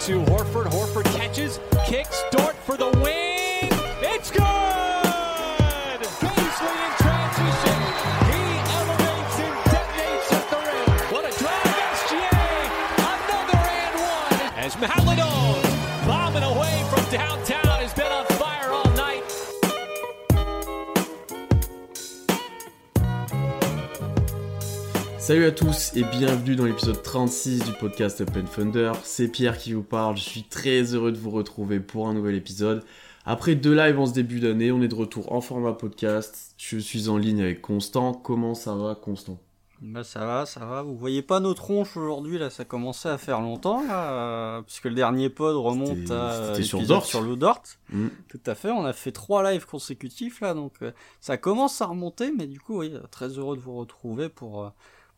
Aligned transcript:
to 0.00 0.20
Horford. 0.24 0.66
Horford 0.66 1.04
catches, 1.16 1.60
kicks, 1.86 2.22
Dort 2.30 2.56
for 2.56 2.76
the 2.76 2.88
win. 3.02 3.29
Salut 25.30 25.46
à 25.46 25.52
tous 25.52 25.92
et 25.94 26.02
bienvenue 26.02 26.56
dans 26.56 26.64
l'épisode 26.64 27.00
36 27.00 27.64
du 27.64 27.70
podcast 27.74 28.20
Open 28.20 28.46
Thunder. 28.46 28.90
C'est 29.04 29.28
Pierre 29.28 29.58
qui 29.58 29.74
vous 29.74 29.84
parle. 29.84 30.16
Je 30.16 30.24
suis 30.24 30.42
très 30.42 30.82
heureux 30.82 31.12
de 31.12 31.18
vous 31.18 31.30
retrouver 31.30 31.78
pour 31.78 32.08
un 32.08 32.14
nouvel 32.14 32.34
épisode. 32.34 32.82
Après 33.24 33.54
deux 33.54 33.72
lives 33.72 34.00
en 34.00 34.06
ce 34.06 34.12
début 34.12 34.40
d'année, 34.40 34.72
on 34.72 34.82
est 34.82 34.88
de 34.88 34.94
retour 34.96 35.30
en 35.30 35.40
format 35.40 35.72
podcast. 35.72 36.56
Je 36.56 36.78
suis 36.78 37.08
en 37.08 37.16
ligne 37.16 37.42
avec 37.42 37.62
Constant. 37.62 38.12
Comment 38.12 38.56
ça 38.56 38.74
va, 38.74 38.96
Constant? 38.96 39.38
Bah 39.80 40.02
ça 40.02 40.26
va, 40.26 40.46
ça 40.46 40.66
va. 40.66 40.82
Vous 40.82 40.96
voyez 40.96 41.22
pas 41.22 41.38
nos 41.38 41.54
tronches 41.54 41.96
aujourd'hui 41.96 42.36
là, 42.36 42.50
ça 42.50 42.64
commençait 42.64 43.08
à 43.08 43.16
faire 43.16 43.40
longtemps 43.40 43.82
là, 43.86 44.12
euh, 44.12 44.62
puisque 44.62 44.86
le 44.86 44.94
dernier 44.94 45.30
pod 45.30 45.56
remonte 45.56 46.10
à 46.10 46.60
sur 46.60 46.82
Dort. 46.82 47.06
sur 47.06 47.22
le 47.22 47.36
Dort. 47.36 47.62
Hmm. 47.90 48.08
Tout 48.28 48.40
à 48.46 48.56
fait. 48.56 48.70
On 48.70 48.84
a 48.84 48.92
fait 48.92 49.12
trois 49.12 49.48
lives 49.48 49.64
consécutifs 49.64 50.40
là, 50.40 50.54
donc 50.54 50.74
euh, 50.82 50.90
ça 51.20 51.38
commence 51.38 51.80
à 51.80 51.86
remonter, 51.86 52.32
mais 52.36 52.46
du 52.46 52.60
coup, 52.60 52.80
oui, 52.80 52.90
euh, 52.92 53.00
très 53.12 53.28
heureux 53.28 53.56
de 53.56 53.62
vous 53.62 53.76
retrouver 53.76 54.28
pour 54.28 54.64
euh, 54.64 54.68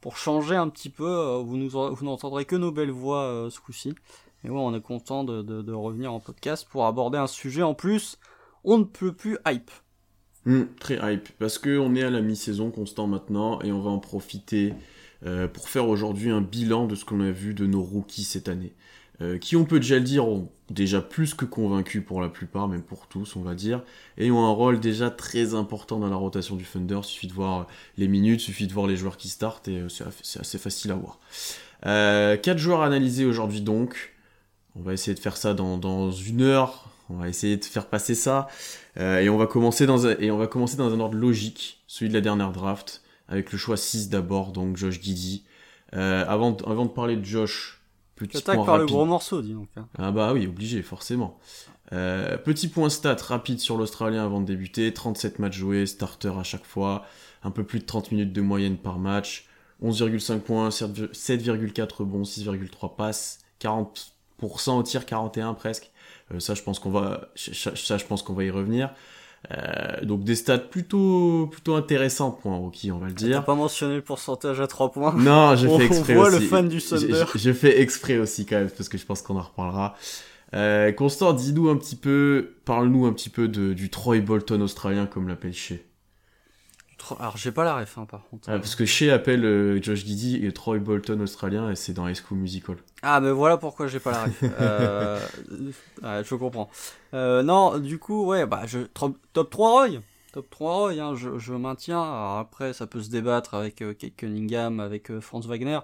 pour 0.02 0.19
changer 0.19 0.56
un 0.56 0.69
petit 0.69 0.91
peu. 0.91 1.09
euh, 1.09 1.38
Vous 1.38 2.05
n'entendrez 2.05 2.45
que 2.45 2.56
nos 2.56 2.73
belles 2.73 2.91
voix 2.91 3.23
euh, 3.23 3.48
ce 3.48 3.61
coup-ci. 3.61 3.95
Et 4.45 4.51
ouais, 4.51 4.59
on 4.59 4.75
est 4.75 4.83
content 4.83 5.25
de, 5.25 5.73
revenir 5.73 6.12
en 6.12 6.20
podcast 6.20 6.67
pour 6.69 6.84
aborder 6.84 7.17
un 7.17 7.28
sujet 7.28 7.62
en 7.62 7.72
plus. 7.72 8.19
On 8.64 8.78
ne 8.78 8.84
peut 8.84 9.12
plus 9.12 9.39
hype. 9.47 9.70
Hmm, 10.44 10.64
Très 10.81 10.98
hype 11.14 11.28
parce 11.39 11.56
que 11.56 11.78
on 11.78 11.94
est 11.94 12.03
à 12.03 12.11
la 12.11 12.20
mi-saison 12.20 12.72
Constant 12.72 13.06
maintenant 13.06 13.61
et 13.62 13.70
on 13.70 13.81
va 13.81 13.91
en 13.91 14.00
profiter 14.00 14.75
euh, 15.25 15.47
pour 15.47 15.69
faire 15.69 15.89
aujourd'hui 15.89 16.31
un 16.31 16.41
bilan 16.41 16.89
de 16.89 16.97
ce 16.97 17.05
qu'on 17.05 17.20
a 17.20 17.31
vu 17.31 17.55
de 17.55 17.64
nos 17.66 17.83
rookies 17.83 18.25
cette 18.25 18.48
année. 18.48 18.75
Euh, 19.20 19.38
qui 19.38 19.56
on 19.56 19.64
peut 19.64 19.78
déjà 19.78 19.96
le 19.96 20.05
dire 20.05 20.27
ont 20.27 20.48
déjà 20.70 21.02
plus 21.02 21.34
que 21.34 21.44
convaincus 21.44 22.02
pour 22.05 22.22
la 22.22 22.28
plupart, 22.28 22.66
même 22.66 22.82
pour 22.82 23.06
tous 23.06 23.36
on 23.36 23.42
va 23.42 23.54
dire, 23.54 23.82
et 24.16 24.30
ont 24.30 24.44
un 24.44 24.50
rôle 24.50 24.80
déjà 24.80 25.10
très 25.10 25.54
important 25.54 25.98
dans 25.98 26.08
la 26.08 26.16
rotation 26.16 26.56
du 26.56 26.64
Thunder. 26.64 27.00
Suffit 27.02 27.27
de 27.27 27.34
voir 27.34 27.66
les 27.98 28.08
minutes, 28.08 28.41
suffit 28.41 28.66
de 28.66 28.72
voir 28.72 28.86
les 28.86 28.96
joueurs 28.96 29.16
qui 29.16 29.28
startent 29.28 29.69
et 29.69 29.80
euh, 29.80 29.88
c'est 29.88 30.41
assez 30.41 30.58
facile 30.58 30.91
à 30.92 30.94
voir. 30.94 31.19
Euh, 31.84 32.36
quatre 32.36 32.58
joueurs 32.58 32.82
à 32.82 32.86
analyser 32.86 33.24
aujourd'hui 33.24 33.60
donc. 33.60 34.14
On 34.74 34.82
va 34.82 34.94
essayer 34.94 35.14
de 35.14 35.20
faire 35.20 35.36
ça 35.36 35.54
dans, 35.54 36.10
une 36.10 36.42
heure. 36.42 36.88
On 37.10 37.16
va 37.16 37.28
essayer 37.28 37.56
de 37.56 37.64
faire 37.64 37.86
passer 37.86 38.14
ça. 38.14 38.48
Euh, 38.97 39.20
et, 39.20 39.28
on 39.28 39.36
va 39.36 39.47
commencer 39.47 39.86
dans 39.86 40.06
un, 40.06 40.16
et 40.19 40.30
on 40.30 40.38
va 40.38 40.47
commencer 40.47 40.76
dans 40.76 40.92
un 40.92 41.00
ordre 41.00 41.16
logique, 41.16 41.82
celui 41.86 42.08
de 42.08 42.14
la 42.14 42.22
dernière 42.22 42.52
draft, 42.52 43.02
avec 43.28 43.52
le 43.52 43.58
choix 43.58 43.76
6 43.76 44.08
d'abord, 44.08 44.52
donc 44.52 44.76
Josh 44.76 45.00
Giddy. 45.00 45.44
Euh, 45.94 46.24
avant, 46.26 46.52
de- 46.52 46.64
avant 46.64 46.86
de 46.86 46.91
parler 46.91 47.16
de 47.16 47.24
Josh, 47.24 47.81
petit 48.28 48.42
point 48.56 48.65
par 48.65 48.78
le 48.78 48.87
gros 48.87 49.05
morceau, 49.05 49.42
dis 49.42 49.53
donc. 49.53 49.69
hein. 49.77 49.87
Ah 49.98 50.11
bah 50.11 50.33
oui, 50.33 50.47
obligé, 50.47 50.83
forcément. 50.83 51.39
Euh, 51.92 52.39
petit 52.39 52.69
point 52.69 52.89
stat 52.89 53.17
rapide 53.27 53.61
sur 53.61 53.77
l'Australien 53.77 54.25
avant 54.25 54.41
de 54.41 54.47
débuter. 54.47 54.92
37 54.95 55.39
matchs 55.39 55.59
joués, 55.59 55.87
starter 55.87 56.33
à 56.39 56.43
chaque 56.43 56.65
fois. 56.65 57.05
Un 57.45 57.50
peu 57.50 57.65
plus 57.65 57.81
de 57.81 57.84
30 57.84 58.12
minutes 58.12 58.33
de 58.33 58.41
moyenne 58.41 58.77
par 58.77 58.98
match. 58.98 59.47
11,5 59.83 60.39
points, 60.41 60.69
7,4 60.70 61.97
rebonds, 61.98 62.23
6,3 62.23 62.95
passes. 62.97 63.41
40% 63.61 64.78
au 64.78 64.83
tir, 64.83 65.05
41 65.06 65.55
presque. 65.55 65.91
Euh, 66.33 66.41
ça, 66.41 66.55
je 66.55 66.62
pense 66.62 66.78
qu'on 66.78 66.91
va, 66.91 67.28
ça, 67.34 67.97
je 67.97 68.05
pense 68.05 68.23
qu'on 68.23 68.33
va 68.34 68.45
y 68.45 68.50
revenir. 68.50 68.95
Euh, 69.50 70.04
donc 70.04 70.22
des 70.22 70.36
stats 70.36 70.58
plutôt, 70.58 71.48
plutôt 71.50 71.75
intéressants 71.75 72.30
pour 72.30 72.53
un 72.53 72.58
rookie, 72.58 72.92
on 72.92 72.98
va 72.98 73.08
le 73.08 73.14
T'as 73.14 73.25
dire. 73.26 73.44
pas 73.44 73.56
mentionné 73.56 73.97
le 73.97 74.00
pourcentage 74.03 74.60
à 74.60 74.69
3 74.69 74.92
points. 74.92 75.12
Non, 75.14 75.56
j'ai 75.56 75.66
On- 75.66 75.78
fait 75.78 75.84
on 75.84 75.86
exprès 75.88 76.14
voit 76.14 76.28
aussi. 76.28 76.38
le 76.41 76.47
fan 76.47 76.69
du 76.69 76.80
Thunder. 76.80 77.25
j'ai- 77.34 77.38
Je 77.38 77.52
fais 77.52 77.81
exprès 77.81 78.19
aussi 78.19 78.47
quand 78.47 78.56
même 78.56 78.70
parce 78.70 78.88
que 78.88 78.97
je 78.98 79.04
pense 79.04 79.20
qu'on 79.20 79.36
en 79.36 79.42
reparlera. 79.42 79.97
Euh, 80.54 80.92
Constant, 80.92 81.32
dis-nous 81.32 81.69
un 81.70 81.76
petit 81.76 81.97
peu, 81.97 82.54
parle-nous 82.64 83.04
un 83.06 83.12
petit 83.12 83.31
peu 83.31 83.48
de, 83.48 83.72
du 83.72 83.91
Troy 83.91 84.20
Bolton 84.20 84.60
australien 84.60 85.06
comme 85.06 85.26
l'appelle 85.26 85.54
Shea. 85.54 85.76
Alors 87.18 87.36
j'ai 87.36 87.52
pas 87.52 87.64
la 87.64 87.76
ref 87.76 87.98
hein, 87.98 88.06
par 88.06 88.26
contre. 88.28 88.48
Ah, 88.48 88.58
parce 88.58 88.74
que 88.74 88.84
Shea 88.84 89.10
appelle 89.12 89.44
euh, 89.44 89.82
Josh 89.82 90.04
Giddy 90.04 90.44
et 90.44 90.52
Troy 90.52 90.78
Bolton 90.78 91.20
australien 91.20 91.70
et 91.70 91.76
c'est 91.76 91.92
dans 91.92 92.06
High 92.06 92.16
School 92.16 92.38
Musical. 92.38 92.76
Ah 93.02 93.20
mais 93.20 93.30
voilà 93.30 93.56
pourquoi 93.56 93.86
j'ai 93.86 94.00
pas 94.00 94.12
la 94.12 94.24
ref. 94.24 94.42
Euh, 94.60 95.18
ouais, 96.02 96.22
je 96.24 96.34
comprends. 96.34 96.70
Euh, 97.14 97.42
non, 97.42 97.78
du 97.78 97.98
coup 97.98 98.26
ouais 98.26 98.46
bah 98.46 98.62
je 98.66 98.80
top, 98.80 99.16
top 99.32 99.50
3 99.50 99.70
Roy. 99.70 99.88
Top 100.32 100.48
3 100.48 100.74
Roy, 100.74 100.92
hein, 101.00 101.14
je, 101.14 101.38
je 101.38 101.52
maintiens. 101.52 102.00
Alors 102.02 102.38
après 102.38 102.72
ça 102.72 102.86
peut 102.86 103.02
se 103.02 103.10
débattre 103.10 103.54
avec 103.54 103.82
euh, 103.82 103.94
Kate 103.94 104.16
Cunningham, 104.16 104.80
avec 104.80 105.10
euh, 105.10 105.20
Franz 105.20 105.46
Wagner. 105.48 105.80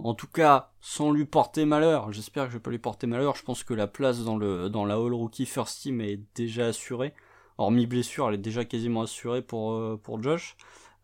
En 0.00 0.14
tout 0.14 0.26
cas, 0.26 0.70
sans 0.80 1.12
lui 1.12 1.24
porter 1.24 1.64
malheur, 1.64 2.12
j'espère 2.12 2.44
que 2.46 2.50
je 2.50 2.56
vais 2.56 2.62
pas 2.62 2.70
lui 2.70 2.78
porter 2.78 3.06
malheur, 3.06 3.36
je 3.36 3.44
pense 3.44 3.62
que 3.62 3.74
la 3.74 3.86
place 3.86 4.24
dans 4.24 4.36
le 4.36 4.68
dans 4.68 4.84
la 4.84 4.94
All 4.94 5.14
Rookie 5.14 5.46
First 5.46 5.82
Team 5.82 6.00
est 6.00 6.18
déjà 6.34 6.66
assurée. 6.66 7.14
Hormis 7.58 7.86
blessure, 7.86 8.28
elle 8.28 8.34
est 8.34 8.38
déjà 8.38 8.64
quasiment 8.64 9.02
assurée 9.02 9.42
pour, 9.42 9.72
euh, 9.72 10.00
pour 10.02 10.22
Josh. 10.22 10.56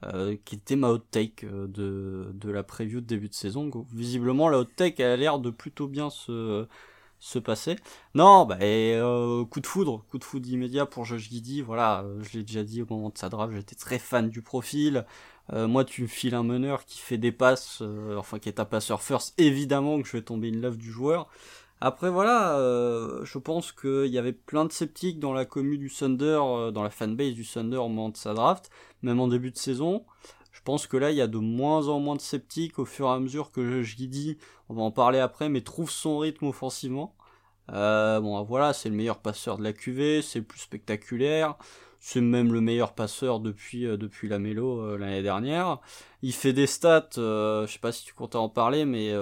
euh, 0.05 0.37
qui 0.45 0.55
était 0.57 0.77
ma 0.77 0.89
hot 0.89 0.99
take 1.11 1.47
euh, 1.47 1.67
de, 1.69 2.31
de 2.33 2.51
la 2.51 2.63
preview 2.63 3.01
de 3.01 3.07
début 3.07 3.29
de 3.29 3.35
saison. 3.35 3.71
Visiblement, 3.93 4.49
la 4.49 4.59
hot 4.61 4.65
take 4.65 5.03
a 5.05 5.17
l'air 5.17 5.39
de 5.39 5.51
plutôt 5.51 5.89
bien 5.89 6.09
se, 6.11 6.67
se 7.19 7.39
passer. 7.39 7.77
Non, 8.15 8.47
bah, 8.47 8.59
et, 8.61 8.99
coup 9.51 9.61
de 9.61 9.67
foudre, 9.67 10.05
coup 10.11 10.19
de 10.19 10.25
foudre 10.25 10.49
immédiat 10.49 10.87
pour 10.87 11.05
Josh 11.05 11.29
Giddy. 11.29 11.61
Voilà, 11.63 12.05
je 12.21 12.39
l'ai 12.39 12.45
déjà 12.45 12.65
dit 12.65 12.83
au 12.83 12.87
moment 12.89 13.11
de 13.11 13.19
sa 13.19 13.29
draft, 13.29 13.53
j'étais 13.55 13.77
très 13.77 13.99
fan 13.99 14.31
du 14.31 14.43
profil. 14.43 15.05
Moi, 15.53 15.85
tu 15.85 16.03
me 16.03 16.07
files 16.07 16.37
un 16.37 16.45
meneur 16.45 16.85
qui 16.85 17.01
fait 17.01 17.19
des 17.19 17.33
passes, 17.33 17.83
enfin 18.17 18.39
qui 18.39 18.49
est 18.49 18.61
un 18.61 18.65
passeur 18.65 19.03
first, 19.03 19.35
évidemment 19.37 20.01
que 20.01 20.07
je 20.07 20.13
vais 20.13 20.23
tomber 20.23 20.49
in 20.49 20.61
love 20.61 20.77
du 20.77 20.91
joueur. 20.93 21.29
Après 21.83 22.11
voilà, 22.11 22.59
euh, 22.59 23.25
je 23.25 23.39
pense 23.39 23.73
qu'il 23.73 24.07
y 24.07 24.19
avait 24.19 24.35
plein 24.35 24.67
de 24.67 24.73
sceptiques 24.73 25.19
dans 25.19 25.33
la 25.33 25.47
commu 25.47 25.79
du 25.79 25.91
Thunder, 25.91 26.41
euh, 26.43 26.71
dans 26.71 26.83
la 26.83 26.91
fanbase 26.91 27.33
du 27.33 27.47
Thunder 27.47 27.79
au 27.79 27.89
moment 27.89 28.11
de 28.11 28.19
sa 28.19 28.35
draft, 28.35 28.71
même 29.03 29.19
en 29.19 29.29
début 29.29 29.51
de 29.51 29.57
saison. 29.57 30.05
Je 30.53 30.61
pense 30.63 30.87
que 30.87 30.99
là, 30.99 31.11
il 31.11 31.17
y 31.17 31.23
a 31.23 31.27
de 31.27 31.39
moins 31.39 31.89
en 31.89 31.99
moins 31.99 32.17
de 32.17 32.21
sceptiques 32.21 32.79
au 32.79 32.85
fur 32.85 33.07
et 33.07 33.13
à 33.13 33.19
mesure 33.19 33.51
que 33.51 33.83
je 33.83 33.97
dis, 33.97 34.37
on 34.69 34.75
va 34.75 34.83
en 34.83 34.91
parler 34.91 35.19
après, 35.21 35.49
mais 35.49 35.63
trouve 35.63 35.91
son 35.91 36.19
rythme 36.19 36.47
offensivement. 36.47 37.15
Euh, 37.73 38.21
bon, 38.21 38.43
voilà, 38.43 38.75
c'est 38.75 38.91
le 38.91 38.95
meilleur 38.95 39.19
passeur 39.19 39.57
de 39.57 39.63
la 39.63 39.73
QV, 39.73 40.21
c'est 40.23 40.41
le 40.41 40.45
plus 40.45 40.61
spectaculaire, 40.61 41.57
c'est 42.01 42.21
même 42.21 42.53
le 42.53 42.61
meilleur 42.61 42.95
passeur 42.95 43.41
depuis 43.41 43.87
euh, 43.87 43.97
depuis 43.97 44.29
la 44.29 44.39
Mélo 44.39 44.81
euh, 44.81 44.99
l'année 44.99 45.23
dernière. 45.23 45.79
Il 46.23 46.33
fait 46.33 46.53
des 46.53 46.67
stats, 46.67 47.11
euh, 47.19 47.67
je 47.67 47.73
sais 47.73 47.79
pas 47.79 47.93
si 47.93 48.05
tu 48.05 48.15
comptais 48.15 48.37
en 48.37 48.49
parler, 48.49 48.85
mais 48.85 49.15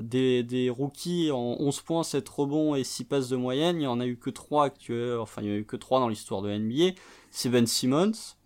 des, 0.00 0.42
des 0.42 0.70
rookies 0.70 1.30
en 1.30 1.56
11 1.58 1.80
points, 1.82 2.02
7 2.02 2.28
rebonds 2.28 2.74
et 2.74 2.84
6 2.84 3.04
passes 3.04 3.28
de 3.28 3.36
moyenne, 3.36 3.80
il 3.80 3.84
y 3.84 3.86
en 3.86 4.00
a 4.00 4.06
eu 4.06 4.16
que 4.16 4.30
3 4.30 4.64
actuels, 4.64 5.18
enfin 5.18 5.42
il 5.42 5.48
y 5.48 5.50
en 5.50 5.54
a 5.54 5.58
eu 5.58 5.66
que 5.66 5.76
3 5.76 6.00
dans 6.00 6.08
l'histoire 6.08 6.42
de 6.42 6.50
NBA. 6.50 6.94
C'est 7.30 7.50
Ben 7.50 7.66
Simmons, 7.66 8.36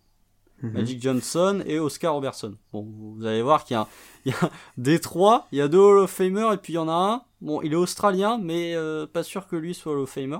Mhm. 0.63 0.73
Magic 0.73 1.03
Johnson 1.03 1.63
et 1.67 1.79
Oscar 1.79 2.15
Robertson. 2.15 2.55
Bon, 2.73 2.87
vous 2.87 3.25
allez 3.25 3.43
voir 3.43 3.65
qu'il 3.65 3.75
y 3.75 3.79
a, 3.79 3.87
il 4.25 4.33
y 4.33 4.35
a 4.35 4.51
des 4.77 5.01
trois, 5.01 5.47
il 5.53 5.59
y 5.59 5.61
a 5.61 5.69
deux 5.69 5.79
Hall 5.79 5.99
of 5.99 6.11
Famer 6.11 6.53
et 6.53 6.57
puis 6.57 6.75
il 6.75 6.77
y 6.77 6.79
en 6.79 6.89
a 6.89 6.93
un. 6.93 7.23
Bon, 7.41 7.63
il 7.63 7.73
est 7.73 7.77
australien, 7.77 8.39
mais 8.43 8.75
euh, 8.75 9.07
pas 9.07 9.23
sûr 9.23 9.47
que 9.47 9.57
lui 9.57 9.75
soit 9.75 9.93
Hall 9.93 10.01
of 10.01 10.11
Famer. 10.11 10.39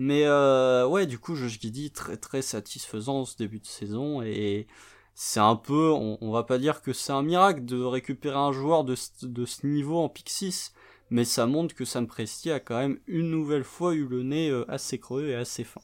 Mais 0.00 0.22
euh, 0.26 0.86
ouais, 0.86 1.06
du 1.06 1.18
coup, 1.18 1.34
Josh 1.34 1.58
Giddy 1.58 1.90
très 1.90 2.16
très 2.16 2.40
satisfaisant 2.40 3.24
ce 3.24 3.36
début 3.36 3.58
de 3.58 3.66
saison 3.66 4.22
et 4.22 4.68
c'est 5.16 5.40
un 5.40 5.56
peu, 5.56 5.90
on, 5.90 6.18
on 6.20 6.30
va 6.30 6.44
pas 6.44 6.58
dire 6.58 6.82
que 6.82 6.92
c'est 6.92 7.10
un 7.10 7.24
miracle 7.24 7.64
de 7.64 7.82
récupérer 7.82 8.36
un 8.36 8.52
joueur 8.52 8.84
de, 8.84 8.94
de 9.22 9.44
ce 9.44 9.66
niveau 9.66 9.98
en 9.98 10.08
pick 10.08 10.30
6, 10.30 10.72
mais 11.10 11.24
ça 11.24 11.46
montre 11.46 11.74
que 11.74 11.84
Sam 11.84 12.06
Presti 12.06 12.52
a 12.52 12.60
quand 12.60 12.78
même 12.78 13.00
une 13.08 13.28
nouvelle 13.28 13.64
fois 13.64 13.92
eu 13.92 14.06
le 14.06 14.22
nez 14.22 14.50
euh, 14.50 14.64
assez 14.70 15.00
creux 15.00 15.26
et 15.26 15.34
assez 15.34 15.64
fin. 15.64 15.80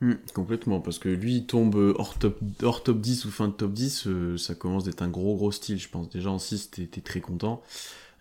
Hmm, 0.00 0.14
complètement, 0.32 0.80
parce 0.80 0.98
que 0.98 1.10
lui, 1.10 1.36
il 1.36 1.46
tombe 1.46 1.76
euh, 1.76 1.92
hors 1.98 2.18
top, 2.18 2.38
hors 2.62 2.82
top 2.82 2.98
10 2.98 3.26
ou 3.26 3.30
fin 3.30 3.48
de 3.48 3.52
top 3.52 3.74
10, 3.74 4.06
euh, 4.06 4.38
ça 4.38 4.54
commence 4.54 4.84
d'être 4.84 5.02
un 5.02 5.10
gros 5.10 5.36
gros 5.36 5.52
style, 5.52 5.78
je 5.78 5.90
pense. 5.90 6.08
Déjà 6.08 6.30
en 6.30 6.38
6, 6.38 6.70
t'es 6.70 7.00
très 7.02 7.20
content. 7.20 7.62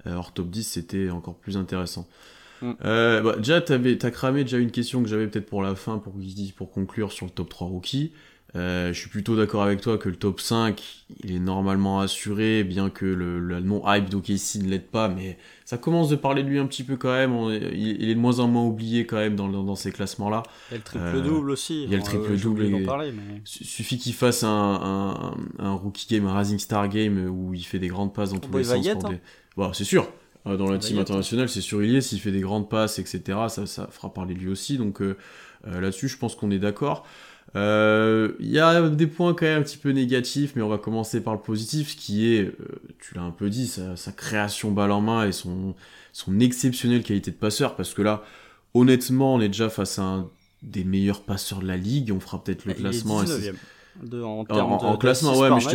Hors 0.06 0.34
top 0.34 0.50
10, 0.50 0.66
c'était 0.66 1.10
encore 1.12 1.36
plus 1.36 1.56
intéressant. 1.56 2.10
Hmm. 2.64 2.74
Euh, 2.86 3.22
bah, 3.22 3.36
déjà, 3.38 3.60
t'avais- 3.62 3.98
t'as 3.98 4.10
cramé 4.12 4.44
déjà 4.44 4.58
une 4.58 4.72
question 4.72 5.04
que 5.04 5.10
j'avais 5.10 5.28
peut-être 5.28 5.48
pour 5.48 5.62
la 5.62 5.76
fin, 5.76 5.98
pour, 5.98 6.14
pour 6.56 6.72
conclure 6.72 7.12
sur 7.12 7.26
le 7.26 7.32
top 7.32 7.50
3 7.50 7.68
rookie. 7.68 8.12
Euh, 8.56 8.94
je 8.94 9.00
suis 9.00 9.10
plutôt 9.10 9.36
d'accord 9.36 9.64
avec 9.64 9.82
toi 9.82 9.98
que 9.98 10.08
le 10.10 10.16
top 10.16 10.40
5, 10.40 10.80
il 11.24 11.36
est 11.36 11.40
normalement 11.40 12.00
assuré, 12.02 12.64
bien 12.64 12.92
que 12.92 13.04
le, 13.06 13.40
le 13.40 13.60
non-hype 13.62 14.10
d'OKC 14.10 14.60
ne 14.62 14.70
l'aide 14.70 14.86
pas, 14.86 15.08
mais 15.10 15.40
ça 15.66 15.80
commence 15.80 16.08
de 16.10 16.16
parler 16.16 16.44
de 16.44 16.50
lui 16.50 16.60
un 16.60 16.68
petit 16.68 16.84
peu 16.84 16.96
quand 16.96 17.12
même. 17.12 17.34
On- 17.34 17.50
il, 17.50 17.64
il 18.00 18.10
est 18.10 18.14
de 18.16 18.20
moins 18.20 18.38
en 18.40 18.48
moins 18.48 18.64
oublié 18.64 19.08
quand 19.08 19.18
même 19.18 19.36
dans, 19.36 19.50
dans, 19.50 19.64
dans 19.64 19.76
ces 19.76 19.92
classements-là. 19.92 20.44
Il 20.70 20.74
y 20.74 20.76
a 20.76 20.78
le 20.78 20.84
triple-double 20.84 21.50
aussi. 21.50 21.84
il 21.86 21.90
y 21.90 21.96
a 21.96 21.98
le 21.98 22.04
euh, 22.04 22.06
triple-double 22.06 22.62
parler, 22.86 23.12
mais... 23.12 23.42
Su- 23.44 23.64
Suffit 23.66 23.98
qu'il 23.98 24.14
fasse 24.14 24.44
un, 24.44 24.50
un, 24.50 25.66
un 25.66 25.74
rookie 25.74 26.06
game, 26.08 26.28
un 26.28 26.38
Rising 26.38 26.60
Star 26.60 26.88
game 26.90 27.18
euh, 27.26 27.30
où 27.30 27.56
il 27.56 27.64
fait 27.66 27.80
des 27.80 27.88
grandes 27.88 28.14
passes 28.14 28.30
dans 28.30 28.36
tous 28.40 28.52
les 28.60 28.64
sens. 28.66 28.86
pour 29.02 29.10
des- 29.10 29.20
Bon, 29.58 29.74
c'est 29.74 29.84
sûr. 29.84 30.08
Ah, 30.46 30.58
dans 30.58 30.70
la 30.70 30.78
team 30.78 31.00
internationale, 31.00 31.48
c'est 31.48 31.62
sûr, 31.62 31.84
il 31.84 31.96
est. 31.96 32.02
S'il 32.02 32.20
fait 32.20 32.32
des 32.32 32.42
grandes 32.42 32.70
passes, 32.70 33.00
etc., 33.00 33.22
ça, 33.48 33.66
ça 33.66 33.88
fera 33.92 34.14
parler 34.14 34.34
de 34.34 34.40
lui 34.40 34.50
aussi. 34.50 34.78
Donc 34.78 35.02
là-dessus, 35.66 36.10
je 36.10 36.18
pense 36.18 36.36
qu'on 36.36 36.52
est 36.52 36.60
d'accord. 36.60 37.06
Il 37.56 38.34
y 38.42 38.60
a 38.60 38.90
des 38.90 39.08
points 39.08 39.34
quand 39.34 39.46
même 39.46 39.60
un 39.60 39.64
petit 39.64 39.78
peu 39.78 39.92
négatifs, 39.92 40.54
mais 40.56 40.62
on 40.62 40.70
va 40.70 40.78
commencer 40.78 41.22
par 41.22 41.34
le 41.34 41.40
positif, 41.40 41.92
ce 41.92 41.96
qui 41.96 42.34
est, 42.34 42.52
tu 43.00 43.16
l'as 43.16 43.22
un 43.22 43.32
peu 43.32 43.50
dit, 43.50 43.68
sa, 43.68 43.96
sa, 43.96 44.12
création 44.12 44.72
balle 44.72 44.92
en 44.92 45.02
main 45.02 45.26
et 45.26 45.32
son, 45.32 45.76
son 46.12 46.40
exceptionnelle 46.42 47.04
qualité 47.04 47.32
de 47.32 47.38
passeur, 47.38 47.76
parce 47.76 47.94
que 47.94 48.02
là, 48.02 48.24
honnêtement, 48.74 49.36
on 49.36 49.40
est 49.40 49.48
déjà 49.48 49.70
face 49.70 49.98
à 50.00 50.04
un 50.04 50.30
des 50.64 50.84
meilleurs 50.84 51.22
passeurs 51.22 51.60
de 51.60 51.68
la 51.68 51.78
ligue. 51.78 52.12
On 52.12 52.20
fera 52.20 52.44
peut-être 52.44 52.66
le 52.66 52.74
classement. 52.74 53.18
en, 53.20 54.98
classement, 54.98 55.38
ouais, 55.38 55.50
mais 55.50 55.60
je 55.60 55.70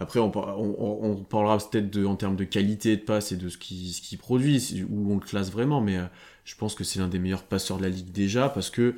Après, 0.00 0.20
on, 0.20 0.30
parlera 0.30 1.58
peut-être 1.58 1.98
en 2.04 2.14
termes 2.14 2.36
de 2.36 2.44
qualité 2.44 2.96
de 2.96 3.02
passe 3.02 3.32
et 3.32 3.36
de 3.36 3.48
ce 3.48 3.58
qu'il 3.58 3.90
qui 3.90 4.16
produit, 4.16 4.86
où 4.88 5.12
on 5.12 5.16
le 5.16 5.20
classe 5.20 5.50
vraiment, 5.50 5.80
mais 5.80 5.96
euh, 5.96 6.04
je 6.44 6.54
pense 6.54 6.76
que 6.76 6.84
c'est 6.84 7.00
l'un 7.00 7.08
des 7.08 7.18
meilleurs 7.18 7.42
passeurs 7.42 7.78
de 7.78 7.82
la 7.82 7.88
ligue 7.88 8.12
déjà, 8.12 8.48
parce 8.48 8.70
que 8.70 8.94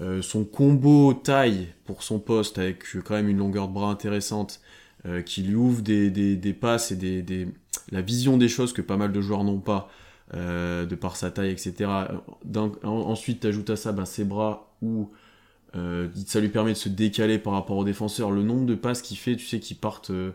euh, 0.00 0.22
son 0.22 0.44
combo 0.44 1.14
taille 1.14 1.68
pour 1.84 2.04
son 2.04 2.20
poste, 2.20 2.58
avec 2.58 2.84
quand 3.04 3.14
même 3.14 3.28
une 3.28 3.38
longueur 3.38 3.66
de 3.66 3.72
bras 3.72 3.90
intéressante, 3.90 4.60
euh, 5.04 5.20
qui 5.20 5.42
lui 5.42 5.56
ouvre 5.56 5.82
des, 5.82 6.56
passes 6.60 6.92
et 6.92 6.96
des, 6.96 7.48
la 7.90 8.00
vision 8.00 8.36
des 8.36 8.48
choses 8.48 8.72
que 8.72 8.82
pas 8.82 8.96
mal 8.96 9.10
de 9.10 9.20
joueurs 9.20 9.42
n'ont 9.42 9.60
pas, 9.60 9.90
de 10.32 10.94
par 10.94 11.16
sa 11.16 11.30
taille, 11.32 11.50
etc. 11.50 11.90
ensuite, 12.84 13.40
tu 13.40 13.46
ajoutes 13.48 13.70
à 13.70 13.76
ça 13.76 13.90
ben, 13.92 14.04
ses 14.04 14.24
bras 14.24 14.72
où 14.80 15.10
euh, 15.76 16.08
ça 16.26 16.40
lui 16.40 16.48
permet 16.48 16.72
de 16.72 16.76
se 16.76 16.88
décaler 16.88 17.38
par 17.38 17.52
rapport 17.52 17.76
au 17.76 17.84
défenseur. 17.84 18.30
Le 18.30 18.42
nombre 18.42 18.66
de 18.66 18.74
passes 18.74 19.02
qu'il 19.02 19.16
fait, 19.16 19.36
tu 19.36 19.46
sais, 19.46 19.60
qui 19.60 19.74
partent 19.74 20.10
euh, 20.10 20.32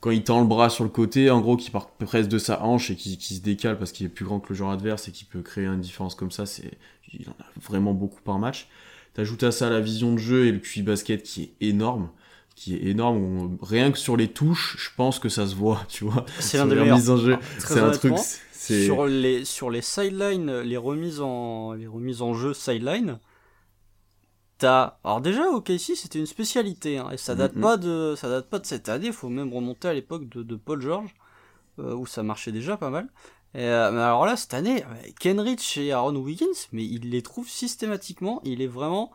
quand 0.00 0.10
il 0.10 0.24
tend 0.24 0.40
le 0.40 0.46
bras 0.46 0.68
sur 0.70 0.84
le 0.84 0.90
côté, 0.90 1.30
en 1.30 1.40
gros, 1.40 1.56
qui 1.56 1.70
part 1.70 1.90
presque 1.90 2.28
de 2.28 2.38
sa 2.38 2.62
hanche 2.62 2.90
et 2.90 2.96
qui, 2.96 3.16
se 3.16 3.40
décale 3.40 3.78
parce 3.78 3.92
qu'il 3.92 4.06
est 4.06 4.10
plus 4.10 4.24
grand 4.24 4.40
que 4.40 4.48
le 4.48 4.54
joueur 4.54 4.70
adverse 4.70 5.08
et 5.08 5.12
qui 5.12 5.24
peut 5.24 5.42
créer 5.42 5.66
une 5.66 5.80
différence 5.80 6.14
comme 6.14 6.30
ça, 6.30 6.46
c'est 6.46 6.72
il 7.12 7.28
en 7.28 7.32
a 7.32 7.46
vraiment 7.60 7.92
beaucoup 7.92 8.20
par 8.22 8.38
match. 8.38 8.68
T'ajoutes 9.14 9.42
à 9.42 9.52
ça 9.52 9.68
la 9.68 9.80
vision 9.80 10.12
de 10.12 10.18
jeu 10.18 10.46
et 10.46 10.52
le 10.52 10.58
QI 10.58 10.82
basket 10.82 11.22
qui 11.22 11.42
est 11.42 11.66
énorme 11.68 12.08
qui 12.54 12.74
est 12.74 12.84
énorme. 12.84 13.56
rien 13.62 13.90
que 13.90 13.98
sur 13.98 14.16
les 14.16 14.28
touches, 14.28 14.76
je 14.78 14.90
pense 14.96 15.18
que 15.18 15.28
ça 15.28 15.46
se 15.46 15.54
voit, 15.54 15.82
tu 15.88 16.04
vois. 16.04 16.24
C'est 16.38 16.58
un 16.58 16.66
des 16.66 16.76
meilleurs. 16.76 16.98
C'est 17.58 17.80
un 17.80 17.90
truc, 17.90 18.14
sur 18.52 19.06
les, 19.06 19.44
sur 19.44 19.70
les 19.70 19.82
sidelines, 19.82 20.60
les 20.60 20.76
remises 20.76 21.20
en, 21.20 21.72
les 21.72 21.86
remises 21.86 22.22
en 22.22 22.34
jeu 22.34 22.54
sideline, 22.54 23.18
t'as, 24.62 24.98
alors 25.02 25.20
déjà, 25.20 25.50
ok, 25.50 25.70
ici, 25.70 25.96
c'était 25.96 26.20
une 26.20 26.26
spécialité, 26.26 26.98
hein, 26.98 27.10
et 27.10 27.16
ça 27.16 27.34
date 27.34 27.60
pas 27.60 27.76
de, 27.76 28.14
ça 28.16 28.28
date 28.28 28.48
pas 28.48 28.60
de 28.60 28.66
cette 28.66 28.88
année, 28.88 29.08
il 29.08 29.12
faut 29.12 29.28
même 29.28 29.52
remonter 29.52 29.88
à 29.88 29.94
l'époque 29.94 30.28
de, 30.28 30.44
de, 30.44 30.54
Paul 30.54 30.80
George, 30.80 31.14
euh, 31.80 31.94
où 31.94 32.06
ça 32.06 32.22
marchait 32.22 32.52
déjà 32.52 32.76
pas 32.76 32.88
mal. 32.88 33.08
Et, 33.54 33.64
euh, 33.64 33.90
mais 33.90 34.00
alors 34.00 34.24
là, 34.24 34.36
cette 34.36 34.54
année, 34.54 34.84
Kenrich 35.18 35.78
et 35.78 35.90
Aaron 35.90 36.14
Wiggins, 36.14 36.46
mais 36.70 36.84
il 36.84 37.10
les 37.10 37.22
trouve 37.22 37.48
systématiquement, 37.48 38.40
il 38.44 38.62
est 38.62 38.68
vraiment, 38.68 39.10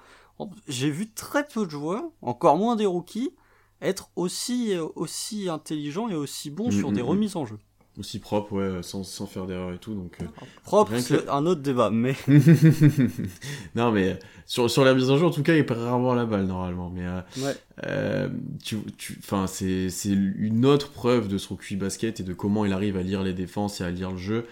j'ai 0.67 0.89
vu 0.89 1.09
très 1.09 1.47
peu 1.47 1.65
de 1.65 1.71
joueurs, 1.71 2.03
encore 2.21 2.57
moins 2.57 2.75
des 2.75 2.85
rookies, 2.85 3.33
être 3.81 4.09
aussi, 4.17 4.75
aussi 4.95 5.47
intelligents 5.47 6.09
et 6.09 6.15
aussi 6.15 6.49
bons 6.49 6.71
sur 6.71 6.91
des 6.91 7.01
remises 7.01 7.37
en 7.37 7.45
jeu 7.45 7.57
aussi 7.97 8.19
propre, 8.19 8.53
ouais, 8.53 8.83
sans, 8.83 9.03
sans 9.03 9.25
faire 9.25 9.45
d'erreur 9.45 9.73
et 9.73 9.77
tout. 9.77 9.93
Donc, 9.93 10.17
euh, 10.21 10.25
propre, 10.63 10.97
c'est 10.99 11.27
un 11.29 11.45
autre 11.45 11.61
débat, 11.61 11.89
mais. 11.89 12.15
non, 13.75 13.91
mais 13.91 14.19
sur, 14.45 14.69
sur 14.69 14.85
la 14.85 14.93
mise 14.93 15.09
en 15.09 15.17
jeu, 15.17 15.25
en 15.25 15.31
tout 15.31 15.43
cas, 15.43 15.55
il 15.55 15.65
perd 15.65 15.81
rarement 15.81 16.13
la 16.13 16.25
balle 16.25 16.45
normalement. 16.45 16.89
Mais 16.89 17.05
euh, 17.05 17.21
ouais. 17.39 17.55
euh, 17.85 18.29
tu, 18.63 18.77
tu, 18.97 19.19
c'est, 19.47 19.89
c'est 19.89 20.09
une 20.09 20.65
autre 20.65 20.91
preuve 20.91 21.27
de 21.27 21.37
son 21.37 21.55
QI 21.55 21.75
basket 21.75 22.19
et 22.19 22.23
de 22.23 22.33
comment 22.33 22.65
il 22.65 22.73
arrive 22.73 22.97
à 22.97 23.03
lire 23.03 23.23
les 23.23 23.33
défenses 23.33 23.81
et 23.81 23.83
à 23.83 23.89
lire 23.89 24.11
le 24.11 24.17
jeu. 24.17 24.45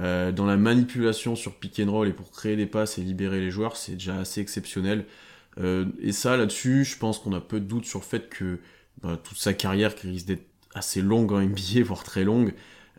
Euh, 0.00 0.32
dans 0.32 0.46
la 0.46 0.56
manipulation 0.56 1.36
sur 1.36 1.54
pick 1.54 1.78
and 1.80 1.90
roll 1.90 2.08
et 2.08 2.12
pour 2.12 2.30
créer 2.30 2.56
des 2.56 2.64
passes 2.66 2.96
et 2.96 3.02
libérer 3.02 3.40
les 3.40 3.50
joueurs, 3.50 3.76
c'est 3.76 3.92
déjà 3.92 4.18
assez 4.18 4.40
exceptionnel. 4.40 5.04
Euh, 5.58 5.84
et 6.00 6.12
ça, 6.12 6.36
là-dessus, 6.36 6.84
je 6.84 6.96
pense 6.96 7.18
qu'on 7.18 7.34
a 7.34 7.40
peu 7.40 7.60
de 7.60 7.66
doute 7.66 7.84
sur 7.84 7.98
le 7.98 8.04
fait 8.04 8.30
que 8.30 8.58
bah, 9.02 9.18
toute 9.22 9.36
sa 9.36 9.52
carrière 9.52 9.94
qui 9.94 10.08
risque 10.08 10.26
d'être 10.26 10.46
assez 10.74 11.02
longue 11.02 11.32
en 11.32 11.40
NBA, 11.40 11.82
voire 11.84 12.04
très 12.04 12.24
longue, 12.24 12.54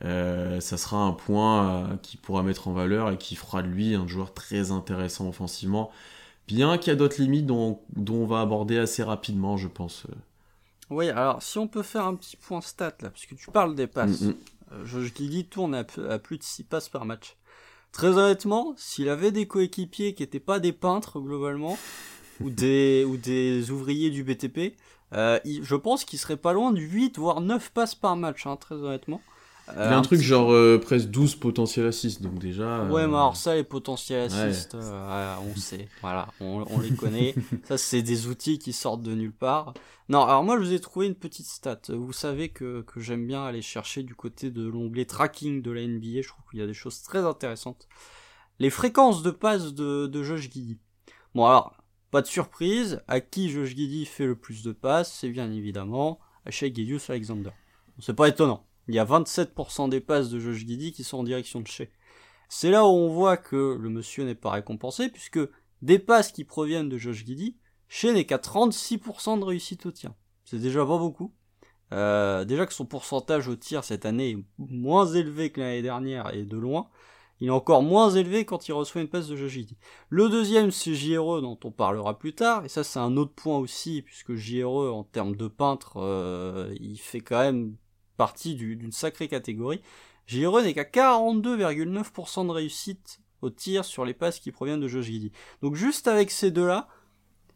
euh, 0.06 0.60
ça 0.60 0.78
sera 0.78 0.98
un 0.98 1.14
point 1.14 1.88
euh, 1.92 1.96
qui 2.02 2.18
pourra 2.18 2.44
mettre 2.44 2.68
en 2.68 2.74
valeur 2.74 3.12
et 3.12 3.18
qui 3.18 3.36
fera 3.36 3.62
de 3.62 3.68
lui 3.68 3.96
un 3.96 4.08
joueur 4.08 4.34
très 4.34 4.72
intéressant 4.72 5.30
offensivement. 5.30 5.92
Bien 6.48 6.78
qu'il 6.78 6.92
y 6.92 6.92
a 6.92 6.98
d'autres 6.98 7.22
limites 7.22 7.46
dont, 7.46 7.80
on 8.10 8.26
va 8.26 8.42
aborder 8.42 8.78
assez 8.78 9.02
rapidement, 9.02 9.56
je 9.56 9.70
pense. 9.70 10.06
Oui, 10.90 11.10
alors 11.10 11.42
si 11.42 11.58
on 11.58 11.68
peut 11.68 11.84
faire 11.84 12.06
un 12.06 12.16
petit 12.16 12.36
point 12.36 12.60
stat 12.60 12.96
là, 13.00 13.10
puisque 13.10 13.36
tu 13.36 13.50
parles 13.50 13.76
des 13.76 13.88
passes. 13.88 14.22
Mm, 14.22 14.30
mm. 14.30 14.36
Euh, 14.74 15.10
dis 15.16 15.46
tourne 15.46 15.76
à, 15.76 15.84
plus 16.20 16.38
de 16.38 16.44
6 16.44 16.64
passes 16.64 16.90
par 16.90 17.06
match. 17.06 17.38
Très 17.92 18.18
honnêtement, 18.18 18.74
s'il 18.76 19.08
avait 19.08 19.32
des 19.32 19.48
coéquipiers 19.48 20.16
qui 20.16 20.24
n'étaient 20.24 20.40
pas 20.40 20.60
des 20.60 20.74
peintres 20.74 21.20
globalement, 21.22 21.78
ou 22.42 22.50
des, 22.50 23.06
ou 23.08 23.16
des 23.16 23.70
ouvriers 23.70 24.10
du 24.10 24.24
BTP, 24.24 24.76
je 25.14 25.76
pense 25.76 26.04
qu'il 26.04 26.20
serait 26.20 26.38
pas 26.38 26.54
loin 26.54 26.72
de 26.72 26.82
8 26.82 27.20
voire 27.20 27.40
9 27.40 27.72
passes 27.72 27.96
par 27.96 28.18
match, 28.18 28.48
hein, 28.48 28.58
très 28.58 28.76
honnêtement. 28.76 29.22
Il 29.72 29.80
y 29.80 29.82
a 29.82 29.98
un, 29.98 30.02
truc 30.02 30.20
genre 30.20 30.52
euh, 30.52 30.78
presque 30.78 31.08
12 31.08 31.36
potentiels 31.36 31.86
assists, 31.86 32.22
donc 32.22 32.38
déjà. 32.38 32.84
Ouais, 32.84 33.08
mais 33.08 33.16
alors 33.16 33.38
ça, 33.38 33.56
les 33.56 33.64
potentiels 33.64 34.32
assists, 34.32 34.76
euh, 34.76 35.36
on 35.42 35.56
sait, 35.56 35.88
voilà, 36.02 36.28
on, 36.42 36.66
on 36.70 36.80
les 36.82 36.92
connaît. 36.92 37.34
ça, 37.64 37.78
c'est 37.78 38.02
des 38.02 38.28
outils 38.28 38.60
qui 38.60 38.74
sortent 38.74 39.02
de 39.02 39.16
nulle 39.16 39.32
part. 39.32 39.74
Non, 40.10 40.24
alors 40.26 40.44
moi, 40.44 40.58
je 40.58 40.64
vous 40.64 40.74
ai 40.74 40.82
trouvé 40.82 41.08
une 41.08 41.16
petite 41.16 41.48
stat. 41.48 41.80
Vous 41.88 42.12
savez 42.12 42.50
que, 42.50 42.82
que 42.82 43.00
j'aime 43.00 43.26
bien 43.26 43.46
aller 43.46 43.62
chercher 43.62 44.04
du 44.04 44.16
côté 44.16 44.52
de 44.52 44.68
l'onglet 44.68 45.06
tracking 45.06 45.62
de 45.62 45.72
la 45.72 45.88
NBA. 45.88 46.22
Je 46.22 46.28
trouve 46.28 46.44
qu'il 46.52 46.60
y 46.60 46.64
a 46.64 46.68
des 46.68 46.74
choses 46.74 47.02
très 47.02 47.20
intéressantes. 47.20 47.88
Les 48.60 48.70
fréquences 48.70 49.24
de 49.24 49.32
passes 49.32 49.74
de, 49.74 50.08
de 50.08 50.24
Josh 50.24 50.42
Giddy. 50.42 50.78
Bon, 51.36 51.46
alors, 51.46 51.78
pas 52.12 52.22
de 52.22 52.28
surprise, 52.28 53.02
à 53.08 53.22
qui 53.22 53.50
Josh 53.50 53.70
Giddy 53.70 54.06
fait 54.06 54.26
le 54.26 54.36
plus 54.36 54.62
de 54.62 54.74
passes, 54.74 55.12
c'est 55.12 55.30
bien 55.30 55.52
évidemment 55.52 56.20
à 56.46 56.52
Shea 56.52 56.72
Gillius 56.72 57.10
Alexander. 57.10 57.52
C'est 58.00 58.14
pas 58.14 58.28
étonnant. 58.28 58.66
Il 58.88 58.96
y 58.96 59.00
a 59.00 59.06
27% 59.06 59.90
des 59.90 60.02
passes 60.02 60.30
de 60.30 60.40
Josh 60.40 60.66
Giddy 60.66 60.92
qui 60.92 61.04
sont 61.04 61.20
en 61.20 61.24
direction 61.24 61.62
de 61.62 61.68
chez. 61.68 61.92
C'est 62.50 62.70
là 62.70 62.84
où 62.86 62.90
on 62.90 63.10
voit 63.10 63.38
que 63.38 63.78
le 63.80 63.90
monsieur 63.90 64.26
n'est 64.26 64.36
pas 64.36 64.52
récompensé, 64.52 65.10
puisque 65.10 65.40
des 65.82 66.00
passes 66.00 66.32
qui 66.32 66.44
proviennent 66.44 66.90
de 66.90 66.98
Josh 66.98 67.26
Giddy, 67.26 67.58
chez 67.88 68.14
n'est 68.14 68.26
qu'à 68.26 68.38
36% 68.38 69.40
de 69.40 69.46
réussite 69.46 69.86
au 69.86 69.92
tir. 69.92 70.14
C'est 70.46 70.60
déjà 70.60 70.86
pas 70.86 70.98
beaucoup. 70.98 71.34
Euh, 71.94 72.44
déjà 72.44 72.66
que 72.66 72.74
son 72.74 72.86
pourcentage 72.86 73.48
au 73.48 73.56
tir 73.56 73.84
cette 73.84 74.06
année 74.06 74.32
est 74.32 74.46
moins 74.58 75.06
élevé 75.06 75.52
que 75.52 75.62
l'année 75.62 75.82
dernière 75.82 76.34
et 76.34 76.44
de 76.44 76.58
loin. 76.58 76.90
Il 77.40 77.48
est 77.48 77.52
encore 77.52 77.84
moins 77.84 78.10
élevé 78.10 78.46
quand 78.46 78.68
il 78.68 78.74
reçoit 78.74 79.02
une 79.02 79.10
passe 79.10 79.28
de 79.28 79.36
Josh 79.36 79.52
Giddy. 79.52 79.78
Le 80.10 80.30
deuxième, 80.30 80.72
c'est 80.72 80.96
JRE 80.96 81.42
dont 81.42 81.60
on 81.64 81.72
parlera 81.72 82.18
plus 82.18 82.34
tard. 82.34 82.66
Et 82.66 82.70
ça, 82.70 82.84
c'est 82.84 83.00
un 83.00 83.18
autre 83.18 83.34
point 83.34 83.58
aussi, 83.58 84.02
puisque 84.02 84.36
JRE, 84.36 84.94
en 84.94 85.04
termes 85.04 85.36
de 85.36 85.48
peintre, 85.48 85.98
euh, 85.98 86.74
il 86.80 86.98
fait 86.98 87.20
quand 87.20 87.40
même 87.40 87.76
partie 88.18 88.56
d'une 88.56 88.92
sacrée 88.92 89.28
catégorie. 89.28 89.82
J.R.E. 90.28 90.64
n'est 90.64 90.74
qu'à 90.74 90.84
42,9% 90.84 92.48
de 92.48 92.52
réussite 92.52 93.20
au 93.42 93.50
tir 93.50 93.84
sur 93.84 94.06
les 94.06 94.14
passes 94.14 94.40
qui 94.40 94.52
proviennent 94.52 94.80
de 94.80 94.88
Josh 94.88 95.06
Giddy. 95.06 95.32
Donc 95.62 95.76
juste 95.76 96.08
avec 96.08 96.32
ces 96.32 96.52
deux-là, 96.52 96.88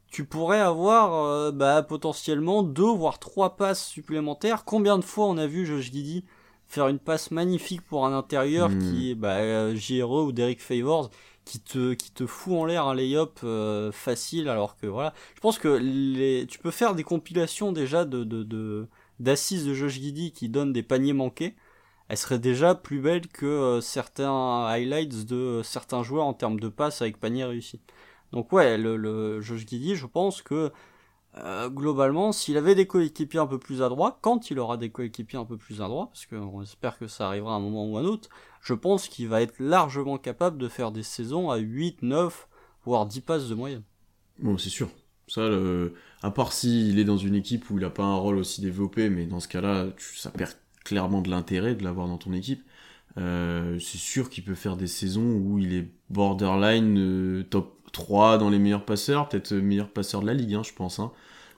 tu 0.08 0.26
pourrais 0.26 0.60
avoir 0.60 1.14
euh, 1.14 1.52
bah, 1.52 1.82
potentiellement 1.84 2.64
deux 2.64 2.92
voire 2.92 3.20
trois 3.20 3.56
passes 3.56 3.86
supplémentaires. 3.86 4.66
Combien 4.66 4.98
de 4.98 5.04
fois 5.04 5.28
on 5.28 5.38
a 5.38 5.48
vu 5.48 5.66
Josh 5.66 5.92
Giddy 5.92 6.26
faire 6.68 6.90
une 6.90 7.00
passe 7.00 7.32
magnifique 7.32 7.82
pour 7.82 8.06
un 8.06 8.18
intérieur 8.18 8.70
hmm. 8.70 8.80
qui 8.80 9.12
est 9.12 9.16
bah, 9.16 9.74
JRE 9.74 10.26
ou 10.26 10.32
Derek 10.32 10.62
Favors 10.62 11.10
qui 11.46 11.62
te 11.62 11.94
qui 11.94 12.12
te 12.12 12.26
fout 12.26 12.54
en 12.54 12.66
l'air 12.66 12.86
un 12.86 12.94
layup 12.94 13.40
euh, 13.44 13.92
facile 13.94 14.50
alors 14.50 14.76
que 14.76 14.86
voilà 14.86 15.14
je 15.34 15.40
pense 15.40 15.58
que 15.58 15.70
les 15.70 16.46
tu 16.46 16.60
peux 16.60 16.72
faire 16.72 16.94
des 16.94 17.04
compilations 17.04 17.72
déjà 17.72 18.04
de 18.04 18.26
de, 18.26 18.44
de 18.44 18.90
d'assises 19.20 19.66
de 19.66 19.74
Josh 19.74 19.94
Giddy 19.94 20.32
qui 20.32 20.50
donne 20.50 20.74
des 20.74 20.84
paniers 20.84 21.14
manqués, 21.14 21.56
elle 22.10 22.18
serait 22.18 22.40
déjà 22.40 22.76
plus 22.76 23.02
belle 23.02 23.28
que 23.28 23.46
euh, 23.46 23.82
certains 23.82 24.66
highlights 24.66 25.26
de 25.26 25.36
euh, 25.36 25.64
certains 25.64 26.04
joueurs 26.04 26.26
en 26.26 26.34
termes 26.34 26.60
de 26.60 26.70
passes 26.70 27.02
avec 27.02 27.20
panier 27.20 27.44
réussi. 27.44 27.82
Donc 28.32 28.52
ouais, 28.52 28.78
le, 28.78 28.96
le 28.98 29.42
Josh 29.42 29.66
Giddy, 29.66 29.96
je 29.96 30.06
pense 30.06 30.42
que 30.42 30.72
euh, 31.44 31.70
globalement, 31.70 32.32
s'il 32.32 32.58
avait 32.58 32.76
des 32.76 32.88
coéquipiers 32.88 33.40
un 33.40 33.48
peu 33.48 33.60
plus 33.60 33.82
adroits, 33.82 34.18
quand 34.22 34.50
il 34.50 34.60
aura 34.60 34.78
des 34.78 34.90
coéquipiers 34.90 35.38
un 35.38 35.46
peu 35.46 35.58
plus 35.58 35.82
adroits, 35.82 36.08
parce 36.08 36.26
qu'on 36.26 36.62
espère 36.62 36.98
que 36.98 37.08
ça 37.08 37.28
arrivera 37.28 37.54
à 37.54 37.58
un 37.58 37.60
moment 37.60 37.86
ou 37.86 37.98
un 37.98 38.06
autre, 38.06 38.30
je 38.62 38.74
pense 38.74 39.08
qu'il 39.08 39.28
va 39.28 39.42
être 39.42 39.60
largement 39.60 40.18
capable 40.18 40.58
de 40.58 40.68
faire 40.68 40.92
des 40.92 41.04
saisons 41.04 41.52
à 41.52 41.58
8, 41.58 42.02
9, 42.02 42.48
voire 42.86 43.06
10 43.06 43.22
passes 43.22 43.50
de 43.50 43.56
moyenne. 43.56 43.84
Bon, 44.40 44.58
c'est 44.58 44.70
sûr. 44.70 44.90
Ça, 45.28 45.42
à 46.24 46.32
part 46.32 46.54
s'il 46.54 47.00
est 47.00 47.04
dans 47.04 47.18
une 47.18 47.36
équipe 47.36 47.70
où 47.70 47.78
il 47.78 47.82
n'a 47.82 47.90
pas 47.90 48.04
un 48.04 48.16
rôle 48.16 48.38
aussi 48.38 48.62
développé, 48.62 49.10
mais 49.10 49.26
dans 49.26 49.40
ce 49.40 49.48
cas-là, 49.48 49.88
ça 50.16 50.32
perd 50.32 50.54
clairement 50.84 51.22
de 51.22 51.30
l'intérêt 51.30 51.76
de 51.76 51.84
l'avoir 51.84 52.08
dans 52.08 52.18
ton 52.18 52.34
équipe. 52.34 52.64
Euh, 53.18 53.80
c'est 53.80 53.98
sûr 53.98 54.30
qu'il 54.30 54.44
peut 54.44 54.56
faire 54.56 54.78
des 54.78 54.88
saisons 54.88 55.34
où 55.34 55.60
il 55.60 55.74
est 55.74 55.88
borderline 56.10 56.98
euh, 56.98 57.44
top 57.44 57.74
3 57.92 58.38
dans 58.38 58.50
les 58.50 58.60
meilleurs 58.60 58.86
passeurs, 58.86 59.28
peut-être 59.28 59.54
meilleur 59.54 59.90
passeur 59.90 60.22
de 60.22 60.28
la 60.28 60.34
ligue, 60.34 60.54
hein, 60.54 60.64
je 60.64 60.74
pense. 60.74 61.00
Hein. 61.00 61.12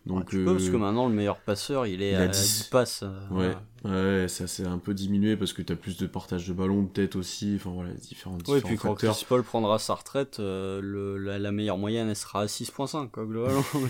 Donc, 0.10 0.30
tu 0.30 0.38
peux, 0.44 0.54
parce 0.54 0.70
que 0.70 0.78
maintenant 0.78 1.08
le 1.08 1.13
meilleur 1.16 1.38
passeur 1.38 1.86
il 1.88 2.01
est 2.01 2.12
il 2.12 2.16
à 2.16 2.28
10. 2.28 2.58
10 2.60 2.63
passes. 2.66 3.04
euh, 3.04 3.20
Ouais, 3.32 3.56
ouais, 3.86 4.28
ça 4.28 4.48
s'est 4.48 4.66
un 4.66 4.78
peu 4.80 4.94
diminué 4.94 5.38
parce 5.38 5.54
que 5.54 5.62
t'as 5.62 5.75
plus 5.75 5.98
de 5.98 6.08
partage 6.08 6.48
de 6.48 6.54
ballon, 6.54 6.86
peut-être 6.86 7.16
aussi. 7.16 7.54
Enfin 7.56 7.70
voilà, 7.72 7.92
différents, 7.94 8.34
Oui, 8.48 8.56
différents 8.56 8.70
puis 8.70 8.78
quand 8.78 8.89
facteurs. 8.92 9.16
Chris 9.16 9.25
Paul 9.30 9.44
prendra 9.44 9.80
sa 9.80 9.96
retraite, 9.96 10.39
euh, 10.39 10.82
le, 10.82 11.18
la, 11.18 11.39
la 11.39 11.51
meilleure 11.51 11.78
moyenne 11.78 12.10
elle 12.10 12.16
sera 12.16 12.42
à 12.42 12.48
6.5 12.48 13.12
quoi, 13.12 13.25
globalement. 13.25 13.63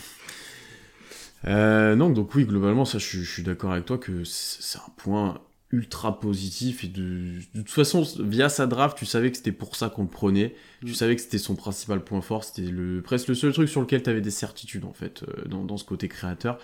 Euh, 1.47 1.95
non, 1.95 2.09
donc 2.09 2.35
oui, 2.35 2.45
globalement, 2.45 2.83
ça, 2.85 2.97
je, 2.97 3.05
suis- 3.05 3.23
je 3.23 3.31
suis 3.31 3.43
d'accord 3.43 3.71
avec 3.71 3.85
toi 3.85 3.97
que 3.97 4.23
c'est 4.25 4.61
c'est 4.61 4.77
un 4.77 4.91
point 4.97 5.39
ultra 5.71 6.19
positif 6.19 6.83
et 6.83 6.87
de, 6.87 7.39
de 7.53 7.61
toute 7.61 7.69
façon, 7.69 8.03
via 8.19 8.49
sa 8.49 8.65
draft, 8.67 8.97
tu 8.97 9.05
savais 9.05 9.29
que 9.31 9.37
c'était 9.37 9.51
pour 9.51 9.75
ça 9.75 9.89
qu'on 9.89 10.03
le 10.03 10.09
prenait. 10.09 10.55
Tu 10.85 10.91
Mm. 10.91 10.95
savais 10.95 11.15
que 11.15 11.21
c'était 11.21 11.37
son 11.37 11.55
principal 11.55 12.03
point 12.03 12.21
fort. 12.21 12.43
C'était 12.43 12.69
le 12.71 13.01
presque 13.01 13.27
le 13.27 13.35
seul 13.35 13.53
truc 13.53 13.69
sur 13.69 13.81
lequel 13.81 14.01
tu 14.03 14.09
avais 14.09 14.21
des 14.21 14.31
certitudes 14.31 14.85
en 14.85 14.93
fait 14.93 15.23
euh, 15.23 15.45
dans, 15.47 15.63
dans 15.63 15.77
ce 15.77 15.83
côté 15.85 16.07
créateur. 16.07 16.57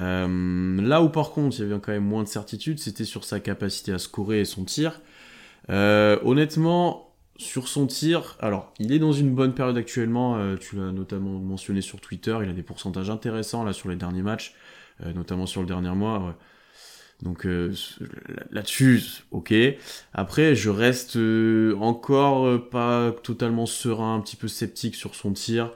Euh, 0.00 0.80
là 0.82 1.02
où 1.02 1.08
par 1.08 1.30
contre, 1.32 1.56
il 1.58 1.62
y 1.68 1.70
avait 1.72 1.80
quand 1.80 1.92
même 1.92 2.04
moins 2.04 2.22
de 2.22 2.28
certitudes, 2.28 2.78
c'était 2.78 3.04
sur 3.04 3.24
sa 3.24 3.40
capacité 3.40 3.92
à 3.92 3.98
scorer 3.98 4.40
et 4.40 4.44
son 4.44 4.64
tir. 4.64 5.00
Euh, 5.70 6.18
honnêtement, 6.22 7.14
sur 7.36 7.68
son 7.68 7.86
tir, 7.86 8.36
alors 8.40 8.72
il 8.78 8.92
est 8.92 8.98
dans 8.98 9.12
une 9.12 9.34
bonne 9.34 9.54
période 9.54 9.76
actuellement, 9.76 10.36
euh, 10.38 10.56
tu 10.56 10.76
l'as 10.76 10.92
notamment 10.92 11.38
mentionné 11.38 11.80
sur 11.82 12.00
Twitter, 12.00 12.36
il 12.42 12.48
a 12.48 12.52
des 12.52 12.62
pourcentages 12.62 13.10
intéressants 13.10 13.64
là 13.64 13.72
sur 13.72 13.88
les 13.88 13.96
derniers 13.96 14.22
matchs, 14.22 14.54
euh, 15.04 15.12
notamment 15.12 15.46
sur 15.46 15.60
le 15.60 15.66
dernier 15.66 15.94
mois. 15.94 16.18
ouais. 16.20 16.32
Donc 17.22 17.46
euh, 17.46 17.72
là- 18.28 18.44
là-dessus, 18.52 19.02
ok. 19.32 19.52
Après, 20.14 20.54
je 20.54 20.70
reste 20.70 21.16
euh, 21.16 21.74
encore 21.80 22.46
euh, 22.46 22.58
pas 22.58 23.12
totalement 23.22 23.66
serein, 23.66 24.14
un 24.16 24.20
petit 24.20 24.36
peu 24.36 24.46
sceptique 24.48 24.94
sur 24.94 25.14
son 25.14 25.32
tir. 25.32 25.72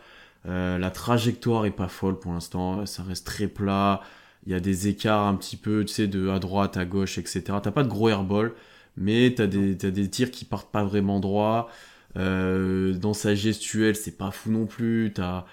Euh, 0.46 0.78
la 0.78 0.90
trajectoire 0.90 1.66
est 1.66 1.70
pas 1.72 1.88
folle 1.88 2.18
pour 2.18 2.32
l'instant, 2.32 2.87
ça 2.87 3.02
reste 3.02 3.26
très 3.26 3.49
plat. 3.49 4.00
Il 4.46 4.52
y 4.52 4.54
a 4.54 4.61
des 4.61 4.88
écarts 4.88 5.26
un 5.26 5.34
petit 5.37 5.56
peu, 5.56 5.84
tu 5.84 5.92
sais, 5.94 6.06
de 6.08 6.28
à 6.28 6.38
droite, 6.38 6.76
à 6.76 6.84
gauche, 6.84 7.18
etc. 7.18 7.61
T'as 7.61 7.70
pas 7.72 7.82
de 7.84 7.88
gros 7.88 8.08
airball, 8.08 8.52
mais 8.96 9.32
t'as 9.37 9.46
des, 9.46 9.76
t'as 9.76 9.90
des 9.90 10.08
tirs 10.11 10.30
qui 10.30 10.44
partent 10.44 10.70
pas 10.72 10.84
vraiment 10.84 11.20
droit. 11.20 11.70
Dans 12.16 13.14
sa 13.14 13.34
gestuelle, 13.34 13.96
c'est 13.96 14.16
pas 14.18 14.30
fou 14.30 14.50
non 14.50 14.66
plus. 14.66 15.12
T'as, 15.14 15.46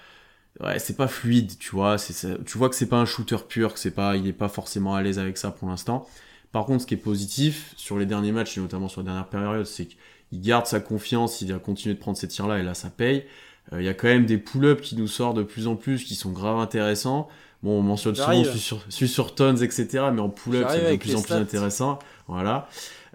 ouais, 0.63 0.79
c'est 0.79 0.95
pas 0.97 1.07
fluide, 1.07 1.57
tu 1.59 1.71
vois. 1.71 1.97
C'est, 1.97 2.13
ça- 2.13 2.37
tu 2.45 2.57
vois 2.57 2.69
que 2.69 2.75
c'est 2.75 2.87
pas 2.89 2.97
un 2.97 3.05
shooter 3.05 3.37
pur, 3.47 3.73
que 3.73 3.79
c'est 3.79 3.91
pas, 3.91 4.15
il 4.17 4.27
est 4.27 4.33
pas 4.33 4.49
forcément 4.49 4.95
à 4.95 5.01
l'aise 5.01 5.19
avec 5.19 5.37
ça 5.37 5.51
pour 5.51 5.67
l'instant. 5.69 6.07
Par 6.51 6.65
contre, 6.65 6.81
ce 6.81 6.87
qui 6.87 6.95
est 6.95 6.97
positif 6.97 7.73
sur 7.77 7.97
les 7.99 8.05
derniers 8.05 8.31
matchs, 8.31 8.57
et 8.57 8.61
notamment 8.61 8.87
sur 8.89 9.01
la 9.01 9.05
dernière 9.05 9.27
période, 9.27 9.65
c'est 9.65 9.85
qu'il 9.85 10.41
garde 10.41 10.65
sa 10.65 10.79
confiance, 10.79 11.41
il 11.41 11.53
a 11.53 11.59
continué 11.59 11.95
de 11.95 11.99
prendre 11.99 12.17
ces 12.17 12.27
tirs-là, 12.27 12.59
et 12.59 12.63
là, 12.63 12.73
ça 12.73 12.89
paye. 12.89 13.25
Euh, 13.73 13.81
Il 13.81 13.85
y 13.85 13.89
a 13.89 13.93
quand 13.93 14.07
même 14.07 14.25
des 14.25 14.37
pull-ups 14.39 14.81
qui 14.81 14.95
nous 14.95 15.07
sortent 15.07 15.37
de 15.37 15.43
plus 15.43 15.67
en 15.67 15.75
plus, 15.75 16.03
qui 16.03 16.15
sont 16.15 16.31
grave 16.31 16.57
intéressants. 16.57 17.27
Bon, 17.61 17.77
on 17.79 17.81
mentionne 17.83 18.15
souvent 18.15 18.43
sur, 18.57 18.81
sur 18.89 19.35
tons, 19.35 19.57
etc. 19.57 20.05
Mais 20.13 20.21
en 20.21 20.29
pull-up, 20.29 20.65
c'est 20.69 20.75
de 20.93 20.97
plus 20.97 21.09
en 21.15 21.21
plus 21.21 21.33
intéressant. 21.41 21.99
Voilà. 22.27 22.67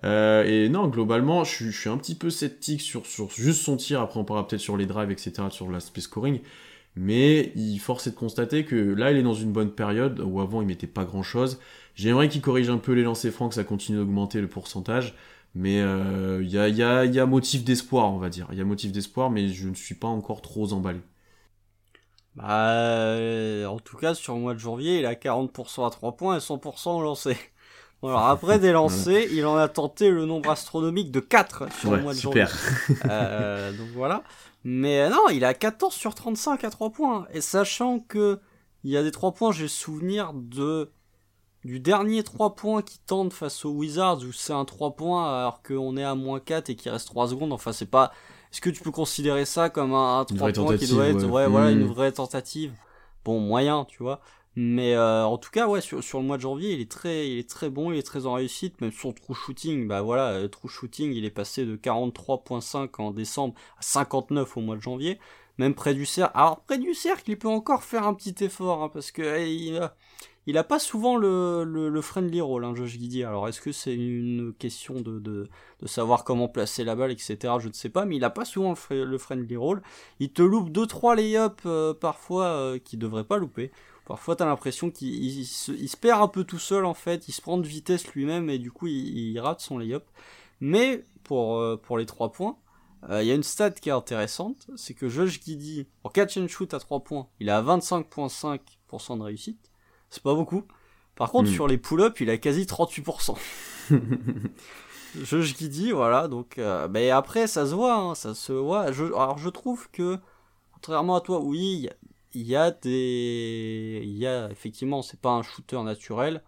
Euh, 0.04 0.44
et 0.44 0.68
non, 0.68 0.86
globalement, 0.88 1.44
je, 1.44 1.50
suis- 1.54 1.72
je 1.72 1.80
suis 1.80 1.88
un 1.90 1.96
petit 1.96 2.14
peu 2.14 2.28
sceptique 2.30 2.82
sur, 2.82 3.06
sur 3.06 3.30
juste 3.30 3.62
son 3.62 3.76
tir. 3.76 4.00
Après, 4.02 4.20
on 4.20 4.24
parlera 4.24 4.46
peut-être 4.46 4.60
sur 4.60 4.76
les 4.76 4.86
drives, 4.86 5.10
etc., 5.10 5.32
sur 5.50 5.70
l'aspect 5.70 6.02
scoring. 6.02 6.40
Mais 6.96 7.52
il 7.56 7.78
force 7.78 8.06
est 8.06 8.10
de 8.12 8.16
constater 8.16 8.64
que 8.64 8.76
là, 8.76 9.10
il 9.10 9.16
est 9.18 9.22
dans 9.22 9.34
une 9.34 9.52
bonne 9.52 9.72
période 9.74 10.20
où 10.20 10.40
avant, 10.40 10.60
il 10.62 10.66
mettait 10.68 10.86
pas 10.86 11.04
grand-chose. 11.04 11.58
J'aimerais 11.96 12.28
qu'il 12.28 12.40
corrige 12.40 12.70
un 12.70 12.78
peu 12.78 12.92
les 12.92 13.02
lancers 13.02 13.32
francs, 13.32 13.50
que 13.50 13.54
ça 13.56 13.64
continue 13.64 13.98
d'augmenter 13.98 14.40
le 14.40 14.48
pourcentage. 14.48 15.14
Mais 15.54 15.80
euh, 15.80 16.40
il 16.42 16.50
y, 16.50 16.58
a, 16.58 16.68
y, 16.68 16.82
a, 16.82 17.04
y 17.04 17.18
a 17.20 17.26
motif 17.26 17.64
d'espoir, 17.64 18.12
on 18.12 18.18
va 18.18 18.28
dire. 18.28 18.48
Il 18.52 18.58
y 18.58 18.60
a 18.60 18.64
motif 18.64 18.92
d'espoir, 18.92 19.30
mais 19.30 19.48
je 19.48 19.68
ne 19.68 19.74
suis 19.74 19.94
pas 19.94 20.08
encore 20.08 20.42
trop 20.42 20.72
emballé. 20.72 21.00
Bah, 22.34 22.72
euh, 22.72 23.66
en 23.66 23.78
tout 23.78 23.96
cas, 23.96 24.14
sur 24.14 24.34
le 24.34 24.40
mois 24.40 24.54
de 24.54 24.58
janvier, 24.58 24.98
il 24.98 25.06
a 25.06 25.14
40% 25.14 25.86
à 25.86 25.90
3 25.90 26.16
points 26.16 26.36
et 26.36 26.40
100% 26.40 26.96
au 26.96 27.02
lancer. 27.02 27.36
Alors 28.08 28.26
après 28.26 28.58
des 28.58 28.72
lancers, 28.72 29.26
il 29.32 29.46
en 29.46 29.56
a 29.56 29.68
tenté 29.68 30.10
le 30.10 30.26
nombre 30.26 30.50
astronomique 30.50 31.10
de 31.10 31.20
4 31.20 31.72
sur 31.72 31.92
le 31.92 32.02
mois 32.02 32.12
de 32.12 32.18
super. 32.18 32.48
janvier. 32.48 33.02
Euh, 33.10 33.72
donc 33.72 33.88
voilà. 33.94 34.22
Mais 34.64 35.08
non, 35.10 35.28
il 35.30 35.44
a 35.44 35.54
14 35.54 35.92
sur 35.94 36.14
35 36.14 36.64
à 36.64 36.70
3 36.70 36.90
points. 36.90 37.26
Et 37.32 37.40
sachant 37.40 38.00
que 38.00 38.40
il 38.82 38.90
y 38.90 38.96
a 38.96 39.02
des 39.02 39.10
3 39.10 39.32
points, 39.32 39.52
j'ai 39.52 39.68
souvenir 39.68 40.32
de 40.34 40.90
du 41.64 41.80
dernier 41.80 42.22
3 42.22 42.54
points 42.54 42.82
qui 42.82 42.98
tente 42.98 43.32
face 43.32 43.64
aux 43.64 43.70
Wizards 43.70 44.18
où 44.18 44.32
c'est 44.32 44.52
un 44.52 44.66
3 44.66 44.96
points 44.96 45.38
alors 45.38 45.62
qu'on 45.62 45.96
est 45.96 46.04
à 46.04 46.14
moins 46.14 46.40
4 46.40 46.70
et 46.70 46.76
qu'il 46.76 46.90
reste 46.90 47.08
3 47.08 47.28
secondes. 47.28 47.52
Enfin, 47.52 47.72
c'est 47.72 47.90
pas. 47.90 48.12
Est-ce 48.52 48.60
que 48.60 48.70
tu 48.70 48.82
peux 48.82 48.90
considérer 48.90 49.44
ça 49.44 49.70
comme 49.70 49.94
un, 49.94 50.20
un 50.20 50.24
3 50.24 50.38
vraie 50.38 50.52
points 50.52 50.76
qui 50.76 50.86
doit 50.86 51.06
être. 51.06 51.24
ouais. 51.24 51.30
Ouais, 51.30 51.46
voilà, 51.46 51.70
une 51.70 51.86
vraie 51.86 52.12
tentative? 52.12 52.72
Bon, 53.24 53.40
moyen, 53.40 53.86
tu 53.86 54.02
vois. 54.02 54.20
Mais 54.56 54.94
euh, 54.94 55.24
en 55.24 55.36
tout 55.38 55.50
cas, 55.50 55.66
ouais, 55.66 55.80
sur, 55.80 56.02
sur 56.04 56.20
le 56.20 56.26
mois 56.26 56.36
de 56.36 56.42
janvier, 56.42 56.72
il 56.74 56.80
est 56.80 56.90
très, 56.90 57.28
il 57.28 57.38
est 57.38 57.48
très 57.50 57.70
bon, 57.70 57.90
il 57.92 57.98
est 57.98 58.02
très 58.04 58.26
en 58.26 58.34
réussite. 58.34 58.80
Même 58.80 58.92
son 58.92 59.12
true 59.12 59.34
shooting, 59.34 59.88
bah 59.88 60.00
voilà, 60.02 60.28
euh, 60.32 60.48
true 60.48 60.68
shooting, 60.68 61.12
il 61.12 61.24
est 61.24 61.30
passé 61.30 61.64
de 61.66 61.74
43.5 61.76 63.00
en 63.00 63.10
décembre 63.10 63.54
à 63.78 63.82
59 63.82 64.56
au 64.56 64.60
mois 64.60 64.76
de 64.76 64.80
janvier. 64.82 65.18
Même 65.58 65.74
près 65.74 65.94
du 65.94 66.06
cercle. 66.06 66.32
Alors 66.36 66.62
près 66.62 66.78
du 66.78 66.94
cercle, 66.94 67.30
il 67.30 67.38
peut 67.38 67.48
encore 67.48 67.82
faire 67.84 68.06
un 68.06 68.14
petit 68.14 68.34
effort, 68.44 68.82
hein, 68.82 68.88
parce 68.88 69.10
que 69.12 69.44
il, 69.48 69.76
a, 69.78 69.96
il 70.46 70.58
a 70.58 70.64
pas 70.64 70.78
souvent 70.78 71.16
le, 71.16 71.64
le, 71.64 71.88
le 71.88 72.00
friendly 72.02 72.40
roll, 72.40 72.64
hein, 72.64 72.74
Josh 72.74 72.90
Giddy. 72.98 73.24
Alors 73.24 73.48
est-ce 73.48 73.60
que 73.60 73.72
c'est 73.72 73.94
une 73.94 74.52
question 74.58 74.94
de, 75.00 75.18
de, 75.18 75.48
de 75.80 75.86
savoir 75.86 76.24
comment 76.24 76.48
placer 76.48 76.84
la 76.84 76.94
balle, 76.96 77.12
etc. 77.12 77.58
Je 77.60 77.68
ne 77.68 77.72
sais 77.72 77.88
pas, 77.88 78.04
mais 78.04 78.16
il 78.16 78.24
a 78.24 78.30
pas 78.30 78.44
souvent 78.44 78.70
le, 78.70 78.74
fri- 78.76 79.04
le 79.04 79.18
friendly 79.18 79.56
roll. 79.56 79.82
Il 80.20 80.32
te 80.32 80.42
loupe 80.42 80.70
2-3 80.70 81.14
lay-up 81.16 81.60
euh, 81.66 81.94
parfois 81.94 82.46
euh, 82.46 82.78
qu'il 82.78 82.98
devrait 82.98 83.24
pas 83.24 83.38
louper. 83.38 83.70
Parfois, 84.04 84.36
t'as 84.36 84.44
l'impression 84.46 84.90
qu'il 84.90 85.14
il 85.24 85.46
se, 85.46 85.72
il 85.72 85.88
se 85.88 85.96
perd 85.96 86.20
un 86.22 86.28
peu 86.28 86.44
tout 86.44 86.58
seul 86.58 86.84
en 86.84 86.94
fait, 86.94 87.26
il 87.28 87.32
se 87.32 87.40
prend 87.40 87.56
de 87.58 87.66
vitesse 87.66 88.06
lui-même 88.08 88.50
et 88.50 88.58
du 88.58 88.70
coup, 88.70 88.86
il, 88.86 89.16
il 89.18 89.40
rate 89.40 89.60
son 89.60 89.78
lay-up. 89.78 90.04
Mais 90.60 91.04
pour, 91.22 91.56
euh, 91.58 91.76
pour 91.82 91.96
les 91.98 92.06
3 92.06 92.30
points, 92.32 92.56
euh, 93.10 93.22
il 93.22 93.28
y 93.28 93.30
a 93.32 93.34
une 93.34 93.42
stat 93.42 93.70
qui 93.72 93.88
est 93.88 93.92
intéressante, 93.92 94.66
c'est 94.76 94.94
que 94.94 95.08
Josh 95.08 95.40
Giddy, 95.42 95.86
en 96.04 96.10
catch 96.10 96.36
and 96.36 96.48
shoot 96.48 96.72
à 96.74 96.78
3 96.78 97.00
points, 97.00 97.28
il 97.40 97.48
à 97.50 97.62
25,5% 97.62 99.18
de 99.18 99.22
réussite. 99.22 99.70
C'est 100.10 100.22
pas 100.22 100.34
beaucoup. 100.34 100.64
Par 101.16 101.30
contre, 101.30 101.48
Mm. 101.50 101.54
sur 101.54 101.66
les 101.68 101.78
pull-ups, 101.78 102.20
il 102.20 102.30
a 102.30 102.36
quasi 102.38 102.64
38%. 102.66 103.36
Josh 105.22 105.56
Giddy, 105.56 105.92
voilà, 105.92 106.28
donc... 106.28 106.58
Euh, 106.58 106.88
mais 106.90 107.10
après, 107.10 107.46
ça 107.46 107.66
se 107.66 107.74
voit, 107.74 107.94
hein, 107.94 108.14
ça 108.14 108.34
se 108.34 108.52
voit. 108.52 108.90
Je, 108.92 109.04
alors, 109.04 109.38
je 109.38 109.48
trouve 109.48 109.88
que, 109.92 110.18
contrairement 110.72 111.14
à 111.16 111.20
toi, 111.20 111.40
oui, 111.40 111.88
il 112.34 112.42
y 112.42 112.56
a- 112.56 112.70
des 112.70 114.00
il 114.04 114.16
y 114.18 114.26
a 114.26 114.50
effectivement 114.50 115.02
c'est 115.02 115.20
pas 115.20 115.30
un 115.30 115.42
shooter 115.42 115.82
naturel. 115.82 116.42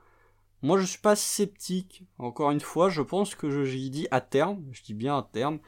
Moi 0.62 0.80
je 0.80 0.86
suis 0.86 0.98
pas 1.00 1.16
sceptique. 1.16 2.04
Encore 2.18 2.50
une 2.50 2.60
fois 2.60 2.90
je 2.90 3.02
pense 3.02 3.34
que 3.34 3.64
j'y 3.64 3.90
dis 3.90 4.08
à 4.10 4.20
terme 4.20 4.62
je 4.72 4.82
dis 4.82 4.94
bien 4.94 5.18
à 5.18 5.28
terme 5.32 5.58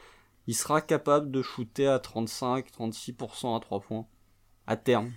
il 0.49 0.55
sera 0.55 0.81
capable 0.81 1.31
de 1.31 1.43
shooter 1.43 1.87
à 1.87 1.99
35 1.99 2.71
36% 2.73 3.57
à 3.57 3.61
3 3.61 3.81
points. 3.81 4.07
À 4.67 4.77
terme. 4.77 5.13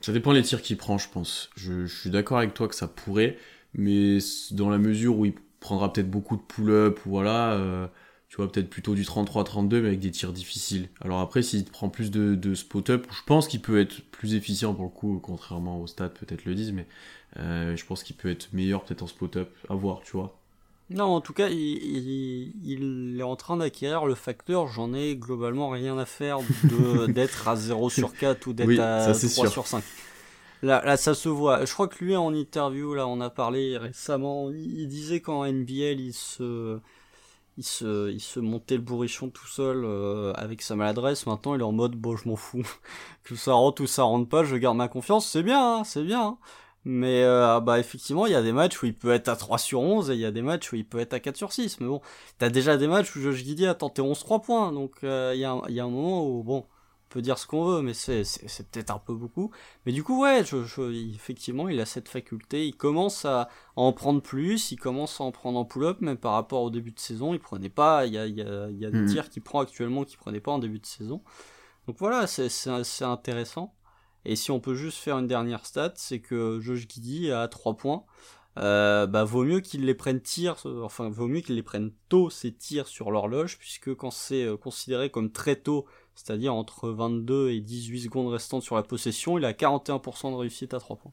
Ça 0.00 0.12
dépend 0.12 0.34
des 0.34 0.42
tirs 0.42 0.60
qu'il 0.60 0.76
prend, 0.76 0.98
je 0.98 1.08
pense. 1.08 1.48
Je, 1.56 1.86
suis 1.86 2.10
d'accord 2.10 2.36
avec 2.36 2.52
toi 2.52 2.68
que 2.68 2.74
ça 2.74 2.86
pourrait, 2.88 3.38
mais 3.72 4.18
dans 4.50 4.68
la 4.68 4.76
mesure 4.76 5.16
où 5.18 5.24
il 5.24 5.34
prendra 5.60 5.90
peut-être 5.90 6.10
beaucoup 6.10 6.36
de 6.36 6.42
pull-up, 6.42 7.00
voilà, 7.06 7.52
euh, 7.52 7.86
tu 8.34 8.38
vois, 8.42 8.50
peut-être 8.50 8.68
plutôt 8.68 8.96
du 8.96 9.04
33-32, 9.04 9.80
mais 9.80 9.86
avec 9.86 10.00
des 10.00 10.10
tirs 10.10 10.32
difficiles. 10.32 10.88
Alors 11.00 11.20
après, 11.20 11.40
s'il 11.40 11.64
prend 11.64 11.88
plus 11.88 12.10
de, 12.10 12.34
de 12.34 12.54
spot-up, 12.56 13.06
je 13.12 13.22
pense 13.26 13.46
qu'il 13.46 13.60
peut 13.62 13.78
être 13.80 14.00
plus 14.10 14.34
efficient 14.34 14.74
pour 14.74 14.82
le 14.86 14.90
coup, 14.90 15.20
contrairement 15.22 15.80
au 15.80 15.86
stats, 15.86 16.08
peut-être 16.08 16.44
le 16.44 16.56
disent, 16.56 16.72
mais 16.72 16.88
euh, 17.38 17.76
je 17.76 17.84
pense 17.86 18.02
qu'il 18.02 18.16
peut 18.16 18.28
être 18.28 18.52
meilleur 18.52 18.82
peut-être 18.84 19.02
en 19.02 19.06
spot-up, 19.06 19.50
à 19.68 19.74
voir, 19.76 20.00
tu 20.04 20.16
vois. 20.16 20.36
non 20.90 21.04
en 21.04 21.20
tout 21.20 21.32
cas 21.32 21.48
il, 21.48 21.56
il, 21.56 22.52
il 22.64 23.20
est 23.20 23.22
en 23.22 23.36
train 23.36 23.56
d'acquérir 23.56 24.04
le 24.04 24.14
facteur 24.14 24.66
j'en 24.68 24.92
ai 24.94 25.16
globalement 25.16 25.70
rien 25.70 25.96
à 25.98 26.04
faire 26.04 26.38
d'être 27.08 27.46
à 27.48 27.54
0 27.56 27.88
sur 27.88 28.14
4 28.16 28.46
ou 28.48 28.52
d'être 28.52 28.66
Oui, 28.66 28.80
à 28.80 29.00
ça, 29.00 29.14
c'est 29.14 29.28
3 29.28 29.46
sûr. 29.46 29.52
sur 29.52 29.66
5 29.68 29.84
Là, 30.62 30.82
là, 30.84 30.96
ça 30.96 31.14
se 31.14 31.28
voit. 31.28 31.64
Je 31.66 31.72
crois 31.74 31.88
que 31.88 32.02
lui, 32.02 32.16
en 32.16 32.32
interview, 32.34 32.94
là, 32.94 33.06
on 33.06 33.20
a 33.20 33.28
parlé 33.30 33.76
récemment, 33.76 34.50
il, 34.50 34.80
il 34.80 34.88
disait 34.88 35.20
qu'en 35.20 35.44
NBL, 35.44 36.00
il 36.00 36.14
se, 36.14 36.80
il 37.56 37.64
se, 37.64 38.10
il 38.10 38.20
se 38.20 38.40
montait 38.40 38.76
le 38.76 38.82
bourrichon 38.82 39.30
tout 39.30 39.46
seul 39.46 39.84
euh, 39.84 40.32
avec 40.34 40.62
sa 40.62 40.76
maladresse. 40.76 41.26
Maintenant, 41.26 41.54
il 41.54 41.60
est 41.60 41.64
en 41.64 41.72
mode, 41.72 41.92
bon, 41.96 42.16
je 42.16 42.28
m'en 42.28 42.36
fous. 42.36 42.66
que 43.24 43.36
ça 43.36 43.52
rentre 43.54 43.82
ou 43.82 43.86
ça 43.86 44.02
rentre 44.04 44.28
pas, 44.28 44.44
je 44.44 44.56
garde 44.56 44.76
ma 44.76 44.88
confiance. 44.88 45.26
C'est 45.28 45.42
bien, 45.42 45.78
hein, 45.78 45.84
c'est 45.84 46.02
bien. 46.02 46.22
hein. 46.22 46.38
Mais 46.86 47.22
euh, 47.24 47.60
bah 47.60 47.78
effectivement, 47.80 48.26
il 48.26 48.32
y 48.32 48.34
a 48.34 48.42
des 48.42 48.52
matchs 48.52 48.82
où 48.82 48.86
il 48.86 48.94
peut 48.94 49.10
être 49.12 49.28
à 49.28 49.36
3 49.36 49.56
sur 49.58 49.80
11 49.80 50.10
et 50.10 50.14
il 50.14 50.20
y 50.20 50.26
a 50.26 50.30
des 50.30 50.42
matchs 50.42 50.70
où 50.72 50.76
il 50.76 50.86
peut 50.86 50.98
être 50.98 51.14
à 51.14 51.20
4 51.20 51.36
sur 51.36 51.52
6. 51.52 51.80
Mais 51.80 51.86
bon, 51.86 52.00
t'as 52.38 52.50
déjà 52.50 52.76
des 52.76 52.86
matchs 52.88 53.16
où 53.16 53.20
Josh 53.22 53.36
Giddy 53.36 53.66
a 53.66 53.74
tenté 53.74 54.02
11-3 54.02 54.42
points. 54.42 54.70
Donc 54.72 54.92
euh, 55.02 55.32
il 55.34 55.40
y, 55.40 55.44
a 55.46 55.58
y 55.68 55.80
a 55.80 55.84
un 55.84 55.88
moment 55.88 56.26
où, 56.28 56.42
bon, 56.42 56.58
on 56.58 56.73
peut 57.08 57.22
dire 57.22 57.38
ce 57.38 57.46
qu'on 57.46 57.64
veut, 57.64 57.82
mais 57.82 57.94
c'est 57.94 58.22
peut-être 58.70 58.90
un 58.90 58.98
peu 58.98 59.14
beaucoup. 59.14 59.50
Mais 59.86 59.92
du 59.92 60.02
coup, 60.02 60.20
ouais, 60.22 60.44
je, 60.44 60.64
je- 60.64 61.12
effectivement, 61.14 61.68
il 61.68 61.80
a 61.80 61.86
cette 61.86 62.08
faculté. 62.08 62.66
Il 62.66 62.76
commence 62.76 63.24
à, 63.24 63.42
à 63.42 63.48
en 63.76 63.92
prendre 63.92 64.20
plus. 64.20 64.72
Il 64.72 64.76
commence 64.78 65.20
à 65.20 65.24
en 65.24 65.30
prendre 65.32 65.58
en 65.58 65.64
pull-up, 65.64 66.00
même 66.00 66.16
par 66.16 66.32
rapport 66.32 66.62
au 66.62 66.70
début 66.70 66.90
de 66.92 66.98
saison. 66.98 67.32
Il 67.34 67.40
prenait 67.40 67.68
pas. 67.68 68.06
Il 68.06 68.14
y 68.14 68.18
a, 68.18 68.26
il 68.26 68.36
y 68.36 68.42
a, 68.42 68.68
il 68.70 68.78
y 68.78 68.86
a 68.86 68.90
des 68.90 69.04
tirs 69.04 69.30
qu'il 69.30 69.42
prend 69.42 69.60
actuellement 69.60 70.04
qu'il 70.04 70.18
prenait 70.18 70.40
pas 70.40 70.52
en 70.52 70.58
début 70.58 70.80
de 70.80 70.86
saison. 70.86 71.22
Donc 71.86 71.96
voilà, 71.98 72.26
c'est 72.26 73.02
intéressant. 73.04 73.74
Et 74.24 74.36
si 74.36 74.50
on 74.50 74.60
peut 74.60 74.74
juste 74.74 74.98
faire 74.98 75.18
une 75.18 75.26
dernière 75.26 75.66
stat, 75.66 75.92
c'est 75.96 76.20
que 76.20 76.58
Josh 76.60 76.86
Giddy 76.88 77.30
a 77.30 77.46
3 77.48 77.76
points. 77.76 78.04
Euh, 78.56 79.08
bah 79.08 79.24
vaut 79.24 79.42
mieux 79.42 79.58
qu'ils 79.60 79.84
les 79.84 79.94
prennent 79.96 80.20
tir, 80.20 80.54
enfin 80.84 81.08
vaut 81.10 81.26
mieux 81.26 81.40
qu'ils 81.40 81.56
les 81.56 81.64
prennent 81.64 81.90
tôt 82.08 82.30
ces 82.30 82.54
tirs 82.54 82.86
sur 82.86 83.10
l'horloge, 83.10 83.58
puisque 83.58 83.92
quand 83.96 84.12
c'est 84.12 84.44
euh, 84.44 84.56
considéré 84.56 85.10
comme 85.10 85.32
très 85.32 85.56
tôt, 85.56 85.86
c'est-à-dire 86.14 86.54
entre 86.54 86.88
22 86.90 87.50
et 87.50 87.60
18 87.60 88.02
secondes 88.02 88.32
restantes 88.32 88.62
sur 88.62 88.76
la 88.76 88.82
possession, 88.82 89.38
il 89.38 89.44
a 89.44 89.52
41% 89.52 90.30
de 90.30 90.36
réussite 90.36 90.74
à 90.74 90.78
3 90.78 90.96
points. 90.96 91.12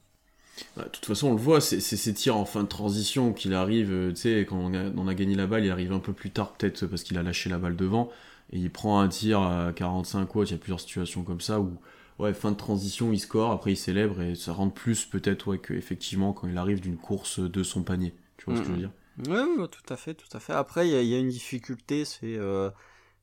Bah, 0.76 0.84
de 0.84 0.90
toute 0.90 1.06
façon, 1.06 1.30
on 1.30 1.34
le 1.34 1.40
voit, 1.40 1.62
c'est 1.62 1.80
ces 1.80 2.14
tirs 2.14 2.38
en 2.38 2.46
fin 2.46 2.64
de 2.64 2.68
transition 2.68 3.34
qu'il 3.34 3.54
arrive, 3.54 3.92
euh, 3.92 4.10
tu 4.12 4.18
sais, 4.18 4.46
quand 4.48 4.58
on 4.58 4.74
a, 4.74 4.90
on 4.96 5.08
a, 5.08 5.14
gagné 5.14 5.36
la 5.36 5.48
balle, 5.48 5.66
il 5.66 5.72
arrive 5.72 5.92
un 5.92 6.00
peu 6.00 6.14
plus 6.14 6.30
tard, 6.30 6.54
peut-être 6.54 6.86
parce 6.86 7.04
qu'il 7.04 7.18
a 7.18 7.24
lâché 7.24 7.50
la 7.50 7.58
balle 7.58 7.76
devant, 7.76 8.10
et 8.52 8.58
il 8.58 8.70
prend 8.70 9.00
un 9.00 9.08
tir 9.08 9.42
à 9.42 9.72
45 9.74 10.36
watts, 10.36 10.50
il 10.50 10.52
y 10.52 10.56
a 10.56 10.60
plusieurs 10.60 10.80
situations 10.80 11.24
comme 11.24 11.42
ça 11.42 11.60
où, 11.60 11.78
ouais, 12.20 12.34
fin 12.34 12.52
de 12.52 12.58
transition, 12.58 13.12
il 13.12 13.20
score, 13.20 13.52
après 13.52 13.74
il 13.74 13.78
célèbre, 13.78 14.22
et 14.22 14.36
ça 14.36 14.54
rentre 14.54 14.74
plus 14.74 15.06
peut-être, 15.06 15.48
ouais, 15.48 15.58
qu'effectivement, 15.58 16.34
quand 16.34 16.48
il 16.48 16.58
arrive 16.58 16.82
d'une 16.82 16.98
course 16.98 17.40
de 17.40 17.64
son 17.64 17.84
panier. 17.84 18.14
Tu 18.38 18.46
vois 18.46 18.56
ce 18.56 18.62
que 18.62 18.68
je 18.68 18.72
veux 18.72 18.78
dire? 18.78 18.92
Oui, 19.28 19.68
tout 19.70 19.94
à 19.94 19.98
fait, 19.98 20.14
tout 20.14 20.36
à 20.36 20.40
fait. 20.40 20.54
Après, 20.54 20.88
il 20.88 21.08
y, 21.08 21.16
a 21.16 21.20
une 21.20 21.30
difficulté, 21.30 22.06
c'est... 22.06 22.38
Euh, 22.38 22.70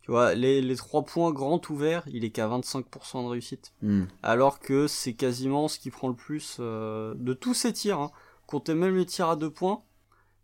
tu 0.09 0.13
vois, 0.13 0.35
les, 0.35 0.63
les 0.63 0.75
3 0.75 1.03
points 1.05 1.33
grands 1.33 1.61
ouverts, 1.69 2.03
il 2.11 2.25
est 2.25 2.31
qu'à 2.31 2.49
25% 2.49 3.25
de 3.25 3.29
réussite. 3.29 3.75
Hmm. 3.83 4.05
Alors 4.23 4.59
que 4.59 4.87
c'est 4.87 5.13
quasiment 5.13 5.69
ce 5.69 5.79
qui 5.79 5.91
prend 5.91 6.09
le 6.09 6.15
plus 6.17 6.57
euh, 6.61 7.13
de 7.19 7.35
tous 7.35 7.53
ces 7.53 7.75
tirs. 7.75 8.01
Hein. 8.01 8.11
Comptez 8.47 8.73
même 8.73 8.97
les 8.97 9.05
tirs 9.05 9.29
à 9.29 9.37
2 9.37 9.51
points, 9.51 9.83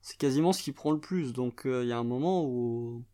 c'est 0.02 0.18
quasiment 0.18 0.52
ce 0.52 0.62
qui 0.62 0.72
prend 0.72 0.90
le 0.90 1.00
plus. 1.00 1.32
Donc 1.32 1.64
euh, 1.64 1.82
il 1.82 1.88
y 1.88 1.92
a 1.92 1.98
un 1.98 2.04
moment 2.04 2.44
où... 2.44 3.04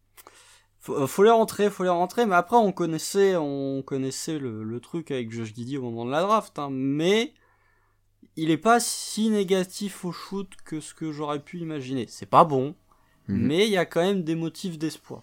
Faut, 0.81 0.97
euh, 0.97 1.07
faut 1.07 1.23
les 1.23 1.31
rentrer, 1.31 1.71
faut 1.71 1.85
les 1.85 1.89
rentrer. 1.89 2.27
Mais 2.27 2.35
après, 2.35 2.57
on 2.57 2.73
connaissait, 2.73 3.37
on 3.37 3.83
connaissait 3.83 4.41
le, 4.41 4.65
le 4.65 4.81
truc 4.81 5.13
avec 5.13 5.31
Josh 5.31 5.53
Didi 5.53 5.79
au 5.79 5.83
moment 5.83 6.05
de 6.05 6.11
la 6.11 6.23
draft. 6.23 6.59
Hein. 6.59 6.71
Mais 6.73 7.33
il 8.35 8.51
est 8.51 8.57
pas 8.59 8.81
si 8.81 9.31
négatif 9.31 10.05
au 10.05 10.11
shoot 10.11 10.51
que 10.65 10.81
ce 10.81 10.95
que 10.95 11.13
j'aurais 11.13 11.39
pu 11.45 11.61
imaginer. 11.61 12.07
C'est 12.09 12.27
pas 12.27 12.43
bon, 12.45 12.75
Mhm. 13.29 13.47
mais 13.47 13.67
il 13.67 13.71
y 13.71 13.77
a 13.77 13.87
quand 13.87 14.01
même 14.01 14.25
des 14.25 14.35
motifs 14.35 14.79
d'espoir. 14.79 15.23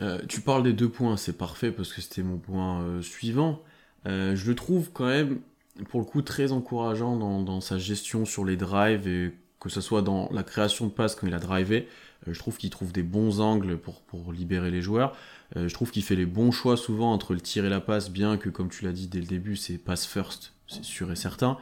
Euh, 0.00 0.20
tu 0.28 0.40
parles 0.40 0.62
des 0.62 0.72
deux 0.72 0.88
points, 0.88 1.16
c'est 1.16 1.36
parfait 1.36 1.70
parce 1.70 1.92
que 1.92 2.00
c'était 2.00 2.22
mon 2.22 2.38
point 2.38 2.82
euh, 2.82 3.02
suivant. 3.02 3.62
Euh, 4.06 4.36
je 4.36 4.48
le 4.48 4.54
trouve 4.54 4.90
quand 4.92 5.06
même, 5.06 5.40
pour 5.88 6.00
le 6.00 6.06
coup, 6.06 6.22
très 6.22 6.52
encourageant 6.52 7.16
dans, 7.16 7.60
sa 7.60 7.78
gestion 7.78 8.24
sur 8.24 8.44
les 8.44 8.56
drives 8.56 9.08
et 9.08 9.34
que 9.60 9.68
ce 9.68 9.80
soit 9.80 10.02
dans 10.02 10.28
la 10.32 10.42
création 10.42 10.86
de 10.86 10.92
passes 10.92 11.14
quand 11.14 11.26
il 11.26 11.34
a 11.34 11.38
drivé. 11.38 11.88
Je 12.26 12.38
trouve 12.38 12.56
qu'il 12.56 12.70
trouve 12.70 12.92
des 12.92 13.02
bons 13.02 13.40
angles 13.40 13.78
pour, 13.78 14.00
pour 14.02 14.32
libérer 14.32 14.70
les 14.70 14.82
joueurs. 14.82 15.16
Je 15.54 15.72
trouve 15.72 15.90
qu'il 15.90 16.02
fait 16.02 16.16
les 16.16 16.26
bons 16.26 16.50
choix 16.50 16.76
souvent 16.76 17.12
entre 17.12 17.34
le 17.34 17.40
tir 17.40 17.64
et 17.64 17.68
la 17.68 17.80
passe, 17.80 18.10
bien 18.10 18.36
que, 18.36 18.48
comme 18.48 18.68
tu 18.68 18.84
l'as 18.84 18.92
dit 18.92 19.06
dès 19.06 19.20
le 19.20 19.26
début, 19.26 19.54
c'est 19.54 19.78
pass 19.78 20.06
first, 20.06 20.52
c'est 20.66 20.84
sûr 20.84 21.10
et 21.12 21.16
certain. 21.16 21.58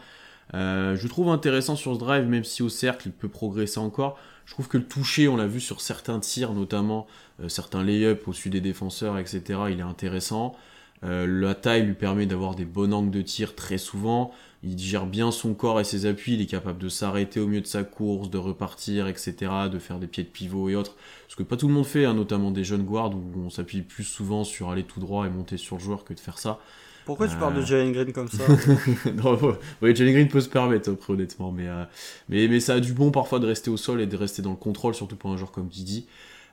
Euh, 0.53 0.97
je 0.97 1.09
trouve 1.09 1.29
intéressant 1.31 1.77
sur 1.77 1.95
ce 1.95 1.99
drive, 1.99 2.27
même 2.27 2.45
si 2.45 2.63
au 2.63 2.69
cercle 2.69 3.09
il 3.09 3.13
peut 3.13 3.29
progresser 3.29 3.79
encore. 3.79 4.19
Je 4.45 4.53
trouve 4.53 4.69
que 4.69 4.77
le 4.77 4.85
toucher, 4.85 5.27
on 5.29 5.37
l'a 5.37 5.47
vu 5.47 5.61
sur 5.61 5.81
certains 5.81 6.21
tirs, 6.21 6.53
notamment 6.53 7.07
euh, 7.43 7.49
certains 7.49 7.83
lay-ups 7.83 8.29
au-dessus 8.29 8.51
des 8.51 8.61
défenseurs, 8.61 9.19
etc. 9.19 9.43
Il 9.71 9.79
est 9.79 9.83
intéressant. 9.83 10.55
Euh, 11.03 11.27
la 11.27 11.55
taille 11.55 11.85
lui 11.85 11.95
permet 11.95 12.27
d'avoir 12.27 12.55
des 12.55 12.65
bons 12.65 12.93
angles 12.93 13.11
de 13.11 13.23
tir 13.23 13.55
très 13.55 13.79
souvent. 13.79 14.33
Il 14.65 14.79
gère 14.79 15.07
bien 15.07 15.31
son 15.31 15.55
corps 15.55 15.81
et 15.81 15.85
ses 15.85 16.07
appuis. 16.07 16.35
Il 16.35 16.41
est 16.41 16.47
capable 16.47 16.79
de 16.79 16.89
s'arrêter 16.89 17.41
au 17.41 17.47
milieu 17.47 17.61
de 17.61 17.67
sa 17.67 17.85
course, 17.85 18.31
de 18.31 18.39
repartir, 18.39 19.07
etc. 19.07 19.35
De 19.71 19.79
faire 19.79 19.99
des 19.99 20.07
pieds 20.07 20.25
de 20.25 20.29
pivot 20.29 20.69
et 20.69 20.75
autres. 20.75 20.97
Ce 21.29 21.37
que 21.37 21.43
pas 21.43 21.57
tout 21.57 21.69
le 21.69 21.75
monde 21.75 21.87
fait, 21.87 22.05
hein, 22.05 22.15
notamment 22.15 22.51
des 22.51 22.65
jeunes 22.65 22.85
guards 22.85 23.15
où 23.15 23.23
on 23.45 23.51
s'appuie 23.51 23.83
plus 23.83 24.05
souvent 24.05 24.45
sur 24.45 24.71
aller 24.71 24.85
tout 24.85 25.01
droit 25.01 25.27
et 25.27 25.31
monter 25.31 25.57
sur 25.57 25.77
le 25.77 25.83
joueur 25.83 26.05
que 26.05 26.15
de 26.15 26.21
faire 26.21 26.39
ça. 26.39 26.61
Pourquoi 27.05 27.29
tu 27.29 27.37
parles 27.37 27.55
de 27.55 27.61
Jalen 27.61 27.93
Green 27.93 28.13
comme 28.13 28.29
ça 28.29 28.45
non, 29.15 29.39
ouais, 29.83 29.95
Jalen 29.95 30.15
Green 30.15 30.29
peut 30.29 30.41
se 30.41 30.49
permettre, 30.49 30.91
après, 30.91 31.13
honnêtement, 31.13 31.53
mais, 31.53 31.69
euh, 31.69 31.85
mais, 32.31 32.49
mais 32.49 32.61
ça 32.61 32.75
a 32.75 32.81
du 32.81 32.95
bon 32.95 33.11
parfois 33.11 33.41
de 33.41 33.47
rester 33.47 33.71
au 33.71 33.77
sol 33.77 34.01
et 34.01 34.07
de 34.07 34.17
rester 34.17 34.41
dans 34.41 34.53
le 34.53 34.57
contrôle, 34.57 34.95
surtout 34.95 35.17
pour 35.17 35.31
un 35.31 35.37
joueur 35.37 35.53
comme 35.53 35.69
Didi. 35.69 36.07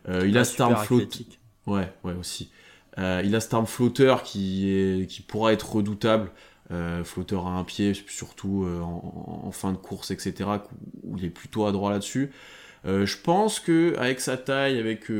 Euh, 0.10 0.27
il 0.27 0.38
a 0.38 0.44
cette 0.44 0.60
arme 0.60 0.75
flotte. 0.75 1.22
Ouais, 1.68 1.94
ouais, 2.03 2.13
aussi. 2.20 2.50
Euh, 2.98 3.22
il 3.24 3.34
a 3.36 3.39
cette 3.39 3.53
arme 3.53 3.65
flotteur 3.65 4.24
qui, 4.24 4.70
est, 4.70 5.07
qui 5.07 5.22
pourra 5.22 5.53
être 5.53 5.74
redoutable. 5.75 6.31
Euh, 6.72 7.03
flotteur 7.03 7.48
à 7.48 7.57
un 7.57 7.66
pied, 7.66 7.94
surtout 8.07 8.64
euh, 8.64 8.79
en, 8.79 9.44
en, 9.46 9.51
fin 9.51 9.74
de 9.74 9.77
course, 9.77 10.12
etc., 10.12 10.50
où 11.03 11.18
il 11.18 11.25
est 11.25 11.29
plutôt 11.29 11.66
adroit 11.66 11.92
là-dessus. 11.92 12.31
Euh, 12.86 13.05
je 13.05 13.18
pense 13.18 13.60
que 13.60 13.94
avec 13.98 14.22
sa 14.22 14.38
taille, 14.38 14.79
avec 14.79 15.12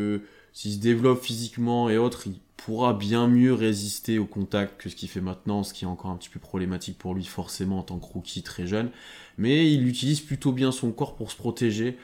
s'il 0.54 0.72
se 0.74 0.78
développe 0.78 1.22
physiquement 1.22 1.90
et 1.90 1.98
autres, 1.98 2.28
il 2.28 2.40
pourra 2.56 2.94
bien 2.94 3.28
mieux 3.28 3.54
résister 3.54 4.18
au 4.18 4.26
contact 4.26 4.80
que 4.80 4.88
ce 4.88 4.96
qu'il 4.96 5.10
fait 5.10 5.20
maintenant, 5.20 5.64
ce 5.64 5.74
qui 5.74 5.84
est 5.84 5.88
encore 5.88 6.12
un 6.12 6.16
petit 6.16 6.30
peu 6.30 6.40
problématique 6.40 6.98
pour 6.98 7.16
lui 7.16 7.26
forcément 7.26 7.80
en 7.80 7.84
tant 7.84 8.00
que 8.00 8.06
rookie 8.06 8.44
très 8.44 8.66
jeune. 8.68 8.90
Mais 9.38 9.72
il 9.72 9.88
utilise 9.88 10.22
plutôt 10.22 10.54
bien 10.54 10.72
son 10.72 10.92
corps 10.92 11.16
pour 11.16 11.32
se 11.32 11.36
protéger. 11.36 11.98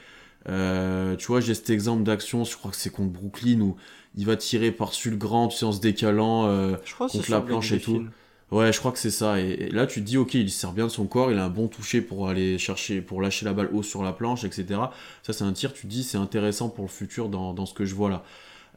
Euh, 0.48 1.16
tu 1.16 1.28
vois, 1.28 1.40
j'ai 1.40 1.54
cet 1.54 1.70
exemple 1.70 2.02
d'action, 2.02 2.44
je 2.44 2.56
crois 2.56 2.70
que 2.70 2.76
c'est 2.76 2.90
contre 2.90 3.12
Brooklyn, 3.12 3.60
où 3.60 3.76
il 4.16 4.26
va 4.26 4.36
tirer 4.36 4.72
par-dessus 4.72 5.10
le 5.10 5.16
grand, 5.16 5.48
tu 5.48 5.56
sais, 5.56 5.64
en 5.64 5.72
se 5.72 5.80
décalant 5.80 6.46
euh, 6.46 6.76
contre 6.98 7.30
la 7.30 7.40
planche 7.40 7.72
et 7.72 7.80
tout. 7.80 8.06
Ouais, 8.50 8.72
je 8.72 8.78
crois 8.78 8.92
que 8.92 8.98
c'est 8.98 9.10
ça. 9.10 9.40
Et, 9.40 9.50
et, 9.50 9.70
là, 9.70 9.86
tu 9.86 10.00
te 10.00 10.06
dis, 10.06 10.16
ok, 10.16 10.34
il 10.34 10.50
sert 10.50 10.72
bien 10.72 10.86
de 10.86 10.90
son 10.90 11.06
corps, 11.06 11.30
il 11.30 11.38
a 11.38 11.44
un 11.44 11.50
bon 11.50 11.68
toucher 11.68 12.00
pour 12.00 12.28
aller 12.28 12.58
chercher, 12.58 13.00
pour 13.02 13.20
lâcher 13.20 13.44
la 13.44 13.52
balle 13.52 13.68
haut 13.72 13.82
sur 13.82 14.02
la 14.02 14.12
planche, 14.12 14.44
etc. 14.44 14.80
Ça, 15.22 15.32
c'est 15.32 15.44
un 15.44 15.52
tir, 15.52 15.72
tu 15.72 15.82
te 15.82 15.86
dis, 15.86 16.02
c'est 16.02 16.18
intéressant 16.18 16.68
pour 16.70 16.84
le 16.84 16.90
futur 16.90 17.28
dans, 17.28 17.52
dans 17.52 17.66
ce 17.66 17.74
que 17.74 17.84
je 17.84 17.94
vois 17.94 18.10
là. 18.10 18.24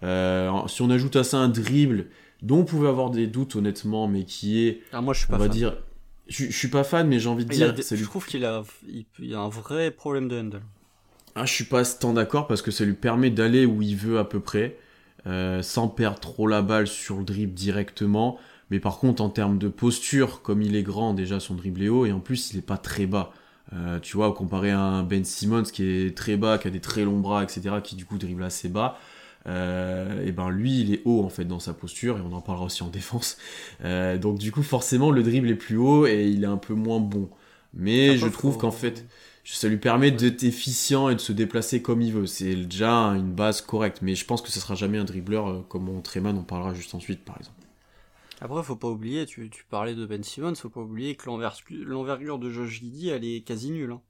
Euh, 0.04 0.52
si 0.68 0.82
on 0.82 0.90
ajoute 0.90 1.16
à 1.16 1.24
ça 1.24 1.38
un 1.38 1.48
dribble 1.48 2.08
dont 2.42 2.60
on 2.60 2.66
pouvait 2.66 2.90
avoir 2.90 3.12
des 3.12 3.28
doutes 3.28 3.56
honnêtement, 3.56 4.08
mais 4.08 4.26
qui 4.26 4.66
est, 4.68 4.82
ah, 4.92 5.02
moi, 5.02 5.14
je 5.14 5.20
suis 5.20 5.28
pas 5.28 5.36
on 5.36 5.40
va 5.40 5.46
fan. 5.46 5.54
dire, 5.54 5.78
je, 6.28 6.46
je, 6.46 6.58
suis 6.58 6.70
pas 6.70 6.84
fan, 6.84 7.08
mais 7.08 7.20
j'ai 7.20 7.30
envie 7.30 7.46
de 7.46 7.54
il 7.54 7.58
dire, 7.58 7.74
des, 7.74 7.84
je 7.84 7.96
lui... 7.96 8.04
trouve 8.04 8.26
qu'il 8.26 8.44
a, 8.46 8.64
il, 8.88 9.06
il, 9.20 9.36
a 9.36 9.40
un 9.40 9.50
vrai 9.50 9.92
problème 9.92 10.28
de 10.28 10.40
handle. 10.40 10.62
Ah, 11.36 11.46
je 11.46 11.54
suis 11.54 11.66
pas 11.66 11.86
tant 11.86 12.14
d'accord 12.14 12.48
parce 12.48 12.62
que 12.62 12.72
ça 12.72 12.84
lui 12.84 12.94
permet 12.94 13.30
d'aller 13.30 13.66
où 13.66 13.82
il 13.82 13.96
veut 13.96 14.20
à 14.20 14.26
peu 14.26 14.40
près, 14.40 14.78
euh, 15.28 15.62
sans 15.62 15.88
perdre 15.88 16.20
trop 16.20 16.48
la 16.48 16.62
balle 16.62 16.88
sur 16.88 17.18
le 17.18 17.24
dribble 17.24 17.54
directement. 17.54 18.38
Mais 18.72 18.80
par 18.80 18.98
contre, 18.98 19.22
en 19.22 19.30
termes 19.30 19.58
de 19.58 19.68
posture, 19.68 20.42
comme 20.42 20.62
il 20.62 20.76
est 20.76 20.84
grand, 20.84 21.14
déjà 21.14 21.40
son 21.40 21.56
dribble 21.56 21.84
est 21.84 21.90
haut 21.90 22.06
et 22.06 22.12
en 22.12 22.20
plus 22.20 22.52
il 22.52 22.60
est 22.60 22.66
pas 22.66 22.78
très 22.78 23.06
bas. 23.06 23.34
Euh, 23.74 24.00
tu 24.00 24.18
vois, 24.18 24.34
comparé 24.34 24.72
à 24.72 24.80
un 24.80 25.04
Ben 25.04 25.24
Simmons 25.24 25.64
qui 25.64 25.84
est 25.84 26.18
très 26.18 26.38
bas, 26.38 26.58
qui 26.58 26.68
a 26.68 26.72
des 26.72 26.80
très 26.80 27.04
longs 27.04 27.20
bras, 27.20 27.44
etc., 27.44 27.76
qui 27.84 27.96
du 27.96 28.06
coup 28.06 28.18
dribble 28.18 28.44
assez 28.44 28.70
bas. 28.70 28.98
Euh, 29.48 30.24
et 30.24 30.32
ben 30.32 30.52
lui 30.52 30.82
il 30.82 30.94
est 30.94 31.02
haut 31.04 31.24
en 31.24 31.30
fait 31.30 31.46
dans 31.46 31.60
sa 31.60 31.74
posture 31.74 32.20
et 32.20 32.22
on 32.22 32.32
en 32.32 32.42
parlera 32.42 32.66
aussi 32.66 32.84
en 32.84 32.88
défense 32.90 33.38
euh, 33.84 34.20
donc 34.20 34.38
du 34.38 34.52
coup 34.52 34.62
forcément 34.62 35.10
le 35.10 35.24
dribble 35.24 35.50
est 35.50 35.56
plus 35.56 35.78
haut 35.78 36.06
et 36.06 36.28
il 36.28 36.44
est 36.44 36.48
un 36.48 36.58
peu 36.58 36.76
moins 36.76 37.00
bon 37.00 37.28
mais 37.74 38.18
je 38.18 38.28
trouve 38.28 38.60
qu'en 38.60 38.70
fait 38.70 39.04
ça 39.44 39.68
lui 39.68 39.78
permet 39.78 40.12
d'être 40.12 40.44
efficient 40.44 41.10
et 41.10 41.16
de 41.16 41.20
se 41.20 41.32
déplacer 41.32 41.82
comme 41.82 42.04
il 42.04 42.14
veut 42.14 42.28
c'est 42.28 42.54
déjà 42.54 42.88
une 42.92 43.32
base 43.32 43.62
correcte 43.62 44.04
mais 44.04 44.14
je 44.14 44.26
pense 44.26 44.44
que 44.44 44.52
ce 44.52 44.60
sera 44.60 44.76
jamais 44.76 45.00
un 45.00 45.06
dribbleur 45.06 45.48
euh, 45.50 45.66
comme 45.68 45.86
mon 45.86 46.02
Treman 46.02 46.38
on 46.38 46.44
parlera 46.44 46.76
juste 46.76 46.94
ensuite 46.94 47.26
par 47.26 47.38
exemple 47.40 47.61
après 48.42 48.64
faut 48.64 48.76
pas 48.76 48.90
oublier 48.90 49.26
tu, 49.26 49.50
tu 49.50 49.64
parlais 49.66 49.96
de 49.96 50.06
Ben 50.06 50.24
Simmons 50.24 50.56
faut 50.56 50.70
pas 50.70 50.82
oublier 50.82 51.16
que 51.16 51.30
l'envergure 51.30 52.40
de 52.40 52.50
Josh 52.50 52.82
Giddy 52.82 53.10
elle 53.10 53.24
est 53.24 53.42
quasi 53.42 53.72
nulle 53.72 53.92
hein. 53.94 54.02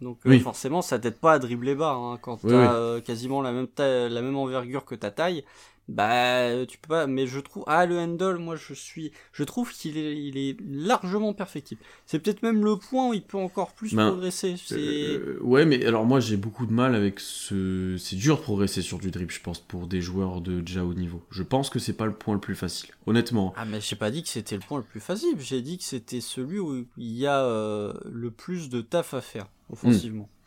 Donc 0.00 0.20
oui. 0.24 0.36
euh, 0.36 0.40
forcément, 0.40 0.80
ça 0.80 0.98
t'aide 0.98 1.18
pas 1.18 1.34
à 1.34 1.38
dribbler 1.38 1.74
bas 1.74 1.92
hein. 1.92 2.18
quand 2.22 2.42
oui, 2.42 2.50
t'as 2.52 2.56
oui. 2.56 2.66
euh, 2.74 3.00
quasiment 3.02 3.42
la 3.42 3.52
même 3.52 3.68
taille, 3.68 4.10
la 4.10 4.22
même 4.22 4.36
envergure 4.36 4.86
que 4.86 4.94
ta 4.94 5.10
taille. 5.10 5.44
Bah, 5.90 6.64
tu 6.66 6.78
peux 6.78 6.88
pas. 6.88 7.08
Mais 7.08 7.26
je 7.26 7.40
trouve 7.40 7.64
ah 7.66 7.84
le 7.84 7.98
handle, 7.98 8.38
moi 8.38 8.54
je 8.54 8.74
suis, 8.74 9.10
je 9.32 9.42
trouve 9.42 9.72
qu'il 9.72 9.98
est, 9.98 10.16
il 10.16 10.38
est 10.38 10.56
largement 10.64 11.34
perfectible. 11.34 11.80
C'est 12.06 12.20
peut-être 12.20 12.44
même 12.44 12.64
le 12.64 12.76
point 12.76 13.08
où 13.08 13.14
il 13.14 13.22
peut 13.22 13.38
encore 13.38 13.72
plus 13.72 13.92
ben, 13.92 14.10
progresser. 14.10 14.54
Euh, 14.70 15.38
ouais, 15.40 15.66
mais 15.66 15.84
alors 15.84 16.06
moi 16.06 16.20
j'ai 16.20 16.36
beaucoup 16.36 16.66
de 16.66 16.72
mal 16.72 16.94
avec 16.94 17.18
ce. 17.18 17.96
C'est 17.98 18.14
dur 18.14 18.36
de 18.36 18.42
progresser 18.42 18.82
sur 18.82 18.98
du 19.00 19.10
dribble, 19.10 19.32
je 19.32 19.40
pense, 19.40 19.58
pour 19.58 19.88
des 19.88 20.00
joueurs 20.00 20.40
de 20.40 20.60
déjà 20.60 20.84
haut 20.84 20.94
niveau. 20.94 21.22
Je 21.30 21.42
pense 21.42 21.70
que 21.70 21.80
c'est 21.80 21.94
pas 21.94 22.06
le 22.06 22.14
point 22.14 22.34
le 22.34 22.40
plus 22.40 22.54
facile, 22.54 22.90
honnêtement. 23.06 23.52
Ah 23.56 23.64
mais 23.64 23.80
j'ai 23.80 23.96
pas 23.96 24.12
dit 24.12 24.22
que 24.22 24.28
c'était 24.28 24.54
le 24.54 24.62
point 24.62 24.78
le 24.78 24.84
plus 24.84 25.00
facile. 25.00 25.34
J'ai 25.40 25.60
dit 25.60 25.76
que 25.78 25.84
c'était 25.84 26.20
celui 26.20 26.60
où 26.60 26.86
il 26.98 27.16
y 27.16 27.26
a 27.26 27.44
euh, 27.44 27.92
le 28.08 28.30
plus 28.30 28.68
de 28.68 28.80
taf 28.80 29.12
à 29.12 29.20
faire 29.20 29.48
offensivement. 29.72 30.28
Mmh. 30.32 30.39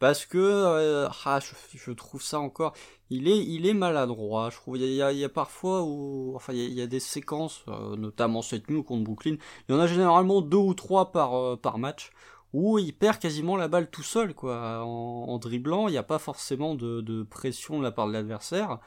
Parce 0.00 0.26
que 0.26 0.38
euh, 0.38 1.08
ah, 1.24 1.40
je, 1.40 1.78
je, 1.78 1.90
trouve 1.92 2.22
ça 2.22 2.40
encore, 2.40 2.74
il 3.10 3.28
est, 3.28 3.38
il 3.38 3.66
est 3.66 3.74
maladroit. 3.74 4.50
Je 4.50 4.56
trouve 4.56 4.76
il 4.76 4.92
y 4.92 5.02
a, 5.02 5.12
il 5.12 5.18
y 5.18 5.24
a 5.24 5.28
parfois 5.28 5.82
où, 5.82 6.32
enfin 6.34 6.52
il 6.52 6.58
y 6.58 6.62
a, 6.62 6.68
il 6.68 6.74
y 6.74 6.82
a 6.82 6.86
des 6.86 7.00
séquences, 7.00 7.64
euh, 7.68 7.96
notamment 7.96 8.42
cette 8.42 8.68
nuit 8.68 8.82
contre 8.82 9.04
Brooklyn. 9.04 9.36
Il 9.68 9.74
y 9.74 9.78
en 9.78 9.80
a 9.80 9.86
généralement 9.86 10.40
deux 10.42 10.56
ou 10.56 10.74
trois 10.74 11.12
par 11.12 11.34
euh, 11.34 11.56
par 11.56 11.78
match 11.78 12.10
où 12.52 12.78
il 12.78 12.92
perd 12.92 13.18
quasiment 13.18 13.56
la 13.56 13.68
balle 13.68 13.90
tout 13.90 14.02
seul 14.02 14.34
quoi, 14.34 14.82
en, 14.84 15.26
en 15.28 15.38
dribblant. 15.38 15.88
Il 15.88 15.92
n'y 15.92 15.98
a 15.98 16.02
pas 16.02 16.18
forcément 16.18 16.74
de, 16.74 17.00
de, 17.00 17.22
pression 17.22 17.78
de 17.78 17.82
la 17.84 17.90
part 17.90 18.06
de 18.06 18.12
l'adversaire. 18.12 18.78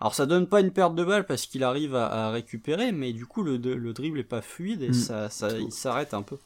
Alors 0.00 0.14
ça 0.14 0.26
donne 0.26 0.46
pas 0.46 0.60
une 0.60 0.72
perte 0.72 0.94
de 0.94 1.04
balle 1.04 1.24
parce 1.26 1.46
qu'il 1.46 1.62
arrive 1.64 1.94
à, 1.94 2.06
à, 2.06 2.30
récupérer, 2.30 2.92
mais 2.92 3.12
du 3.12 3.26
coup 3.26 3.42
le, 3.42 3.56
le 3.58 3.92
dribble 3.92 4.18
est 4.18 4.24
pas 4.24 4.42
fluide 4.42 4.82
et 4.82 4.90
mmh. 4.90 4.94
ça, 4.94 5.30
ça 5.30 5.58
il 5.58 5.72
s'arrête 5.72 6.14
un 6.14 6.22
peu. 6.22 6.38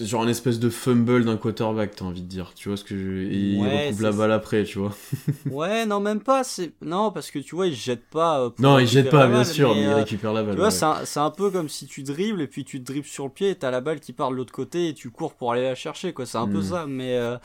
Genre 0.00 0.22
un 0.22 0.28
espèce 0.28 0.60
de 0.60 0.70
fumble 0.70 1.24
d'un 1.24 1.36
quarterback, 1.36 1.96
t'as 1.96 2.04
envie 2.04 2.22
de 2.22 2.28
dire. 2.28 2.54
Tu 2.54 2.68
vois 2.68 2.76
ce 2.76 2.84
que 2.84 2.96
je... 2.96 3.26
Et 3.28 3.36
il 3.36 3.88
recoupe 3.88 4.00
la 4.00 4.12
balle 4.12 4.30
après, 4.30 4.62
tu 4.62 4.78
vois. 4.78 4.94
ouais, 5.50 5.86
non, 5.86 5.98
même 5.98 6.22
pas. 6.22 6.44
C'est... 6.44 6.72
Non, 6.82 7.10
parce 7.10 7.32
que 7.32 7.40
tu 7.40 7.56
vois, 7.56 7.66
il 7.66 7.74
jette 7.74 8.08
pas. 8.08 8.42
Euh, 8.42 8.50
non, 8.60 8.78
il 8.78 8.86
jette 8.86 9.10
pas, 9.10 9.26
bien 9.26 9.42
sûr, 9.42 9.74
mais, 9.74 9.82
il 9.82 9.86
euh, 9.88 9.96
récupère 9.96 10.32
la 10.32 10.44
balle. 10.44 10.54
Tu 10.54 10.60
vois, 10.60 10.70
c'est, 10.70 11.18
un, 11.18 11.30
peu 11.30 11.50
comme 11.50 11.68
si 11.68 11.86
tu 11.86 12.04
dribbles 12.04 12.42
et 12.42 12.46
puis 12.46 12.64
tu 12.64 12.78
te 12.78 12.86
dribbles 12.86 13.08
sur 13.08 13.24
le 13.24 13.32
pied 13.32 13.50
et 13.50 13.54
t'as 13.56 13.72
la 13.72 13.80
balle 13.80 13.98
qui 13.98 14.12
part 14.12 14.30
de 14.30 14.36
l'autre 14.36 14.52
côté 14.52 14.88
et 14.88 14.94
tu 14.94 15.10
cours 15.10 15.34
pour 15.34 15.50
aller 15.50 15.64
la 15.64 15.74
chercher, 15.74 16.12
quoi. 16.12 16.26
C'est 16.26 16.38
un 16.38 16.48
peu 16.48 16.58
hmm. 16.58 16.70
ça, 16.70 16.86
mais. 16.86 17.16
Euh, 17.16 17.36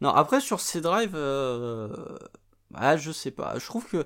non, 0.00 0.10
après, 0.10 0.40
sur 0.40 0.58
ces 0.58 0.80
drives. 0.80 1.16
Ah, 2.74 2.96
je 2.96 3.12
sais 3.12 3.30
pas. 3.30 3.54
Je 3.56 3.66
trouve 3.66 3.86
que. 3.86 4.04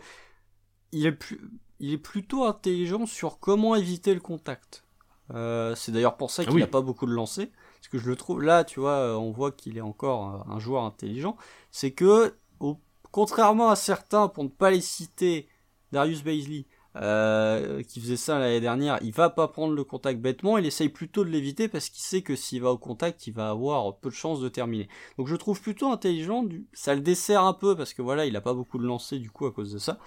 Il 0.94 1.06
est, 1.06 1.12
plus... 1.12 1.40
il 1.80 1.94
est 1.94 1.98
plutôt 1.98 2.44
intelligent 2.44 3.06
sur 3.06 3.38
comment 3.38 3.74
éviter 3.74 4.12
le 4.12 4.20
contact. 4.20 4.84
c'est 5.30 5.90
d'ailleurs 5.90 6.18
pour 6.18 6.30
ça 6.30 6.42
ah 6.46 6.50
qu'il 6.50 6.58
n'a 6.58 6.66
pas 6.66 6.82
beaucoup 6.82 7.06
de 7.06 7.12
lancers 7.12 7.48
ce 7.82 7.90
que 7.90 7.98
je 7.98 8.08
le 8.08 8.16
trouve 8.16 8.42
là, 8.42 8.64
tu 8.64 8.80
vois, 8.80 8.94
euh, 8.94 9.14
on 9.14 9.32
voit 9.32 9.52
qu'il 9.52 9.76
est 9.76 9.82
encore 9.82 10.46
un 10.48 10.58
joueur 10.58 10.84
intelligent, 10.84 11.36
c'est 11.70 11.90
que 11.90 12.34
contrairement 13.10 13.68
à 13.68 13.76
certains, 13.76 14.28
pour 14.28 14.44
ne 14.44 14.48
pas 14.48 14.70
les 14.70 14.80
citer, 14.80 15.48
Darius 15.90 16.24
Baisley, 16.24 16.64
euh, 16.96 17.82
qui 17.82 18.00
faisait 18.00 18.16
ça 18.16 18.38
l'année 18.38 18.60
dernière, 18.60 18.98
il 19.02 19.12
va 19.12 19.30
pas 19.30 19.48
prendre 19.48 19.74
le 19.74 19.82
contact 19.82 20.20
bêtement, 20.20 20.58
il 20.58 20.66
essaye 20.66 20.90
plutôt 20.90 21.24
de 21.24 21.30
l'éviter 21.30 21.68
parce 21.68 21.88
qu'il 21.88 22.02
sait 22.02 22.22
que 22.22 22.36
s'il 22.36 22.62
va 22.62 22.70
au 22.70 22.78
contact, 22.78 23.26
il 23.26 23.32
va 23.32 23.50
avoir 23.50 23.96
peu 23.96 24.10
de 24.10 24.14
chances 24.14 24.40
de 24.40 24.48
terminer. 24.48 24.88
Donc 25.18 25.26
je 25.26 25.36
trouve 25.36 25.60
plutôt 25.60 25.90
intelligent, 25.90 26.44
ça 26.72 26.94
le 26.94 27.00
dessert 27.00 27.44
un 27.44 27.54
peu 27.54 27.76
parce 27.76 27.94
que 27.94 28.02
voilà, 28.02 28.26
il 28.26 28.36
a 28.36 28.40
pas 28.40 28.54
beaucoup 28.54 28.78
de 28.78 28.84
lancers 28.84 29.18
du 29.18 29.30
coup 29.30 29.46
à 29.46 29.52
cause 29.52 29.72
de 29.72 29.78
ça. 29.78 29.98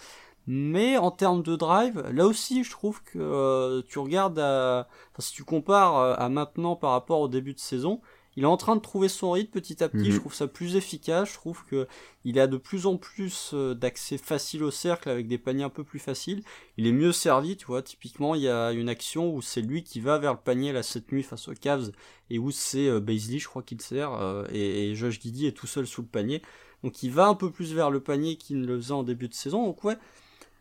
Mais 0.48 0.98
en 0.98 1.12
termes 1.12 1.42
de 1.42 1.56
drive, 1.56 2.04
là 2.12 2.28
aussi, 2.28 2.64
je 2.64 2.72
trouve 2.72 3.02
que 3.04 3.18
euh, 3.18 3.82
tu 3.88 3.98
regardes, 4.00 4.38
à... 4.40 4.88
enfin, 5.12 5.22
si 5.22 5.34
tu 5.34 5.44
compares 5.44 5.98
euh, 5.98 6.16
à 6.18 6.30
maintenant 6.30 6.76
par 6.76 6.92
rapport 6.92 7.20
au 7.20 7.28
début 7.28 7.54
de 7.54 7.60
saison, 7.60 8.00
il 8.38 8.44
est 8.44 8.48
en 8.48 8.58
train 8.58 8.76
de 8.76 8.82
trouver 8.82 9.08
son 9.08 9.32
rythme 9.32 9.52
petit 9.52 9.82
à 9.84 9.90
petit. 9.90 10.12
Je 10.12 10.16
mhm. 10.16 10.20
trouve 10.20 10.34
ça 10.34 10.48
plus 10.48 10.76
efficace. 10.76 11.30
Je 11.30 11.36
trouve 11.36 11.64
que 11.66 11.88
il 12.26 12.38
a 12.38 12.48
de 12.48 12.58
plus 12.58 12.86
en 12.86 12.98
plus 12.98 13.52
euh, 13.54 13.74
d'accès 13.74 14.18
facile 14.18 14.64
au 14.64 14.72
cercle 14.72 15.10
avec 15.10 15.28
des 15.28 15.38
paniers 15.38 15.64
un 15.64 15.70
peu 15.70 15.86
plus 15.86 16.00
faciles. 16.00 16.44
Il 16.78 16.86
est 16.86 16.92
mieux 16.92 17.14
servi, 17.14 17.56
tu 17.56 17.66
vois. 17.66 17.82
Typiquement, 17.82 18.36
il 18.36 18.42
y 18.42 18.50
a 18.50 18.72
une 18.72 18.90
action 18.90 19.34
où 19.34 19.42
c'est 19.42 19.62
lui 19.62 19.84
qui 19.84 20.02
va 20.02 20.20
vers 20.20 20.34
le 20.34 20.40
panier 20.40 20.74
là 20.74 20.84
cette 20.84 21.12
nuit 21.12 21.24
face 21.24 21.48
aux 21.48 21.54
Cavs 21.54 21.92
et 22.30 22.38
où 22.38 22.52
c'est 22.52 22.88
euh, 22.88 23.00
je 23.08 23.48
crois 23.48 23.64
qu'il 23.64 23.82
sert, 23.82 24.46
et, 24.52 24.92
et 24.92 24.96
Josh 24.96 25.22
Giddy 25.22 25.48
est 25.48 25.54
tout 25.54 25.68
seul 25.68 25.88
sous 25.88 26.02
le 26.02 26.08
panier. 26.08 26.42
Donc 26.84 27.04
il 27.04 27.12
va 27.12 27.28
un 27.28 27.36
peu 27.36 27.50
plus 27.50 27.74
vers 27.74 27.90
le 27.90 28.02
panier 28.02 28.36
qu'il 28.36 28.60
ne 28.60 28.68
le 28.68 28.78
faisait 28.78 28.92
en 28.92 29.04
début 29.04 29.30
de 29.30 29.34
saison. 29.34 29.66
Donc 29.66 29.84
ouais, 29.86 29.98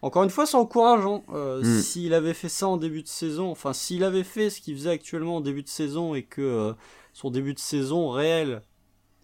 encore 0.04 0.22
une 0.22 0.28
fois, 0.28 0.44
c'est 0.44 0.58
encourageant. 0.58 1.24
Euh, 1.30 1.62
hmm. 1.62 1.80
S'il 1.80 2.12
avait 2.12 2.34
fait 2.34 2.50
ça 2.50 2.68
en 2.68 2.76
début 2.76 3.02
de 3.02 3.08
saison, 3.08 3.50
enfin, 3.50 3.72
s'il 3.72 4.04
avait 4.04 4.22
fait 4.22 4.50
ce 4.50 4.60
qu'il 4.60 4.76
faisait 4.76 4.90
actuellement 4.90 5.36
en 5.36 5.40
début 5.40 5.62
de 5.62 5.68
saison 5.68 6.14
et 6.14 6.22
que 6.22 6.42
euh, 6.42 6.74
son 7.14 7.30
début 7.30 7.54
de 7.54 7.58
saison 7.58 8.10
réel, 8.10 8.60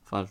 enfin, 0.07 0.25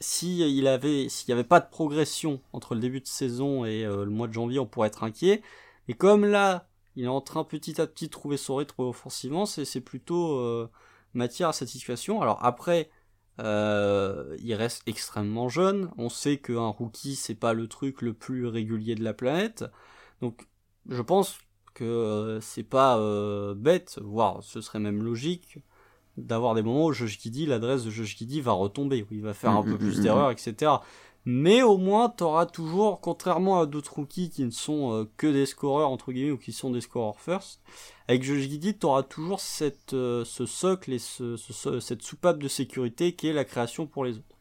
s'il 0.00 0.40
il 0.40 0.66
avait, 0.66 1.08
s'il 1.08 1.32
n'y 1.32 1.38
avait 1.38 1.46
pas 1.46 1.60
de 1.60 1.70
progression 1.70 2.40
entre 2.52 2.74
le 2.74 2.80
début 2.80 3.00
de 3.00 3.06
saison 3.06 3.64
et 3.64 3.84
euh, 3.84 4.04
le 4.04 4.10
mois 4.10 4.26
de 4.26 4.32
janvier, 4.32 4.58
on 4.58 4.66
pourrait 4.66 4.88
être 4.88 5.04
inquiet. 5.04 5.42
Et 5.86 5.94
comme 5.94 6.24
là, 6.24 6.66
il 6.96 7.04
est 7.04 7.08
en 7.08 7.20
train 7.20 7.44
petit 7.44 7.80
à 7.80 7.86
petit 7.86 8.06
de 8.06 8.10
trouver 8.10 8.36
son 8.36 8.56
rythme 8.56 8.82
offensivement, 8.82 9.46
c'est 9.46 9.80
plutôt 9.80 10.68
matière 11.12 11.50
à 11.50 11.52
cette 11.52 11.68
situation. 11.68 12.20
Alors 12.20 12.44
après, 12.44 12.90
euh, 13.40 14.36
il 14.40 14.54
reste 14.54 14.82
extrêmement 14.86 15.48
jeune. 15.48 15.90
On 15.98 16.08
sait 16.08 16.38
qu'un 16.38 16.68
rookie, 16.68 17.16
c'est 17.16 17.34
pas 17.34 17.52
le 17.52 17.68
truc 17.68 18.02
le 18.02 18.14
plus 18.14 18.46
régulier 18.46 18.94
de 18.94 19.04
la 19.04 19.14
planète. 19.14 19.64
Donc, 20.20 20.46
je 20.88 21.02
pense 21.02 21.38
que 21.74 21.84
euh, 21.84 22.40
c'est 22.40 22.62
pas 22.62 22.98
euh, 22.98 23.54
bête, 23.54 23.98
voire 24.02 24.42
ce 24.42 24.60
serait 24.60 24.78
même 24.78 25.02
logique, 25.02 25.58
d'avoir 26.16 26.54
des 26.54 26.62
moments 26.62 26.86
où 26.86 26.92
Josh 26.92 27.18
Giddy, 27.20 27.46
l'adresse 27.46 27.84
de 27.84 27.90
Josh 27.90 28.16
Giddy 28.16 28.40
va 28.40 28.52
retomber, 28.52 29.02
où 29.02 29.14
il 29.14 29.22
va 29.22 29.34
faire 29.34 29.50
un 29.50 29.62
mm, 29.62 29.64
peu 29.64 29.74
mm, 29.74 29.78
plus 29.78 29.98
mm, 29.98 30.02
d'erreurs, 30.02 30.30
etc. 30.30 30.72
Mais 31.26 31.62
au 31.62 31.78
moins, 31.78 32.10
t'auras 32.10 32.44
toujours, 32.44 33.00
contrairement 33.00 33.60
à 33.60 33.66
d'autres 33.66 33.94
rookies 33.94 34.28
qui 34.28 34.44
ne 34.44 34.50
sont 34.50 35.08
que 35.16 35.26
des 35.26 35.46
scoreurs, 35.46 35.88
entre 35.88 36.12
guillemets, 36.12 36.32
ou 36.32 36.36
qui 36.36 36.52
sont 36.52 36.70
des 36.70 36.82
scoreurs 36.82 37.18
first, 37.18 37.60
avec 38.06 38.22
Josh 38.22 38.42
Giddy, 38.42 38.76
tu 38.76 38.86
auras 38.86 39.02
toujours 39.02 39.40
cette, 39.40 39.94
euh, 39.94 40.24
ce 40.24 40.44
socle 40.44 40.92
et 40.92 40.98
ce, 40.98 41.36
cette 41.80 42.02
soupape 42.02 42.38
de 42.38 42.48
sécurité 42.48 43.12
qui 43.12 43.28
est 43.28 43.32
la 43.32 43.44
création 43.44 43.86
pour 43.86 44.04
les 44.04 44.18
autres. 44.18 44.36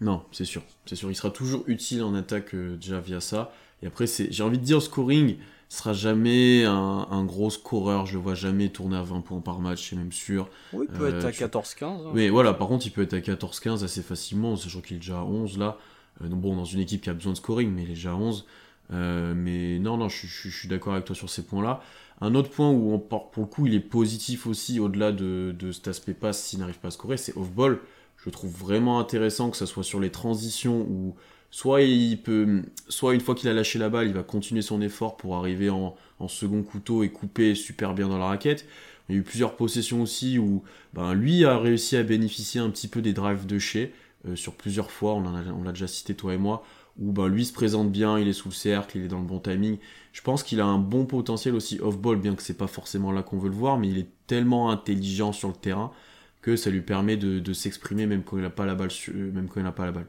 Non, 0.00 0.22
c'est 0.32 0.44
sûr. 0.44 0.62
C'est 0.84 0.96
sûr, 0.96 1.10
il 1.10 1.14
sera 1.14 1.30
toujours 1.30 1.64
utile 1.66 2.02
en 2.02 2.14
attaque 2.14 2.54
euh, 2.54 2.76
déjà 2.76 3.00
via 3.00 3.20
ça. 3.20 3.52
Et 3.82 3.86
après, 3.86 4.06
c'est, 4.06 4.30
j'ai 4.30 4.42
envie 4.42 4.58
de 4.58 4.64
dire, 4.64 4.82
scoring 4.82 5.38
sera 5.74 5.92
jamais 5.92 6.64
un, 6.64 7.24
gros 7.24 7.50
scoreur. 7.50 8.06
Je 8.06 8.14
le 8.14 8.20
vois 8.20 8.34
jamais 8.34 8.68
tourner 8.68 8.96
à 8.96 9.02
20 9.02 9.20
points 9.20 9.40
par 9.40 9.60
match, 9.60 9.90
c'est 9.90 9.96
même 9.96 10.12
sûr. 10.12 10.48
Oui, 10.72 10.86
il 10.90 10.96
peut 10.96 11.08
être 11.08 11.24
à 11.24 11.30
14-15. 11.30 11.84
Hein. 11.84 11.98
Mais 12.14 12.28
voilà, 12.28 12.54
par 12.54 12.68
contre, 12.68 12.86
il 12.86 12.90
peut 12.90 13.02
être 13.02 13.14
à 13.14 13.18
14-15 13.18 13.84
assez 13.84 14.02
facilement, 14.02 14.56
sachant 14.56 14.80
qu'il 14.80 14.96
est 14.96 15.00
déjà 15.00 15.18
à 15.18 15.24
11 15.24 15.58
là. 15.58 15.78
Euh, 16.22 16.28
donc 16.28 16.40
bon, 16.40 16.56
dans 16.56 16.64
une 16.64 16.80
équipe 16.80 17.02
qui 17.02 17.10
a 17.10 17.14
besoin 17.14 17.32
de 17.32 17.38
scoring, 17.38 17.70
mais 17.70 17.82
il 17.82 17.90
est 17.90 17.94
déjà 17.94 18.12
à 18.12 18.14
11. 18.14 18.46
mais 18.90 19.78
non, 19.78 19.96
non, 19.96 20.08
je, 20.08 20.26
je 20.26 20.48
suis 20.48 20.68
d'accord 20.68 20.92
avec 20.92 21.04
toi 21.04 21.14
sur 21.16 21.28
ces 21.28 21.44
points-là. 21.44 21.80
Un 22.20 22.34
autre 22.34 22.50
point 22.50 22.70
où, 22.70 22.92
on, 22.92 22.98
pour 22.98 23.30
le 23.36 23.46
coup, 23.46 23.66
il 23.66 23.74
est 23.74 23.80
positif 23.80 24.46
aussi, 24.46 24.78
au-delà 24.78 25.12
de, 25.12 25.54
cet 25.72 25.88
aspect 25.88 26.14
passe 26.14 26.42
s'il 26.42 26.60
n'arrive 26.60 26.78
pas 26.78 26.88
à 26.88 26.92
scorer, 26.92 27.16
c'est 27.16 27.36
off-ball. 27.36 27.80
Je 28.16 28.30
trouve 28.30 28.52
vraiment 28.52 29.00
intéressant 29.00 29.50
que 29.50 29.56
ça 29.56 29.66
soit 29.66 29.82
sur 29.82 30.00
les 30.00 30.10
transitions 30.10 30.86
où 30.88 31.14
soit 31.54 33.14
une 33.14 33.20
fois 33.20 33.34
qu'il 33.36 33.48
a 33.48 33.52
lâché 33.52 33.78
la 33.78 33.88
balle, 33.88 34.08
il 34.08 34.12
va 34.12 34.24
continuer 34.24 34.62
son 34.62 34.80
effort 34.80 35.16
pour 35.16 35.36
arriver 35.36 35.70
en, 35.70 35.94
second 36.26 36.62
couteau 36.62 37.02
et 37.02 37.10
couper 37.10 37.54
super 37.54 37.94
bien 37.94 38.08
dans 38.08 38.18
la 38.18 38.26
raquette. 38.26 38.66
Il 39.08 39.14
y 39.14 39.18
a 39.18 39.20
eu 39.20 39.22
plusieurs 39.22 39.56
possessions 39.56 40.02
aussi 40.02 40.38
où 40.38 40.64
ben, 40.94 41.12
lui 41.12 41.44
a 41.44 41.58
réussi 41.58 41.96
à 41.96 42.02
bénéficier 42.02 42.60
un 42.60 42.70
petit 42.70 42.88
peu 42.88 43.02
des 43.02 43.12
drives 43.12 43.46
de 43.46 43.58
chez 43.58 43.92
euh, 44.26 44.36
sur 44.36 44.54
plusieurs 44.54 44.90
fois, 44.90 45.14
on 45.14 45.62
l'a 45.62 45.72
déjà 45.72 45.86
cité 45.86 46.14
toi 46.14 46.32
et 46.32 46.38
moi, 46.38 46.64
où 46.98 47.12
ben, 47.12 47.28
lui 47.28 47.44
se 47.44 47.52
présente 47.52 47.92
bien, 47.92 48.18
il 48.18 48.26
est 48.26 48.32
sous 48.32 48.48
le 48.48 48.54
cercle, 48.54 48.96
il 48.96 49.04
est 49.04 49.08
dans 49.08 49.20
le 49.20 49.26
bon 49.26 49.38
timing. 49.38 49.78
Je 50.12 50.22
pense 50.22 50.42
qu'il 50.42 50.60
a 50.60 50.64
un 50.64 50.78
bon 50.78 51.04
potentiel 51.04 51.54
aussi 51.54 51.78
off-ball, 51.80 52.16
bien 52.16 52.34
que 52.34 52.42
c'est 52.42 52.56
pas 52.56 52.66
forcément 52.66 53.12
là 53.12 53.22
qu'on 53.22 53.38
veut 53.38 53.50
le 53.50 53.54
voir, 53.54 53.78
mais 53.78 53.88
il 53.88 53.98
est 53.98 54.08
tellement 54.26 54.70
intelligent 54.70 55.32
sur 55.32 55.48
le 55.48 55.54
terrain 55.54 55.92
que 56.40 56.56
ça 56.56 56.70
lui 56.70 56.80
permet 56.80 57.16
de, 57.16 57.52
s'exprimer 57.52 58.06
même 58.06 58.22
quand 58.22 58.38
il 58.38 58.42
n'a 58.42 58.50
pas 58.50 58.66
la 58.66 58.74
balle, 58.74 58.90
euh, 59.10 59.32
même 59.32 59.48
quand 59.48 59.60
il 59.60 59.64
n'a 59.64 59.72
pas 59.72 59.86
la 59.86 59.92
balle. 59.92 60.06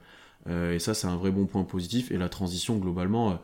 Euh, 0.47 0.73
et 0.73 0.79
ça, 0.79 0.93
c'est 0.93 1.07
un 1.07 1.15
vrai 1.15 1.31
bon 1.31 1.45
point 1.45 1.63
positif. 1.63 2.11
Et 2.11 2.17
la 2.17 2.29
transition, 2.29 2.77
globalement, 2.77 3.31
euh, 3.31 3.35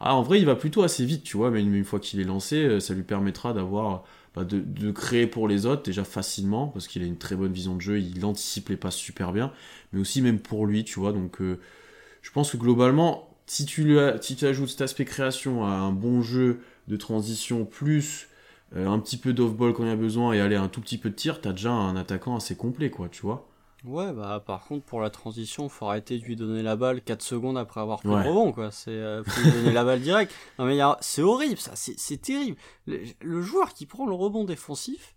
ah, 0.00 0.14
en 0.14 0.22
vrai, 0.22 0.38
il 0.40 0.46
va 0.46 0.56
plutôt 0.56 0.82
assez 0.82 1.04
vite, 1.04 1.24
tu 1.24 1.36
vois, 1.36 1.50
mais 1.50 1.62
une, 1.62 1.84
fois 1.84 2.00
qu'il 2.00 2.20
est 2.20 2.24
lancé, 2.24 2.80
ça 2.80 2.94
lui 2.94 3.02
permettra 3.02 3.52
d'avoir, 3.52 4.04
bah, 4.34 4.44
de, 4.44 4.90
créer 4.90 5.26
pour 5.26 5.48
les 5.48 5.66
autres 5.66 5.82
déjà 5.82 6.04
facilement, 6.04 6.68
parce 6.68 6.88
qu'il 6.88 7.02
a 7.02 7.06
une 7.06 7.18
très 7.18 7.36
bonne 7.36 7.52
vision 7.52 7.76
de 7.76 7.80
jeu, 7.80 8.00
il 8.00 8.24
anticipe 8.24 8.70
les 8.70 8.76
passes 8.76 8.96
super 8.96 9.32
bien, 9.32 9.52
mais 9.92 10.00
aussi 10.00 10.22
même 10.22 10.38
pour 10.40 10.66
lui, 10.66 10.84
tu 10.84 11.00
vois. 11.00 11.12
Donc, 11.12 11.38
je 11.40 12.30
pense 12.32 12.52
que 12.52 12.56
globalement, 12.56 13.30
si 13.50 13.64
tu, 13.66 13.98
ajoutes 13.98 14.68
cet 14.68 14.80
aspect 14.80 15.04
création 15.04 15.66
à 15.66 15.70
un 15.70 15.90
bon 15.90 16.22
jeu 16.22 16.60
de 16.86 16.96
transition, 16.96 17.64
plus 17.64 18.28
euh, 18.76 18.86
un 18.86 19.00
petit 19.00 19.16
peu 19.16 19.32
d'off-ball 19.32 19.72
quand 19.72 19.82
il 19.82 19.88
y 19.88 19.92
a 19.92 19.96
besoin 19.96 20.32
et 20.32 20.40
aller 20.40 20.54
un 20.54 20.68
tout 20.68 20.80
petit 20.80 20.98
peu 20.98 21.10
de 21.10 21.16
tir, 21.16 21.40
t'as 21.40 21.50
déjà 21.50 21.72
un 21.72 21.96
attaquant 21.96 22.36
assez 22.36 22.54
complet, 22.54 22.90
quoi, 22.90 23.08
tu 23.08 23.22
vois. 23.22 23.49
Ouais, 23.84 24.12
bah 24.12 24.42
par 24.44 24.64
contre, 24.64 24.84
pour 24.84 25.00
la 25.00 25.08
transition, 25.08 25.68
faut 25.68 25.86
arrêter 25.86 26.18
de 26.18 26.24
lui 26.24 26.36
donner 26.36 26.62
la 26.62 26.76
balle 26.76 27.00
4 27.00 27.22
secondes 27.22 27.56
après 27.56 27.80
avoir 27.80 28.00
pris 28.00 28.08
le 28.08 28.14
rebond, 28.16 28.52
quoi. 28.52 28.70
C'est, 28.70 28.90
euh, 28.90 29.24
faut 29.24 29.40
lui 29.40 29.52
donner 29.52 29.72
la 29.72 29.84
balle 29.84 30.00
direct. 30.00 30.34
Non, 30.58 30.66
mais 30.66 30.78
c'est 31.00 31.22
horrible, 31.22 31.58
ça, 31.58 31.72
c'est 31.74 32.20
terrible. 32.20 32.58
le, 32.86 33.42
joueur 33.42 33.72
qui 33.72 33.86
prend 33.86 34.06
le 34.06 34.14
rebond 34.14 34.44
défensif, 34.44 35.14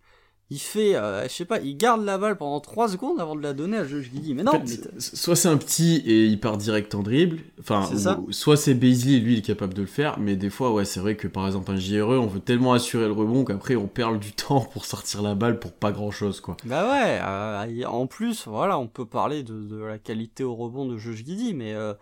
il 0.49 0.59
fait, 0.59 0.95
euh, 0.95 1.23
je 1.23 1.33
sais 1.33 1.45
pas, 1.45 1.59
il 1.59 1.75
garde 1.77 2.03
la 2.03 2.17
balle 2.17 2.37
pendant 2.37 2.59
3 2.59 2.89
secondes 2.89 3.19
avant 3.19 3.35
de 3.35 3.41
la 3.41 3.53
donner 3.53 3.77
à 3.77 3.87
Josh 3.87 4.11
Giddy. 4.11 4.33
Mais 4.33 4.43
non, 4.43 4.61
soit 4.99 5.35
c'est 5.35 5.47
un 5.47 5.57
petit 5.57 6.03
et 6.05 6.25
il 6.25 6.39
part 6.39 6.57
direct 6.57 6.93
en 6.95 7.01
dribble, 7.01 7.39
enfin, 7.59 7.89
soit 8.29 8.57
c'est 8.57 8.73
Beasley, 8.73 9.19
lui 9.19 9.33
il 9.33 9.39
est 9.39 9.43
capable 9.43 9.73
de 9.73 9.81
le 9.81 9.87
faire, 9.87 10.19
mais 10.19 10.35
des 10.35 10.49
fois, 10.49 10.71
ouais, 10.71 10.85
c'est 10.85 10.99
vrai 10.99 11.15
que 11.15 11.27
par 11.27 11.47
exemple 11.47 11.71
un 11.71 11.77
JRE, 11.77 12.19
on 12.19 12.27
veut 12.27 12.39
tellement 12.39 12.73
assurer 12.73 13.05
le 13.05 13.13
rebond 13.13 13.45
qu'après 13.45 13.75
on 13.75 13.87
perd 13.87 14.19
du 14.19 14.31
temps 14.33 14.61
pour 14.61 14.85
sortir 14.85 15.21
la 15.21 15.33
balle 15.33 15.59
pour 15.59 15.71
pas 15.71 15.91
grand 15.91 16.11
chose, 16.11 16.41
quoi. 16.41 16.57
Bah 16.65 16.91
ouais, 16.91 17.19
euh, 17.23 17.87
en 17.87 18.05
plus, 18.05 18.47
voilà, 18.47 18.77
on 18.77 18.87
peut 18.87 19.05
parler 19.05 19.43
de, 19.43 19.83
la 19.83 19.97
qualité 19.97 20.43
au 20.43 20.55
rebond 20.55 20.85
de 20.85 20.97
Josh 20.97 21.23
Giddy, 21.23 21.53
mais 21.53 21.73
euh, 21.73 21.93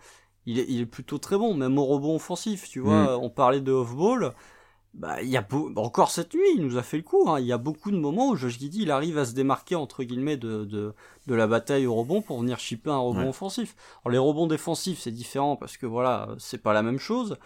il, 0.46 0.58
est, 0.58 0.66
il, 0.68 0.80
est, 0.80 0.86
plutôt 0.86 1.18
très 1.18 1.38
bon, 1.38 1.54
même 1.54 1.78
au 1.78 1.86
rebond 1.86 2.16
offensif, 2.16 2.68
tu 2.68 2.80
vois, 2.80 3.16
mm. 3.16 3.20
on 3.22 3.30
parlait 3.30 3.60
de 3.60 3.72
off-ball 3.72 4.32
bah, 4.94 5.22
il 5.22 5.30
y 5.30 5.38
a 5.38 5.46
encore 5.76 6.10
cette 6.10 6.34
nuit, 6.34 6.42
il 6.54 6.62
nous 6.62 6.76
a 6.76 6.82
fait 6.82 6.98
le 6.98 7.02
coup. 7.02 7.24
Hein. 7.28 7.40
Il 7.40 7.46
y 7.46 7.52
a 7.52 7.58
beaucoup 7.58 7.90
de 7.90 7.96
moments 7.96 8.28
où 8.28 8.36
Josh 8.36 8.58
Giddy 8.58 8.82
il 8.82 8.90
arrive 8.90 9.16
à 9.16 9.24
se 9.24 9.32
démarquer 9.32 9.74
entre 9.74 10.04
guillemets 10.04 10.36
de, 10.36 10.64
de, 10.64 10.94
de 11.26 11.34
la 11.34 11.46
bataille 11.46 11.86
au 11.86 11.94
rebond 11.94 12.20
pour 12.20 12.40
venir 12.40 12.58
chipper 12.58 12.90
un 12.90 12.98
rebond 12.98 13.30
offensif. 13.30 13.74
Alors 14.04 14.12
les 14.12 14.18
rebonds 14.18 14.46
défensifs 14.46 15.00
c'est 15.00 15.10
différent 15.10 15.56
parce 15.56 15.78
que 15.78 15.86
voilà 15.86 16.28
c'est 16.38 16.58
pas 16.62 16.74
la 16.74 16.82
même 16.82 16.98
chose. 16.98 17.38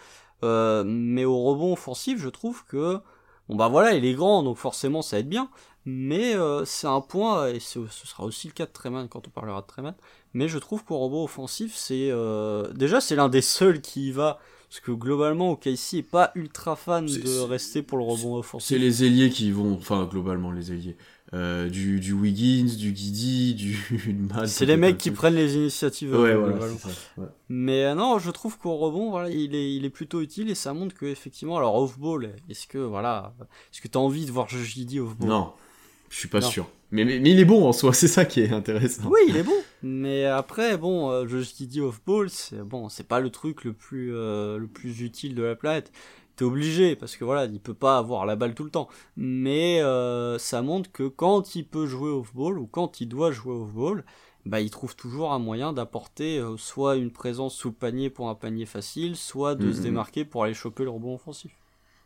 Euh, 0.43 0.83
mais 0.85 1.23
au 1.23 1.41
rebond 1.41 1.73
offensif 1.73 2.19
je 2.19 2.29
trouve 2.29 2.65
que 2.65 2.99
bon 3.47 3.55
bah 3.55 3.69
voilà 3.69 3.93
il 3.93 4.05
est 4.05 4.13
grand 4.13 4.43
donc 4.43 4.57
forcément 4.57 5.01
ça 5.01 5.19
aide 5.19 5.29
bien. 5.29 5.49
Mais 5.85 6.35
euh, 6.35 6.65
c'est 6.65 6.87
un 6.87 6.99
point 6.99 7.47
et 7.47 7.61
ce 7.61 7.87
sera 7.87 8.25
aussi 8.25 8.47
le 8.47 8.53
cas 8.53 8.65
de 8.65 8.71
Treman 8.73 9.07
quand 9.07 9.25
on 9.25 9.31
parlera 9.31 9.61
de 9.61 9.67
Treman. 9.67 9.95
Mais 10.33 10.49
je 10.49 10.59
trouve 10.59 10.83
qu'au 10.83 10.97
rebond 10.97 11.23
offensif 11.23 11.73
c'est 11.77 12.09
euh, 12.11 12.67
déjà 12.73 12.99
c'est 12.99 13.15
l'un 13.15 13.29
des 13.29 13.41
seuls 13.41 13.79
qui 13.79 14.11
va 14.11 14.37
parce 14.69 14.79
que 14.81 14.91
globalement, 14.91 15.51
OKC 15.51 15.93
est 15.95 16.03
pas 16.03 16.31
ultra 16.35 16.75
fan 16.75 17.05
de 17.05 17.39
rester 17.39 17.81
pour 17.81 17.97
le 17.97 18.03
rebond 18.03 18.35
offensif. 18.35 18.67
C'est 18.67 18.77
les 18.77 19.03
ailiers 19.05 19.29
qui 19.29 19.51
vont, 19.51 19.73
enfin 19.75 20.05
globalement 20.05 20.51
les 20.51 20.71
ailiers. 20.71 20.97
euh, 21.33 21.69
du, 21.69 21.99
du 21.99 22.13
Wiggins, 22.13 22.73
du 22.77 22.91
Guidi, 22.93 23.53
du 23.53 23.77
Matt. 24.33 24.47
C'est 24.47 24.65
les 24.65 24.77
mecs 24.77 24.97
qui 24.97 25.11
prennent 25.11 25.35
les 25.35 25.55
initiatives. 25.55 26.11
Ouais, 26.13 26.31
euh, 26.31 26.37
voilà. 26.37 26.53
globalement. 26.53 26.77
c'est 26.81 26.89
ça, 26.89 26.95
ouais. 27.17 27.27
Mais 27.49 27.83
euh, 27.85 27.95
non, 27.95 28.17
je 28.19 28.31
trouve 28.31 28.57
qu'au 28.57 28.75
rebond, 28.77 29.09
voilà, 29.09 29.29
il 29.29 29.53
est, 29.55 29.73
il 29.75 29.83
est 29.85 29.89
plutôt 29.89 30.21
utile 30.21 30.49
et 30.49 30.55
ça 30.55 30.73
montre 30.73 30.95
que 30.95 31.05
effectivement, 31.05 31.57
alors 31.57 31.75
off-ball, 31.75 32.33
est-ce 32.49 32.67
que 32.67 32.77
voilà, 32.77 33.33
est-ce 33.73 33.81
que 33.81 33.87
t'as 33.89 33.99
envie 33.99 34.25
de 34.25 34.31
voir 34.31 34.47
Giddy 34.49 34.99
off-ball? 34.99 35.27
Non, 35.29 35.53
je 36.09 36.17
suis 36.17 36.27
pas 36.29 36.39
Non. 36.39 36.47
sûr. 36.49 36.69
Mais, 36.91 37.03
mais, 37.03 37.19
mais 37.19 37.31
il 37.31 37.39
est 37.39 37.45
bon 37.45 37.65
en 37.67 37.73
soi, 37.73 37.93
c'est 37.93 38.07
ça 38.07 38.25
qui 38.25 38.41
est 38.41 38.51
intéressant. 38.51 39.09
Oui, 39.09 39.19
il 39.27 39.35
est 39.37 39.43
bon. 39.43 39.51
Mais 39.83 40.25
après, 40.25 40.77
bon, 40.77 41.09
euh, 41.11 41.27
Giddy 41.27 41.81
off-ball, 41.81 42.29
c'est 42.29 42.63
bon, 42.63 42.89
c'est 42.89 43.07
pas 43.07 43.19
le 43.19 43.29
truc 43.29 43.63
le 43.65 43.73
plus, 43.73 44.13
euh, 44.15 44.57
le 44.57 44.67
plus 44.67 45.01
utile 45.01 45.35
de 45.35 45.43
la 45.43 45.55
planète. 45.55 45.91
T'es 46.35 46.45
obligé 46.45 46.95
parce 46.95 47.17
que 47.17 47.25
voilà, 47.25 47.45
il 47.45 47.59
peut 47.59 47.73
pas 47.73 47.97
avoir 47.97 48.25
la 48.25 48.35
balle 48.35 48.53
tout 48.53 48.63
le 48.63 48.69
temps. 48.69 48.87
Mais 49.15 49.81
euh, 49.81 50.37
ça 50.37 50.61
montre 50.61 50.91
que 50.91 51.07
quand 51.07 51.55
il 51.55 51.65
peut 51.67 51.87
jouer 51.87 52.11
off-ball 52.11 52.59
ou 52.59 52.67
quand 52.67 53.01
il 53.01 53.07
doit 53.09 53.31
jouer 53.31 53.53
off-ball, 53.55 54.05
bah 54.45 54.61
il 54.61 54.69
trouve 54.69 54.95
toujours 54.95 55.33
un 55.33 55.39
moyen 55.39 55.73
d'apporter 55.73 56.37
euh, 56.37 56.55
soit 56.55 56.95
une 56.95 57.11
présence 57.11 57.55
sous 57.55 57.71
panier 57.73 58.09
pour 58.11 58.29
un 58.29 58.35
panier 58.35 58.65
facile, 58.67 59.15
soit 59.17 59.55
de 59.55 59.71
se 59.73 59.77
Mhm. 59.79 59.83
démarquer 59.83 60.25
pour 60.25 60.43
aller 60.43 60.53
choper 60.53 60.83
le 60.83 60.91
rebond 60.91 61.15
offensif. 61.15 61.51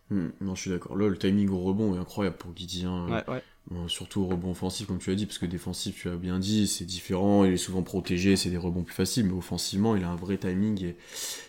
Hmm, 0.10 0.30
non, 0.42 0.56
je 0.56 0.62
suis 0.62 0.70
d'accord. 0.72 0.96
Là, 0.98 1.08
le 1.08 1.18
timing 1.18 1.50
au 1.50 1.60
rebond 1.60 1.94
est 1.96 2.00
incroyable 2.00 2.38
pour 2.38 2.52
Guidi. 2.54 2.86
hein. 2.86 3.08
Ouais, 3.10 3.24
ouais. 3.34 3.44
Surtout 3.88 4.22
au 4.22 4.28
rebond 4.28 4.52
offensif, 4.52 4.88
comme 4.88 5.00
tu 5.00 5.12
as 5.12 5.16
dit, 5.16 5.26
parce 5.26 5.38
que 5.38 5.46
défensif, 5.46 5.96
tu 6.02 6.10
as 6.10 6.16
bien 6.16 6.40
dit, 6.40 6.68
c'est 6.68 6.84
différent, 6.84 7.46
il 7.46 7.54
est 7.54 7.58
souvent 7.58 7.84
protégé, 7.84 8.36
c'est 8.36 8.50
des 8.50 8.58
rebonds 8.58 8.84
plus 8.84 8.94
faciles, 8.94 9.26
mais 9.26 9.34
offensivement, 9.34 9.96
il 9.96 10.04
a 10.04 10.10
un 10.10 10.16
vrai 10.16 10.38
timing 10.38 10.84
et 10.84 10.96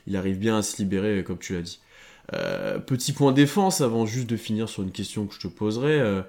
il 0.06 0.16
arrive 0.16 0.38
bien 0.38 0.58
à 0.58 0.62
se 0.62 0.76
libérer, 0.80 1.24
comme 1.24 1.38
tu 1.38 1.54
l'as 1.54 1.62
dit. 1.62 1.80
Euh, 2.32 2.78
petit 2.78 3.12
point 3.12 3.32
défense, 3.32 3.80
avant 3.80 4.06
juste 4.06 4.28
de 4.28 4.36
finir 4.36 4.68
sur 4.68 4.82
une 4.82 4.92
question 4.92 5.26
que 5.26 5.34
je 5.34 5.40
te 5.40 5.48
poserai, 5.48 6.00
euh, 6.00 6.22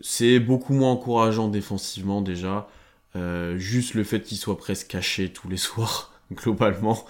c'est 0.00 0.40
beaucoup 0.40 0.74
moins 0.74 0.90
encourageant 0.90 1.48
défensivement 1.48 2.20
déjà. 2.20 2.68
Euh, 3.14 3.58
juste 3.58 3.94
le 3.94 4.04
fait 4.04 4.22
qu'il 4.22 4.38
soit 4.38 4.56
presque 4.56 4.88
caché 4.88 5.32
tous 5.32 5.48
les 5.48 5.56
soirs, 5.58 6.12
globalement, 6.32 7.04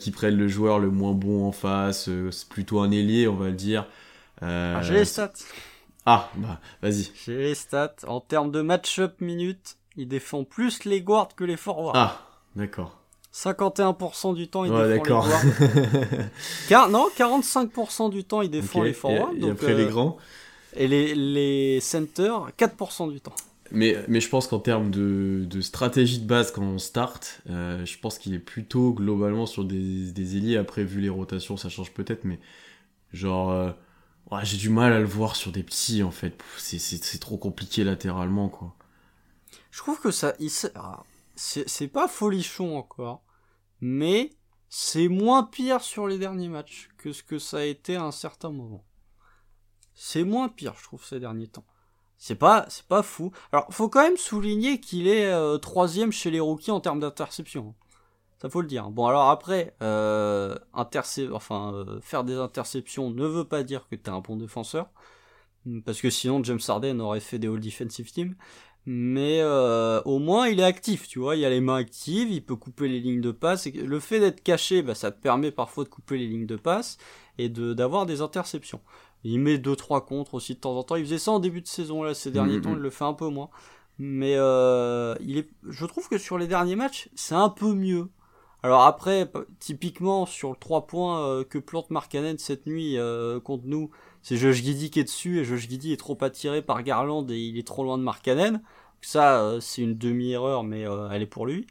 qu'il 0.00 0.12
prenne 0.12 0.36
le 0.36 0.48
joueur 0.48 0.78
le 0.78 0.90
moins 0.90 1.12
bon 1.12 1.46
en 1.46 1.52
face, 1.52 2.10
c'est 2.30 2.48
plutôt 2.48 2.80
un 2.80 2.90
ailier, 2.90 3.28
on 3.28 3.36
va 3.36 3.48
le 3.48 3.52
dire. 3.52 3.86
Ah, 4.40 4.80
les 4.90 5.04
stats. 5.04 5.32
Ah, 6.06 6.30
bah, 6.36 6.60
vas-y. 6.82 7.10
J'ai 7.24 7.36
les 7.36 7.54
stats. 7.54 7.96
En 8.06 8.20
termes 8.20 8.50
de 8.52 8.62
match-up 8.62 9.20
minutes, 9.20 9.76
il 9.96 10.08
défend 10.08 10.44
plus 10.44 10.84
les 10.84 11.00
guards 11.02 11.34
que 11.34 11.44
les 11.44 11.56
forwards. 11.56 11.96
Ah, 11.96 12.20
d'accord. 12.54 12.98
51% 13.34 14.34
du 14.34 14.48
temps, 14.48 14.64
il 14.64 14.72
Ouais, 14.72 14.88
défend 14.88 15.02
les 15.02 15.08
guards. 15.10 15.28
Car, 16.68 16.88
non, 16.88 17.08
45% 17.16 18.10
du 18.10 18.24
temps, 18.24 18.40
il 18.40 18.50
défend 18.50 18.82
les 18.82 18.92
forwards. 18.94 19.32
Et, 19.34 19.36
et 19.36 19.40
donc, 19.40 19.50
après 19.52 19.72
euh, 19.72 19.78
les 19.78 19.86
grands. 19.86 20.16
Et 20.74 20.88
les, 20.88 21.14
les 21.14 21.80
centers, 21.80 22.50
4% 22.58 23.10
du 23.10 23.20
temps. 23.20 23.34
Mais, 23.72 23.96
mais 24.08 24.20
je 24.20 24.28
pense 24.28 24.46
qu'en 24.46 24.60
termes 24.60 24.90
de, 24.90 25.44
de 25.44 25.60
stratégie 25.60 26.20
de 26.20 26.26
base 26.26 26.52
quand 26.52 26.62
on 26.62 26.78
start, 26.78 27.40
euh, 27.50 27.84
je 27.84 27.98
pense 27.98 28.18
qu'il 28.18 28.32
est 28.32 28.38
plutôt 28.38 28.92
globalement 28.92 29.44
sur 29.46 29.64
des, 29.64 30.12
des 30.12 30.36
ailiers. 30.36 30.56
Après, 30.56 30.84
vu 30.84 31.00
les 31.00 31.08
rotations, 31.08 31.56
ça 31.56 31.68
change 31.68 31.92
peut-être, 31.92 32.24
mais 32.24 32.38
genre, 33.12 33.50
euh, 33.50 33.70
ouais, 34.30 34.44
j'ai 34.44 34.56
du 34.56 34.68
mal 34.68 34.92
à 34.92 34.98
le 34.98 35.06
voir 35.06 35.36
sur 35.36 35.52
des 35.52 35.62
petits 35.62 36.02
en 36.02 36.10
fait. 36.10 36.40
C'est, 36.58 37.18
trop 37.20 37.38
compliqué 37.38 37.84
latéralement 37.84 38.48
quoi. 38.48 38.74
Je 39.70 39.78
trouve 39.78 40.00
que 40.00 40.10
ça, 40.10 40.34
ah, 40.74 41.02
c'est 41.34 41.68
c'est 41.68 41.88
pas 41.88 42.08
folichon 42.08 42.78
encore, 42.78 43.22
mais 43.80 44.30
c'est 44.68 45.08
moins 45.08 45.44
pire 45.44 45.82
sur 45.82 46.06
les 46.06 46.18
derniers 46.18 46.48
matchs 46.48 46.88
que 46.98 47.12
ce 47.12 47.22
que 47.22 47.38
ça 47.38 47.58
a 47.58 47.64
été 47.64 47.96
à 47.96 48.04
un 48.04 48.12
certain 48.12 48.50
moment. 48.50 48.84
C'est 49.94 50.24
moins 50.24 50.48
pire, 50.48 50.74
je 50.78 50.84
trouve, 50.84 51.04
ces 51.04 51.20
derniers 51.20 51.48
temps. 51.48 51.64
C'est 52.18 52.34
pas, 52.34 52.66
c'est 52.68 52.86
pas 52.86 53.02
fou. 53.02 53.32
Alors, 53.52 53.66
faut 53.70 53.88
quand 53.88 54.02
même 54.02 54.16
souligner 54.16 54.80
qu'il 54.80 55.06
est 55.08 55.26
euh, 55.26 55.58
troisième 55.58 56.12
chez 56.12 56.30
les 56.30 56.40
rookies 56.40 56.70
en 56.70 56.80
termes 56.80 57.00
d'interception. 57.00 57.74
Ça 58.40 58.50
faut 58.50 58.60
le 58.60 58.66
dire. 58.66 58.90
Bon, 58.90 59.06
alors 59.06 59.30
après, 59.30 59.74
euh, 59.82 60.54
intercep- 60.74 61.32
enfin, 61.32 61.72
euh, 61.74 62.00
faire 62.02 62.22
des 62.24 62.34
interceptions 62.34 63.10
ne 63.10 63.26
veut 63.26 63.44
pas 63.44 63.62
dire 63.62 63.88
que 63.88 63.96
t'es 63.96 64.10
un 64.10 64.20
bon 64.20 64.36
défenseur, 64.36 64.88
parce 65.84 66.00
que 66.00 66.10
sinon 66.10 66.44
James 66.44 66.60
Harden 66.68 67.00
aurait 67.00 67.20
fait 67.20 67.38
des 67.38 67.48
All 67.48 67.60
Defensive 67.60 68.10
Team 68.12 68.34
mais 68.88 69.40
euh, 69.40 70.00
au 70.04 70.20
moins 70.20 70.46
il 70.46 70.60
est 70.60 70.64
actif, 70.64 71.08
tu 71.08 71.18
vois, 71.18 71.34
il 71.34 71.44
a 71.44 71.50
les 71.50 71.60
mains 71.60 71.74
actives, 71.74 72.30
il 72.30 72.44
peut 72.44 72.54
couper 72.54 72.86
les 72.86 73.00
lignes 73.00 73.20
de 73.20 73.32
passe, 73.32 73.66
et 73.66 73.72
le 73.72 73.98
fait 73.98 74.20
d'être 74.20 74.44
caché, 74.44 74.80
bah, 74.82 74.94
ça 74.94 75.10
te 75.10 75.20
permet 75.20 75.50
parfois 75.50 75.82
de 75.82 75.88
couper 75.88 76.18
les 76.18 76.28
lignes 76.28 76.46
de 76.46 76.54
passe 76.54 76.96
et 77.38 77.48
de 77.48 77.74
d'avoir 77.74 78.06
des 78.06 78.20
interceptions. 78.20 78.80
Il 79.24 79.40
met 79.40 79.58
2-3 79.58 80.06
contre 80.06 80.34
aussi 80.34 80.54
de 80.54 80.60
temps 80.60 80.76
en 80.76 80.84
temps, 80.84 80.94
il 80.94 81.04
faisait 81.04 81.18
ça 81.18 81.32
en 81.32 81.40
début 81.40 81.62
de 81.62 81.66
saison, 81.66 82.04
là, 82.04 82.14
ces 82.14 82.30
derniers 82.30 82.58
Mhm. 82.58 82.60
temps, 82.62 82.72
il 82.76 82.78
le 82.80 82.90
fait 82.90 83.02
un 83.04 83.12
peu 83.14 83.26
moins. 83.28 83.50
Mais 83.98 84.34
euh, 84.36 85.16
il 85.20 85.38
est, 85.38 85.48
je 85.68 85.84
trouve 85.86 86.08
que 86.08 86.18
sur 86.18 86.38
les 86.38 86.46
derniers 86.46 86.76
matchs, 86.76 87.08
c'est 87.16 87.34
un 87.34 87.48
peu 87.48 87.72
mieux. 87.74 88.08
Alors 88.62 88.82
après, 88.82 89.30
typiquement 89.60 90.26
sur 90.26 90.50
le 90.50 90.56
3 90.56 90.86
points 90.86 91.24
euh, 91.28 91.44
que 91.44 91.58
plante 91.58 91.90
Markkanen 91.90 92.38
cette 92.38 92.66
nuit 92.66 92.98
euh, 92.98 93.38
contre 93.40 93.64
nous, 93.66 93.90
c'est 94.22 94.36
Josh 94.36 94.56
Giddy 94.62 94.90
qui 94.90 95.00
est 95.00 95.04
dessus 95.04 95.38
et 95.40 95.44
Josh 95.44 95.68
Giddy 95.68 95.92
est 95.92 95.96
trop 95.98 96.18
attiré 96.22 96.62
par 96.62 96.82
Garland 96.82 97.26
et 97.30 97.38
il 97.38 97.58
est 97.58 97.66
trop 97.66 97.84
loin 97.84 97.96
de 97.98 98.02
Markkanen. 98.02 98.62
Ça, 99.02 99.40
euh, 99.42 99.60
c'est 99.60 99.82
une 99.82 99.96
demi-erreur, 99.96 100.64
mais 100.64 100.80
elle 101.12 101.22
est 101.22 101.26
pour 101.26 101.46
lui. 101.46 101.66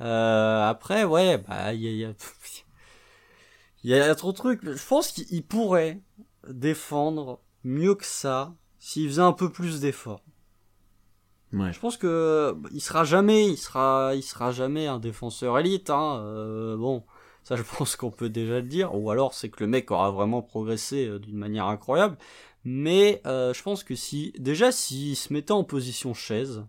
Euh, 0.00 0.68
après, 0.68 1.04
ouais, 1.04 1.38
bah, 1.38 1.74
il 1.74 1.82
y 1.82 1.88
a, 1.88 1.90
y 1.92 2.04
a- 2.06 2.14
il 3.84 3.90
y 3.90 3.94
a 3.94 4.14
trop 4.14 4.32
de 4.32 4.36
trucs. 4.36 4.64
Je 4.64 4.86
pense 4.86 5.12
qu'il 5.12 5.44
pourrait 5.44 6.00
défendre 6.48 7.40
mieux 7.64 7.94
que 7.94 8.04
ça 8.04 8.54
s'il 8.78 9.08
faisait 9.08 9.22
un 9.22 9.32
peu 9.32 9.50
plus 9.50 9.80
d'efforts. 9.80 10.22
Je 11.52 11.78
pense 11.78 11.96
que 11.96 12.54
bah, 12.56 12.68
il 12.72 12.80
sera 12.80 13.04
jamais, 13.04 13.46
il 13.46 13.58
sera, 13.58 14.12
il 14.14 14.22
sera 14.22 14.52
jamais 14.52 14.86
un 14.86 14.98
défenseur 14.98 15.58
élite. 15.58 15.90
Hein. 15.90 16.20
euh, 16.24 16.76
bon, 16.76 17.04
ça, 17.44 17.56
je 17.56 17.62
pense 17.78 17.96
qu'on 17.96 18.10
peut 18.10 18.30
déjà 18.30 18.60
le 18.60 18.66
dire. 18.66 18.94
Ou 18.94 19.10
alors, 19.10 19.34
c'est 19.34 19.50
que 19.50 19.62
le 19.62 19.66
mec 19.68 19.90
aura 19.90 20.10
vraiment 20.10 20.42
progressé 20.42 21.06
euh, 21.06 21.18
d'une 21.18 21.36
manière 21.36 21.66
incroyable. 21.66 22.16
Mais 22.64 23.20
euh, 23.26 23.52
je 23.52 23.62
pense 23.62 23.84
que 23.84 23.94
si, 23.94 24.32
déjà, 24.38 24.72
s'il 24.72 25.16
se 25.16 25.32
mettait 25.32 25.52
en 25.52 25.64
position 25.64 26.14
chaise, 26.14 26.64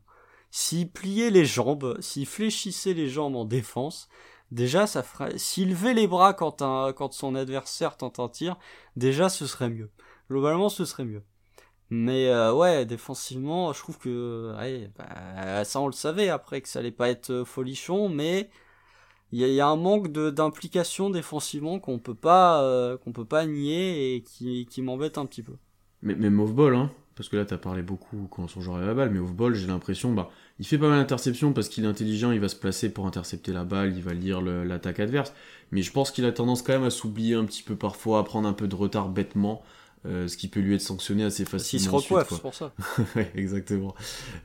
s'il 0.51 0.89
pliait 0.91 1.29
les 1.29 1.45
jambes, 1.45 1.97
s'il 2.01 2.25
fléchissait 2.25 2.93
les 2.93 3.07
jambes 3.09 3.35
en 3.35 3.45
défense, 3.45 4.09
déjà, 4.51 4.87
ça 4.87 5.03
ferait. 5.03 5.37
S'il 5.37 5.69
levait 5.69 5.93
les 5.93 6.07
bras 6.07 6.33
quand 6.33 6.61
un, 6.61 6.93
quand 6.93 7.13
son 7.13 7.35
adversaire 7.35 7.95
tente 7.97 8.19
un 8.19 8.29
tir, 8.29 8.57
déjà, 8.95 9.29
ce 9.29 9.47
serait 9.47 9.69
mieux. 9.69 9.91
Globalement, 10.29 10.69
ce 10.69 10.85
serait 10.85 11.05
mieux. 11.05 11.23
Mais 11.95 12.27
euh, 12.29 12.51
ouais, 12.53 12.85
défensivement, 12.85 13.71
je 13.71 13.79
trouve 13.79 13.99
que 13.99 14.51
bah, 14.97 15.63
ça 15.63 15.79
on 15.79 15.85
le 15.87 15.93
savait 15.93 16.29
après 16.29 16.61
que 16.61 16.67
ça 16.67 16.79
allait 16.79 16.91
pas 16.91 17.09
être 17.09 17.29
euh, 17.29 17.45
folichon, 17.45 18.09
mais 18.09 18.49
il 19.31 19.39
y, 19.41 19.61
a- 19.61 19.67
un 19.67 19.75
manque 19.77 20.11
d'implication 20.11 21.09
défensivement 21.11 21.79
qu'on 21.79 21.99
peut 21.99 22.15
pas 22.15 22.63
euh, 22.63 22.97
qu'on 22.97 23.13
peut 23.13 23.25
pas 23.25 23.45
nier 23.45 24.15
et 24.15 24.23
qui, 24.23 24.67
qui 24.69 24.81
m'embête 24.81 25.17
un 25.19 25.25
petit 25.27 25.43
peu. 25.43 25.53
Mais 26.01 26.15
même 26.15 26.39
off-ball, 26.39 26.75
hein, 26.75 26.91
parce 27.15 27.29
que 27.29 27.37
là, 27.37 27.45
t'as 27.45 27.57
parlé 27.57 27.81
beaucoup 27.81 28.27
quand 28.29 28.47
son 28.47 28.61
joueur 28.61 28.77
a 28.77 28.85
la 28.85 28.93
balle, 28.93 29.09
mais 29.11 29.19
off-ball, 29.19 29.53
j'ai 29.55 29.67
l'impression, 29.67 30.13
bah, 30.13 30.29
il 30.59 30.65
fait 30.67 30.77
pas 30.77 30.89
mal 30.89 30.99
d'interceptions 30.99 31.53
parce 31.53 31.69
qu'il 31.69 31.85
est 31.85 31.87
intelligent, 31.87 32.31
il 32.31 32.39
va 32.39 32.49
se 32.49 32.55
placer 32.55 32.91
pour 32.91 33.07
intercepter 33.07 33.53
la 33.53 33.63
balle, 33.63 33.95
il 33.95 34.03
va 34.03 34.13
lire 34.13 34.41
l'attaque 34.41 34.99
adverse. 34.99 35.33
Mais 35.71 35.81
je 35.81 35.91
pense 35.91 36.11
qu'il 36.11 36.25
a 36.25 36.31
tendance 36.31 36.61
quand 36.61 36.73
même 36.73 36.83
à 36.83 36.89
s'oublier 36.89 37.35
un 37.35 37.45
petit 37.45 37.63
peu 37.63 37.75
parfois, 37.75 38.19
à 38.19 38.23
prendre 38.23 38.47
un 38.47 38.53
peu 38.53 38.67
de 38.67 38.75
retard 38.75 39.09
bêtement, 39.09 39.63
euh, 40.05 40.27
ce 40.27 40.37
qui 40.37 40.47
peut 40.47 40.59
lui 40.59 40.75
être 40.75 40.81
sanctionné 40.81 41.23
assez 41.23 41.45
S'il 41.45 41.47
facilement. 41.49 41.79
se 41.79 41.89
ensuite, 41.89 42.09
recoiffe, 42.15 42.29
c'est 42.29 42.41
pour 42.41 42.53
ça. 42.53 42.73
ouais, 43.15 43.31
exactement. 43.35 43.95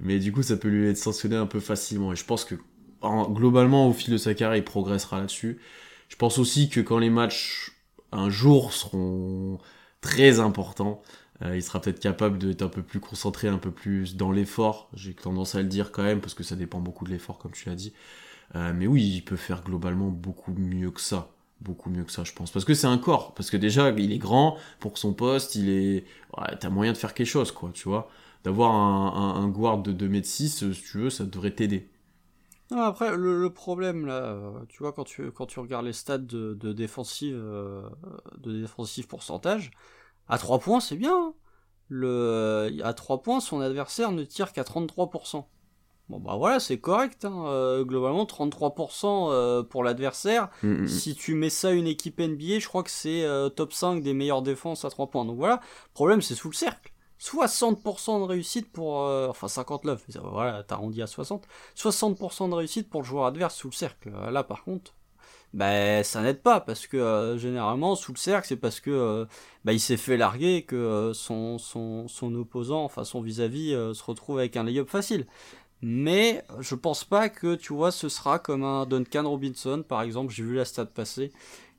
Mais 0.00 0.18
du 0.18 0.32
coup, 0.32 0.42
ça 0.42 0.56
peut 0.56 0.68
lui 0.68 0.88
être 0.88 0.96
sanctionné 0.98 1.36
un 1.36 1.46
peu 1.46 1.60
facilement. 1.60 2.12
Et 2.12 2.16
je 2.16 2.24
pense 2.24 2.44
que, 2.44 2.56
en- 3.00 3.28
globalement, 3.30 3.88
au 3.88 3.92
fil 3.92 4.12
de 4.12 4.18
sa 4.18 4.34
carrière, 4.34 4.56
il 4.58 4.64
progressera 4.64 5.20
là-dessus. 5.20 5.60
Je 6.08 6.16
pense 6.16 6.38
aussi 6.38 6.68
que 6.68 6.80
quand 6.80 6.98
les 6.98 7.10
matchs, 7.10 7.72
un 8.12 8.30
jour, 8.30 8.72
seront 8.72 9.58
très 10.00 10.40
importants, 10.40 11.02
euh, 11.42 11.56
il 11.56 11.62
sera 11.62 11.80
peut-être 11.80 12.00
capable 12.00 12.38
d'être 12.38 12.62
un 12.62 12.68
peu 12.68 12.82
plus 12.82 13.00
concentré, 13.00 13.48
un 13.48 13.58
peu 13.58 13.70
plus 13.70 14.16
dans 14.16 14.32
l'effort. 14.32 14.90
J'ai 14.94 15.14
tendance 15.14 15.54
à 15.54 15.62
le 15.62 15.68
dire 15.68 15.92
quand 15.92 16.02
même, 16.02 16.20
parce 16.20 16.34
que 16.34 16.42
ça 16.44 16.56
dépend 16.56 16.80
beaucoup 16.80 17.04
de 17.04 17.10
l'effort, 17.10 17.38
comme 17.38 17.52
tu 17.52 17.68
l'as 17.68 17.74
dit. 17.76 17.92
Euh, 18.56 18.72
mais 18.74 18.86
oui, 18.86 19.04
il 19.04 19.22
peut 19.24 19.36
faire 19.36 19.62
globalement 19.62 20.08
beaucoup 20.08 20.52
mieux 20.52 20.90
que 20.90 21.00
ça. 21.00 21.30
Beaucoup 21.60 21.90
mieux 21.90 22.04
que 22.04 22.12
ça, 22.12 22.22
je 22.24 22.32
pense. 22.32 22.50
Parce 22.52 22.64
que 22.64 22.74
c'est 22.74 22.86
un 22.86 22.98
corps. 22.98 23.34
Parce 23.34 23.50
que 23.50 23.56
déjà, 23.56 23.90
il 23.90 24.12
est 24.12 24.18
grand 24.18 24.56
pour 24.78 24.96
son 24.96 25.12
poste, 25.12 25.56
il 25.56 25.68
est. 25.68 26.04
T'as 26.60 26.70
moyen 26.70 26.92
de 26.92 26.96
faire 26.98 27.14
quelque 27.14 27.26
chose, 27.26 27.50
quoi, 27.52 27.70
tu 27.74 27.88
vois. 27.88 28.08
D'avoir 28.44 28.72
un, 28.74 29.48
guard 29.48 29.78
de 29.82 29.92
2m6, 29.92 30.62
euh, 30.62 30.72
si 30.72 30.82
tu 30.82 30.98
veux, 30.98 31.10
ça 31.10 31.24
devrait 31.24 31.50
t'aider. 31.54 31.90
Non, 32.70 32.82
après, 32.82 33.16
le, 33.16 33.40
le 33.40 33.50
problème, 33.52 34.04
là, 34.06 34.24
euh, 34.24 34.64
tu 34.68 34.78
vois, 34.82 34.92
quand 34.92 35.04
tu, 35.04 35.30
quand 35.32 35.46
tu 35.46 35.58
regardes 35.58 35.86
les 35.86 35.92
stats 35.94 36.18
de, 36.18 36.52
de 36.54 36.72
défensive, 36.72 37.34
euh, 37.34 37.88
de 38.38 38.60
défensive 38.60 39.06
pourcentage, 39.06 39.70
à 40.28 40.38
3 40.38 40.58
points, 40.58 40.80
c'est 40.80 40.96
bien. 40.96 41.14
hein. 41.14 41.34
Le, 41.88 42.78
à 42.84 42.92
3 42.94 43.22
points, 43.22 43.40
son 43.40 43.60
adversaire 43.60 44.12
ne 44.12 44.24
tire 44.24 44.52
qu'à 44.52 44.64
33%. 44.64 45.48
Bon, 46.08 46.18
bah 46.20 46.36
voilà, 46.36 46.58
c'est 46.58 46.78
correct. 46.78 47.24
Hein. 47.26 47.44
euh, 47.48 47.84
globalement, 47.84 48.24
33% 48.24 49.30
euh, 49.30 49.62
pour 49.62 49.84
l'adversaire. 49.84 50.48
Mm, 50.62 50.68
mm, 50.68 50.82
mm. 50.82 50.88
Si 50.88 51.14
tu 51.14 51.34
mets 51.34 51.50
ça 51.50 51.68
à 51.68 51.72
une 51.72 51.86
équipe 51.86 52.18
NBA, 52.18 52.60
je 52.60 52.66
crois 52.66 52.82
que 52.82 52.90
c'est 52.90 53.24
euh, 53.24 53.50
top 53.50 53.72
5 53.74 54.02
des 54.02 54.14
meilleures 54.14 54.42
défenses 54.42 54.84
à 54.86 54.90
3 54.90 55.08
points. 55.10 55.24
Donc 55.26 55.36
voilà, 55.36 55.60
problème, 55.92 56.22
c'est 56.22 56.34
sous 56.34 56.48
le 56.48 56.54
cercle. 56.54 56.92
60% 57.20 58.20
de 58.20 58.24
réussite 58.24 58.70
pour... 58.72 59.00
euh, 59.02 59.26
enfin 59.28 59.48
59, 59.48 60.04
voilà, 60.22 60.62
t'as 60.62 60.76
arrondi 60.76 61.02
à 61.02 61.06
60. 61.08 61.46
60% 61.76 62.48
de 62.48 62.54
réussite 62.54 62.88
pour 62.88 63.02
le 63.02 63.06
joueur 63.06 63.26
adverse 63.26 63.56
sous 63.56 63.68
le 63.68 63.74
cercle. 63.74 64.12
Là 64.30 64.44
par 64.44 64.62
contre, 64.62 64.94
bah, 65.52 66.04
ça 66.04 66.22
n'aide 66.22 66.42
pas 66.42 66.60
parce 66.60 66.86
que 66.86 66.96
euh, 66.96 67.38
généralement 67.38 67.94
sous 67.96 68.12
le 68.12 68.18
cercle 68.18 68.46
c'est 68.46 68.56
parce 68.56 68.80
que 68.80 68.90
euh, 68.90 69.24
bah, 69.64 69.72
il 69.72 69.80
s'est 69.80 69.96
fait 69.96 70.16
larguer 70.16 70.62
que 70.62 70.76
euh, 70.76 71.12
son, 71.14 71.58
son, 71.58 72.06
son 72.06 72.34
opposant, 72.34 72.84
enfin 72.84 73.02
son 73.04 73.20
vis-à-vis 73.20 73.74
euh, 73.74 73.94
se 73.94 74.04
retrouve 74.04 74.38
avec 74.38 74.56
un 74.56 74.62
lay-up 74.62 74.88
facile. 74.88 75.26
Mais 75.82 76.42
je 76.60 76.74
pense 76.74 77.04
pas 77.04 77.28
que 77.28 77.54
tu 77.54 77.72
vois 77.72 77.90
ce 77.92 78.08
sera 78.08 78.38
comme 78.38 78.64
un 78.64 78.84
Duncan 78.86 79.28
Robinson 79.28 79.84
par 79.88 80.02
exemple, 80.02 80.32
j'ai 80.32 80.42
vu 80.42 80.54
la 80.56 80.64
stat 80.64 80.86
passer, 80.86 81.30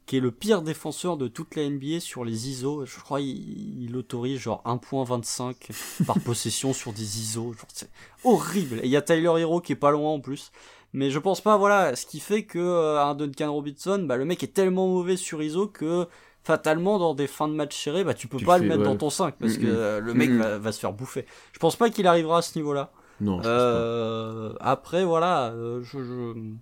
qui 0.05 0.17
est 0.17 0.21
le 0.21 0.31
pire 0.31 0.62
défenseur 0.62 1.17
de 1.17 1.27
toute 1.27 1.55
la 1.55 1.69
NBA 1.69 1.99
sur 1.99 2.23
les 2.25 2.49
ISO. 2.49 2.85
Je 2.85 2.99
crois 2.99 3.19
il, 3.21 3.83
il 3.83 3.95
autorise 3.97 4.39
genre 4.39 4.62
1.25 4.65 5.55
par 6.05 6.19
possession 6.19 6.73
sur 6.73 6.93
des 6.93 7.19
ISO. 7.19 7.53
Genre, 7.53 7.67
c'est 7.73 7.89
horrible. 8.23 8.79
Et 8.79 8.85
il 8.85 8.89
y 8.89 8.95
a 8.97 9.01
Tyler 9.01 9.33
Hero 9.41 9.62
qui 9.62 9.73
est 9.73 9.75
pas 9.75 9.91
loin 9.91 10.12
en 10.12 10.19
plus. 10.19 10.51
Mais 10.93 11.12
je 11.12 11.19
pense 11.19 11.41
pas, 11.41 11.55
voilà, 11.57 11.95
ce 11.95 12.05
qui 12.07 12.19
fait 12.19 12.43
que 12.45 12.57
euh, 12.57 13.03
un 13.03 13.13
Duncan 13.13 13.53
Robinson, 13.53 13.99
bah, 14.07 14.17
le 14.17 14.25
mec 14.25 14.41
est 14.43 14.53
tellement 14.53 14.88
mauvais 14.88 15.17
sur 15.17 15.43
ISO 15.43 15.67
que 15.67 16.07
fatalement 16.43 16.97
dans 16.97 17.13
des 17.13 17.27
fins 17.27 17.47
de 17.47 17.53
match 17.53 17.77
serrés, 17.83 18.03
bah, 18.03 18.15
tu 18.15 18.27
peux 18.27 18.38
Tu 18.38 18.45
pas 18.45 18.57
le 18.57 18.63
fais, 18.63 18.69
mettre 18.69 18.79
ouais. 18.79 18.85
dans 18.85 18.97
ton 18.97 19.09
5 19.12 19.35
parce 19.39 19.57
Mm, 19.57 19.62
que 19.62 19.65
mm. 19.67 19.69
euh, 19.69 19.99
le 19.99 20.13
mec 20.15 20.31
Mm, 20.31 20.38
mm. 20.38 20.38
va, 20.39 20.57
va 20.57 20.71
se 20.71 20.79
faire 20.79 20.93
bouffer. 20.93 21.25
Je 21.53 21.59
pense 21.59 21.75
pas 21.75 21.91
qu'il 21.91 22.07
arrivera 22.07 22.39
à 22.39 22.41
ce 22.41 22.57
niveau-là. 22.57 22.91
Non, 23.21 23.38
je 23.38 23.38
pense 23.38 23.47
pas. 23.47 23.49
Euh, 23.49 24.53
après, 24.60 25.03
voilà, 25.03 25.49
euh, 25.51 25.82
je, 25.84 26.03
je- 26.03 26.53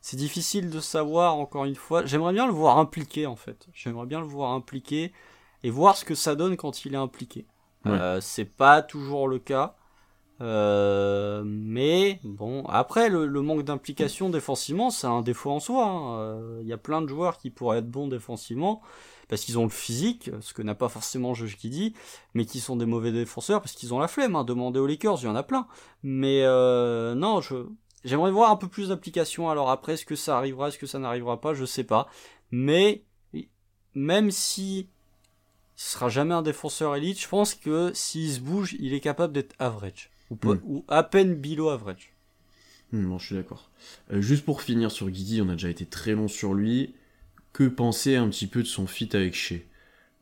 c'est 0.00 0.16
difficile 0.16 0.70
de 0.70 0.80
savoir, 0.80 1.34
encore 1.36 1.64
une 1.64 1.74
fois. 1.74 2.04
J'aimerais 2.06 2.32
bien 2.32 2.46
le 2.46 2.52
voir 2.52 2.78
impliqué, 2.78 3.26
en 3.26 3.36
fait. 3.36 3.66
J'aimerais 3.74 4.06
bien 4.06 4.20
le 4.20 4.26
voir 4.26 4.52
impliqué 4.52 5.12
et 5.64 5.70
voir 5.70 5.96
ce 5.96 6.04
que 6.04 6.14
ça 6.14 6.34
donne 6.34 6.56
quand 6.56 6.84
il 6.84 6.94
est 6.94 6.98
impliqué. 6.98 7.46
Ouais. 7.84 7.92
Euh, 7.92 8.20
c'est 8.20 8.44
pas 8.44 8.82
toujours 8.82 9.28
le 9.28 9.38
cas. 9.38 9.74
Euh, 10.40 11.42
mais 11.44 12.20
bon, 12.22 12.64
après 12.68 13.08
le, 13.08 13.26
le 13.26 13.42
manque 13.42 13.64
d'implication 13.64 14.30
défensivement, 14.30 14.90
c'est 14.90 15.08
un 15.08 15.20
défaut 15.22 15.50
en 15.50 15.58
soi. 15.60 15.84
hein. 15.84 16.18
Euh, 16.20 16.58
Il 16.62 16.68
y 16.68 16.72
a 16.72 16.76
plein 16.78 17.02
de 17.02 17.08
joueurs 17.08 17.38
qui 17.38 17.50
pourraient 17.50 17.78
être 17.78 17.90
bons 17.90 18.06
défensivement 18.06 18.80
parce 19.28 19.42
qu'ils 19.44 19.58
ont 19.58 19.64
le 19.64 19.70
physique, 19.70 20.30
ce 20.40 20.52
que 20.54 20.62
n'a 20.62 20.74
pas 20.74 20.88
forcément 20.88 21.34
Josh 21.34 21.56
Giddy, 21.60 21.94
mais 22.34 22.44
qui 22.46 22.60
sont 22.60 22.76
des 22.76 22.86
mauvais 22.86 23.12
défenseurs 23.12 23.60
parce 23.60 23.74
qu'ils 23.74 23.92
ont 23.94 23.98
la 23.98 24.08
flemme. 24.08 24.36
Hein. 24.36 24.44
Demandez 24.44 24.80
aux 24.80 24.86
Lakers, 24.86 25.18
il 25.22 25.24
y 25.26 25.28
en 25.28 25.36
a 25.36 25.42
plein. 25.42 25.66
Mais 26.02 26.42
euh, 26.44 27.14
non, 27.14 27.40
je 27.40 27.56
j'aimerais 28.04 28.30
voir 28.30 28.50
un 28.50 28.56
peu 28.56 28.68
plus 28.68 28.88
d'application. 28.88 29.50
Alors 29.50 29.70
après, 29.70 29.94
est-ce 29.94 30.06
que 30.06 30.16
ça 30.16 30.36
arrivera, 30.38 30.68
est-ce 30.68 30.78
que 30.78 30.86
ça 30.86 30.98
n'arrivera 30.98 31.40
pas, 31.40 31.52
je 31.54 31.64
sais 31.64 31.84
pas. 31.84 32.08
Mais 32.50 33.02
même 33.94 34.30
si 34.30 34.88
ce 35.76 35.92
sera 35.92 36.08
jamais 36.08 36.34
un 36.34 36.42
défenseur 36.42 36.96
élite, 36.96 37.20
je 37.20 37.28
pense 37.28 37.54
que 37.54 37.92
s'il 37.94 38.30
se 38.32 38.40
bouge, 38.40 38.76
il 38.80 38.94
est 38.94 39.00
capable 39.00 39.32
d'être 39.32 39.54
average 39.58 40.10
ou, 40.30 40.36
pas- 40.36 40.54
Mm. 40.54 40.60
ou 40.64 40.84
à 40.88 41.02
peine 41.02 41.34
below 41.34 41.68
average. 41.68 42.12
Hmm, 42.92 43.06
bon, 43.08 43.18
je 43.18 43.26
suis 43.26 43.34
d'accord. 43.34 43.70
Euh, 44.12 44.20
juste 44.22 44.44
pour 44.44 44.62
finir 44.62 44.90
sur 44.90 45.10
Guigui, 45.10 45.42
on 45.42 45.48
a 45.50 45.52
déjà 45.52 45.68
été 45.68 45.84
très 45.84 46.12
long 46.12 46.26
sur 46.28 46.54
lui. 46.54 46.94
Que 47.58 47.64
penser 47.64 48.14
un 48.14 48.28
petit 48.28 48.46
peu 48.46 48.62
de 48.62 48.68
son 48.68 48.86
fit 48.86 49.08
avec 49.14 49.34
Shea 49.34 49.62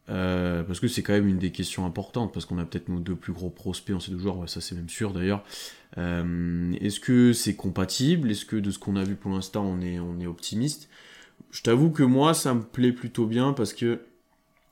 Euh, 0.08 0.62
Parce 0.62 0.80
que 0.80 0.88
c'est 0.88 1.02
quand 1.02 1.12
même 1.12 1.28
une 1.28 1.36
des 1.36 1.52
questions 1.52 1.84
importantes, 1.84 2.32
parce 2.32 2.46
qu'on 2.46 2.56
a 2.56 2.64
peut-être 2.64 2.88
nos 2.88 2.98
deux 2.98 3.14
plus 3.14 3.34
gros 3.34 3.50
prospects 3.50 3.94
en 3.94 4.00
ces 4.00 4.10
deux 4.10 4.18
joueurs, 4.18 4.48
ça 4.48 4.62
c'est 4.62 4.74
même 4.74 4.88
sûr 4.88 5.12
d'ailleurs. 5.12 5.44
Euh, 5.98 6.72
Est-ce 6.80 6.98
que 6.98 7.34
c'est 7.34 7.54
compatible? 7.54 8.30
Est-ce 8.30 8.46
que 8.46 8.56
de 8.56 8.70
ce 8.70 8.78
qu'on 8.78 8.96
a 8.96 9.04
vu 9.04 9.16
pour 9.16 9.32
l'instant, 9.32 9.66
on 9.66 9.82
est, 9.82 9.98
on 9.98 10.18
est 10.18 10.26
optimiste? 10.26 10.88
Je 11.50 11.60
t'avoue 11.60 11.90
que 11.90 12.04
moi, 12.04 12.32
ça 12.32 12.54
me 12.54 12.62
plaît 12.62 12.92
plutôt 12.92 13.26
bien 13.26 13.52
parce 13.52 13.74
que 13.74 14.00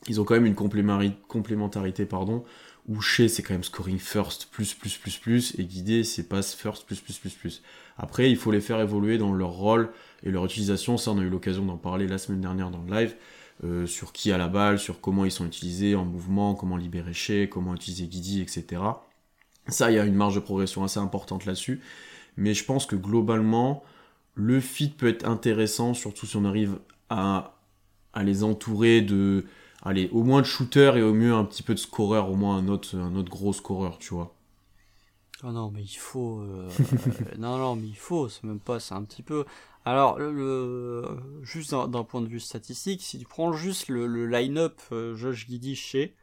ils 0.09 0.19
ont 0.19 0.25
quand 0.25 0.35
même 0.35 0.47
une 0.47 0.55
complémentarité, 0.55 2.07
pardon, 2.07 2.45
où 2.89 3.01
Shea 3.03 3.29
c'est 3.29 3.43
quand 3.43 3.55
même 3.55 3.65
scoring 3.65 3.99
first 3.99 4.49
plus 4.51 4.73
plus 4.75 4.97
plus 4.97 5.19
plus 5.19 5.55
et 5.59 5.65
guidé 5.65 6.05
c'est 6.05 6.29
pass 6.29 6.55
first 6.55 6.87
plus 6.87 7.01
plus 7.01 7.19
plus 7.19 7.35
plus. 7.35 7.63
Après 7.99 8.31
il 8.31 8.37
faut 8.37 8.53
les 8.53 8.61
faire 8.61 8.81
évoluer 8.81 9.19
dans 9.19 9.33
leur 9.35 9.51
rôle 9.51 9.91
et 10.25 10.31
leur 10.31 10.45
utilisation, 10.45 10.97
ça 10.97 11.13
on 11.13 11.19
a 11.19 11.23
eu 11.23 11.29
l'occasion 11.29 11.65
d'en 11.65 11.77
parler 11.77 12.07
la 12.09 12.19
semaine 12.19 12.41
dernière 12.41 12.71
dans 12.71 12.83
le 12.83 12.93
live, 12.93 13.15
euh, 13.63 13.87
sur 13.87 14.13
qui 14.13 14.33
a 14.33 14.39
la 14.39 14.49
balle, 14.49 14.79
sur 14.79 15.01
comment 15.01 15.25
ils 15.25 15.31
sont 15.31 15.47
utilisés 15.47 15.95
en 15.95 16.05
mouvement, 16.05 16.55
comment 16.55 16.77
libérer 16.77 17.13
Shea, 17.15 17.47
comment 17.47 17.75
utiliser 17.75 18.07
Guidi, 18.07 18.41
etc. 18.41 18.83
Ça 19.69 19.91
il 19.91 19.95
y 19.95 19.99
a 19.99 20.05
une 20.05 20.15
marge 20.15 20.35
de 20.35 20.41
progression 20.41 20.83
assez 20.85 20.99
importante 20.99 21.47
là-dessus, 21.47 21.81
mais 22.37 22.55
je 22.55 22.65
pense 22.65 22.87
que 22.87 22.97
globalement 22.97 23.85
le 24.35 24.61
fit 24.61 24.89
peut 24.89 25.09
être 25.09 25.27
intéressant, 25.29 25.95
surtout 25.95 26.27
si 26.27 26.37
on 26.37 26.45
arrive 26.45 26.79
à, 27.11 27.55
à 28.15 28.25
les 28.25 28.43
entourer 28.43 29.01
de 29.03 29.45
allez, 29.83 30.09
au 30.13 30.23
moins 30.23 30.41
de 30.41 30.47
shooter 30.47 30.93
et 30.97 31.03
au 31.03 31.15
mieux 31.15 31.35
un 31.35 31.45
petit 31.45 31.63
peu 31.63 31.75
de 31.75 31.79
scoreur, 31.79 32.31
au 32.31 32.35
moins 32.37 32.57
un 32.57 32.69
autre, 32.69 32.97
un 32.97 33.15
autre 33.17 33.31
gros 33.31 33.53
scoreur, 33.53 33.99
tu 33.99 34.15
vois. 34.15 34.35
Oh 35.43 35.53
non, 35.53 35.71
mais 35.71 35.83
il 35.83 35.97
faut. 35.99 36.41
euh, 36.41 36.69
euh, 37.07 37.37
non, 37.39 37.59
non, 37.59 37.77
mais 37.77 37.89
il 37.89 37.97
faut. 37.97 38.29
C'est 38.29 38.45
même 38.45 38.61
pas. 38.61 38.81
C'est 38.81 38.95
un 38.95 39.03
petit 39.03 39.23
peu. 39.23 39.45
Alors, 39.85 40.19
le, 40.19 40.33
le- 40.33 41.05
juste 41.43 41.73
d'un 41.75 42.05
point 42.05 42.23
de 42.23 42.27
vue 42.29 42.41
statistique, 42.41 43.03
si 43.03 43.19
tu 43.19 43.27
prends 43.27 43.53
juste 43.53 43.89
le, 43.89 44.07
le 44.07 44.27
line-up 44.27 44.81
euh, 44.93 45.15
Josh 45.15 45.47
Giddy 45.47 45.77
chez, 45.77 46.15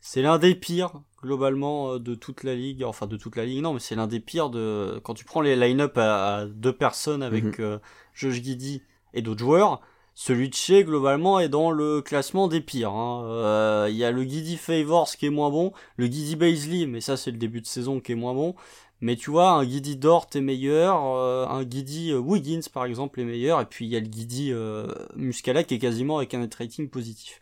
c'est 0.00 0.22
l'un 0.22 0.38
des 0.38 0.54
pires 0.54 1.02
globalement 1.22 1.94
euh, 1.94 1.98
de 2.00 2.14
toute 2.14 2.44
la 2.44 2.54
ligue. 2.54 2.84
Enfin, 2.84 3.06
de 3.06 3.16
toute 3.16 3.36
la 3.36 3.44
ligue, 3.46 3.62
non, 3.62 3.74
mais 3.74 3.80
c'est 3.80 3.96
l'un 3.96 4.06
des 4.08 4.20
pires 4.20 4.50
de. 4.50 5.00
Quand 5.04 5.14
tu 5.14 5.24
prends 5.24 5.40
les 5.42 5.56
line-up 5.56 5.98
à, 5.98 6.36
à 6.38 6.46
deux 6.46 6.72
personnes 6.74 7.22
avec 7.22 7.44
Mhm. 7.44 7.54
euh, 7.60 7.78
Josh 8.14 8.42
Giddy 8.42 8.82
et 9.14 9.22
d'autres 9.22 9.40
joueurs, 9.40 9.80
celui 10.14 10.48
de 10.50 10.54
chez 10.54 10.84
globalement 10.84 11.40
est 11.40 11.48
dans 11.48 11.70
le 11.72 12.02
classement 12.02 12.48
des 12.48 12.60
pires. 12.60 12.92
hein. 12.92 13.24
Euh, 13.26 13.88
Il 13.90 13.96
y 13.96 14.04
a 14.04 14.12
le 14.12 14.22
Giddy 14.24 14.56
Favors 14.56 15.10
qui 15.16 15.26
est 15.26 15.30
moins 15.30 15.50
bon, 15.50 15.72
le 15.96 16.06
Giddy 16.06 16.36
Baisley, 16.36 16.86
mais 16.86 17.00
ça 17.00 17.16
c'est 17.16 17.30
le 17.32 17.38
début 17.38 17.60
de 17.60 17.66
saison 17.66 18.00
qui 18.00 18.12
est 18.12 18.16
moins 18.16 18.34
bon. 18.34 18.54
Mais 19.00 19.16
tu 19.16 19.30
vois, 19.30 19.50
un 19.50 19.64
Giddy 19.64 19.96
Dort 19.96 20.26
est 20.34 20.40
meilleur, 20.40 21.02
euh, 21.16 21.46
un 21.46 21.62
Giddy 21.62 22.12
euh, 22.12 22.18
Wiggins 22.18 22.60
par 22.72 22.84
exemple 22.84 23.20
est 23.20 23.24
meilleur, 23.24 23.60
et 23.60 23.64
puis 23.64 23.86
il 23.86 23.90
y 23.90 23.96
a 23.96 24.00
le 24.00 24.06
Giddy 24.06 24.52
euh, 24.52 24.86
Muscala 25.16 25.64
qui 25.64 25.74
est 25.74 25.78
quasiment 25.78 26.18
avec 26.18 26.34
un 26.34 26.38
net 26.38 26.54
rating 26.54 26.88
positif. 26.88 27.40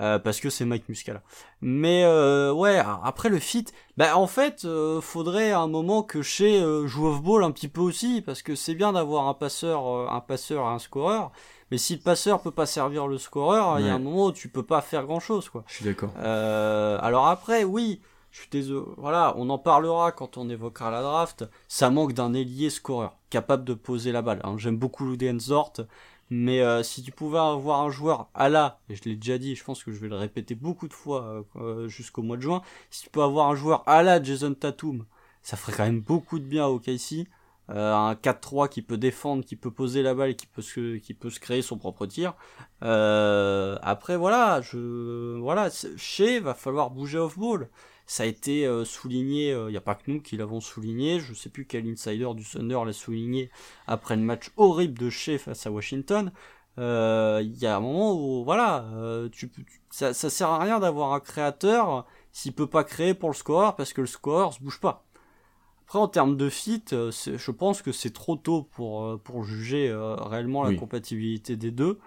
Euh, 0.00 0.20
parce 0.20 0.38
que 0.38 0.48
c'est 0.48 0.64
Mike 0.64 0.88
Muscala. 0.88 1.22
Mais 1.60 2.04
euh, 2.04 2.52
ouais, 2.52 2.80
après 3.02 3.28
le 3.28 3.40
fit, 3.40 3.64
bah 3.96 4.16
en 4.16 4.28
fait, 4.28 4.64
euh, 4.64 5.00
faudrait 5.00 5.50
à 5.50 5.58
un 5.58 5.66
moment 5.66 6.04
que 6.04 6.22
chez 6.22 6.60
joue 6.86 7.08
off-ball 7.08 7.42
un 7.42 7.50
petit 7.50 7.66
peu 7.66 7.80
aussi, 7.80 8.22
parce 8.22 8.42
que 8.42 8.54
c'est 8.54 8.76
bien 8.76 8.92
d'avoir 8.92 9.26
un 9.26 9.34
passeur, 9.34 10.12
un 10.12 10.20
passeur 10.20 10.64
et 10.66 10.68
un 10.68 10.78
scoreur, 10.78 11.32
mais 11.72 11.78
si 11.78 11.96
le 11.96 12.00
passeur 12.00 12.40
peut 12.40 12.52
pas 12.52 12.66
servir 12.66 13.08
le 13.08 13.18
scoreur, 13.18 13.80
il 13.80 13.86
y 13.86 13.88
a 13.88 13.94
un 13.94 13.98
moment 13.98 14.26
où 14.26 14.32
tu 14.32 14.48
peux 14.48 14.62
pas 14.62 14.82
faire 14.82 15.04
grand 15.04 15.18
chose 15.18 15.48
quoi. 15.48 15.64
Je 15.66 15.74
suis 15.74 15.84
d'accord. 15.84 16.10
Alors 16.16 17.26
après, 17.26 17.64
oui, 17.64 18.00
je 18.38 18.42
suis 18.42 18.50
désolé. 18.50 18.86
Voilà, 18.96 19.34
on 19.36 19.50
en 19.50 19.58
parlera 19.58 20.12
quand 20.12 20.36
on 20.36 20.48
évoquera 20.48 20.92
la 20.92 21.02
draft. 21.02 21.44
Ça 21.66 21.90
manque 21.90 22.12
d'un 22.12 22.34
ailier 22.34 22.70
scoreur, 22.70 23.16
capable 23.30 23.64
de 23.64 23.74
poser 23.74 24.12
la 24.12 24.22
balle. 24.22 24.40
hein. 24.44 24.54
J'aime 24.58 24.76
beaucoup 24.76 25.04
Ludenzort, 25.06 25.72
mais 26.30 26.60
euh, 26.60 26.84
si 26.84 27.02
tu 27.02 27.10
pouvais 27.10 27.38
avoir 27.38 27.80
un 27.80 27.90
joueur 27.90 28.28
à 28.34 28.48
la, 28.48 28.78
et 28.88 28.94
je 28.94 29.02
l'ai 29.04 29.16
déjà 29.16 29.38
dit, 29.38 29.56
je 29.56 29.64
pense 29.64 29.82
que 29.82 29.90
je 29.90 29.98
vais 29.98 30.08
le 30.08 30.14
répéter 30.14 30.54
beaucoup 30.54 30.86
de 30.86 30.92
fois 30.92 31.24
euh, 31.24 31.42
euh, 31.56 31.88
jusqu'au 31.88 32.22
mois 32.22 32.36
de 32.36 32.42
juin, 32.42 32.62
si 32.90 33.04
tu 33.04 33.10
peux 33.10 33.22
avoir 33.22 33.48
un 33.48 33.56
joueur 33.56 33.82
à 33.86 34.04
la 34.04 34.22
Jason 34.22 34.54
Tatum, 34.54 35.04
ça 35.42 35.56
ferait 35.56 35.72
quand 35.72 35.84
même 35.84 36.00
beaucoup 36.00 36.38
de 36.38 36.44
bien 36.44 36.66
au 36.66 36.78
KC. 36.78 37.26
Euh, 37.70 37.92
un 37.94 38.14
4-3 38.14 38.68
qui 38.70 38.80
peut 38.80 38.96
défendre, 38.96 39.44
qui 39.44 39.54
peut 39.54 39.70
poser 39.70 40.02
la 40.02 40.14
balle 40.14 40.36
qui 40.36 40.46
peut 40.46 40.62
se, 40.62 40.96
qui 40.96 41.12
peut 41.12 41.28
se 41.28 41.38
créer 41.38 41.60
son 41.60 41.76
propre 41.76 42.06
tir. 42.06 42.34
Après 42.80 44.16
voilà, 44.16 44.62
je 44.62 45.38
voilà, 45.38 45.68
chez 45.96 46.40
va 46.40 46.54
falloir 46.54 46.90
bouger 46.90 47.18
off 47.18 47.38
ball. 47.38 47.68
Ça 48.08 48.24
a 48.24 48.26
été 48.26 48.66
euh, 48.66 48.84
souligné, 48.86 49.50
il 49.52 49.66
n'y 49.68 49.76
a 49.76 49.82
pas 49.82 49.94
que 49.94 50.10
nous 50.10 50.20
qui 50.22 50.36
l'avons 50.38 50.60
souligné, 50.62 51.20
je 51.20 51.34
sais 51.34 51.50
plus 51.50 51.66
quel 51.66 51.86
insider 51.88 52.28
du 52.34 52.44
Thunder 52.44 52.80
l'a 52.86 52.94
souligné 52.94 53.50
après 53.86 54.16
le 54.16 54.22
match 54.22 54.50
horrible 54.56 54.98
de 54.98 55.10
chez 55.10 55.38
face 55.38 55.66
à 55.66 55.70
Washington. 55.70 56.32
Euh, 56.78 57.40
Il 57.44 57.56
y 57.58 57.66
a 57.66 57.76
un 57.76 57.80
moment 57.80 58.14
où 58.14 58.44
voilà, 58.44 58.84
euh, 58.94 59.28
tu, 59.30 59.48
peux- 59.48 59.62
tu- 59.62 59.82
ça, 59.90 60.14
ça 60.14 60.30
sert 60.30 60.48
à 60.48 60.58
rien 60.60 60.80
d'avoir 60.80 61.12
un 61.12 61.20
créateur 61.20 62.06
s'il 62.32 62.54
peut 62.54 62.66
pas 62.68 62.84
créer 62.84 63.14
pour 63.14 63.30
le 63.30 63.34
score 63.36 63.76
parce 63.76 63.92
que 63.92 64.00
le 64.00 64.06
score 64.08 64.54
se 64.54 64.60
bouge 64.62 64.80
pas. 64.80 65.04
Après, 65.84 65.98
en 65.98 66.08
termes 66.08 66.36
de 66.36 66.48
fit, 66.50 66.84
euh, 66.92 67.10
je 67.12 67.50
pense 67.50 67.82
que 67.82 67.92
c'est 67.92 68.12
trop 68.12 68.36
tôt 68.36 68.62
pour, 68.72 69.04
euh, 69.04 69.16
pour 69.18 69.44
juger 69.44 69.88
euh, 69.90 70.16
réellement 70.16 70.64
la 70.64 70.70
Oui. 70.70 70.74
compatibilité 70.74 71.56
des 71.56 71.70
deux. 71.70 71.98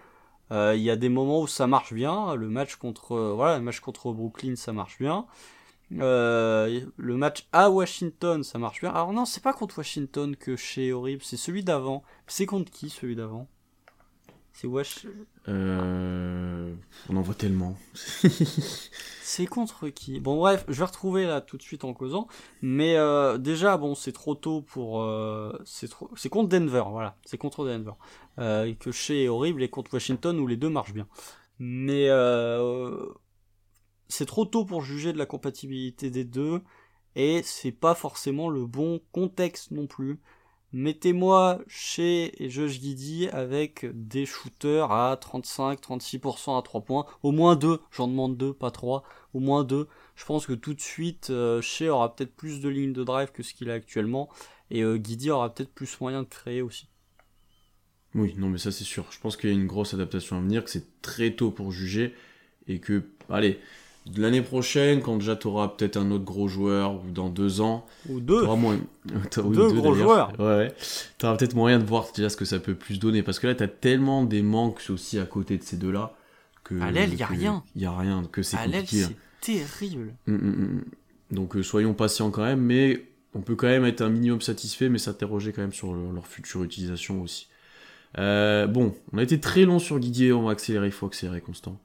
Euh, 0.52 0.76
Il 0.76 0.84
y 0.84 0.92
a 0.92 0.98
des 0.98 1.10
moments 1.10 1.42
où 1.42 1.48
ça 1.48 1.68
marche 1.68 1.94
bien. 1.94 2.36
Le 2.36 2.50
match 2.50 2.76
contre, 2.78 3.14
euh, 3.14 3.34
voilà, 3.36 3.58
le 3.60 3.64
match 3.64 3.80
contre 3.82 4.14
Brooklyn, 4.14 4.56
ça 4.58 4.74
marche 4.74 5.00
bien. 5.00 5.26
Euh, 6.00 6.82
le 6.98 7.18
match 7.18 7.48
à 7.52 7.70
Washington, 7.70 8.44
ça 8.44 8.60
marche 8.60 8.82
bien. 8.82 8.92
Alors 8.92 9.14
non, 9.14 9.26
c'est 9.26 9.44
pas 9.44 9.54
contre 9.54 9.80
Washington 9.80 10.36
que 10.36 10.56
chez 10.56 10.94
horrible, 10.94 11.22
c'est 11.24 11.38
celui 11.38 11.64
d'avant. 11.64 12.04
C'est 12.28 12.46
contre 12.46 12.72
qui 12.72 12.89
celui 12.89 13.16
d'avant? 13.16 13.48
C'est 14.54 14.68
Wash... 14.68 15.08
Euh, 15.48 16.74
on 17.10 17.16
en 17.16 17.22
voit 17.22 17.34
tellement. 17.34 17.78
C'est 19.24 19.48
contre 19.48 19.88
qui? 19.88 20.20
Bon 20.20 20.36
bref, 20.38 20.66
je 20.68 20.78
vais 20.78 20.86
retrouver 20.86 21.26
là 21.26 21.39
tout 21.39 21.56
de 21.56 21.62
suite 21.62 21.86
en 21.86 21.94
causant. 21.94 22.28
Mais 22.62 22.98
euh, 22.98 23.38
déjà, 23.38 23.78
bon, 23.78 23.96
c'est 23.96 24.12
trop 24.12 24.36
tôt 24.36 24.62
pour... 24.62 25.02
euh, 25.02 25.58
c'est 25.64 25.88
trop... 25.88 26.10
c'est 26.18 26.28
contre 26.28 26.50
Denver, 26.50 26.84
voilà. 26.89 27.16
C'est 27.24 27.38
contre 27.38 27.66
Denver. 27.66 27.94
Euh, 28.39 28.74
que 28.74 28.92
chez 28.92 29.30
horrible 29.30 29.64
et 29.64 29.70
contre 29.70 29.94
Washington 29.94 30.38
où 30.38 30.48
les 30.48 30.58
deux 30.58 30.70
marchent 30.70 30.94
bien. 30.94 31.08
Mais... 31.60 32.10
C'est 34.12 34.26
trop 34.26 34.43
tôt 34.43 34.66
pour 34.66 34.82
juger 34.82 35.14
de 35.14 35.18
la 35.18 35.26
compatibilité 35.26 36.09
des 36.09 36.26
deux 36.26 36.62
et 37.16 37.41
c'est 37.45 37.72
pas 37.72 37.95
forcément 37.95 38.49
le 38.49 38.66
bon 38.66 38.99
contexte 39.14 39.72
non 39.72 39.88
plus. 39.88 40.20
Mettez-moi 40.74 41.59
chez 41.68 42.34
Josh 42.49 42.80
Giddy 42.80 43.30
avec 43.30 43.86
des 43.93 44.26
shooters 44.26 44.91
à 44.91 45.16
35-36% 45.16 46.57
à 46.57 46.62
3 46.62 46.82
points, 46.82 47.05
au 47.24 47.32
moins 47.32 47.55
2, 47.55 47.80
j'en 47.91 48.09
demande 48.09 48.38
2, 48.38 48.53
pas 48.53 48.72
3, 48.72 49.03
au 49.34 49.39
moins 49.39 49.64
2. 49.64 49.88
Je 50.16 50.26
pense 50.26 50.45
que 50.45 50.53
tout 50.53 50.74
de 50.74 50.82
suite, 50.82 51.30
euh, 51.30 51.62
Shea 51.62 51.88
aura 51.89 52.14
peut-être 52.14 52.36
plus 52.36 52.59
de 52.59 52.68
lignes 52.68 52.93
de 52.93 53.03
drive 53.05 53.32
que 53.32 53.43
ce 53.43 53.53
qu'il 53.53 53.70
a 53.70 53.74
actuellement, 53.74 54.30
et 54.70 54.82
euh, 54.82 54.97
Guidi 54.97 55.30
aura 55.30 55.53
peut-être 55.53 55.74
plus 55.74 55.99
moyen 56.01 56.24
de 56.24 56.28
créer 56.28 56.62
aussi. 56.62 56.88
Oui, 58.14 58.34
non 58.38 58.49
mais 58.49 58.57
ça 58.57 58.72
c'est 58.72 58.84
sûr. 58.84 59.05
Je 59.12 59.20
pense 59.20 59.38
qu'il 59.38 59.49
y 59.49 59.53
a 59.53 59.55
une 59.55 59.68
grosse 59.68 59.93
adaptation 59.93 60.38
à 60.38 60.41
venir, 60.41 60.64
que 60.66 60.70
c'est 60.70 61.01
très 61.01 61.32
tôt 61.32 61.51
pour 61.51 61.72
juger, 61.72 62.14
et 62.68 62.80
que, 62.80 63.03
allez, 63.30 63.59
L'année 64.18 64.41
prochaine, 64.41 65.02
quand 65.02 65.18
déjà 65.18 65.36
tu 65.36 65.47
auras 65.47 65.68
peut-être 65.68 65.95
un 65.95 66.10
autre 66.10 66.24
gros 66.24 66.47
joueur, 66.47 66.95
ou 66.95 67.12
dans 67.12 67.30
deux 67.30 67.62
ans, 67.62 67.86
ou 68.10 68.20
deux, 68.20 68.43
moins... 68.45 68.80
deux, 69.06 69.41
gros 69.74 69.93
joueurs, 69.93 70.34
ouais, 70.39 70.45
ouais. 70.45 70.76
tu 71.20 71.26
auras 71.26 71.38
peut-être 71.38 71.56
moyen 71.56 71.78
de 71.78 71.86
voir 71.86 72.08
déjà 72.16 72.30
ce 72.30 72.36
que 72.36 72.45
ça 72.45 72.60
peut 72.60 72.74
plus 72.74 72.99
donner, 72.99 73.22
parce 73.22 73.38
que 73.38 73.45
là 73.45 73.54
tu 73.54 73.62
as 73.62 73.68
tellement 73.68 74.24
des 74.24 74.41
manques 74.41 74.82
aussi 74.89 75.20
à 75.20 75.26
côté 75.26 75.58
de 75.58 75.64
ces 75.64 75.78
deux-là. 75.78 76.16
Que, 76.64 76.82
à 76.82 76.89
l'aile, 76.89 77.12
il 77.12 77.18
n'y 77.18 77.24
a 77.24 77.28
rien. 77.28 77.64
Il 77.76 77.82
n'y 77.82 77.88
a 77.88 77.95
rien, 77.95 78.24
que 78.32 78.41
c'est 78.41 78.58
compliqué. 78.58 79.06
C'est 79.06 79.16
terrible. 79.41 80.14
Hum, 80.28 80.36
hum, 80.36 80.43
hum, 80.43 80.84
Donc 81.30 81.56
euh, 81.56 81.62
soyons 81.62 81.93
patients 81.93 82.32
quand 82.32 82.43
même, 82.43 82.62
mais 82.62 83.06
on 83.36 83.41
peut 83.41 83.56
quand 83.56 83.68
même 83.68 83.86
être 83.86 84.02
un 84.02 84.10
minimum 84.10 84.41
satisfait, 84.41 84.89
mais 84.89 84.97
s'interroger 84.97 85.52
quand 85.54 85.62
même 85.62 85.74
sur 85.74 85.93
leur 85.93 86.26
future 86.26 86.64
utilisation 86.64 87.22
aussi. 87.22 87.47
Euh, 88.18 88.68
bon, 88.68 88.93
on 89.14 89.20
a 89.20 89.24
été 89.24 89.39
très 89.39 89.64
long 89.64 89.80
sur 89.80 89.99
Guidier, 89.99 90.34
on 90.34 90.43
va 90.43 90.52
accélérer, 90.52 90.88
il 90.88 90.91
faut 90.91 91.06
accélérer 91.06 91.41
constant. 91.41 91.80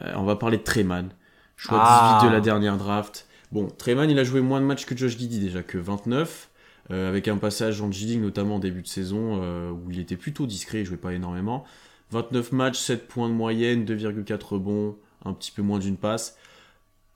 Euh, 0.00 0.12
on 0.16 0.24
va 0.24 0.36
parler 0.36 0.58
de 0.58 0.62
Treman. 0.62 1.08
Choix 1.56 1.78
18 2.20 2.26
de 2.26 2.32
la 2.32 2.38
ah. 2.38 2.40
dernière 2.40 2.76
draft. 2.76 3.26
Bon, 3.52 3.68
Treman, 3.68 4.08
il 4.10 4.18
a 4.18 4.24
joué 4.24 4.40
moins 4.40 4.60
de 4.60 4.66
matchs 4.66 4.86
que 4.86 4.96
Josh 4.96 5.18
Giddy 5.18 5.38
déjà, 5.38 5.62
que 5.62 5.76
29, 5.76 6.48
euh, 6.90 7.08
avec 7.08 7.28
un 7.28 7.36
passage 7.36 7.82
en 7.82 7.92
G-League 7.92 8.22
notamment 8.22 8.56
en 8.56 8.58
début 8.58 8.82
de 8.82 8.88
saison, 8.88 9.40
euh, 9.42 9.70
où 9.70 9.90
il 9.90 9.98
était 9.98 10.16
plutôt 10.16 10.46
discret, 10.46 10.80
il 10.80 10.86
jouait 10.86 10.96
pas 10.96 11.12
énormément. 11.12 11.64
29 12.10 12.52
matchs, 12.52 12.78
7 12.78 13.08
points 13.08 13.28
de 13.28 13.34
moyenne, 13.34 13.84
2,4 13.84 14.42
rebonds, 14.42 14.96
un 15.24 15.32
petit 15.34 15.50
peu 15.50 15.62
moins 15.62 15.78
d'une 15.78 15.96
passe. 15.96 16.36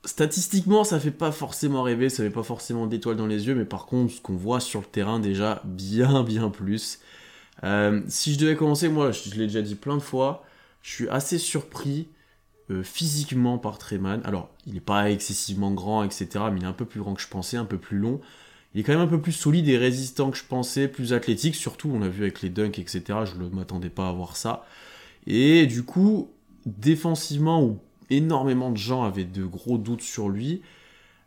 Statistiquement, 0.05 0.83
ça 0.83 0.99
fait 0.99 1.11
pas 1.11 1.31
forcément 1.31 1.83
rêver, 1.83 2.09
ça 2.09 2.23
fait 2.23 2.29
pas 2.29 2.43
forcément 2.43 2.87
d'étoiles 2.87 3.17
dans 3.17 3.27
les 3.27 3.47
yeux, 3.47 3.55
mais 3.55 3.65
par 3.65 3.85
contre, 3.87 4.13
ce 4.13 4.21
qu'on 4.21 4.35
voit 4.35 4.59
sur 4.59 4.81
le 4.81 4.85
terrain, 4.85 5.19
déjà, 5.19 5.61
bien, 5.65 6.23
bien 6.23 6.49
plus. 6.49 6.99
Euh, 7.63 8.01
si 8.07 8.33
je 8.33 8.39
devais 8.39 8.55
commencer, 8.55 8.89
moi, 8.89 9.11
je 9.11 9.31
l'ai 9.31 9.47
déjà 9.47 9.61
dit 9.61 9.75
plein 9.75 9.97
de 9.97 10.01
fois, 10.01 10.45
je 10.81 10.93
suis 10.93 11.09
assez 11.09 11.39
surpris 11.39 12.07
euh, 12.69 12.83
physiquement 12.83 13.57
par 13.57 13.77
Treman. 13.77 14.21
Alors, 14.25 14.49
il 14.65 14.73
n'est 14.73 14.79
pas 14.79 15.09
excessivement 15.09 15.71
grand, 15.71 16.03
etc., 16.03 16.27
mais 16.51 16.59
il 16.59 16.63
est 16.63 16.67
un 16.67 16.73
peu 16.73 16.85
plus 16.85 16.99
grand 16.99 17.13
que 17.13 17.21
je 17.21 17.27
pensais, 17.27 17.57
un 17.57 17.65
peu 17.65 17.77
plus 17.77 17.97
long. 17.97 18.19
Il 18.73 18.81
est 18.81 18.83
quand 18.83 18.91
même 18.91 19.01
un 19.01 19.07
peu 19.07 19.21
plus 19.21 19.31
solide 19.31 19.69
et 19.69 19.77
résistant 19.77 20.31
que 20.31 20.37
je 20.37 20.43
pensais, 20.43 20.87
plus 20.87 21.13
athlétique, 21.13 21.55
surtout, 21.55 21.89
on 21.89 21.99
l'a 21.99 22.09
vu 22.09 22.23
avec 22.23 22.41
les 22.41 22.49
dunks, 22.49 22.77
etc., 22.77 23.19
je 23.25 23.41
ne 23.41 23.49
m'attendais 23.49 23.89
pas 23.89 24.09
à 24.09 24.11
voir 24.11 24.35
ça. 24.35 24.65
Et 25.25 25.65
du 25.65 25.83
coup, 25.83 26.29
défensivement, 26.65 27.63
où 27.63 27.79
énormément 28.09 28.71
de 28.71 28.77
gens 28.77 29.03
avaient 29.03 29.25
de 29.25 29.45
gros 29.45 29.77
doutes 29.77 30.01
sur 30.01 30.29
lui, 30.29 30.61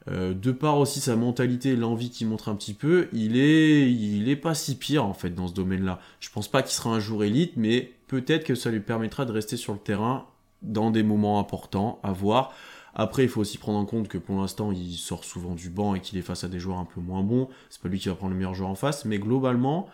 euh, 0.09 0.33
de 0.35 0.53
part 0.53 0.79
aussi 0.79 1.01
sa 1.01 1.17
mentalité, 1.17 1.77
l'envie 1.77 2.11
qu'il 2.11 2.27
montre 2.27 2.49
un 2.49 2.55
petit 2.55 2.75
peu, 2.75 3.09
il 3.13 3.37
est, 3.37 3.91
il 3.91 4.29
est 4.29 4.37
pas 4.37 4.55
si 4.55 4.77
pire 4.77 5.05
en 5.05 5.13
fait 5.13 5.31
dans 5.31 5.47
ce 5.47 5.55
domaine-là. 5.55 6.01
Je 6.21 6.31
pense 6.31 6.49
pas 6.49 6.63
qu'il 6.63 6.73
sera 6.73 6.91
un 6.91 7.01
jour 7.01 7.25
élite, 7.25 7.53
mais 7.57 7.93
peut-être 8.09 8.45
que 8.45 8.55
ça 8.55 8.71
lui 8.71 8.81
permettra 8.81 9.25
de 9.25 9.33
rester 9.33 9.57
sur 9.57 9.73
le 9.73 9.79
terrain 9.79 10.27
dans 10.63 10.91
des 10.91 11.03
moments 11.03 11.39
importants 11.39 12.01
à 12.03 12.13
voir. 12.13 12.53
Après, 12.95 13.23
il 13.23 13.29
faut 13.29 13.41
aussi 13.41 13.59
prendre 13.59 13.79
en 13.79 13.85
compte 13.85 14.09
que 14.09 14.19
pour 14.19 14.41
l'instant, 14.41 14.73
il 14.73 14.97
sort 14.97 15.25
souvent 15.25 15.55
du 15.55 15.71
banc 15.71 15.95
et 15.95 16.01
qu'il 16.01 16.19
est 16.19 16.23
face 16.23 16.45
à 16.45 16.49
des 16.49 16.59
joueurs 16.59 16.79
un 16.79 16.85
peu 16.85 17.01
moins 17.01 17.23
bons. 17.23 17.49
C'est 17.69 17.81
pas 17.81 17.89
lui 17.89 17.99
qui 17.99 18.09
va 18.09 18.15
prendre 18.15 18.33
le 18.33 18.37
meilleur 18.37 18.55
joueur 18.55 18.71
en 18.71 18.75
face, 18.75 19.05
mais 19.05 19.19
globalement, 19.19 19.89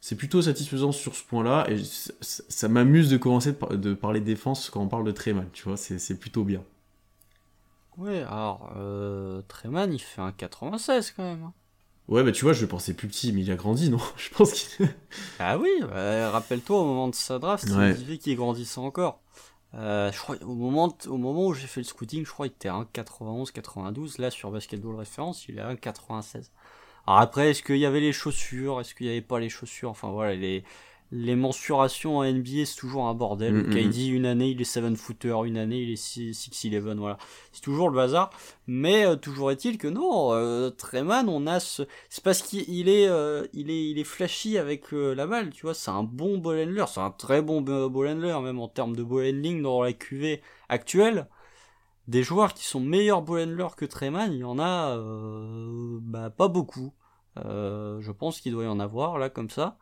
c'est 0.00 0.16
plutôt 0.16 0.42
satisfaisant 0.42 0.92
sur 0.92 1.14
ce 1.14 1.22
point-là. 1.24 1.66
Et 1.70 1.80
ça, 2.20 2.68
m'amuse 2.68 3.08
de 3.08 3.16
commencer 3.16 3.54
de, 3.70 3.94
parler 3.94 4.20
défense 4.20 4.70
quand 4.70 4.80
on 4.80 4.88
parle 4.88 5.04
de 5.04 5.12
Treman, 5.12 5.46
tu 5.52 5.64
vois, 5.64 5.76
c'est 5.76 6.18
plutôt 6.18 6.44
bien. 6.44 6.62
Ouais, 7.96 8.22
alors, 8.22 8.72
euh, 8.76 9.42
Treman, 9.46 9.92
il 9.92 9.98
fait 9.98 10.22
un 10.22 10.32
96 10.32 11.12
quand 11.16 11.22
même. 11.22 11.42
Hein. 11.44 11.52
Ouais, 12.08 12.24
bah 12.24 12.32
tu 12.32 12.44
vois, 12.44 12.52
je 12.52 12.62
le 12.62 12.66
pensais 12.66 12.94
plus 12.94 13.06
petit, 13.06 13.32
mais 13.32 13.42
il 13.42 13.50
a 13.52 13.56
grandi, 13.56 13.88
non? 13.88 14.00
Je 14.16 14.30
pense 14.30 14.52
qu'il. 14.52 14.88
ah 15.38 15.58
oui, 15.58 15.70
rappelle-toi, 15.82 16.80
au 16.80 16.84
moment 16.84 17.08
de 17.08 17.14
sa 17.14 17.38
draft, 17.38 17.64
il 17.68 17.94
disait 17.94 18.18
qu'il 18.18 18.36
grandissait 18.36 18.80
encore. 18.80 19.20
Euh, 19.74 20.10
je 20.12 20.18
crois, 20.18 20.36
au 20.42 20.54
moment, 20.54 20.96
au 21.06 21.16
moment 21.16 21.46
où 21.46 21.54
j'ai 21.54 21.66
fait 21.66 21.80
le 21.80 21.84
scouting, 21.84 22.24
je 22.24 22.30
crois 22.30 22.48
qu'il 22.48 22.56
était 22.56 22.68
à 22.68 22.74
1,91, 22.74 23.52
92. 23.52 24.18
Là, 24.18 24.30
sur 24.30 24.50
Basketball 24.50 24.96
Référence, 24.96 25.48
il 25.48 25.58
est 25.58 25.60
à 25.60 25.72
1,96. 25.72 26.50
Alors 27.06 27.20
après, 27.20 27.50
est-ce 27.50 27.62
qu'il 27.62 27.78
y 27.78 27.86
avait 27.86 28.00
les 28.00 28.12
chaussures? 28.12 28.80
Est-ce 28.80 28.94
qu'il 28.94 29.06
n'y 29.06 29.12
avait 29.12 29.22
pas 29.22 29.38
les 29.38 29.48
chaussures? 29.48 29.90
Enfin 29.90 30.10
voilà, 30.10 30.34
les, 30.34 30.64
les 31.12 31.34
mensurations 31.34 32.18
en 32.18 32.24
NBA, 32.24 32.64
c'est 32.66 32.76
toujours 32.76 33.08
un 33.08 33.14
bordel. 33.14 33.52
Mm 33.54 33.70
-hmm. 33.70 34.10
une 34.12 34.26
année, 34.26 34.50
il 34.50 34.60
est 34.60 34.64
7 34.64 34.96
footer, 34.96 35.34
une 35.44 35.56
année, 35.56 35.80
il 35.82 35.90
est 35.90 35.96
6-11, 35.96 36.98
voilà. 36.98 37.18
C'est 37.52 37.62
toujours 37.62 37.90
le 37.90 37.96
bazar. 37.96 38.30
Mais 38.68 39.04
euh, 39.04 39.16
toujours 39.16 39.50
est-il 39.50 39.76
que 39.76 39.88
non, 39.88 40.32
euh, 40.32 40.70
Treman, 40.70 41.28
on 41.28 41.46
a 41.48 41.58
ce... 41.58 41.82
C'est 42.08 42.22
parce 42.22 42.42
qu'il 42.42 42.88
est, 42.88 43.08
euh, 43.08 43.44
il 43.52 43.70
est, 43.70 43.90
il 43.90 43.98
est 43.98 44.04
flashy 44.04 44.56
avec 44.56 44.92
euh, 44.92 45.14
la 45.14 45.26
balle, 45.26 45.50
tu 45.50 45.62
vois. 45.62 45.74
C'est 45.74 45.90
un 45.90 46.04
bon 46.04 46.38
ball 46.38 46.60
handler, 46.60 46.84
c'est 46.86 47.00
un 47.00 47.10
très 47.10 47.42
bon 47.42 47.60
ball 47.60 48.08
handler, 48.08 48.38
même 48.40 48.60
en 48.60 48.68
termes 48.68 48.94
de 48.94 49.02
ball 49.02 49.26
handling 49.26 49.62
dans 49.62 49.82
la 49.82 49.92
QV 49.92 50.40
actuelle. 50.68 51.28
Des 52.06 52.22
joueurs 52.22 52.54
qui 52.54 52.64
sont 52.64 52.80
meilleurs 52.80 53.22
ball 53.22 53.42
handlers 53.42 53.74
que 53.76 53.84
Treman, 53.84 54.32
il 54.32 54.38
y 54.38 54.44
en 54.44 54.58
a 54.58 54.96
bah, 56.02 56.30
pas 56.30 56.48
beaucoup. 56.48 56.92
je 57.36 58.12
pense 58.12 58.40
qu'il 58.40 58.52
doit 58.52 58.64
y 58.64 58.68
en 58.68 58.80
avoir 58.80 59.18
là 59.18 59.28
comme 59.30 59.50
ça 59.50 59.78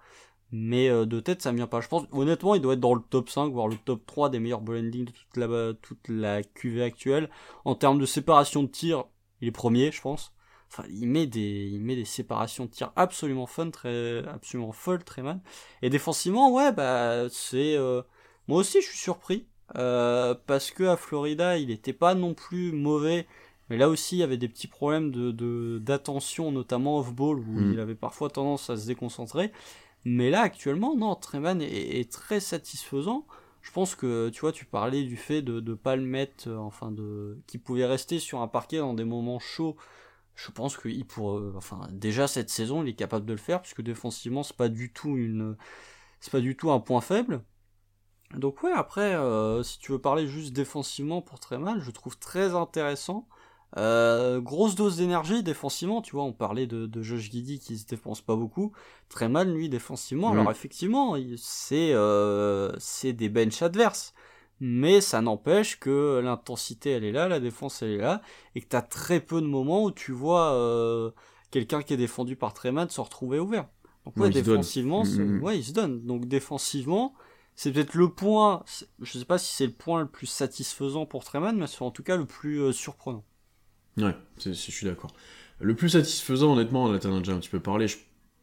mais 0.53 0.89
euh, 0.89 1.07
de 1.07 1.21
tête 1.21 1.43
ça 1.43 1.53
me 1.53 1.57
vient 1.57 1.67
pas. 1.67 1.81
Je 1.81 1.89
pense 1.89 2.05
honnêtement 2.13 2.55
il 2.55 2.61
doit 2.61 2.75
être 2.75 2.81
dans 2.81 2.95
le 2.95 3.03
top 3.03 3.29
5 3.31 3.53
voire 3.53 3.69
le 3.69 3.77
top 3.77 4.05
3 4.07 4.31
des 4.31 4.41
meilleurs 4.41 4.61
ball 4.61 4.91
de 4.91 5.05
toute 5.05 5.37
la 5.37 5.75
toute 5.75 6.09
la 6.09 6.43
QV 6.43 6.83
actuelle 6.83 7.31
en 7.65 7.75
termes 7.75 7.99
de 7.99 8.07
séparation 8.07 8.63
de 8.63 8.69
tir, 8.69 9.05
il 9.41 9.49
est 9.49 9.53
premier, 9.53 9.93
je 9.93 10.01
pense. 10.01 10.35
Enfin, 10.71 10.85
il 10.91 11.09
met 11.09 11.27
des 11.27 11.69
il 11.73 11.81
met 11.81 11.97
des 11.97 12.05
séparations 12.05 12.67
de 12.67 12.71
tir 12.71 12.93
absolument 12.97 13.47
fun, 13.47 13.71
très 13.71 14.27
absolument 14.29 14.73
folles, 14.73 15.05
très 15.05 15.23
mal. 15.23 15.41
Et 15.83 15.91
défensivement, 15.91 16.53
ouais, 16.53 16.73
bah 16.73 17.29
c'est 17.31 17.77
euh, 17.77 18.03
moi 18.49 18.61
aussi 18.61 18.81
je 18.83 18.89
suis 18.89 18.99
surpris 18.99 19.47
euh, 19.77 20.35
parce 20.47 20.71
que 20.71 20.85
à 20.85 20.97
Florida, 20.97 21.59
il 21.59 21.71
était 21.71 21.93
pas 21.93 22.15
non 22.15 22.35
plus 22.35 22.73
mauvais. 22.73 23.27
Mais 23.71 23.77
là 23.77 23.89
aussi, 23.89 24.17
il 24.17 24.21
y 24.21 24.23
avait 24.23 24.39
des 24.39 24.49
petits 24.49 24.67
problèmes 24.67 25.11
de 25.11 25.79
d'attention, 25.79 26.51
notamment 26.53 26.99
off-ball, 26.99 27.39
où 27.39 27.61
mm. 27.61 27.73
il 27.73 27.81
avait 27.81 27.95
parfois 27.95 28.31
tendance 28.31 28.71
à 28.71 28.77
se 28.77 28.87
déconcentrer. 28.87 29.53
Mais 30.11 30.31
là, 30.31 30.41
actuellement, 30.41 30.97
non, 30.97 31.15
Treman 31.17 31.61
est, 31.61 32.11
très 32.11 32.41
satisfaisant. 32.41 33.27
Je 33.61 33.71
pense 33.73 33.95
que, 33.95 34.31
tu 34.31 34.41
vois, 34.41 34.53
tu 34.53 34.65
parlais 34.65 35.03
du 35.03 35.19
fait 35.19 35.43
de 35.43 35.61
ne 35.61 35.75
pas 35.75 35.97
le 35.97 36.03
mettre, 36.03 36.49
euh, 36.49 36.57
enfin, 36.57 36.91
de, 36.91 37.39
qu'il 37.47 37.61
pouvait 37.61 37.85
rester 37.85 38.19
sur 38.19 38.41
un 38.41 38.49
parquet 38.49 38.79
dans 38.79 38.95
des 38.95 39.05
moments 39.05 39.39
chauds. 39.39 39.77
Je 40.35 40.51
pense 40.51 40.79
qu'il 40.79 41.07
pourrait, 41.07 41.43
euh, 41.43 41.53
enfin, 41.57 41.89
déjà 41.91 42.27
cette 42.27 42.49
saison, 42.49 42.83
il 42.83 42.89
est 42.89 42.95
capable 42.95 43.27
de 43.27 43.33
le 43.33 43.39
faire, 43.39 43.61
puisque 43.61 43.83
défensivement, 43.83 44.43
c'est 44.43 44.57
pas 44.57 44.71
du 44.71 44.93
tout 44.95 45.19
pas 46.33 46.41
du 46.41 46.57
tout 46.57 46.71
un 46.71 46.81
point 46.81 47.03
faible. 47.03 47.43
Donc 48.35 48.63
ouais, 48.63 48.73
après, 48.73 49.15
euh, 49.15 49.63
si 49.63 49.79
tu 49.79 49.93
veux 49.93 50.01
parler 50.01 50.27
juste 50.27 50.55
défensivement 50.55 51.21
pour 51.21 51.39
Treman, 51.39 51.81
je 51.81 51.91
trouve 51.91 52.19
très 52.19 52.55
intéressant 52.55 53.29
euh, 53.77 54.41
grosse 54.41 54.75
dose 54.75 54.97
d'énergie 54.97 55.43
défensivement, 55.43 56.01
tu 56.01 56.13
vois, 56.13 56.25
on 56.25 56.33
parlait 56.33 56.67
de, 56.67 56.87
de 56.87 57.03
Josh 57.03 57.31
Giddy 57.31 57.59
qui 57.59 57.77
se 57.77 57.87
défense 57.87 58.23
pas 58.23 58.35
beaucoup, 58.35 58.73
très 59.09 59.29
mal 59.29 59.53
lui 59.53 59.69
défensivement. 59.69 60.33
Alors 60.33 60.51
effectivement, 60.51 61.17
c'est 61.37 61.93
euh, 61.93 62.73
c'est 62.79 63.13
des 63.13 63.29
bench 63.29 63.61
adverses, 63.61 64.15
mais 64.61 65.03
ça 65.03 65.21
n'empêche 65.21 65.79
que 65.79 66.21
l'intensité 66.25 66.91
elle 66.91 67.05
est 67.05 67.13
là, 67.13 67.29
la 67.29 67.41
défense 67.41 67.83
elle 67.83 67.91
est 67.91 67.99
là, 67.99 68.23
et 68.55 68.63
que 68.63 68.69
t'as 68.69 68.83
très 68.83 69.21
peu 69.21 69.41
de 69.43 69.47
moments 69.47 69.85
où 69.85 69.91
tu 69.91 70.13
vois 70.13 70.55
euh, 70.55 71.11
quelqu'un 71.51 71.83
qui 71.83 71.93
est 71.93 71.99
défendu 71.99 72.37
par 72.37 72.55
Treman 72.55 72.89
se 72.89 73.03
retrouver 73.03 73.39
ouvert. 73.39 73.67
Donc 74.07 74.17
ouais, 74.17 74.31
défensivement, 74.31 75.05
mm, 75.05 75.09
mm, 75.09 75.39
mm. 75.39 75.43
ouais, 75.43 75.59
il 75.59 75.65
se 75.65 75.73
donne. 75.73 76.07
Donc 76.07 76.25
défensivement, 76.25 77.13
c'est 77.55 77.71
peut-être 77.71 77.93
le 77.93 78.09
point, 78.09 78.65
je 79.01 79.19
sais 79.19 79.27
pas 79.27 79.37
si 79.37 79.55
c'est 79.55 79.67
le 79.67 79.73
point 79.73 80.01
le 80.01 80.09
plus 80.09 80.27
satisfaisant 80.27 81.05
pour 81.05 81.23
Treman, 81.23 81.55
mais 81.55 81.67
c'est 81.67 81.83
en 81.83 81.91
tout 81.91 82.03
cas 82.03 82.17
le 82.17 82.25
plus 82.25 82.73
surprenant. 82.73 83.25
Ouais, 83.99 84.15
je 84.45 84.53
suis 84.53 84.87
d'accord. 84.87 85.13
Le 85.61 85.75
plus 85.75 85.91
satisfaisant, 85.91 86.53
honnêtement, 86.55 86.97
t'en 86.99 87.17
as 87.17 87.19
déjà 87.19 87.33
un 87.33 87.39
petit 87.39 87.49
peu 87.49 87.61
parlé. 87.61 87.87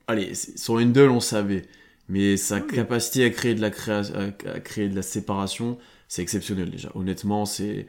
Allez, 0.07 0.35
son 0.35 0.77
handle, 0.77 1.09
on 1.09 1.19
savait. 1.19 1.63
Mais 2.09 2.37
sa 2.37 2.61
capacité 2.61 3.23
à 3.23 3.29
créer 3.29 3.55
de 3.55 3.61
la 3.61 3.71
à 4.53 4.59
créer 4.59 4.89
de 4.89 4.95
la 4.95 5.01
séparation, 5.01 5.77
c'est 6.07 6.21
exceptionnel 6.21 6.69
déjà. 6.69 6.91
Honnêtement, 6.93 7.45
c'est, 7.45 7.87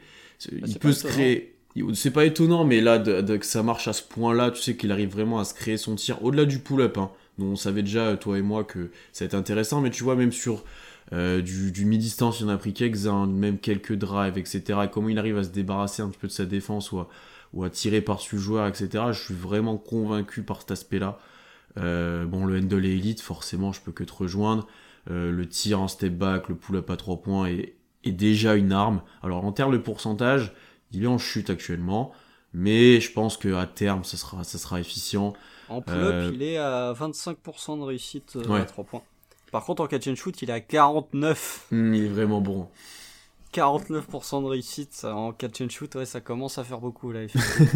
bah, 0.51 0.67
il 0.67 0.79
peut 0.79 0.93
se 0.93 1.05
créer. 1.05 1.53
C'est 1.93 2.09
pas 2.11 2.25
étonnant, 2.25 2.65
mais 2.65 2.81
là, 2.81 2.97
de, 2.97 3.37
que 3.37 3.45
ça 3.45 3.61
marche 3.61 3.87
à 3.87 3.93
ce 3.93 4.01
point-là, 4.01 4.49
tu 4.49 4.61
sais 4.61 4.75
qu'il 4.75 4.91
arrive 4.91 5.09
vraiment 5.11 5.39
à 5.39 5.45
se 5.45 5.53
créer 5.53 5.77
son 5.77 5.93
tir 5.95 6.23
au-delà 6.23 6.45
du 6.45 6.57
pull-up. 6.57 6.97
Hein. 6.97 7.11
on 7.37 7.55
savait 7.55 7.83
déjà, 7.83 8.17
toi 8.17 8.39
et 8.39 8.41
moi, 8.41 8.63
que 8.63 8.89
ça 9.11 9.25
va 9.25 9.27
être 9.27 9.35
intéressant, 9.35 9.81
mais 9.81 9.91
tu 9.91 10.03
vois, 10.03 10.15
même 10.15 10.31
sur 10.31 10.63
Euh, 11.13 11.41
du, 11.41 11.71
du 11.71 11.85
mi-distance, 11.85 12.41
il 12.41 12.47
en 12.47 12.49
a 12.49 12.57
pris 12.57 12.73
quelques-uns, 12.73 13.27
même 13.27 13.59
quelques 13.59 13.93
drives, 13.93 14.37
etc. 14.37 14.79
Et 14.85 14.89
comment 14.91 15.07
il 15.07 15.17
arrive 15.17 15.37
à 15.37 15.43
se 15.43 15.49
débarrasser 15.49 16.01
un 16.01 16.09
petit 16.09 16.19
peu 16.19 16.27
de 16.27 16.33
sa 16.33 16.45
défense 16.45 16.91
ou 16.91 16.99
à, 16.99 17.07
ou 17.53 17.63
à 17.63 17.69
tirer 17.69 18.01
par-dessus 18.01 18.35
le 18.35 18.41
joueur, 18.41 18.67
etc. 18.67 19.05
Je 19.11 19.23
suis 19.23 19.33
vraiment 19.33 19.77
convaincu 19.77 20.43
par 20.43 20.61
cet 20.61 20.71
aspect-là. 20.71 21.19
Euh, 21.77 22.25
bon, 22.25 22.45
le 22.45 22.57
handle 22.59 22.85
est 22.85 22.91
élite, 22.91 23.21
forcément, 23.21 23.71
je 23.71 23.81
peux 23.81 23.91
que 23.91 24.03
te 24.03 24.13
rejoindre. 24.13 24.67
Euh, 25.09 25.31
le 25.31 25.47
tir 25.47 25.81
en 25.81 25.87
step 25.87 26.13
back, 26.13 26.49
le 26.49 26.55
pull-up 26.55 26.89
à 26.89 26.97
3 26.97 27.21
points 27.21 27.47
est, 27.47 27.75
est, 28.03 28.11
déjà 28.11 28.55
une 28.55 28.71
arme. 28.71 29.01
Alors, 29.23 29.45
en 29.45 29.51
termes 29.51 29.71
de 29.71 29.77
pourcentage, 29.77 30.53
il 30.91 31.03
est 31.03 31.07
en 31.07 31.17
chute 31.17 31.49
actuellement. 31.49 32.11
Mais 32.53 32.99
je 32.99 33.11
pense 33.11 33.37
qu'à 33.37 33.65
terme, 33.67 34.03
ça 34.03 34.17
sera, 34.17 34.43
ça 34.43 34.57
sera 34.57 34.79
efficient. 34.79 35.33
En 35.69 35.81
pull-up, 35.81 36.31
il 36.33 36.41
est 36.41 36.57
à 36.57 36.93
25% 36.93 37.79
de 37.79 37.83
réussite 37.83 38.37
à 38.49 38.65
3 38.65 38.83
points. 38.83 39.03
Par 39.51 39.63
contre, 39.63 39.83
en 39.83 39.87
catch 39.87 40.07
and 40.07 40.15
shoot, 40.15 40.41
il 40.41 40.49
est 40.49 40.53
à 40.53 40.59
49. 40.59 41.67
Mmh, 41.71 41.93
il 41.93 42.05
est 42.05 42.09
vraiment 42.09 42.41
bon. 42.41 42.67
49% 43.53 44.43
de 44.43 44.47
réussite 44.47 45.05
en 45.05 45.31
catch 45.31 45.61
and 45.61 45.69
shoot, 45.69 45.95
ouais, 45.95 46.05
ça 46.05 46.21
commence 46.21 46.57
à 46.57 46.63
faire 46.63 46.79
beaucoup 46.79 47.11
là. 47.11 47.21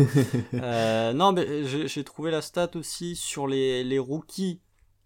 euh, 0.54 1.14
non, 1.14 1.32
mais 1.32 1.66
j'ai 1.88 2.04
trouvé 2.04 2.32
la 2.32 2.42
stat 2.42 2.72
aussi 2.76 3.16
sur 3.16 3.48
les, 3.48 3.84
les 3.84 4.00
rookies 4.00 4.60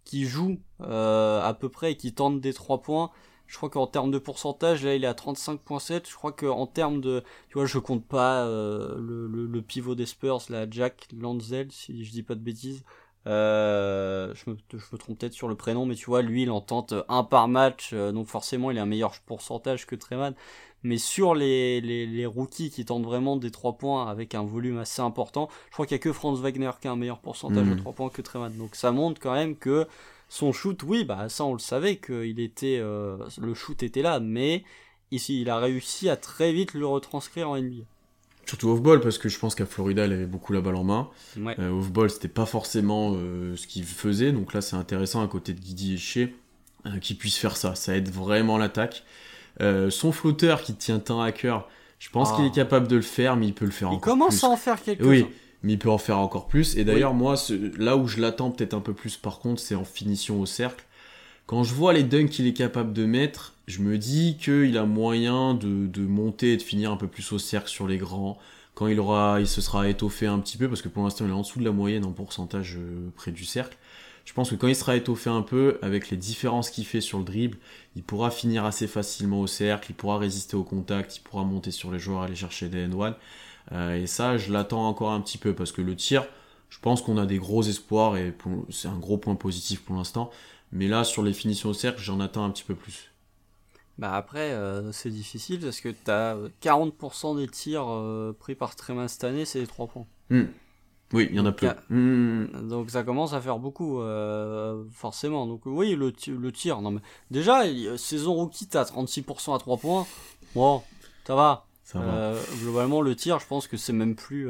qui 0.03 0.25
jouent 0.25 0.59
euh, 0.81 1.41
à 1.41 1.53
peu 1.53 1.69
près 1.69 1.93
et 1.93 1.97
qui 1.97 2.13
tentent 2.13 2.39
des 2.39 2.53
3 2.53 2.81
points. 2.81 3.11
Je 3.47 3.57
crois 3.57 3.69
qu'en 3.69 3.85
termes 3.85 4.11
de 4.11 4.17
pourcentage, 4.17 4.83
là, 4.83 4.95
il 4.95 5.03
est 5.03 5.07
à 5.07 5.13
35.7. 5.13 6.09
Je 6.09 6.15
crois 6.15 6.31
qu'en 6.31 6.65
termes 6.65 6.99
de, 6.99 7.23
tu 7.49 7.55
vois, 7.55 7.65
je 7.65 7.77
compte 7.77 8.05
pas 8.05 8.45
euh, 8.45 8.95
le, 8.97 9.27
le, 9.27 9.45
le, 9.45 9.61
pivot 9.61 9.93
des 9.93 10.07
Spurs, 10.07 10.41
là, 10.49 10.65
Jack 10.69 11.07
Lanzel, 11.15 11.71
si 11.71 12.03
je 12.03 12.11
dis 12.11 12.23
pas 12.23 12.35
de 12.35 12.39
bêtises. 12.39 12.83
Euh, 13.27 14.33
je, 14.35 14.49
me, 14.49 14.57
je 14.71 14.85
me 14.91 14.97
trompe 14.97 15.17
peut-être 15.19 15.33
sur 15.33 15.47
le 15.47 15.55
prénom, 15.55 15.85
mais 15.85 15.95
tu 15.95 16.05
vois, 16.05 16.21
lui, 16.21 16.43
il 16.43 16.51
en 16.51 16.61
tente 16.61 16.93
un 17.09 17.23
par 17.23 17.47
match, 17.47 17.91
euh, 17.93 18.11
donc 18.11 18.27
forcément, 18.27 18.71
il 18.71 18.77
a 18.77 18.83
un 18.83 18.87
meilleur 18.87 19.13
pourcentage 19.25 19.85
que 19.85 19.95
Treman. 19.95 20.33
Mais 20.83 20.99
sur 20.99 21.33
les, 21.33 21.81
les, 21.81 22.05
les, 22.05 22.25
rookies 22.27 22.69
qui 22.69 22.85
tentent 22.85 23.05
vraiment 23.05 23.37
des 23.37 23.49
3 23.49 23.73
points 23.79 24.07
avec 24.07 24.35
un 24.35 24.43
volume 24.43 24.77
assez 24.77 25.01
important, 25.01 25.49
je 25.69 25.73
crois 25.73 25.87
qu'il 25.87 25.95
n'y 25.95 26.01
a 26.01 26.03
que 26.03 26.13
Franz 26.13 26.39
Wagner 26.39 26.69
qui 26.79 26.87
a 26.87 26.91
un 26.91 26.95
meilleur 26.95 27.17
pourcentage 27.17 27.67
de 27.67 27.73
3 27.73 27.93
points 27.93 28.09
que 28.09 28.21
Treman. 28.21 28.55
Donc 28.55 28.75
ça 28.75 28.91
montre 28.91 29.19
quand 29.19 29.33
même 29.33 29.55
que 29.55 29.87
son 30.29 30.51
shoot, 30.51 30.83
oui, 30.83 31.03
bah 31.03 31.27
ça 31.27 31.43
on 31.43 31.53
le 31.53 31.59
savait 31.59 31.97
qu'il 31.97 32.39
était, 32.39 32.77
euh, 32.79 33.17
le 33.41 33.55
shoot 33.55 33.81
était 33.81 34.03
là, 34.03 34.19
mais 34.19 34.63
ici 35.09 35.41
il 35.41 35.49
a 35.49 35.57
réussi 35.57 36.07
à 36.07 36.17
très 36.17 36.53
vite 36.53 36.75
le 36.75 36.85
retranscrire 36.85 37.49
en 37.49 37.57
NBA. 37.57 37.83
Surtout 38.45 38.69
off-ball, 38.69 38.99
parce 39.01 39.17
que 39.17 39.27
je 39.29 39.39
pense 39.39 39.55
qu'à 39.55 39.65
Florida, 39.65 40.05
il 40.05 40.13
avait 40.13 40.25
beaucoup 40.27 40.53
la 40.53 40.61
balle 40.61 40.75
en 40.75 40.83
main. 40.83 41.09
Ouais. 41.39 41.55
Euh, 41.59 41.71
off-ball, 41.71 42.09
c'était 42.09 42.27
pas 42.27 42.45
forcément 42.45 43.13
euh, 43.15 43.55
ce 43.55 43.65
qu'il 43.67 43.83
faisait, 43.83 44.31
donc 44.31 44.53
là, 44.53 44.61
c'est 44.61 44.75
intéressant 44.75 45.23
à 45.23 45.27
côté 45.27 45.53
de 45.53 45.59
Guidi 45.59 45.95
et 45.95 45.97
Shea 45.97 46.27
euh, 46.85 46.99
qu'il 46.99 47.17
puisse 47.17 47.37
faire 47.37 47.57
ça. 47.57 47.73
Ça 47.75 47.95
aide 47.95 48.09
vraiment 48.09 48.57
l'attaque. 48.59 49.03
Euh, 49.61 49.89
son 49.89 50.11
flotteur 50.11 50.61
qui 50.61 50.75
tient 50.75 50.99
tant 50.99 51.21
à 51.21 51.31
cœur, 51.31 51.67
je 51.97 52.09
pense 52.09 52.29
Ah. 52.31 52.35
qu'il 52.35 52.45
est 52.45 52.51
capable 52.53 52.87
de 52.87 52.97
le 52.97 53.01
faire, 53.01 53.35
mais 53.35 53.47
il 53.47 53.53
peut 53.53 53.65
le 53.65 53.71
faire 53.71 53.87
Il 53.91 53.95
encore 53.95 54.13
commence 54.13 54.39
plus. 54.39 54.45
à 54.45 54.49
en 54.49 54.57
faire 54.57 54.83
quelques-uns. 54.83 55.07
Oui, 55.09 55.25
mais 55.63 55.73
il 55.73 55.79
peut 55.79 55.89
en 55.89 55.97
faire 55.97 56.19
encore 56.19 56.47
plus. 56.47 56.77
Et 56.77 56.83
d'ailleurs, 56.83 57.13
moi, 57.15 57.37
ce- 57.37 57.75
là 57.81 57.97
où 57.97 58.07
je 58.07 58.19
l'attends 58.21 58.51
peut-être 58.51 58.73
un 58.75 58.81
peu 58.81 58.93
plus, 58.93 59.17
par 59.17 59.39
contre, 59.39 59.59
c'est 59.61 59.75
en 59.75 59.85
finition 59.85 60.39
au 60.39 60.45
cercle. 60.45 60.85
Quand 61.45 61.63
je 61.63 61.73
vois 61.73 61.93
les 61.93 62.03
dunks 62.03 62.29
qu'il 62.29 62.47
est 62.47 62.53
capable 62.53 62.91
de 62.91 63.05
mettre, 63.05 63.53
je 63.67 63.79
me 63.81 63.97
dis 63.97 64.37
qu'il 64.37 64.77
a 64.77 64.85
moyen 64.85 65.53
de, 65.53 65.85
de 65.85 66.01
monter 66.01 66.53
et 66.53 66.57
de 66.57 66.61
finir 66.61 66.91
un 66.91 66.97
peu 66.97 67.07
plus 67.07 67.31
au 67.31 67.39
cercle 67.39 67.69
sur 67.69 67.87
les 67.87 67.97
grands. 67.97 68.37
Quand 68.73 68.87
il 68.87 68.99
aura, 68.99 69.39
il 69.39 69.47
se 69.47 69.61
sera 69.61 69.87
étoffé 69.87 70.25
un 70.27 70.39
petit 70.39 70.57
peu, 70.57 70.67
parce 70.67 70.81
que 70.81 70.89
pour 70.89 71.03
l'instant 71.03 71.25
il 71.25 71.31
est 71.31 71.33
en 71.33 71.41
dessous 71.41 71.59
de 71.59 71.65
la 71.65 71.71
moyenne 71.71 72.03
en 72.03 72.11
pourcentage 72.11 72.77
euh, 72.77 73.09
près 73.15 73.31
du 73.31 73.45
cercle. 73.45 73.77
Je 74.25 74.33
pense 74.33 74.49
que 74.49 74.55
quand 74.55 74.67
il 74.67 74.75
sera 74.75 74.95
étoffé 74.95 75.29
un 75.29 75.43
peu, 75.43 75.77
avec 75.83 76.09
les 76.09 76.17
différences 76.17 76.71
qu'il 76.71 76.85
fait 76.85 76.99
sur 76.99 77.19
le 77.19 77.23
dribble, 77.23 77.57
il 77.95 78.03
pourra 78.03 78.31
finir 78.31 78.65
assez 78.65 78.87
facilement 78.87 79.39
au 79.39 79.47
cercle, 79.47 79.91
il 79.91 79.93
pourra 79.93 80.17
résister 80.17 80.55
au 80.57 80.63
contact, 80.63 81.17
il 81.17 81.21
pourra 81.21 81.43
monter 81.43 81.69
sur 81.69 81.91
les 81.91 81.99
joueurs, 81.99 82.23
aller 82.23 82.35
chercher 82.35 82.69
des 82.69 82.87
N1. 82.87 83.13
Euh, 83.71 83.95
et 84.01 84.07
ça, 84.07 84.37
je 84.37 84.51
l'attends 84.51 84.87
encore 84.87 85.11
un 85.11 85.21
petit 85.21 85.37
peu, 85.37 85.53
parce 85.53 85.71
que 85.71 85.81
le 85.81 85.95
tir, 85.95 86.25
je 86.69 86.79
pense 86.79 87.03
qu'on 87.03 87.17
a 87.19 87.27
des 87.27 87.37
gros 87.37 87.61
espoirs, 87.63 88.17
et 88.17 88.33
c'est 88.71 88.87
un 88.87 88.97
gros 88.97 89.17
point 89.17 89.35
positif 89.35 89.83
pour 89.83 89.95
l'instant. 89.95 90.31
Mais 90.71 90.87
là, 90.87 91.03
sur 91.03 91.23
les 91.23 91.33
finitions 91.33 91.69
au 91.69 91.73
cercle, 91.73 92.01
j'en 92.01 92.19
attends 92.19 92.43
un 92.45 92.49
petit 92.51 92.63
peu 92.63 92.75
plus. 92.75 93.11
Bah 93.97 94.13
après, 94.13 94.51
euh, 94.51 94.91
c'est 94.91 95.09
difficile 95.09 95.61
parce 95.61 95.79
que 95.79 95.87
t'as 95.89 96.35
euh, 96.35 96.49
40% 96.61 97.37
des 97.37 97.47
tirs 97.47 97.85
euh, 97.89 98.35
pris 98.37 98.53
par 98.55 98.75
Treman 98.75 99.07
cette 99.07 99.23
année, 99.23 99.45
c'est 99.45 99.61
des 99.61 99.67
3 99.67 99.87
points. 99.87 100.05
Hmm. 100.29 100.43
Oui, 101.13 101.27
il 101.29 101.35
y 101.37 101.39
en 101.39 101.45
a 101.45 101.51
Donc, 101.51 101.61
y 101.61 101.67
a- 101.67 101.77
Hmm. 101.89 102.67
Donc 102.67 102.89
ça 102.89 103.03
commence 103.03 103.31
à 103.33 103.39
faire 103.39 103.57
beaucoup, 103.57 104.01
euh, 104.01 104.83
forcément. 104.91 105.47
Donc 105.47 105.61
oui, 105.65 105.95
le, 105.95 106.11
ti- 106.11 106.31
le 106.31 106.51
tir, 106.51 106.81
non 106.81 106.91
mais 106.91 106.99
déjà, 107.31 107.65
il- 107.67 107.97
saison 107.97 108.33
rookie, 108.33 108.67
t'as 108.67 108.83
36% 108.83 109.55
à 109.55 109.59
3 109.59 109.77
points. 109.77 110.05
Bon, 110.55 110.81
ça 111.25 111.35
va. 111.35 111.65
Ça 111.83 111.99
va. 111.99 112.33
Globalement, 112.61 112.99
le 112.99 113.15
tir, 113.15 113.39
je 113.39 113.45
pense 113.45 113.67
que 113.67 113.77
c'est 113.77 113.93
même 113.93 114.15
plus, 114.15 114.49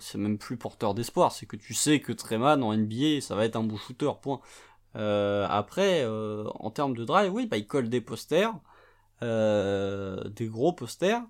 c'est 0.00 0.16
même 0.18 0.38
plus 0.38 0.56
porteur 0.56 0.94
d'espoir. 0.94 1.30
C'est 1.30 1.44
que 1.46 1.56
tu 1.56 1.74
sais 1.74 2.00
que 2.00 2.10
Treman 2.12 2.62
en 2.64 2.72
NBA, 2.72 3.20
ça 3.20 3.34
va 3.36 3.44
être 3.44 3.56
un 3.56 3.62
bon 3.62 3.76
shooter. 3.76 4.10
Point. 4.22 4.40
Euh, 4.96 5.46
après, 5.48 6.02
euh, 6.04 6.44
en 6.56 6.70
termes 6.70 6.96
de 6.96 7.04
drive, 7.04 7.32
oui, 7.32 7.46
bah 7.46 7.56
il 7.56 7.66
colle 7.66 7.88
des 7.88 8.00
posters, 8.00 8.54
euh, 9.22 10.22
des 10.30 10.46
gros 10.46 10.72
posters. 10.72 11.22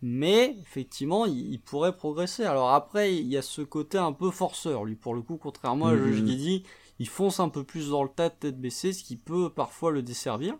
Mais 0.00 0.56
effectivement, 0.62 1.26
il, 1.26 1.52
il 1.52 1.60
pourrait 1.60 1.96
progresser. 1.96 2.44
Alors 2.44 2.70
après, 2.70 3.16
il 3.16 3.26
y 3.26 3.36
a 3.36 3.42
ce 3.42 3.62
côté 3.62 3.98
un 3.98 4.12
peu 4.12 4.30
forceur, 4.30 4.84
lui, 4.84 4.94
pour 4.94 5.14
le 5.14 5.22
coup, 5.22 5.38
contrairement 5.38 5.86
à 5.88 5.94
Mhm. 5.94 6.06
Josh 6.12 6.24
Giddey, 6.24 6.62
il 7.00 7.08
fonce 7.08 7.40
un 7.40 7.48
peu 7.48 7.64
plus 7.64 7.90
dans 7.90 8.04
le 8.04 8.08
tas 8.08 8.28
de 8.28 8.34
tête 8.34 8.60
baissée, 8.60 8.92
ce 8.92 9.02
qui 9.02 9.16
peut 9.16 9.50
parfois 9.50 9.90
le 9.90 10.02
desservir. 10.02 10.54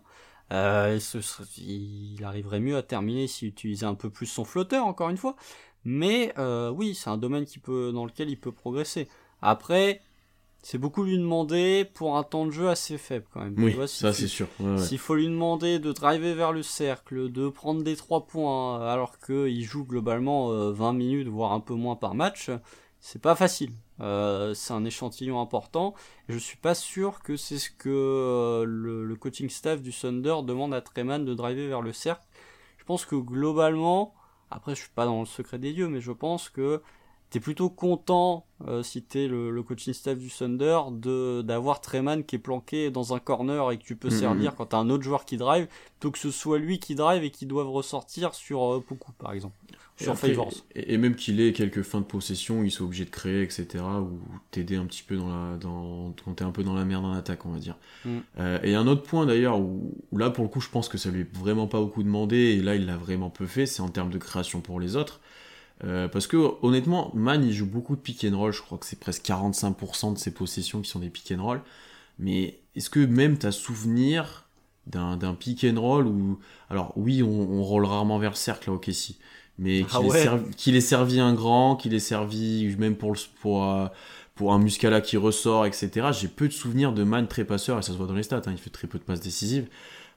Euh, 0.51 0.99
ce 0.99 1.21
serait- 1.21 1.45
il 1.57 2.23
arriverait 2.25 2.59
mieux 2.59 2.75
à 2.75 2.83
terminer 2.83 3.27
s'il 3.27 3.49
utilisait 3.49 3.85
un 3.85 3.93
peu 3.95 4.09
plus 4.09 4.25
son 4.25 4.43
flotteur, 4.45 4.85
encore 4.85 5.09
une 5.09 5.17
fois. 5.17 5.35
Mais 5.85 6.33
euh, 6.37 6.69
oui, 6.71 6.95
c'est 6.95 7.09
un 7.09 7.17
domaine 7.17 7.45
qui 7.45 7.59
peut, 7.59 7.91
dans 7.93 8.05
lequel 8.05 8.29
il 8.29 8.39
peut 8.39 8.51
progresser. 8.51 9.07
Après, 9.41 10.01
c'est 10.61 10.77
beaucoup 10.77 11.03
lui 11.03 11.17
demander 11.17 11.85
pour 11.93 12.17
un 12.17 12.23
temps 12.23 12.45
de 12.45 12.51
jeu 12.51 12.69
assez 12.69 12.97
faible 12.97 13.25
quand 13.33 13.41
même. 13.41 13.55
Tu 13.55 13.63
Oui, 13.63 13.73
vois, 13.73 13.87
si 13.87 13.99
ça 13.99 14.13
c'est 14.13 14.27
sûr. 14.27 14.47
Ouais, 14.59 14.71
ouais. 14.71 14.77
S'il 14.77 14.97
faut 14.99 15.15
lui 15.15 15.27
demander 15.27 15.79
de 15.79 15.91
driver 15.91 16.33
vers 16.35 16.51
le 16.51 16.63
cercle, 16.63 17.31
de 17.31 17.49
prendre 17.49 17.81
des 17.83 17.95
3 17.95 18.27
points, 18.27 18.85
alors 18.87 19.19
qu'il 19.19 19.63
joue 19.63 19.85
globalement 19.85 20.51
euh, 20.51 20.71
20 20.71 20.93
minutes, 20.93 21.27
voire 21.27 21.53
un 21.53 21.59
peu 21.61 21.73
moins 21.75 21.95
par 21.95 22.13
match, 22.15 22.49
c'est 22.99 23.21
pas 23.21 23.35
facile. 23.35 23.71
Euh, 24.01 24.53
c'est 24.53 24.73
un 24.73 24.85
échantillon 24.85 25.39
important. 25.41 25.93
Et 26.27 26.33
je 26.33 26.37
suis 26.37 26.57
pas 26.57 26.75
sûr 26.75 27.21
que 27.21 27.35
c'est 27.37 27.57
ce 27.57 27.69
que 27.69 27.89
euh, 27.89 28.63
le, 28.65 29.05
le 29.05 29.15
coaching 29.15 29.49
staff 29.49 29.81
du 29.81 29.91
Thunder 29.91 30.35
demande 30.43 30.73
à 30.73 30.81
Treman 30.81 31.23
de 31.25 31.33
driver 31.33 31.67
vers 31.67 31.81
le 31.81 31.93
cercle. 31.93 32.25
Je 32.77 32.83
pense 32.83 33.05
que 33.05 33.15
globalement, 33.15 34.13
après 34.51 34.75
je 34.75 34.81
suis 34.81 34.89
pas 34.93 35.05
dans 35.05 35.19
le 35.21 35.25
secret 35.25 35.59
des 35.59 35.73
dieux, 35.73 35.87
mais 35.89 36.01
je 36.01 36.11
pense 36.11 36.49
que 36.49 36.81
t'es 37.29 37.39
plutôt 37.39 37.69
content 37.69 38.45
euh, 38.67 38.83
si 38.83 39.01
t'es 39.03 39.27
le, 39.27 39.51
le 39.51 39.63
coaching 39.63 39.93
staff 39.93 40.17
du 40.17 40.29
Thunder 40.29 40.79
de 40.91 41.41
d'avoir 41.43 41.79
Treman 41.81 42.23
qui 42.23 42.35
est 42.35 42.39
planqué 42.39 42.89
dans 42.91 43.13
un 43.13 43.19
corner 43.19 43.71
et 43.71 43.77
que 43.77 43.83
tu 43.83 43.95
peux 43.95 44.09
Mhm. 44.09 44.19
servir 44.19 44.55
quand 44.55 44.67
t'as 44.67 44.77
un 44.77 44.89
autre 44.89 45.03
joueur 45.03 45.25
qui 45.25 45.37
drive, 45.37 45.67
plutôt 45.99 46.11
que 46.11 46.19
ce 46.19 46.31
soit 46.31 46.57
lui 46.59 46.79
qui 46.79 46.95
drive 46.95 47.23
et 47.23 47.31
qui 47.31 47.45
doivent 47.45 47.69
ressortir 47.69 48.33
sur 48.35 48.73
euh, 48.75 48.79
Poku 48.81 49.11
par 49.13 49.31
exemple, 49.33 49.55
Et 49.99 50.03
sur 50.03 50.13
après, 50.13 50.29
Favors. 50.29 50.53
Et, 50.75 50.93
et 50.93 50.97
même 50.97 51.15
qu'il 51.15 51.39
ait 51.41 51.53
quelques 51.53 51.83
fins 51.83 51.99
de 52.01 52.05
possession, 52.05 52.63
il 52.63 52.71
soit 52.71 52.85
obligé 52.85 53.05
de 53.05 53.09
créer, 53.09 53.43
etc. 53.43 54.01
Ou 54.01 54.19
t'aider 54.51 54.75
un 54.75 54.85
petit 54.85 55.03
peu 55.03 55.15
dans 55.17 55.29
la, 55.29 55.57
dans, 55.57 56.13
quand 56.25 56.33
t'es 56.35 56.43
un 56.43 56.51
peu 56.51 56.63
dans 56.63 56.73
la 56.73 56.85
merde 56.85 57.05
en 57.05 57.13
attaque, 57.13 57.45
on 57.45 57.51
va 57.51 57.59
dire. 57.59 57.77
Mm. 58.05 58.19
Euh, 58.39 58.59
et 58.63 58.75
un 58.75 58.87
autre 58.87 59.03
point 59.03 59.25
d'ailleurs, 59.25 59.59
où, 59.59 59.93
où 60.11 60.17
là 60.17 60.29
pour 60.29 60.43
le 60.43 60.49
coup 60.49 60.61
je 60.61 60.69
pense 60.69 60.89
que 60.89 60.97
ça 60.97 61.11
lui 61.11 61.21
est 61.21 61.37
vraiment 61.37 61.67
pas 61.67 61.79
beaucoup 61.79 62.03
demandé, 62.03 62.37
et 62.37 62.61
là 62.61 62.75
il 62.75 62.85
l'a 62.85 62.97
vraiment 62.97 63.29
peu 63.29 63.45
fait, 63.47 63.65
c'est 63.65 63.81
en 63.81 63.89
termes 63.89 64.11
de 64.11 64.17
création 64.17 64.61
pour 64.61 64.79
les 64.79 64.95
autres. 64.95 65.21
Euh, 65.85 66.07
parce 66.09 66.27
que 66.27 66.37
honnêtement, 66.61 67.11
Man 67.13 67.43
il 67.43 67.53
joue 67.53 67.65
beaucoup 67.65 67.95
de 67.95 68.01
pick 68.01 68.25
and 68.29 68.37
roll, 68.37 68.51
je 68.51 68.61
crois 68.61 68.77
que 68.77 68.85
c'est 68.85 68.99
presque 68.99 69.23
45% 69.25 70.13
de 70.13 70.17
ses 70.17 70.31
possessions 70.33 70.81
qui 70.81 70.89
sont 70.89 70.99
des 70.99 71.09
pick 71.09 71.31
and 71.31 71.41
roll. 71.41 71.61
Mais 72.19 72.59
est-ce 72.75 72.89
que 72.89 72.99
même 72.99 73.37
t'as 73.37 73.51
souvenir 73.51 74.45
d'un 74.87 75.35
pick 75.35 75.63
and 75.65 75.79
roll 75.79 76.07
où. 76.07 76.39
Alors 76.69 76.93
oui, 76.97 77.23
on, 77.23 77.29
on 77.29 77.63
roll 77.63 77.85
rarement 77.85 78.17
vers 78.19 78.31
le 78.31 78.35
cercle 78.35 78.69
là, 78.69 78.75
au 78.75 78.79
Kessie. 78.79 79.19
Mais 79.57 79.85
Ah 79.91 79.97
qu'il 79.97 80.05
ait, 80.07 80.09
servi- 80.23 80.55
qu'il 80.55 80.75
ait 80.75 80.81
servi 80.81 81.19
un 81.19 81.33
grand, 81.33 81.75
qu'il 81.75 81.93
ait 81.93 81.99
servi 81.99 82.75
même 82.77 82.95
pour, 82.95 83.11
le, 83.11 83.19
pour, 83.41 83.65
euh, 83.65 83.87
pour 84.35 84.53
un 84.53 84.59
Muscala 84.59 85.01
qui 85.01 85.17
ressort, 85.17 85.65
etc. 85.65 86.07
J'ai 86.11 86.27
peu 86.29 86.47
de 86.47 86.53
souvenirs 86.53 86.93
de 86.93 87.03
Man 87.03 87.27
très 87.27 87.45
passeur, 87.45 87.77
et 87.77 87.81
ça 87.83 87.91
se 87.91 87.97
voit 87.97 88.07
dans 88.07 88.13
les 88.13 88.23
stats, 88.23 88.37
hein, 88.45 88.51
il 88.51 88.57
fait 88.57 88.69
très 88.69 88.87
peu 88.87 88.97
de 88.97 89.03
passes 89.03 89.19
décisives. 89.21 89.67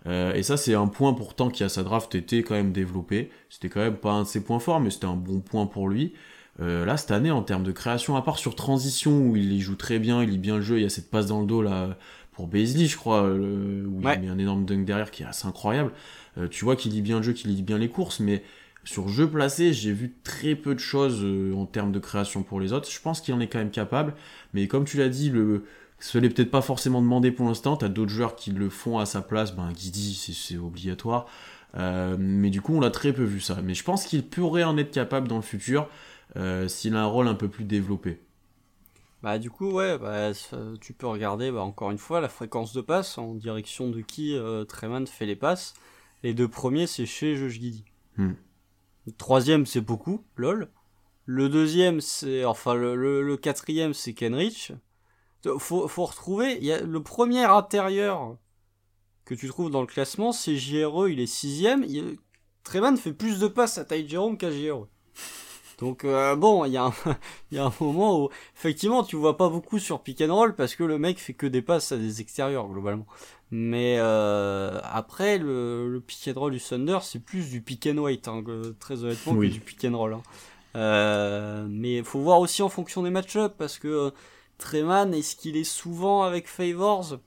Euh, 0.07 0.33
et 0.35 0.43
ça, 0.43 0.57
c'est 0.57 0.75
un 0.75 0.89
point 0.89 1.13
pourtant 1.15 1.49
qui, 1.51 1.63
à 1.65 1.69
sa 1.69 1.83
draft, 1.83 2.15
était 2.15 2.43
quand 2.43 2.55
même 2.55 2.73
développé. 2.73 3.31
C'était 3.49 3.69
quand 3.69 3.81
même 3.81 3.97
pas 3.97 4.13
un 4.13 4.23
de 4.23 4.29
ses 4.29 4.43
points 4.43 4.59
forts, 4.59 4.81
mais 4.81 4.91
c'était 4.91 5.07
un 5.07 5.17
bon 5.17 5.41
point 5.41 5.67
pour 5.67 5.89
lui. 5.89 6.13
Euh, 6.61 6.85
là, 6.85 6.97
cette 6.97 7.13
année, 7.13 7.31
en 7.31 7.43
termes 7.43 7.63
de 7.63 7.73
création, 7.73 8.17
à 8.17 8.23
part 8.23 8.39
sur 8.39 8.55
transition, 8.57 9.29
où 9.29 9.37
il 9.37 9.53
y 9.53 9.61
joue 9.61 9.77
très 9.77 9.99
bien, 9.99 10.23
il 10.23 10.31
lit 10.31 10.39
bien 10.39 10.57
le 10.57 10.63
jeu, 10.63 10.79
il 10.79 10.83
y 10.83 10.87
a 10.87 10.91
cette 10.91 11.11
passe 11.11 11.27
dans 11.27 11.41
le 11.41 11.47
dos 11.47 11.63
là 11.63 11.97
pour 12.33 12.47
Beasley, 12.47 12.87
je 12.87 12.97
crois, 12.97 13.29
le- 13.29 13.87
où 13.87 14.01
Ouais. 14.05 14.15
il 14.17 14.23
met 14.23 14.29
un 14.29 14.39
énorme 14.39 14.65
dunk 14.65 14.85
derrière 14.85 15.11
qui 15.11 15.23
est 15.23 15.27
assez 15.27 15.47
incroyable. 15.47 15.93
Euh, 16.39 16.49
tu 16.49 16.65
vois 16.65 16.77
qu'il 16.77 16.93
lit 16.93 17.03
bien 17.03 17.19
le 17.19 17.23
jeu, 17.23 17.33
qu'il 17.33 17.55
lit 17.55 17.63
bien 17.63 17.79
les 17.79 17.89
courses, 17.89 18.21
mais 18.21 18.43
sur 18.85 19.09
jeu 19.09 19.29
placé, 19.29 19.73
j'ai 19.73 19.93
vu 19.93 20.15
très 20.25 20.55
peu 20.55 20.75
de 20.75 20.81
choses 20.81 21.21
euh, 21.23 21.55
en 21.55 21.67
termes 21.67 21.93
de 21.93 21.99
création 21.99 22.43
pour 22.43 22.59
les 22.59 22.73
autres. 22.73 22.91
Je 22.91 23.01
pense 23.01 23.21
qu'il 23.21 23.33
en 23.35 23.41
est 23.41 23.47
quand 23.49 23.59
même 23.59 23.71
capable, 23.71 24.15
mais 24.55 24.67
comme 24.67 24.85
tu 24.85 24.97
l'as 24.99 25.09
dit, 25.11 25.31
le 25.31 25.65
Ça 26.03 26.21
ne 26.21 26.27
peut-être 26.27 26.51
pas 26.51 26.63
forcément 26.63 27.01
demandé 27.01 27.31
pour 27.31 27.47
l'instant. 27.47 27.77
Tu 27.77 27.85
as 27.85 27.89
d'autres 27.89 28.11
joueurs 28.11 28.35
qui 28.35 28.51
le 28.51 28.69
font 28.71 28.99
à 28.99 29.07
sa 29.07 29.23
place. 29.23 29.55
Ben, 29.55 29.71
Guidi, 29.73 30.15
c'est 30.35 30.57
obligatoire. 30.57 31.27
Euh, 31.77 32.17
mais 32.19 32.51
du 32.51 32.61
coup, 32.61 32.75
on 32.75 32.81
l'a 32.81 32.91
très 32.91 33.13
peu 33.13 33.23
vu 33.23 33.41
ça. 33.41 33.63
Mais 33.63 33.75
je 33.75 33.85
pense 33.85 34.05
qu'il 34.05 34.27
pourrait 34.27 34.65
en 34.65 34.77
être 34.77 34.91
capable 34.91 35.29
dans 35.29 35.37
le 35.37 35.43
futur 35.43 35.89
euh, 36.35 36.67
s'il 36.67 36.97
a 36.97 37.03
un 37.03 37.07
rôle 37.07 37.29
un 37.29 37.35
peu 37.35 37.47
plus 37.47 37.65
développé. 37.65 38.21
Bah 39.23 39.39
du 39.39 39.49
coup 39.49 39.71
ouais, 39.71 39.97
bah, 39.99 40.33
tu 40.81 40.93
peux 40.93 41.07
regarder 41.07 41.53
bah, 41.53 41.61
encore 41.61 41.93
une 41.93 41.99
fois 41.99 42.21
la 42.21 42.29
fréquence 42.29 42.73
de 42.73 42.81
passe 42.81 43.19
en 43.19 43.35
direction 43.35 43.89
de 43.89 44.01
qui 44.01 44.35
euh, 44.35 44.65
Treman 44.65 45.07
fait 45.07 45.27
les 45.27 45.37
passes. 45.37 45.75
Les 46.25 46.35
deux 46.35 46.49
premiers 46.49 46.89
c'est 46.89 47.07
chez 47.07 47.37
Josh 47.37 47.53
Giddy. 47.53 47.85
Hmm. 48.17 48.33
Le 49.07 49.13
troisième 49.13 49.67
c'est 49.67 49.81
beaucoup, 49.81 50.25
lol. 50.35 50.69
Le 51.27 51.49
deuxième 51.49 52.01
c'est 52.01 52.45
enfin 52.45 52.75
le, 52.75 52.97
le, 53.23 53.37
quatrième 53.37 53.95
c'est 53.95 54.13
Kenrich. 54.13 54.73
Faut, 55.59 55.89
faut 55.89 56.05
retrouver, 56.05 56.59
il 56.61 56.65
y 56.65 56.73
a 56.73 56.81
le 56.81 57.03
premier 57.03 57.45
intérieur 57.45 58.37
que 59.25 59.35
tu 59.35 59.49
trouves 59.49 59.71
dans 59.71 59.81
le 59.81 59.87
classement 59.87 60.33
c'est 60.33 60.57
JRE, 60.57 61.09
il 61.09 61.21
est 61.21 61.27
sixième. 61.27 61.85
Il, 61.85 62.17
Treman 62.65 62.97
fait 62.97 63.13
plus 63.13 63.41
de 63.41 63.49
passes 63.49 63.79
à 63.79 63.85
Ty 63.85 64.09
Jerome 64.09 64.37
qu'à 64.37 64.51
JRE. 64.51 64.87
Donc 65.79 66.05
euh, 66.05 66.37
bon, 66.37 66.65
il 66.65 66.73
y, 66.73 66.77
a 66.77 66.85
un, 66.85 66.95
y 67.51 67.59
a 67.59 67.65
un 67.65 67.73
moment 67.81 68.23
où 68.23 68.29
effectivement 68.57 69.03
tu 69.03 69.17
vois 69.17 69.37
pas 69.37 69.49
beaucoup 69.49 69.81
sur 69.81 70.01
pick 70.01 70.21
and 70.21 70.33
roll 70.33 70.55
parce 70.55 70.77
que 70.77 70.85
le 70.85 70.97
mec 70.97 71.19
fait 71.19 71.35
que 71.35 71.47
des 71.47 71.63
passes 71.63 71.91
à 71.91 71.97
des 71.97 72.21
extérieurs 72.21 72.69
globalement. 72.69 73.07
Mais 73.51 73.97
euh, 73.99 74.79
après 74.85 75.39
le, 75.39 75.89
le, 75.89 76.01
pick 76.01 76.29
and 76.29 76.39
roll 76.39 76.53
du 76.53 76.61
Thunder 76.61 76.99
c'est 77.03 77.19
plus 77.19 77.51
du 77.51 77.63
pick 77.63 77.89
and 77.89 77.99
wait 77.99 78.29
hein, 78.29 78.45
très 78.79 79.03
honnêtement 79.03 79.35
que 79.35 79.47
du 79.47 79.61
pick 79.61 79.85
and 79.85 79.99
roll. 79.99 80.15
Hein. 80.15 80.23
Euh, 80.77 81.67
mais 81.69 82.03
faut 82.05 82.21
voir 82.21 82.39
aussi 82.39 82.63
en 82.63 82.69
fonction 82.69 83.03
des 83.03 83.11
match-ups 83.11 83.55
parce 83.59 83.79
que 83.79 84.13
Treman 84.63 85.13
est-ce 85.13 85.35
qu'il 85.35 85.57
est 85.57 85.65
souvent 85.65 86.23
avec 86.23 86.47
Favors? 86.47 87.19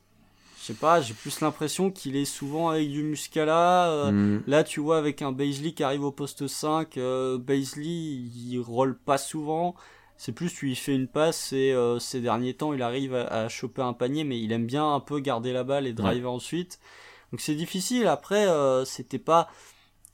Je 0.57 0.63
sais 0.63 0.73
pas, 0.73 1.01
j'ai 1.01 1.13
plus 1.13 1.41
l'impression 1.41 1.91
qu'il 1.91 2.15
est 2.15 2.25
souvent 2.25 2.69
avec 2.69 2.89
du 2.89 3.03
Muscala. 3.03 3.91
Euh, 3.91 4.11
mm. 4.11 4.43
Là, 4.47 4.63
tu 4.63 4.79
vois, 4.79 4.97
avec 4.97 5.21
un 5.21 5.31
Baisley 5.31 5.73
qui 5.73 5.83
arrive 5.83 6.03
au 6.03 6.11
poste 6.11 6.47
5, 6.47 6.97
euh, 6.97 7.37
Baisley, 7.37 7.85
il 7.85 8.59
roule 8.59 8.97
pas 8.97 9.17
souvent. 9.17 9.75
C'est 10.17 10.31
plus, 10.31 10.51
tu 10.51 10.67
lui 10.67 10.75
fais 10.75 10.95
une 10.95 11.09
passe 11.09 11.51
et 11.51 11.73
euh, 11.73 11.99
ces 11.99 12.21
derniers 12.21 12.53
temps, 12.53 12.73
il 12.73 12.81
arrive 12.81 13.13
à, 13.13 13.49
choper 13.49 13.81
un 13.81 13.93
panier, 13.93 14.23
mais 14.23 14.39
il 14.39 14.53
aime 14.53 14.65
bien 14.65 14.93
un 14.93 15.01
peu 15.01 15.19
garder 15.19 15.51
la 15.51 15.65
balle 15.65 15.85
et 15.87 15.93
driver 15.93 16.31
ensuite. 16.31 16.79
Donc 17.31 17.41
c'est 17.41 17.55
difficile. 17.55 18.07
Après, 18.07 18.47
c'était 18.85 19.19
pas, 19.19 19.49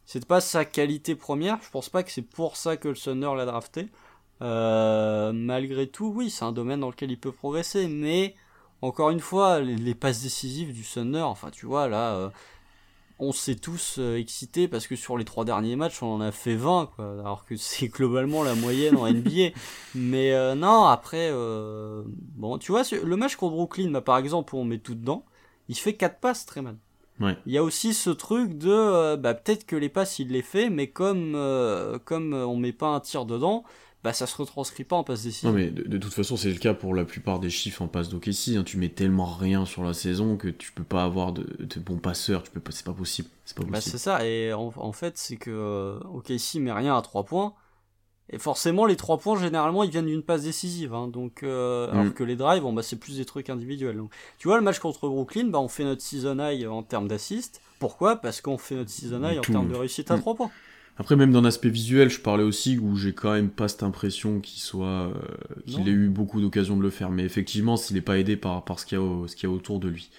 c'était 0.06 0.26
pas 0.26 0.42
sa 0.42 0.66
qualité 0.66 1.16
première. 1.16 1.60
Je 1.62 1.70
pense 1.70 1.88
pas 1.88 2.02
que 2.02 2.12
c'est 2.12 2.24
pour 2.24 2.58
ça 2.58 2.78
que 2.78 2.88
le 2.88 2.96
Thunder 2.96 3.32
l'a 3.38 3.46
drafté. 3.46 3.90
Malgré 4.42 5.88
tout, 5.88 6.12
oui, 6.16 6.30
c'est 6.30 6.46
un 6.46 6.52
domaine 6.52 6.80
dans 6.82 6.90
lequel 6.90 7.12
il 7.12 7.20
peut 7.20 7.32
progresser, 7.32 7.88
mais 7.88 8.36
encore 8.82 9.12
une 9.12 9.20
fois, 9.20 9.60
les, 9.60 9.96
passes 9.96 10.24
décisives 10.24 10.74
du 10.74 10.84
Thunder, 10.84 11.22
enfin 11.22 11.50
tu 11.52 11.66
vois 11.66 11.88
là, 11.88 12.16
euh, 12.16 12.30
on 13.20 13.32
s'est 13.32 13.56
tous 13.56 13.98
euh, 14.00 14.18
excités 14.18 14.68
parce 14.68 14.88
que 14.88 14.96
sur 14.96 15.18
les 15.18 15.26
trois 15.26 15.46
derniers 15.46 15.76
matchs, 15.76 16.02
on 16.02 16.16
en 16.16 16.22
a 16.22 16.32
fait 16.32 16.56
20, 16.56 16.90
quoi, 16.96 17.06
alors 17.20 17.46
que 17.46 17.56
c'est 17.58 17.88
globalement 17.88 18.44
la 18.44 18.56
moyenne 18.56 18.98
en 18.98 19.08
NBA. 19.08 19.50
Mais 19.94 20.34
euh, 20.34 20.56
non, 20.56 20.86
après, 20.86 21.32
bon, 22.36 22.58
tu 22.58 22.72
vois, 22.72 22.82
le 22.92 23.16
match 23.16 23.36
contre 23.36 23.56
Brooklyn, 23.56 23.92
bah, 23.92 24.02
par 24.02 24.18
exemple, 24.18 24.56
où 24.56 24.58
on 24.58 24.66
met 24.66 24.80
tout 24.80 24.96
dedans, 24.96 25.26
il 25.70 25.78
fait 25.78 25.94
4 25.94 26.20
passes, 26.20 26.46
très 26.46 26.62
mal. 26.62 26.78
Il 27.46 27.54
y 27.54 27.60
a 27.60 27.64
aussi 27.64 27.94
ce 27.94 28.10
truc 28.10 28.58
de, 28.58 29.16
bah, 29.16 29.36
peut-être 29.36 29.68
que 29.68 29.76
les 29.76 29.90
passes 29.90 30.18
il 30.18 30.30
les 30.30 30.42
fait, 30.42 30.72
mais 30.72 30.88
comme, 30.88 31.34
comme 32.04 32.34
on 32.34 32.56
met 32.56 32.72
pas 32.72 32.88
un 32.88 33.00
tir 33.00 33.28
dedans, 33.28 33.64
bah 34.04 34.14
ça 34.14 34.26
se 34.26 34.36
retranscrit 34.36 34.84
pas 34.84 34.96
en 34.96 35.04
passe 35.04 35.24
décisive. 35.24 35.50
Non 35.50 35.56
mais 35.56 35.70
de, 35.70 35.98
toute 35.98 36.14
façon 36.14 36.36
c'est 36.36 36.50
le 36.50 36.58
cas 36.58 36.74
pour 36.74 36.96
la 36.96 37.06
plupart 37.06 37.40
des 37.40 37.52
chiffres 37.52 37.82
en 37.82 37.88
passe 37.88 38.10
d'OKC, 38.10 38.58
hein. 38.58 38.64
tu 38.64 38.78
mets 38.78 38.90
tellement 38.90 39.26
rien 39.26 39.66
sur 39.66 39.84
la 39.84 39.94
saison 39.94 40.38
que 40.38 40.48
tu 40.48 40.72
peux 40.72 40.84
pas 40.84 41.04
avoir 41.04 41.34
de, 41.34 41.46
bons 41.80 41.98
passeurs, 41.98 42.42
tu 42.42 42.52
peux 42.52 42.60
pas, 42.60 42.72
c'est 42.72 42.86
pas 42.86 42.94
possible. 42.94 43.30
C'est 43.46 43.56
pas 43.56 43.64
bah, 43.64 43.74
possible. 43.74 43.92
Bah 43.92 43.92
c'est 43.92 44.04
ça, 44.04 44.26
et 44.26 44.54
en, 44.54 44.92
fait 44.92 45.18
c'est 45.18 45.38
que 45.38 45.52
euh, 45.52 46.00
OKC 46.14 46.56
met 46.56 46.72
rien 46.72 46.98
à 46.98 47.02
3 47.04 47.26
points, 47.26 47.54
et 48.32 48.40
forcément 48.40 48.88
les 48.88 48.96
3 48.96 49.20
points 49.20 49.40
généralement 49.40 49.84
ils 49.84 49.92
viennent 49.92 50.08
d'une 50.08 50.24
passe 50.24 50.44
décisive, 50.44 50.96
hein. 50.96 51.08
donc 51.08 51.44
euh, 51.44 51.92
alors 51.92 52.06
mm. 52.06 52.14
que 52.14 52.24
les 52.24 52.36
drives 52.36 52.64
bon 52.64 52.74
bah 52.74 52.82
c'est 52.82 52.96
plus 52.96 53.18
des 53.18 53.26
trucs 53.26 53.52
individuels. 53.52 53.98
Donc, 53.98 54.12
tu 54.40 54.48
vois 54.48 54.58
le 54.58 54.64
match 54.64 54.80
contre 54.80 55.10
Brooklyn, 55.10 55.46
bah 55.46 55.60
on 55.60 55.68
fait 55.68 55.84
notre 55.84 56.02
season 56.02 56.40
high 56.40 56.68
en 56.68 56.82
termes 56.82 57.08
d'assist, 57.08 57.62
pourquoi? 57.78 58.16
Parce 58.16 58.42
qu'on 58.42 58.58
fait 58.58 58.76
notre 58.76 58.90
season 58.90 59.24
high 59.24 59.38
en 59.38 59.42
termes 59.42 59.70
de 59.70 59.76
réussite 59.76 60.10
à 60.10 60.18
3 60.18 60.34
mm. 60.34 60.38
points. 60.38 60.52
Après, 60.98 61.16
même 61.16 61.32
dans 61.32 61.42
l'aspect 61.42 61.70
visuel, 61.70 62.10
je 62.10 62.20
parlais 62.20 62.44
aussi 62.44 62.78
où 62.78 62.96
j'ai 62.96 63.14
quand 63.14 63.32
même 63.32 63.50
pas 63.50 63.68
cette 63.68 63.84
impression 63.84 64.40
qu'il 64.40 64.62
soit, 64.62 64.86
euh, 64.86 65.14
qu'il 65.66 65.88
ait 65.88 65.92
eu 65.92 66.10
beaucoup 66.10 66.42
d'occasions 66.42 66.78
de 66.78 66.82
le 66.82 66.90
faire. 66.90 67.10
Mais 67.10 67.24
effectivement, 67.24 67.78
s'il 67.78 67.96
n'est 67.96 68.02
pas 68.02 68.20
aidé 68.20 68.36
par, 68.36 68.64
par 68.64 68.80
ce 68.80 68.86
qu'il 68.86 68.98
y, 68.98 69.02
y, 69.02 69.46
a 69.46 69.50
autour 69.50 69.80
de 69.80 69.88
lui. 69.88 70.12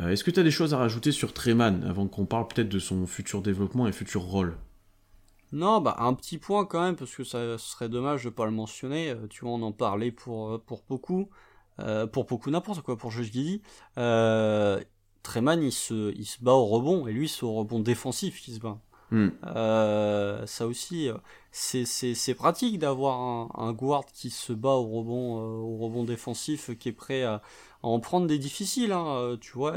Euh, 0.00 0.08
est-ce 0.08 0.24
que 0.24 0.30
tu 0.30 0.40
as 0.40 0.44
des 0.44 0.50
choses 0.50 0.72
à 0.72 0.78
rajouter 0.78 1.12
sur 1.12 1.34
Treman 1.34 1.82
avant 1.84 2.06
qu'on 2.06 2.26
parle 2.26 2.46
peut-être 2.46 2.68
de 2.68 2.78
son 2.78 3.06
futur 3.06 3.42
développement 3.42 3.88
et 3.88 3.92
futur 3.92 4.22
rôle? 4.22 4.56
Non, 5.50 5.80
bah 5.80 5.96
un 5.98 6.12
petit 6.12 6.36
point 6.36 6.66
quand 6.66 6.82
même 6.82 6.94
parce 6.94 7.14
que 7.14 7.24
ça 7.24 7.56
serait 7.58 7.88
dommage 7.88 8.24
de 8.24 8.30
pas 8.30 8.44
le 8.44 8.52
mentionner. 8.52 9.10
Euh, 9.10 9.26
tu 9.28 9.44
vois, 9.44 9.52
on 9.52 9.62
en 9.62 9.72
parlait 9.72 10.12
pour 10.12 10.60
pour 10.62 10.84
beaucoup, 10.88 11.28
pour 12.12 12.24
beaucoup 12.24 12.50
n'importe 12.50 12.82
quoi, 12.82 12.96
pour 12.96 13.10
Josh 13.10 13.30
Giddy. 13.32 13.62
Treman, 15.22 15.62
il 15.62 15.72
se, 15.72 16.14
il 16.16 16.24
se 16.24 16.42
bat 16.42 16.52
au 16.52 16.66
rebond 16.66 17.06
et 17.06 17.12
lui, 17.12 17.28
c'est 17.28 17.44
au 17.44 17.52
rebond 17.52 17.80
défensif 17.80 18.40
qu'il 18.40 18.54
se 18.54 18.60
bat. 18.60 18.78
Hmm. 19.10 19.28
Euh, 19.46 20.44
ça 20.46 20.66
aussi, 20.66 21.08
euh, 21.08 21.14
c'est 21.52 22.34
pratique 22.34 22.78
d'avoir 22.78 23.20
un, 23.20 23.48
un, 23.54 23.72
guard 23.72 24.04
qui 24.12 24.28
se 24.28 24.52
bat 24.52 24.74
au 24.74 24.86
rebond, 24.86 25.38
euh, 25.38 25.60
au 25.62 25.78
rebond 25.78 26.04
défensif, 26.04 26.76
qui 26.78 26.90
est 26.90 26.92
prêt 26.92 27.22
à, 27.22 27.40
en 27.82 28.00
prendre 28.00 28.26
des 28.26 28.38
difficiles. 28.38 28.92
Hein, 28.92 29.36
tu 29.40 29.52
vois, 29.52 29.74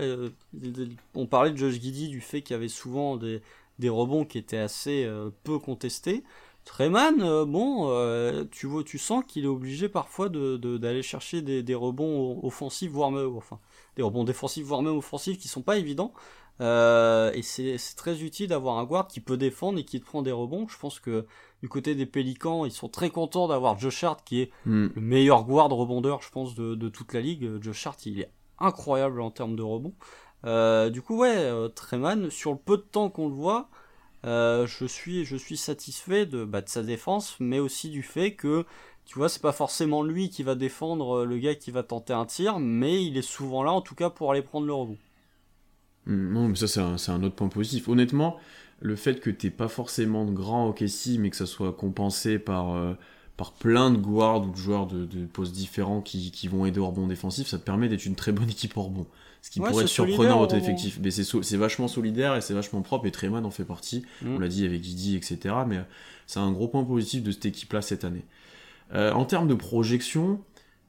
on 1.15 1.27
parlait 1.27 1.51
de 1.51 1.57
Josh 1.57 1.75
Giddy 1.79 2.09
du 2.09 2.19
fait 2.19 2.41
qu'il 2.41 2.55
y 2.55 2.57
avait 2.57 2.67
souvent 2.67 3.15
des, 3.15 3.41
des 3.79 3.89
rebonds 3.89 4.25
qui 4.25 4.37
étaient 4.37 4.57
assez 4.57 5.09
peu 5.43 5.59
contestés. 5.59 6.23
Treman, 6.65 7.45
bon, 7.45 8.47
tu 8.51 8.67
vois, 8.67 8.83
tu 8.83 8.97
sens 8.97 9.23
qu'il 9.25 9.45
est 9.45 9.47
obligé 9.47 9.87
parfois 9.87 10.29
d'aller 10.29 10.57
de, 10.59 11.01
chercher 11.01 11.41
des, 11.41 11.63
des, 11.63 11.75
rebonds 11.75 12.39
offensifs, 12.43 12.91
voire 12.91 13.11
même, 13.11 13.35
enfin, 13.37 13.59
des 13.95 14.03
rebonds 14.03 14.23
défensifs, 14.25 14.65
voire 14.65 14.81
même 14.81 14.97
offensifs, 14.97 15.37
qui 15.37 15.47
sont 15.47 15.61
pas 15.61 15.77
évidents. 15.77 16.13
Euh, 16.61 17.31
et 17.33 17.41
c'est 17.41 17.77
très 17.95 18.21
utile 18.21 18.49
d'avoir 18.49 18.77
un 18.77 18.83
guard 18.83 19.07
qui 19.07 19.19
peut 19.19 19.37
défendre 19.37 19.79
et 19.79 19.83
qui 19.83 19.99
te 19.99 20.05
prend 20.05 20.21
des 20.21 20.31
rebonds. 20.31 20.67
Je 20.67 20.77
pense 20.77 20.99
que 20.99 21.25
du 21.61 21.69
côté 21.69 21.95
des 21.95 22.05
Pélicans, 22.05 22.65
ils 22.65 22.71
sont 22.71 22.89
très 22.89 23.09
contents 23.09 23.47
d'avoir 23.47 23.79
Josh 23.79 24.03
Hart 24.03 24.23
qui 24.23 24.41
est 24.41 24.51
hmm. 24.65 24.87
le 24.95 25.01
meilleur 25.01 25.43
guard 25.43 25.69
rebondeur, 25.69 26.21
je 26.21 26.29
pense, 26.29 26.55
de, 26.55 26.75
de, 26.75 26.89
toute 26.89 27.13
la 27.13 27.21
ligue. 27.21 27.61
Josh 27.61 27.87
Hart, 27.87 28.05
il 28.05 28.19
est 28.19 28.31
incroyable 28.59 29.21
en 29.21 29.31
termes 29.31 29.55
de 29.55 29.63
rebond. 29.63 29.93
Euh, 30.45 30.89
du 30.89 31.01
coup, 31.01 31.17
ouais, 31.17 31.35
euh, 31.35 31.67
Treman, 31.67 32.29
sur 32.29 32.51
le 32.51 32.57
peu 32.57 32.77
de 32.77 32.83
temps 32.83 33.09
qu'on 33.09 33.27
le 33.27 33.33
voit, 33.33 33.69
euh, 34.25 34.67
je 34.67 34.85
suis 34.85 35.25
je 35.25 35.35
suis 35.35 35.57
satisfait 35.57 36.25
de, 36.25 36.45
bah, 36.45 36.61
de 36.61 36.69
sa 36.69 36.83
défense, 36.83 37.37
mais 37.39 37.59
aussi 37.59 37.89
du 37.89 38.03
fait 38.03 38.35
que 38.35 38.65
tu 39.05 39.17
vois, 39.17 39.29
c'est 39.29 39.41
pas 39.41 39.51
forcément 39.51 40.03
lui 40.03 40.29
qui 40.29 40.43
va 40.43 40.55
défendre 40.55 41.25
le 41.25 41.37
gars 41.37 41.55
qui 41.55 41.71
va 41.71 41.83
tenter 41.83 42.13
un 42.13 42.25
tir, 42.25 42.59
mais 42.59 43.03
il 43.03 43.17
est 43.17 43.23
souvent 43.23 43.63
là 43.63 43.71
en 43.71 43.81
tout 43.81 43.95
cas 43.95 44.09
pour 44.09 44.31
aller 44.31 44.41
prendre 44.41 44.67
le 44.67 44.73
rebond. 44.73 44.97
Hmm, 46.05 46.33
non, 46.33 46.47
mais 46.47 46.55
ça, 46.55 46.67
c'est 46.67 47.11
un, 47.11 47.23
autre 47.23 47.35
point 47.35 47.49
positif. 47.49 47.87
Honnêtement, 47.87 48.37
le 48.79 48.95
fait 48.95 49.19
que 49.19 49.29
t'aies 49.29 49.49
pas 49.49 49.67
forcément 49.67 50.25
de 50.25 50.31
grand 50.31 50.67
OKC, 50.69 51.17
mais 51.19 51.29
que 51.29 51.35
ça 51.35 51.45
soit 51.45 51.73
compensé 51.73 52.39
par, 52.39 52.73
euh, 52.73 52.93
par 53.37 53.53
plein 53.53 53.91
de 53.91 53.97
guards 53.97 54.47
ou 54.47 54.51
de 54.51 54.57
joueurs 54.57 54.87
de, 54.87 55.07
postes 55.25 55.53
différents 55.53 56.01
qui, 56.01 56.47
vont 56.47 56.65
aider 56.65 56.79
au 56.79 56.87
rebond 56.87 57.07
défensif, 57.07 57.47
ça 57.47 57.57
te 57.57 57.63
permet 57.63 57.89
d'être 57.89 58.05
une 58.05 58.15
très 58.15 58.31
bonne 58.31 58.49
équipe 58.49 58.75
au 58.77 58.83
rebond. 58.83 59.07
Ce 59.41 59.49
qui 59.49 59.59
pourrait 59.59 59.83
être 59.83 59.89
surprenant 59.89 60.31
dans 60.31 60.39
votre 60.39 60.55
effectif. 60.55 60.99
Mais 61.01 61.09
c'est 61.09 61.57
vachement 61.57 61.87
solidaire 61.87 62.35
et 62.35 62.41
c'est 62.41 62.53
vachement 62.53 62.81
propre, 62.81 63.07
et 63.07 63.11
Treman 63.11 63.43
en 63.43 63.49
fait 63.49 63.65
partie. 63.65 64.05
On 64.25 64.37
l'a 64.37 64.47
dit 64.47 64.65
avec 64.65 64.81
Guidi, 64.81 65.15
etc. 65.15 65.55
Mais 65.67 65.77
euh, 65.77 65.83
c'est 66.27 66.39
un 66.39 66.51
gros 66.51 66.67
point 66.67 66.83
positif 66.83 67.23
de 67.23 67.31
cette 67.31 67.45
équipe-là 67.45 67.81
cette 67.81 68.03
année. 68.03 68.23
Euh, 68.93 69.11
en 69.13 69.25
termes 69.25 69.47
de 69.47 69.53
projection, 69.53 70.41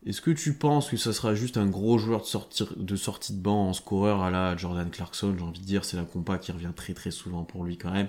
est-ce 0.05 0.21
que 0.21 0.33
tu 0.33 0.55
penses 0.55 0.91
que 0.91 0.97
ça 0.97 1.13
sera 1.13 1.35
juste 1.35 1.57
un 1.57 1.67
gros 1.67 1.97
joueur 1.97 2.23
de, 2.23 2.27
sortir, 2.27 2.73
de 2.77 2.97
sortie 2.97 3.35
de 3.35 3.41
banc 3.41 3.69
en 3.69 3.73
scoreur 3.73 4.23
à 4.23 4.31
la 4.31 4.57
Jordan 4.57 4.91
Clarkson? 4.91 5.35
J'ai 5.39 5.45
envie 5.45 5.61
de 5.61 5.65
dire, 5.65 5.85
c'est 5.85 5.97
la 5.97 6.05
compa 6.05 6.39
qui 6.39 6.51
revient 6.51 6.73
très 6.75 6.93
très 6.93 7.13
souvent 7.13 7.45
pour 7.45 7.65
lui 7.65 7.79
quand 7.79 7.93
même, 7.93 8.09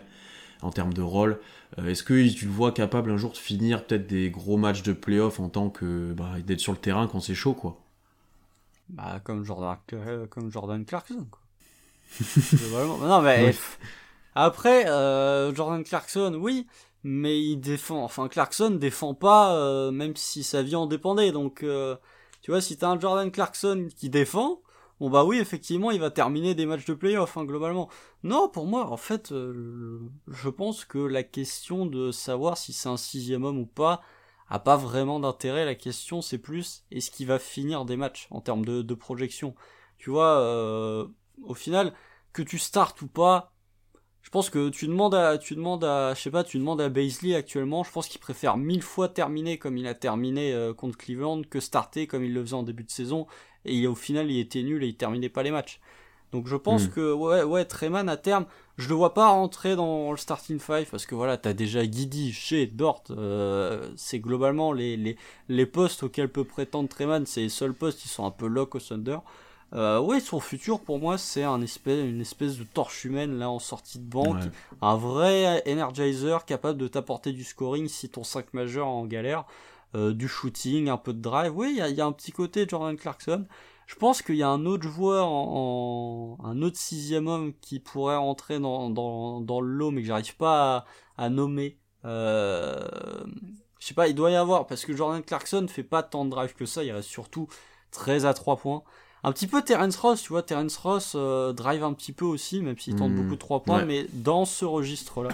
en 0.62 0.72
termes 0.72 0.94
de 0.94 1.04
rôle. 1.04 1.40
Euh, 1.78 1.90
est-ce 1.90 2.02
que 2.04 2.28
tu 2.30 2.46
le 2.46 2.52
vois 2.52 2.72
capable 2.72 3.12
un 3.12 3.18
jour 3.18 3.32
de 3.32 3.38
finir 3.38 3.86
peut-être 3.86 4.08
des 4.08 4.32
gros 4.32 4.58
matchs 4.58 4.82
de 4.82 4.94
playoff 4.94 5.40
en 5.40 5.50
tant 5.50 5.70
que 5.70 6.14
bah, 6.14 6.32
d'être 6.46 6.60
sur 6.60 6.72
le 6.72 6.80
terrain 6.80 7.08
quand 7.08 7.20
c'est 7.20 7.36
chaud 7.36 7.54
quoi? 7.54 7.80
Bah 8.90 9.22
comme 9.24 9.46
Jordan, 9.46 9.78
euh, 9.94 10.26
comme 10.28 10.52
Jordan 10.52 10.84
Clarkson 10.86 11.26
quoi. 11.30 11.40
non 13.08 13.22
mais 13.22 13.56
après 14.36 14.88
euh, 14.88 15.54
Jordan 15.56 15.84
Clarkson 15.84 16.38
oui 16.40 16.68
mais 17.04 17.42
il 17.42 17.58
défend. 17.58 18.04
Enfin, 18.04 18.28
Clarkson 18.28 18.72
défend 18.72 19.14
pas, 19.14 19.56
euh, 19.56 19.92
même 19.92 20.16
si 20.16 20.44
sa 20.44 20.64
vie 20.64 20.76
en 20.76 20.88
dépendait. 20.88 21.32
Donc, 21.32 21.64
euh, 21.64 21.96
tu 22.42 22.52
vois, 22.52 22.62
si 22.62 22.78
t'as 22.78 22.90
un 22.90 23.00
Jordan 23.00 23.32
Clarkson 23.32 23.88
qui 23.96 24.10
défend, 24.10 24.62
bon 25.00 25.10
bah 25.10 25.24
oui, 25.26 25.38
effectivement, 25.40 25.92
il 25.92 26.00
va 26.00 26.12
terminer 26.12 26.56
des 26.56 26.66
matchs 26.66 26.86
de 26.86 26.94
playoff, 26.94 27.38
hein, 27.38 27.46
globalement. 27.46 27.90
Non, 28.24 28.50
pour 28.50 28.66
moi, 28.66 28.90
en 28.90 28.98
fait, 28.98 29.32
euh, 29.32 30.00
je 30.28 30.50
pense 30.50 30.86
que 30.86 31.00
la 31.00 31.24
question 31.24 31.86
de 31.86 32.12
savoir 32.12 32.58
si 32.58 32.74
c'est 32.74 32.90
un 32.90 32.98
sixième 32.98 33.44
homme 33.44 33.60
ou 33.60 33.66
pas 33.66 34.02
a 34.50 34.60
pas 34.60 34.78
vraiment 34.78 35.20
d'intérêt. 35.20 35.66
La 35.66 35.76
question, 35.76 36.22
c'est 36.22 36.38
plus 36.38 36.86
est-ce 36.92 37.12
qu'il 37.12 37.28
va 37.28 37.40
finir 37.40 37.86
des 37.86 37.98
matchs 37.98 38.28
en 38.30 38.42
termes 38.42 38.66
de, 38.66 38.82
de 38.82 38.94
projection? 38.94 39.56
Tu 39.98 40.10
vois, 40.10 40.40
euh, 40.40 41.08
au 41.44 41.54
final, 41.54 41.94
que 42.34 42.42
tu 42.42 42.60
startes 42.60 43.02
ou 43.02 43.08
pas, 43.08 43.53
pense 44.34 44.50
que 44.50 44.70
tu 44.70 44.88
demandes 44.88 45.14
à, 45.14 45.38
tu 45.38 45.54
demandes 45.54 45.84
à, 45.84 46.16
je 46.16 46.22
sais 46.22 46.32
pas, 46.32 46.44
tu 46.44 46.58
demandes 46.58 46.82
à 46.82 46.90
Baisley 46.90 47.36
actuellement, 47.36 47.84
je 47.84 47.92
pense 47.92 48.08
qu'il 48.08 48.20
préfère 48.20 48.58
mille 48.58 48.82
fois 48.82 49.08
terminer 49.08 49.60
comme 49.60 49.78
il 49.78 49.86
a 49.86 49.94
terminé 49.94 50.52
euh, 50.54 50.74
contre 50.74 50.98
Cleveland 50.98 51.44
que 51.48 51.60
starter 51.60 52.08
comme 52.08 52.24
il 52.24 52.34
le 52.34 52.42
faisait 52.42 52.56
en 52.56 52.64
début 52.64 52.84
de 52.84 52.90
saison. 52.90 53.28
Et 53.64 53.86
au 53.86 53.94
final, 53.94 54.32
il 54.32 54.40
était 54.40 54.64
nul 54.64 54.84
et 54.84 54.88
il 54.88 54.96
terminait 54.96 55.30
pas 55.30 55.44
les 55.44 55.52
matchs. 55.52 55.80
Donc 56.32 56.48
je 56.48 56.56
pense 56.56 56.86
hmm. 56.86 56.90
que 56.90 57.14
ouais 57.14 57.44
ouais 57.44 57.64
Treman 57.64 58.10
à 58.10 58.18
terme, 58.18 58.46
je 58.78 58.90
le 58.90 58.96
vois 58.96 59.14
pas 59.14 59.28
rentrer 59.28 59.76
dans 59.76 60.10
le 60.10 60.18
starting 60.18 60.60
five 60.60 60.88
parce 60.90 61.06
que 61.06 61.14
voilà 61.14 61.38
t'as 61.38 61.54
déjà 61.54 61.86
Guidi 61.86 62.34
chez 62.34 62.66
Dort, 62.66 63.04
euh, 63.12 63.88
c'est 63.96 64.20
globalement 64.20 64.74
les, 64.74 64.98
les, 64.98 65.16
les 65.48 65.66
postes 65.68 66.02
auxquels 66.02 66.30
peut 66.30 66.44
prétendre 66.44 66.90
Treman, 66.90 67.28
c'est 67.28 67.42
les 67.42 67.50
seuls 67.50 67.76
postes 67.76 68.00
qui 68.00 68.08
sont 68.08 68.26
un 68.26 68.32
peu 68.32 68.48
lock 68.48 68.74
au 68.74 68.80
Thunder. 68.80 69.20
Euh, 69.76 70.00
ouais, 70.00 70.20
son 70.20 70.40
futur 70.40 70.80
pour 70.80 71.00
moi 71.00 71.18
c'est 71.18 71.44
un 71.44 71.60
espèce, 71.62 72.06
une 72.06 72.22
espèce 72.22 72.58
de 72.58 72.64
torche 72.64 73.06
humaine 73.06 73.40
là 73.40 73.50
en 73.50 73.58
sortie 73.58 73.98
de 73.98 74.08
banque, 74.08 74.44
un 74.82 74.96
vrai 74.96 75.64
energizer 75.68 76.46
capable 76.46 76.78
de 76.78 76.88
t'apporter 76.88 77.32
du 77.32 77.44
scoring 77.44 77.88
si 77.88 78.08
ton 78.10 78.24
5 78.24 78.54
majeur 78.54 78.86
en 78.86 79.06
galère, 79.06 79.46
euh, 79.96 80.12
du 80.14 80.28
shooting, 80.28 80.90
un 80.90 80.98
peu 80.98 81.14
de 81.14 81.22
drive. 81.22 81.56
Oui, 81.56 81.70
il 81.72 81.78
y 81.78 81.82
a, 81.82 81.90
y 81.90 82.02
a, 82.02 82.06
un 82.06 82.12
petit 82.12 82.32
côté 82.32 82.66
Jordan 82.68 82.98
Clarkson. 82.98 83.46
Je 83.86 83.96
pense 83.96 84.24
qu'il 84.24 84.36
y 84.36 84.44
a 84.44 84.50
un 84.50 84.66
autre 84.66 84.88
joueur, 84.88 85.28
en, 85.28 86.38
un 86.44 86.62
autre 86.64 86.78
sixième 86.78 87.28
homme 87.28 87.54
qui 87.62 87.80
pourrait 87.80 88.16
rentrer 88.16 88.60
dans, 88.60 88.90
dans, 88.90 89.40
dans 89.42 89.62
le 89.62 89.68
lot, 89.68 89.92
mais 89.92 90.02
que 90.02 90.08
j'arrive 90.08 90.36
pas 90.36 90.86
à, 91.18 91.30
nommer. 91.30 91.78
Euh, 92.06 93.24
je 93.80 93.88
sais 93.88 93.94
pas, 93.94 94.08
il 94.08 94.16
doit 94.16 94.32
y 94.32 94.36
avoir, 94.36 94.66
parce 94.66 94.84
que 94.86 94.96
Jordan 94.96 95.22
Clarkson 95.22 95.68
fait 95.70 95.84
pas 95.84 96.02
tant 96.02 96.26
de 96.26 96.32
drive 96.32 96.56
que 96.56 96.66
ça, 96.66 96.84
il 96.84 96.92
reste 96.92 97.10
surtout 97.10 97.48
très 97.92 98.26
à 98.26 98.34
3 98.34 98.58
points. 98.58 98.84
Un 99.26 99.32
petit 99.32 99.48
peu 99.48 99.62
Terence 99.62 99.96
Ross, 99.96 100.22
tu 100.22 100.30
vois, 100.30 100.44
Terence 100.44 100.76
Ross 100.76 101.14
euh, 101.16 101.54
drive 101.54 101.84
un 101.84 101.94
petit 101.94 102.12
peu 102.12 102.26
aussi, 102.26 102.62
même 102.62 102.78
s'il 102.78 102.96
tente 102.96 103.12
hmm. 103.12 103.16
beaucoup 103.16 103.36
de 103.36 103.40
3 103.40 103.64
points, 103.64 103.86
mais 103.86 104.06
dans 104.12 104.44
ce 104.44 104.66
registre-là. 104.66 105.30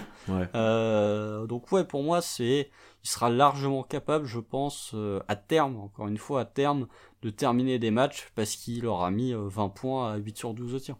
Euh, 0.54 1.46
donc 1.46 1.72
ouais, 1.72 1.84
pour 1.84 2.04
moi, 2.04 2.22
c'est, 2.22 2.70
il 3.02 3.10
sera 3.10 3.30
largement 3.30 3.82
capable, 3.82 4.26
je 4.26 4.38
pense, 4.38 4.92
euh, 4.94 5.20
à 5.26 5.34
terme, 5.34 5.76
encore 5.76 6.06
une 6.06 6.18
fois, 6.18 6.42
à 6.42 6.44
terme, 6.44 6.86
de 7.22 7.30
terminer 7.30 7.80
des 7.80 7.90
matchs 7.90 8.30
parce 8.36 8.54
qu'il 8.54 8.86
aura 8.86 9.10
mis 9.10 9.32
20 9.32 9.64
euh, 9.64 9.68
points 9.68 10.12
à 10.12 10.16
8 10.18 10.38
sur 10.38 10.54
12 10.54 10.74
au 10.74 10.78
tir. 10.78 10.96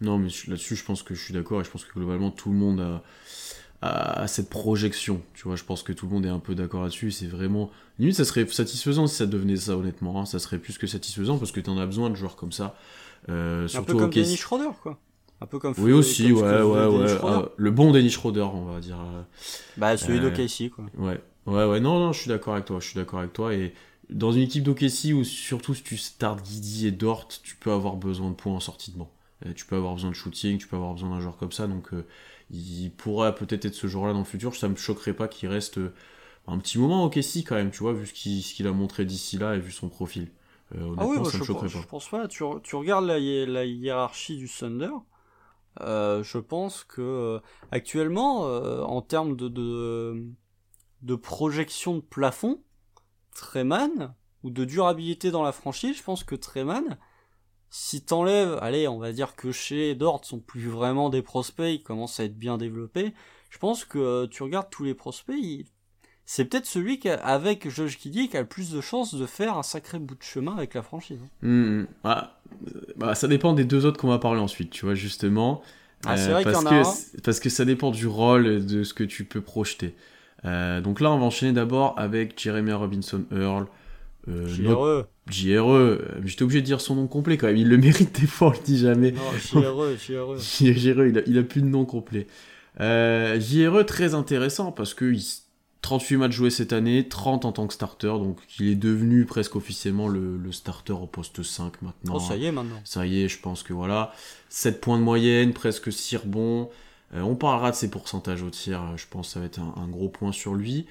Non, 0.00 0.18
mais 0.18 0.28
là-dessus, 0.48 0.76
je 0.76 0.84
pense 0.84 1.02
que 1.02 1.14
je 1.14 1.22
suis 1.22 1.34
d'accord 1.34 1.60
et 1.60 1.64
je 1.64 1.70
pense 1.70 1.84
que 1.84 1.92
globalement, 1.92 2.30
tout 2.30 2.50
le 2.50 2.56
monde 2.56 2.80
a, 2.80 3.02
cette 4.26 4.50
projection. 4.50 5.22
Tu 5.34 5.44
vois, 5.44 5.56
je 5.56 5.64
pense 5.64 5.82
que 5.82 5.92
tout 5.92 6.06
le 6.06 6.12
monde 6.12 6.26
est 6.26 6.30
un 6.30 6.38
peu 6.38 6.54
d'accord 6.54 6.82
là-dessus. 6.82 7.10
C'est 7.10 7.26
vraiment. 7.26 7.70
Limite, 7.98 8.16
ça 8.16 8.24
serait 8.24 8.46
satisfaisant 8.46 9.06
si 9.06 9.16
ça 9.16 9.26
devenait 9.26 9.56
ça, 9.56 9.76
honnêtement. 9.76 10.20
Hein. 10.20 10.26
Ça 10.26 10.38
serait 10.38 10.58
plus 10.58 10.78
que 10.78 10.86
satisfaisant 10.86 11.38
parce 11.38 11.52
que 11.52 11.60
tu 11.60 11.70
en 11.70 11.78
as 11.78 11.86
besoin 11.86 12.10
de 12.10 12.14
joueurs 12.14 12.36
comme 12.36 12.52
ça. 12.52 12.76
Euh, 13.28 13.68
un 13.74 13.82
peu 13.82 13.94
comme 13.94 14.10
Dennis 14.10 14.36
Schroeder, 14.36 14.70
quoi. 14.82 14.98
Un 15.42 15.46
peu 15.46 15.58
comme 15.58 15.74
Oui, 15.78 15.92
aussi, 15.92 16.32
ouais, 16.32 16.62
ouais, 16.62 16.86
ouais. 16.86 17.16
Ah, 17.22 17.46
le 17.56 17.70
bon 17.70 17.92
Dennis 17.92 18.10
Schroeder, 18.10 18.42
on 18.42 18.66
va 18.66 18.80
dire. 18.80 18.98
Bah, 19.78 19.96
celui 19.96 20.18
euh, 20.18 20.30
d'OKC, 20.30 20.70
quoi. 20.70 20.84
Ouais. 20.98 21.20
Ouais, 21.46 21.64
ouais, 21.64 21.80
non, 21.80 21.98
non, 21.98 22.12
je 22.12 22.20
suis 22.20 22.28
d'accord 22.28 22.54
avec 22.54 22.66
toi. 22.66 22.78
Je 22.80 22.86
suis 22.86 22.96
d'accord 22.96 23.20
avec 23.20 23.32
toi. 23.32 23.54
Et 23.54 23.72
dans 24.10 24.32
une 24.32 24.42
équipe 24.42 24.64
d'OKC 24.64 25.12
où 25.14 25.24
surtout 25.24 25.74
si 25.74 25.82
tu 25.82 25.96
starts 25.96 26.42
Guidi 26.42 26.86
et 26.86 26.90
Dort, 26.90 27.28
tu 27.28 27.56
peux 27.56 27.70
avoir 27.70 27.96
besoin 27.96 28.30
de 28.30 28.34
points 28.34 28.52
en 28.52 28.60
sortie 28.60 28.92
de 28.92 28.98
banc. 28.98 29.10
Euh, 29.46 29.52
tu 29.54 29.64
peux 29.64 29.76
avoir 29.76 29.94
besoin 29.94 30.10
de 30.10 30.14
shooting, 30.14 30.58
tu 30.58 30.66
peux 30.66 30.76
avoir 30.76 30.94
besoin 30.94 31.10
d'un 31.10 31.20
joueur 31.20 31.36
comme 31.36 31.52
ça, 31.52 31.66
donc 31.66 31.94
euh, 31.94 32.04
il 32.50 32.90
pourrait 32.90 33.34
peut-être 33.34 33.64
être 33.64 33.74
ce 33.74 33.86
joueur-là 33.86 34.12
dans 34.12 34.20
le 34.20 34.24
futur. 34.24 34.54
Ça 34.54 34.68
me 34.68 34.76
choquerait 34.76 35.14
pas 35.14 35.28
qu'il 35.28 35.48
reste 35.48 35.78
euh, 35.78 35.92
un 36.46 36.58
petit 36.58 36.78
moment 36.78 37.04
au 37.04 37.06
OKC 37.06 37.44
quand 37.46 37.54
même, 37.54 37.70
tu 37.70 37.78
vois, 37.78 37.92
vu 37.92 38.06
ce 38.06 38.54
qu'il 38.54 38.66
a 38.66 38.72
montré 38.72 39.04
d'ici 39.04 39.38
là 39.38 39.54
et 39.54 39.60
vu 39.60 39.72
son 39.72 39.88
profil. 39.88 40.30
ah 40.74 41.06
oui, 41.06 41.16
ça 41.24 41.32
je, 41.32 41.38
me 41.38 41.44
choquerait 41.44 41.68
pas. 41.68 41.80
je 41.80 41.86
pense 41.86 42.08
pas. 42.08 42.28
Tu, 42.28 42.42
regardes 42.44 43.06
la, 43.06 43.18
hiérarchie 43.64 44.36
du 44.36 44.48
Thunder. 44.48 44.90
je 45.78 46.38
pense 46.38 46.84
que 46.84 47.40
actuellement, 47.70 48.42
en 48.42 49.02
termes 49.02 49.36
de, 49.36 49.48
de, 49.48 50.24
de 51.02 51.14
projection 51.14 51.96
de 51.96 52.00
plafond, 52.00 52.62
Treman, 53.34 54.14
ou 54.42 54.50
de 54.50 54.64
durabilité 54.64 55.30
dans 55.30 55.42
la 55.42 55.52
franchise, 55.52 55.96
je 55.96 56.02
pense 56.02 56.24
que 56.24 56.34
Treman, 56.34 56.98
si 57.70 58.02
t'enlèves, 58.02 58.58
allez, 58.60 58.88
on 58.88 58.98
va 58.98 59.12
dire 59.12 59.36
que 59.36 59.52
chez 59.52 59.94
Dort 59.94 60.24
sont 60.24 60.40
plus 60.40 60.68
vraiment 60.68 61.08
des 61.08 61.22
prospects, 61.22 61.72
ils 61.72 61.82
commencent 61.82 62.20
à 62.20 62.24
être 62.24 62.36
bien 62.36 62.58
développés, 62.58 63.14
je 63.48 63.58
pense 63.58 63.84
que 63.84 63.98
euh, 63.98 64.26
tu 64.26 64.42
regardes 64.42 64.70
tous 64.70 64.84
les 64.84 64.94
prospects, 64.94 65.36
c'est 66.26 66.44
peut-être 66.44 66.66
celui 66.66 66.98
qui, 66.98 67.08
avec 67.08 67.68
Josh 67.68 67.98
Kiddy, 67.98 68.28
qui 68.28 68.36
a 68.36 68.40
le 68.42 68.46
plus 68.46 68.70
de 68.70 68.80
chances 68.80 69.14
de 69.14 69.26
faire 69.26 69.56
un 69.56 69.62
sacré 69.62 69.98
bout 69.98 70.14
de 70.14 70.22
chemin 70.22 70.56
avec 70.56 70.74
la 70.74 70.82
franchise. 70.82 71.18
Mmh, 71.42 71.84
bah, 72.04 72.40
bah, 72.96 73.14
ça 73.14 73.26
dépend 73.26 73.52
des 73.52 73.64
deux 73.64 73.86
autres 73.86 74.00
qu'on 74.00 74.08
va 74.08 74.18
parler 74.18 74.40
ensuite, 74.40 74.70
tu 74.70 74.84
vois, 74.84 74.94
justement. 74.94 75.62
Ah, 76.06 76.16
c'est 76.16 76.30
vrai 76.30 76.46
euh, 76.46 76.52
parce, 76.52 76.64
que, 76.64 77.20
parce 77.20 77.40
que 77.40 77.50
ça 77.50 77.64
dépend 77.64 77.90
du 77.90 78.06
rôle 78.06 78.64
de 78.64 78.84
ce 78.84 78.94
que 78.94 79.04
tu 79.04 79.24
peux 79.24 79.40
projeter. 79.40 79.94
Euh, 80.44 80.80
donc 80.80 81.00
là, 81.00 81.10
on 81.10 81.18
va 81.18 81.26
enchaîner 81.26 81.52
d'abord 81.52 81.94
avec 81.98 82.40
Jeremy 82.40 82.72
Robinson 82.72 83.24
Earl. 83.32 83.66
Euh. 84.28 85.02
JRE. 85.30 85.72
Euh, 85.72 85.98
j'étais 86.24 86.42
obligé 86.42 86.60
de 86.60 86.66
dire 86.66 86.80
son 86.80 86.96
nom 86.96 87.06
complet 87.06 87.36
quand 87.36 87.46
même. 87.46 87.56
Il 87.56 87.68
le 87.68 87.76
mérite 87.76 88.20
des 88.20 88.26
fois, 88.26 88.48
on 88.48 88.52
le 88.52 88.64
dit 88.64 88.78
jamais. 88.78 89.12
Non, 89.12 89.22
JRE, 89.38 89.96
JRE. 89.96 90.38
JRE, 90.38 91.06
il 91.06 91.18
a, 91.18 91.22
il 91.26 91.38
a 91.38 91.42
plus 91.42 91.62
de 91.62 91.66
nom 91.66 91.84
complet. 91.84 92.26
Euh, 92.80 93.38
JRE, 93.40 93.84
très 93.84 94.14
intéressant 94.14 94.72
parce 94.72 94.94
que 94.94 95.04
il, 95.12 95.22
38 95.82 96.16
matchs 96.16 96.32
joués 96.32 96.50
cette 96.50 96.72
année, 96.72 97.08
30 97.08 97.44
en 97.44 97.52
tant 97.52 97.66
que 97.66 97.72
starter, 97.72 98.06
donc 98.06 98.38
il 98.58 98.68
est 98.68 98.76
devenu 98.76 99.24
presque 99.24 99.56
officiellement 99.56 100.08
le, 100.08 100.36
le, 100.36 100.52
starter 100.52 100.92
au 100.92 101.06
poste 101.06 101.42
5 101.42 101.82
maintenant. 101.82 102.16
Oh, 102.16 102.20
ça 102.20 102.36
y 102.36 102.46
est 102.46 102.52
maintenant. 102.52 102.80
Ça 102.84 103.06
y 103.06 103.22
est, 103.22 103.28
je 103.28 103.40
pense 103.40 103.62
que 103.62 103.72
voilà. 103.72 104.12
7 104.50 104.80
points 104.80 104.98
de 104.98 105.02
moyenne, 105.02 105.52
presque 105.52 105.92
6 105.92 106.18
rebonds. 106.18 106.68
Euh, 107.14 107.22
on 107.22 107.34
parlera 107.34 107.70
de 107.70 107.76
ses 107.76 107.90
pourcentages 107.90 108.42
au 108.42 108.50
tir, 108.50 108.82
je 108.96 109.06
pense 109.08 109.28
que 109.28 109.32
ça 109.32 109.40
va 109.40 109.46
être 109.46 109.58
un, 109.58 109.88
gros 109.88 110.08
point 110.08 110.32
sur 110.32 110.54
lui. 110.54 110.86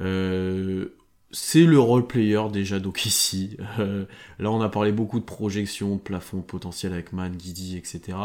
Euh, 0.00 0.88
c'est 1.32 1.64
le 1.64 1.78
role 1.78 2.06
player 2.06 2.42
déjà 2.52 2.78
d'Okissi. 2.78 3.56
Euh, 3.78 4.04
là, 4.38 4.50
on 4.50 4.60
a 4.60 4.68
parlé 4.68 4.92
beaucoup 4.92 5.18
de 5.18 5.24
projections, 5.24 5.96
de 5.96 6.00
plafond 6.00 6.42
potentiel 6.42 6.92
avec 6.92 7.12
Man, 7.12 7.34
Guidi, 7.36 7.76
etc. 7.76 8.18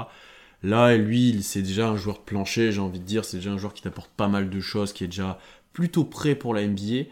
Là, 0.64 0.98
lui, 0.98 1.42
c'est 1.44 1.62
déjà 1.62 1.90
un 1.90 1.96
joueur 1.98 2.18
de 2.18 2.24
plancher, 2.24 2.72
j'ai 2.72 2.82
envie 2.82 3.00
de 3.00 3.06
dire. 3.06 3.26
C'est 3.26 3.38
déjà 3.38 3.52
un 3.52 3.58
joueur 3.58 3.74
qui 3.74 3.82
t'apporte 3.82 4.12
pas 4.12 4.28
mal 4.28 4.50
de 4.50 4.60
choses, 4.60 4.94
qui 4.94 5.04
est 5.04 5.08
déjà 5.08 5.40
plutôt 5.74 6.04
prêt 6.04 6.36
pour 6.36 6.54
la 6.54 6.68
NBA. 6.68 7.06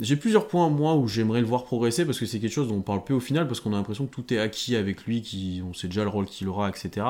j'ai 0.00 0.16
plusieurs 0.16 0.48
points 0.48 0.68
moi 0.68 0.94
où 0.96 1.08
j'aimerais 1.08 1.40
le 1.40 1.46
voir 1.46 1.64
progresser 1.64 2.04
parce 2.04 2.18
que 2.18 2.26
c'est 2.26 2.40
quelque 2.40 2.52
chose 2.52 2.68
dont 2.68 2.76
on 2.76 2.82
parle 2.82 3.04
peu 3.04 3.14
au 3.14 3.20
final 3.20 3.46
parce 3.48 3.60
qu'on 3.60 3.72
a 3.72 3.76
l'impression 3.76 4.06
que 4.06 4.14
tout 4.14 4.32
est 4.34 4.38
acquis 4.38 4.76
avec 4.76 5.04
lui, 5.06 5.22
qui, 5.22 5.62
on 5.68 5.72
sait 5.74 5.88
déjà 5.88 6.02
le 6.04 6.10
rôle 6.10 6.26
qu'il 6.26 6.48
aura, 6.48 6.68
etc. 6.68 7.06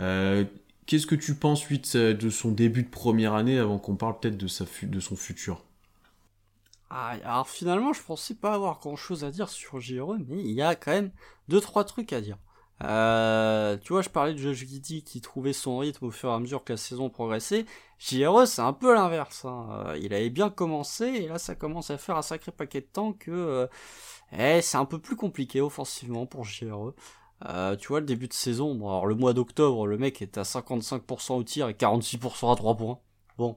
Euh, 0.00 0.44
Qu'est-ce 0.86 1.06
que 1.06 1.14
tu 1.14 1.34
penses 1.34 1.60
suite 1.60 1.96
de 1.96 2.30
son 2.30 2.50
début 2.50 2.82
de 2.82 2.88
première 2.88 3.34
année 3.34 3.58
avant 3.58 3.78
qu'on 3.78 3.96
parle 3.96 4.18
peut-être 4.18 4.36
de, 4.36 4.48
de 4.86 5.00
son 5.00 5.16
futur? 5.16 5.62
Ah, 6.94 7.16
alors 7.24 7.48
finalement, 7.48 7.94
je 7.94 8.02
pensais 8.02 8.34
pas 8.34 8.52
avoir 8.52 8.78
grand 8.78 8.96
chose 8.96 9.24
à 9.24 9.30
dire 9.30 9.48
sur 9.48 9.80
JRE, 9.80 10.18
mais 10.28 10.36
il 10.42 10.50
y 10.52 10.60
a 10.60 10.74
quand 10.74 10.90
même 10.92 11.10
deux 11.48 11.60
trois 11.60 11.84
trucs 11.84 12.12
à 12.12 12.20
dire. 12.20 12.36
Euh, 12.84 13.78
tu 13.78 13.94
vois, 13.94 14.02
je 14.02 14.10
parlais 14.10 14.34
de 14.34 14.38
Josh 14.38 14.66
Giddy 14.66 15.02
qui 15.02 15.22
trouvait 15.22 15.54
son 15.54 15.78
rythme 15.78 16.06
au 16.06 16.10
fur 16.10 16.28
et 16.30 16.34
à 16.34 16.38
mesure 16.38 16.64
que 16.64 16.74
la 16.74 16.76
saison 16.76 17.08
progressait. 17.08 17.64
JRE, 17.98 18.46
c'est 18.46 18.60
un 18.60 18.74
peu 18.74 18.92
l'inverse. 18.94 19.46
Hein. 19.46 19.68
Euh, 19.86 19.98
il 20.02 20.12
avait 20.12 20.28
bien 20.28 20.50
commencé 20.50 21.06
et 21.06 21.28
là, 21.28 21.38
ça 21.38 21.54
commence 21.54 21.90
à 21.90 21.96
faire 21.96 22.16
un 22.18 22.22
sacré 22.22 22.52
paquet 22.52 22.82
de 22.82 22.86
temps 22.86 23.14
que 23.14 23.30
euh, 23.30 23.66
eh, 24.32 24.60
c'est 24.60 24.76
un 24.76 24.84
peu 24.84 24.98
plus 24.98 25.16
compliqué 25.16 25.62
offensivement 25.62 26.26
pour 26.26 26.44
JRE. 26.44 26.94
Euh, 27.48 27.74
tu 27.76 27.88
vois, 27.88 28.00
le 28.00 28.06
début 28.06 28.28
de 28.28 28.34
saison, 28.34 28.74
bon, 28.74 28.88
alors 28.88 29.06
le 29.06 29.14
mois 29.14 29.32
d'octobre, 29.32 29.86
le 29.86 29.96
mec 29.96 30.20
est 30.20 30.36
à 30.36 30.42
55% 30.42 31.34
au 31.38 31.42
tir 31.42 31.68
et 31.68 31.74
46% 31.74 32.52
à 32.52 32.56
3 32.56 32.76
points. 32.76 32.98
Bon. 33.38 33.56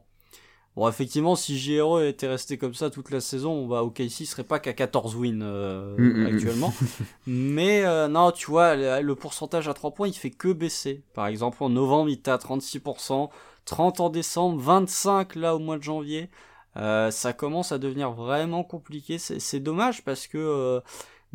Bon, 0.75 0.89
effectivement, 0.89 1.35
si 1.35 1.57
JRE 1.57 2.01
était 2.01 2.27
resté 2.27 2.57
comme 2.57 2.73
ça 2.73 2.89
toute 2.89 3.09
la 3.09 3.21
saison, 3.21 3.65
bah, 3.65 3.83
OKC 3.83 4.25
serait 4.25 4.43
pas 4.43 4.59
qu'à 4.59 4.73
14 4.73 5.15
wins 5.15 5.41
euh, 5.41 5.95
mm, 5.97 6.03
mm, 6.03 6.21
mm. 6.21 6.25
actuellement. 6.25 6.73
Mais 7.27 7.85
euh, 7.85 8.07
non, 8.09 8.31
tu 8.31 8.51
vois, 8.51 8.75
le, 8.75 9.15
pourcentage 9.15 9.69
à 9.69 9.73
3 9.73 9.91
points, 9.91 10.07
il 10.07 10.13
fait 10.13 10.31
que 10.31 10.51
baisser. 10.51 11.01
Par 11.13 11.27
exemple, 11.27 11.63
en 11.63 11.69
novembre, 11.69 12.09
il 12.09 12.13
était 12.13 12.31
à 12.31 12.37
36%, 12.37 13.29
30 13.63 13.99
en 14.01 14.09
décembre, 14.09 14.59
25 14.61 15.35
là 15.35 15.55
au 15.55 15.59
mois 15.59 15.77
de 15.77 15.83
janvier. 15.83 16.29
ça 16.75 17.33
commence 17.33 17.71
à 17.71 17.77
devenir 17.77 18.11
vraiment 18.11 18.63
compliqué. 18.63 19.17
C'est 19.17 19.61
dommage 19.61 20.03
parce 20.03 20.27
que 20.27 20.81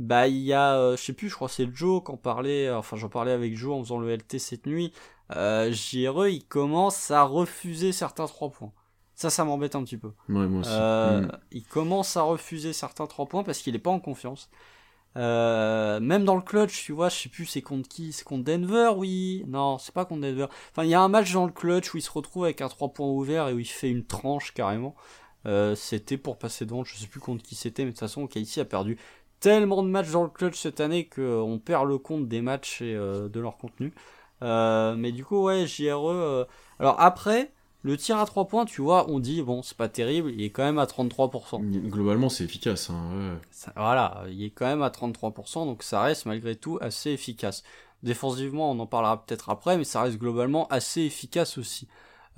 bah 0.00 0.28
il 0.28 0.38
y 0.38 0.54
a 0.54 0.76
euh, 0.76 0.96
je 0.96 1.02
sais 1.02 1.12
plus 1.12 1.28
je 1.28 1.34
crois 1.34 1.48
c'est 1.48 1.68
Joe 1.74 2.02
qui 2.02 2.10
en 2.10 2.16
parlait 2.16 2.70
enfin 2.70 2.96
j'en 2.96 3.10
parlais 3.10 3.32
avec 3.32 3.54
Joe 3.54 3.74
en 3.74 3.84
faisant 3.84 3.98
le 3.98 4.14
LT 4.14 4.38
cette 4.38 4.66
nuit 4.66 4.92
euh, 5.36 5.70
JRE 5.72 6.28
il 6.28 6.44
commence 6.46 7.10
à 7.10 7.22
refuser 7.22 7.92
certains 7.92 8.26
trois 8.26 8.50
points 8.50 8.72
ça 9.20 9.28
ça 9.28 9.44
m'embête 9.44 9.74
un 9.74 9.84
petit 9.84 9.98
peu 9.98 10.12
ouais, 10.30 10.46
moi 10.46 10.60
aussi. 10.60 10.70
Euh, 10.72 11.20
mm. 11.20 11.32
il 11.52 11.64
commence 11.64 12.16
à 12.16 12.22
refuser 12.22 12.72
certains 12.72 13.06
trois 13.06 13.26
points 13.26 13.44
parce 13.44 13.58
qu'il 13.58 13.74
est 13.74 13.80
pas 13.80 13.90
en 13.90 14.00
confiance 14.00 14.48
euh, 15.16 16.00
même 16.00 16.24
dans 16.24 16.36
le 16.36 16.40
clutch 16.40 16.84
tu 16.84 16.92
vois 16.92 17.10
je 17.10 17.16
sais 17.16 17.28
plus 17.28 17.44
c'est 17.44 17.60
contre 17.60 17.86
qui 17.86 18.12
c'est 18.12 18.24
contre 18.24 18.44
Denver 18.44 18.92
oui 18.96 19.44
non 19.46 19.76
c'est 19.76 19.92
pas 19.92 20.06
contre 20.06 20.22
Denver 20.22 20.46
enfin 20.70 20.84
il 20.84 20.88
y 20.88 20.94
a 20.94 21.02
un 21.02 21.08
match 21.08 21.32
dans 21.34 21.44
le 21.44 21.52
clutch 21.52 21.92
où 21.92 21.98
il 21.98 22.02
se 22.02 22.10
retrouve 22.10 22.44
avec 22.44 22.62
un 22.62 22.68
trois 22.68 22.88
points 22.88 23.08
ouvert 23.08 23.48
et 23.48 23.52
où 23.52 23.58
il 23.58 23.66
fait 23.66 23.90
une 23.90 24.06
tranche 24.06 24.54
carrément 24.54 24.94
c'était 25.74 26.18
pour 26.18 26.38
passer 26.38 26.64
devant, 26.64 26.84
je 26.84 26.94
sais 26.96 27.06
plus 27.06 27.20
contre 27.20 27.42
qui 27.42 27.54
c'était, 27.54 27.84
mais 27.84 27.92
de 27.92 27.96
toute 27.96 28.00
façon, 28.00 28.24
OKC 28.24 28.58
a 28.58 28.66
perdu 28.66 28.98
tellement 29.40 29.82
de 29.82 29.88
matchs 29.88 30.10
dans 30.10 30.22
le 30.22 30.28
clutch 30.28 30.60
cette 30.60 30.80
année 30.80 31.08
qu'on 31.08 31.58
perd 31.64 31.88
le 31.88 31.96
compte 31.96 32.28
des 32.28 32.42
matchs 32.42 32.82
et 32.82 32.92
de 32.94 33.40
leur 33.40 33.56
contenu. 33.56 33.94
mais 34.42 35.12
du 35.12 35.24
coup, 35.24 35.42
ouais, 35.42 35.66
JRE. 35.66 36.46
alors 36.78 37.00
après, 37.00 37.50
le 37.82 37.96
tir 37.96 38.18
à 38.18 38.26
3 38.26 38.46
points, 38.46 38.64
tu 38.64 38.82
vois, 38.82 39.08
on 39.10 39.20
dit, 39.20 39.42
bon, 39.42 39.62
c'est 39.62 39.76
pas 39.76 39.88
terrible, 39.88 40.30
il 40.32 40.42
est 40.42 40.50
quand 40.50 40.62
même 40.62 40.78
à 40.78 40.84
33%. 40.84 41.62
Globalement, 41.88 42.28
c'est 42.28 42.44
efficace. 42.44 42.90
Hein, 42.90 43.38
voilà, 43.74 44.24
il 44.28 44.44
est 44.44 44.50
quand 44.50 44.66
même 44.66 44.82
à 44.82 44.90
33%, 44.90 45.64
donc 45.64 45.82
ça 45.82 46.02
reste 46.02 46.26
malgré 46.26 46.56
tout 46.56 46.78
assez 46.80 47.10
efficace. 47.10 47.62
Défensivement, 48.02 48.70
on 48.70 48.78
en 48.78 48.86
parlera 48.86 49.24
peut-être 49.24 49.48
après, 49.50 49.78
mais 49.78 49.84
ça 49.84 50.02
reste 50.02 50.18
globalement 50.18 50.66
assez 50.68 51.02
efficace 51.02 51.58
aussi. 51.58 51.88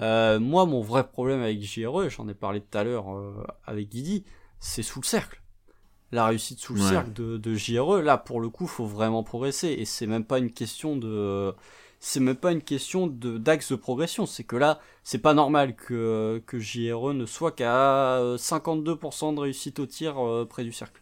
Euh, 0.01 0.41
moi, 0.41 0.65
mon 0.67 0.81
vrai 0.81 1.07
problème 1.07 1.41
avec 1.41 1.63
JRE, 1.63 2.09
j'en 2.09 2.29
ai 2.29 2.35
parlé 2.35 2.61
tout 2.61 2.79
à 2.79 2.85
l'heure 2.85 3.15
euh, 3.15 3.45
avec 3.65 3.89
Guidi, 3.89 4.25
c'est 4.59 4.83
sous 4.83 5.01
le 5.01 5.07
cercle. 5.07 5.43
La 6.13 6.27
réussite 6.27 6.61
sous 6.61 6.75
le 6.75 6.81
cercle 6.81 7.13
de, 7.15 7.39
de 7.39 7.55
JRE, 7.55 8.03
là, 8.03 8.19
pour 8.19 8.41
le 8.41 8.51
coup, 8.51 8.67
faut 8.67 8.85
vraiment 8.85 9.23
progresser. 9.23 9.69
Et 9.69 9.87
c'est 9.87 10.07
même 10.07 10.25
pas 10.25 10.39
une 10.39 10.53
question 10.53 10.95
de 10.97 11.55
c'est 12.05 12.19
même 12.19 12.35
pas 12.35 12.51
une 12.51 12.63
question 12.63 13.07
de 13.07 13.39
d'axe 13.39 13.71
de 13.71 13.77
progression, 13.77 14.27
c'est 14.27 14.43
que 14.43 14.57
là, 14.57 14.81
c'est 15.05 15.19
pas 15.19 15.35
normal 15.35 15.77
que, 15.77 16.43
que 16.49 16.59
JRE 16.59 17.15
ne 17.15 17.27
soit 17.27 17.53
qu'à 17.53 18.19
52% 18.37 19.35
de 19.37 19.41
réussite 19.41 19.79
au 19.79 19.87
tir 19.87 20.19
euh, 20.19 20.45
près 20.45 20.65
du 20.65 20.73
cercle. 20.73 21.01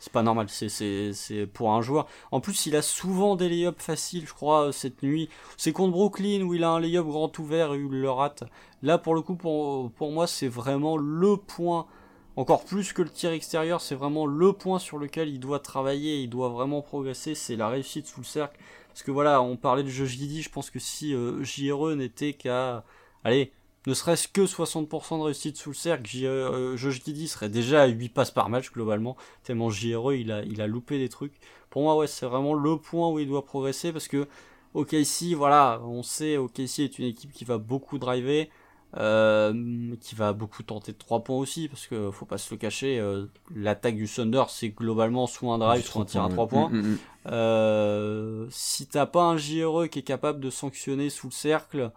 C'est 0.00 0.12
pas 0.12 0.24
normal, 0.24 0.48
c'est, 0.48 1.46
pour 1.54 1.72
un 1.72 1.82
joueur. 1.82 2.08
En 2.32 2.40
plus, 2.40 2.66
il 2.66 2.74
a 2.74 2.82
souvent 2.82 3.36
des 3.36 3.48
lay 3.48 3.70
faciles, 3.78 4.26
je 4.26 4.32
crois, 4.34 4.68
euh, 4.68 4.72
cette 4.72 5.04
nuit. 5.04 5.28
C'est 5.56 5.72
contre 5.72 5.92
Brooklyn 5.92 6.42
où 6.42 6.54
il 6.54 6.64
a 6.64 6.70
un 6.70 6.80
lay-up 6.80 7.06
grand 7.06 7.38
ouvert 7.38 7.74
et 7.74 7.78
il 7.78 7.86
le 7.88 8.10
rate. 8.10 8.42
Là, 8.82 8.98
pour 8.98 9.14
le 9.14 9.22
coup, 9.22 9.36
pour, 9.36 9.92
pour 9.92 10.10
moi, 10.10 10.26
c'est 10.26 10.48
vraiment 10.48 10.96
le 10.96 11.36
point, 11.36 11.86
encore 12.34 12.64
plus 12.64 12.92
que 12.92 13.02
le 13.02 13.10
tir 13.10 13.30
extérieur, 13.30 13.80
c'est 13.80 13.94
vraiment 13.94 14.26
le 14.26 14.52
point 14.52 14.80
sur 14.80 14.98
lequel 14.98 15.28
il 15.28 15.38
doit 15.38 15.60
travailler, 15.60 16.22
il 16.22 16.28
doit 16.28 16.48
vraiment 16.48 16.82
progresser, 16.82 17.36
c'est 17.36 17.54
la 17.54 17.68
réussite 17.68 18.08
sous 18.08 18.20
le 18.20 18.26
cercle 18.26 18.58
parce 18.92 19.02
que 19.02 19.10
voilà, 19.10 19.40
on 19.42 19.56
parlait 19.56 19.82
de 19.82 19.88
Josh 19.88 20.10
Giddy, 20.10 20.42
je 20.42 20.50
pense 20.50 20.70
que 20.70 20.78
si 20.78 21.14
euh, 21.14 21.42
JRE 21.42 21.94
n'était 21.94 22.32
qu'à, 22.34 22.84
allez, 23.24 23.52
ne 23.86 23.94
serait-ce 23.94 24.28
que 24.28 24.42
60% 24.42 25.18
de 25.18 25.22
réussite 25.22 25.56
sous 25.56 25.70
le 25.70 25.74
cercle, 25.74 26.10
euh, 26.24 26.76
Josh 26.76 27.02
Giddy 27.04 27.28
serait 27.28 27.48
déjà 27.48 27.82
à 27.82 27.86
8 27.86 28.10
passes 28.10 28.30
par 28.30 28.48
match 28.48 28.70
globalement, 28.72 29.16
tellement 29.42 29.70
JRE 29.70 30.14
il 30.14 30.32
a, 30.32 30.42
il 30.42 30.60
a 30.60 30.66
loupé 30.66 30.98
des 30.98 31.08
trucs. 31.08 31.32
Pour 31.70 31.82
moi, 31.82 31.96
ouais, 31.96 32.06
c'est 32.06 32.26
vraiment 32.26 32.54
le 32.54 32.76
point 32.76 33.08
où 33.08 33.18
il 33.18 33.28
doit 33.28 33.44
progresser 33.44 33.92
parce 33.92 34.08
que 34.08 34.28
OKC, 34.74 35.34
voilà, 35.34 35.80
on 35.84 36.02
sait, 36.02 36.36
OKC 36.36 36.80
est 36.80 36.98
une 36.98 37.06
équipe 37.06 37.32
qui 37.32 37.44
va 37.44 37.58
beaucoup 37.58 37.98
driver, 37.98 38.48
euh, 38.96 39.94
qui 40.00 40.14
va 40.14 40.32
beaucoup 40.32 40.62
tenter 40.62 40.92
de 40.92 40.98
3 40.98 41.22
points 41.22 41.36
aussi, 41.36 41.68
parce 41.68 41.86
que 41.86 42.10
faut 42.10 42.26
pas 42.26 42.38
se 42.38 42.52
le 42.52 42.58
cacher, 42.58 42.98
euh, 42.98 43.26
l'attaque 43.54 43.96
du 43.96 44.08
Thunder 44.08 44.44
c'est 44.48 44.70
globalement 44.70 45.26
soit 45.26 45.54
un 45.54 45.58
drive, 45.58 45.84
soit 45.84 46.02
un 46.02 46.04
tir 46.06 46.24
à 46.24 46.28
3 46.28 46.48
points. 46.48 46.68
Mm, 46.70 46.76
mm, 46.76 46.82
mm. 46.82 46.98
Euh, 47.26 48.46
si 48.50 48.86
t'as 48.86 49.06
pas 49.06 49.22
un 49.22 49.36
JRE 49.36 49.88
qui 49.88 50.00
est 50.00 50.04
capable 50.04 50.40
de 50.40 50.50
sanctionner 50.50 51.10
sous 51.10 51.28
le 51.28 51.32
cercle, 51.32 51.92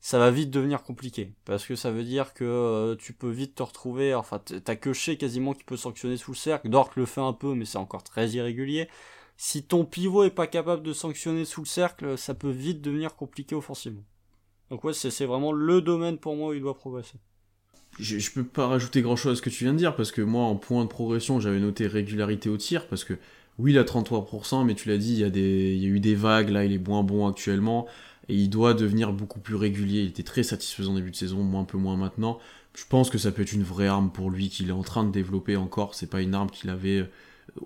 ça 0.00 0.18
va 0.18 0.30
vite 0.30 0.50
devenir 0.50 0.82
compliqué, 0.82 1.32
parce 1.44 1.64
que 1.64 1.74
ça 1.74 1.90
veut 1.90 2.04
dire 2.04 2.34
que 2.34 2.44
euh, 2.44 2.96
tu 2.96 3.12
peux 3.12 3.30
vite 3.30 3.54
te 3.54 3.62
retrouver, 3.62 4.14
enfin 4.14 4.38
t'as 4.38 4.76
que 4.76 5.14
quasiment 5.14 5.54
qui 5.54 5.64
peut 5.64 5.76
sanctionner 5.76 6.16
sous 6.16 6.32
le 6.32 6.36
cercle, 6.36 6.68
Dort 6.68 6.90
le 6.96 7.06
fait 7.06 7.20
un 7.20 7.32
peu, 7.32 7.54
mais 7.54 7.64
c'est 7.64 7.78
encore 7.78 8.02
très 8.02 8.28
irrégulier. 8.30 8.88
Si 9.38 9.62
ton 9.62 9.86
pivot 9.86 10.24
est 10.24 10.30
pas 10.30 10.46
capable 10.46 10.82
de 10.82 10.92
sanctionner 10.92 11.46
sous 11.46 11.62
le 11.62 11.66
cercle, 11.66 12.18
ça 12.18 12.34
peut 12.34 12.50
vite 12.50 12.82
devenir 12.82 13.16
compliqué 13.16 13.54
offensivement. 13.54 14.04
Donc 14.70 14.84
ouais, 14.84 14.92
c'est 14.92 15.24
vraiment 15.24 15.52
le 15.52 15.80
domaine 15.80 16.16
pour 16.16 16.36
moi 16.36 16.50
où 16.50 16.54
il 16.54 16.60
doit 16.60 16.76
progresser. 16.76 17.18
Je, 17.98 18.30
peux 18.30 18.44
pas 18.44 18.68
rajouter 18.68 19.02
grand 19.02 19.16
chose 19.16 19.32
à 19.32 19.36
ce 19.36 19.42
que 19.42 19.50
tu 19.50 19.64
viens 19.64 19.72
de 19.72 19.78
dire, 19.78 19.96
parce 19.96 20.12
que 20.12 20.22
moi, 20.22 20.44
en 20.44 20.54
point 20.54 20.84
de 20.84 20.88
progression, 20.88 21.40
j'avais 21.40 21.58
noté 21.58 21.86
régularité 21.86 22.48
au 22.48 22.56
tir, 22.56 22.86
parce 22.86 23.04
que 23.04 23.14
oui, 23.58 23.72
il 23.72 23.78
a 23.78 23.82
33%, 23.82 24.64
mais 24.64 24.74
tu 24.74 24.88
l'as 24.88 24.96
dit, 24.96 25.14
il 25.14 25.18
y, 25.18 25.24
a 25.24 25.88
eu 25.88 26.00
des 26.00 26.14
vagues, 26.14 26.50
là, 26.50 26.64
il 26.64 26.72
est 26.72 26.78
moins 26.78 27.02
bon 27.02 27.26
actuellement, 27.26 27.86
et 28.28 28.34
il 28.34 28.48
doit 28.48 28.74
devenir 28.74 29.12
beaucoup 29.12 29.40
plus 29.40 29.56
régulier. 29.56 30.02
Il 30.02 30.08
était 30.08 30.22
très 30.22 30.44
satisfaisant 30.44 30.94
début 30.94 31.10
de 31.10 31.16
saison, 31.16 31.42
moins 31.42 31.62
un 31.62 31.64
peu 31.64 31.78
moins 31.78 31.96
maintenant. 31.96 32.38
Je 32.74 32.84
pense 32.88 33.10
que 33.10 33.18
ça 33.18 33.32
peut 33.32 33.42
être 33.42 33.52
une 33.52 33.64
vraie 33.64 33.88
arme 33.88 34.10
pour 34.10 34.30
lui 34.30 34.48
qu'il 34.48 34.68
est 34.68 34.72
en 34.72 34.82
train 34.82 35.04
de 35.04 35.10
développer 35.10 35.56
encore. 35.56 35.94
C'est 35.96 36.08
pas 36.08 36.22
une 36.22 36.34
arme 36.34 36.48
qu'il 36.48 36.70
avait 36.70 37.10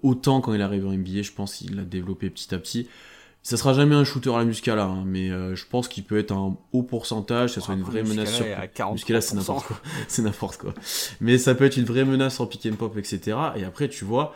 autant 0.03 0.41
quand 0.41 0.55
il 0.55 0.63
arrive 0.63 0.87
en 0.87 0.93
NBA, 0.93 1.23
je 1.23 1.33
pense 1.33 1.57
qu'il 1.57 1.77
l'a 1.77 1.85
développé 1.85 2.31
petit 2.31 2.55
à 2.55 2.59
petit. 2.59 2.89
Ça 3.45 3.59
sera 3.59 3.75
jamais 3.75 3.95
un 3.95 4.05
shooter 4.05 4.31
à 4.35 4.39
la 4.39 4.47
Muscala, 4.47 4.85
hein, 4.85 5.05
mais 5.05 5.31
euh, 5.31 5.55
je 5.55 5.67
pense 5.67 5.87
qu'il 5.87 6.03
peut 6.03 6.19
être 6.19 6.33
un 6.33 6.57
haut 6.73 6.83
pourcentage, 6.83 7.53
ça 7.53 7.61
soit 7.61 7.75
une 7.75 7.83
vraie 7.83 8.03
menace 8.03 8.33
sur. 8.33 8.91
Muscala, 8.91 9.21
c'est 9.21 9.37
n'importe 9.37 9.67
quoi. 9.67 9.81
c'est 10.09 10.23
n'importe 10.23 10.57
quoi. 10.57 10.73
Mais 11.21 11.37
ça 11.37 11.55
peut 11.55 11.65
être 11.65 11.77
une 11.77 11.85
vraie 11.85 12.07
menace 12.07 12.41
en 12.41 12.47
pick 12.47 12.65
and 12.65 12.77
pop, 12.77 12.97
etc. 12.97 13.37
Et 13.57 13.65
après, 13.65 13.91
tu 13.91 14.07
vois, 14.07 14.35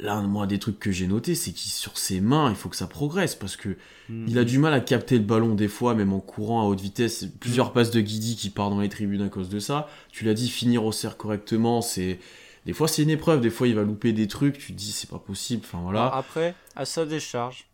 là, 0.00 0.22
moi, 0.22 0.46
des 0.46 0.58
trucs 0.58 0.78
que 0.78 0.90
j'ai 0.90 1.06
notés, 1.06 1.34
c'est 1.34 1.52
qu'il 1.52 1.70
sur 1.70 1.98
ses 1.98 2.22
mains, 2.22 2.48
il 2.48 2.56
faut 2.56 2.70
que 2.70 2.76
ça 2.76 2.86
progresse 2.86 3.34
parce 3.34 3.56
que 3.56 3.76
il 4.08 4.38
a 4.38 4.40
mhm. 4.40 4.46
du 4.46 4.58
mal 4.58 4.72
à 4.72 4.80
capter 4.80 5.18
le 5.18 5.24
ballon 5.24 5.54
des 5.54 5.68
fois, 5.68 5.94
même 5.94 6.14
en 6.14 6.20
courant 6.20 6.62
à 6.62 6.64
haute 6.64 6.80
vitesse. 6.80 7.26
Plusieurs 7.40 7.68
mhm. 7.68 7.72
passes 7.74 7.90
de 7.90 8.00
Guidi 8.00 8.34
qui 8.34 8.48
part 8.48 8.70
dans 8.70 8.80
les 8.80 8.88
tribunes 8.88 9.20
à 9.20 9.28
cause 9.28 9.50
de 9.50 9.58
ça. 9.58 9.90
Tu 10.10 10.24
l'as 10.24 10.32
dit, 10.32 10.48
finir 10.48 10.86
au 10.86 10.92
cercle 10.92 11.18
correctement, 11.18 11.82
c'est 11.82 12.18
des 12.64 12.72
fois 12.72 12.88
c'est 12.88 13.02
une 13.02 13.10
épreuve, 13.10 13.42
des 13.42 13.50
fois 13.50 13.68
il 13.68 13.74
va 13.74 13.82
louper 13.82 14.14
des 14.14 14.26
trucs, 14.26 14.56
tu 14.56 14.72
te 14.72 14.78
dis 14.78 14.92
c'est 14.92 15.10
pas 15.10 15.18
possible, 15.18 15.62
enfin 15.66 15.80
voilà. 15.82 16.06
Après, 16.14 16.54
à 16.76 16.86
sa 16.86 17.04
décharge, 17.04 17.68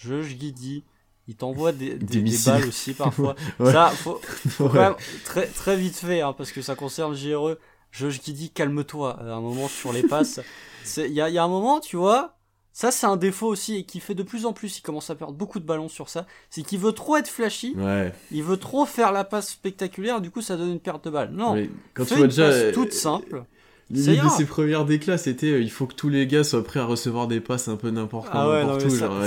je 0.00 0.22
Guidi, 0.22 0.84
il 1.28 1.36
t'envoie 1.36 1.72
des, 1.72 1.94
des, 1.94 2.36
balles 2.44 2.66
aussi 2.66 2.94
parfois. 2.94 3.36
Ça, 3.58 3.90
faut, 3.90 4.20
très, 5.24 5.46
très 5.46 5.76
vite 5.76 5.96
fait, 5.96 6.22
hein, 6.22 6.32
parce 6.32 6.52
que 6.52 6.62
ça 6.62 6.74
concerne 6.74 7.14
JRE. 7.14 7.56
Josh 7.92 8.20
Guidi, 8.20 8.50
calme-toi 8.50 9.18
à 9.20 9.34
un 9.34 9.40
moment 9.40 9.68
sur 9.68 9.92
les 9.92 10.02
passes. 10.02 10.40
Il 10.96 11.12
y 11.12 11.20
a, 11.20 11.28
y 11.28 11.38
a 11.38 11.44
un 11.44 11.48
moment, 11.48 11.80
tu 11.80 11.96
vois, 11.96 12.38
ça 12.72 12.90
c'est 12.90 13.06
un 13.06 13.16
défaut 13.16 13.48
aussi 13.48 13.76
et 13.76 13.84
qui 13.84 14.00
fait 14.00 14.14
de 14.14 14.22
plus 14.22 14.46
en 14.46 14.52
plus, 14.52 14.78
il 14.78 14.82
commence 14.82 15.10
à 15.10 15.14
perdre 15.14 15.34
beaucoup 15.34 15.60
de 15.60 15.64
ballons 15.64 15.88
sur 15.88 16.08
ça, 16.08 16.26
c'est 16.48 16.62
qu'il 16.62 16.78
veut 16.78 16.92
trop 16.92 17.16
être 17.16 17.28
flashy, 17.28 17.76
il 18.30 18.42
veut 18.42 18.56
trop 18.56 18.86
faire 18.86 19.12
la 19.12 19.24
passe 19.24 19.50
spectaculaire, 19.50 20.20
du 20.20 20.30
coup 20.30 20.40
ça 20.40 20.56
donne 20.56 20.70
une 20.70 20.80
perte 20.80 21.04
de 21.04 21.10
balle. 21.10 21.30
Non, 21.32 21.62
quand 21.94 22.06
tu 22.06 22.14
vois 22.14 22.28
déjà 22.28 22.48
passe 22.48 22.72
toute 22.72 22.92
simple. 22.92 23.44
L'idée 23.90 24.18
de 24.18 24.28
ses 24.28 24.44
premières 24.44 24.84
déclats, 24.84 25.18
c'était 25.18 25.50
euh, 25.50 25.60
il 25.60 25.70
faut 25.70 25.86
que 25.86 25.94
tous 25.94 26.08
les 26.08 26.26
gars 26.28 26.44
soient 26.44 26.62
prêts 26.62 26.78
à 26.78 26.84
recevoir 26.84 27.26
des 27.26 27.40
passes 27.40 27.66
un 27.66 27.76
peu 27.76 27.90
n'importe 27.90 28.28
ah 28.32 28.48
où, 28.48 28.52
n'importe 28.52 28.84
où. 28.84 28.90
genre, 28.90 29.20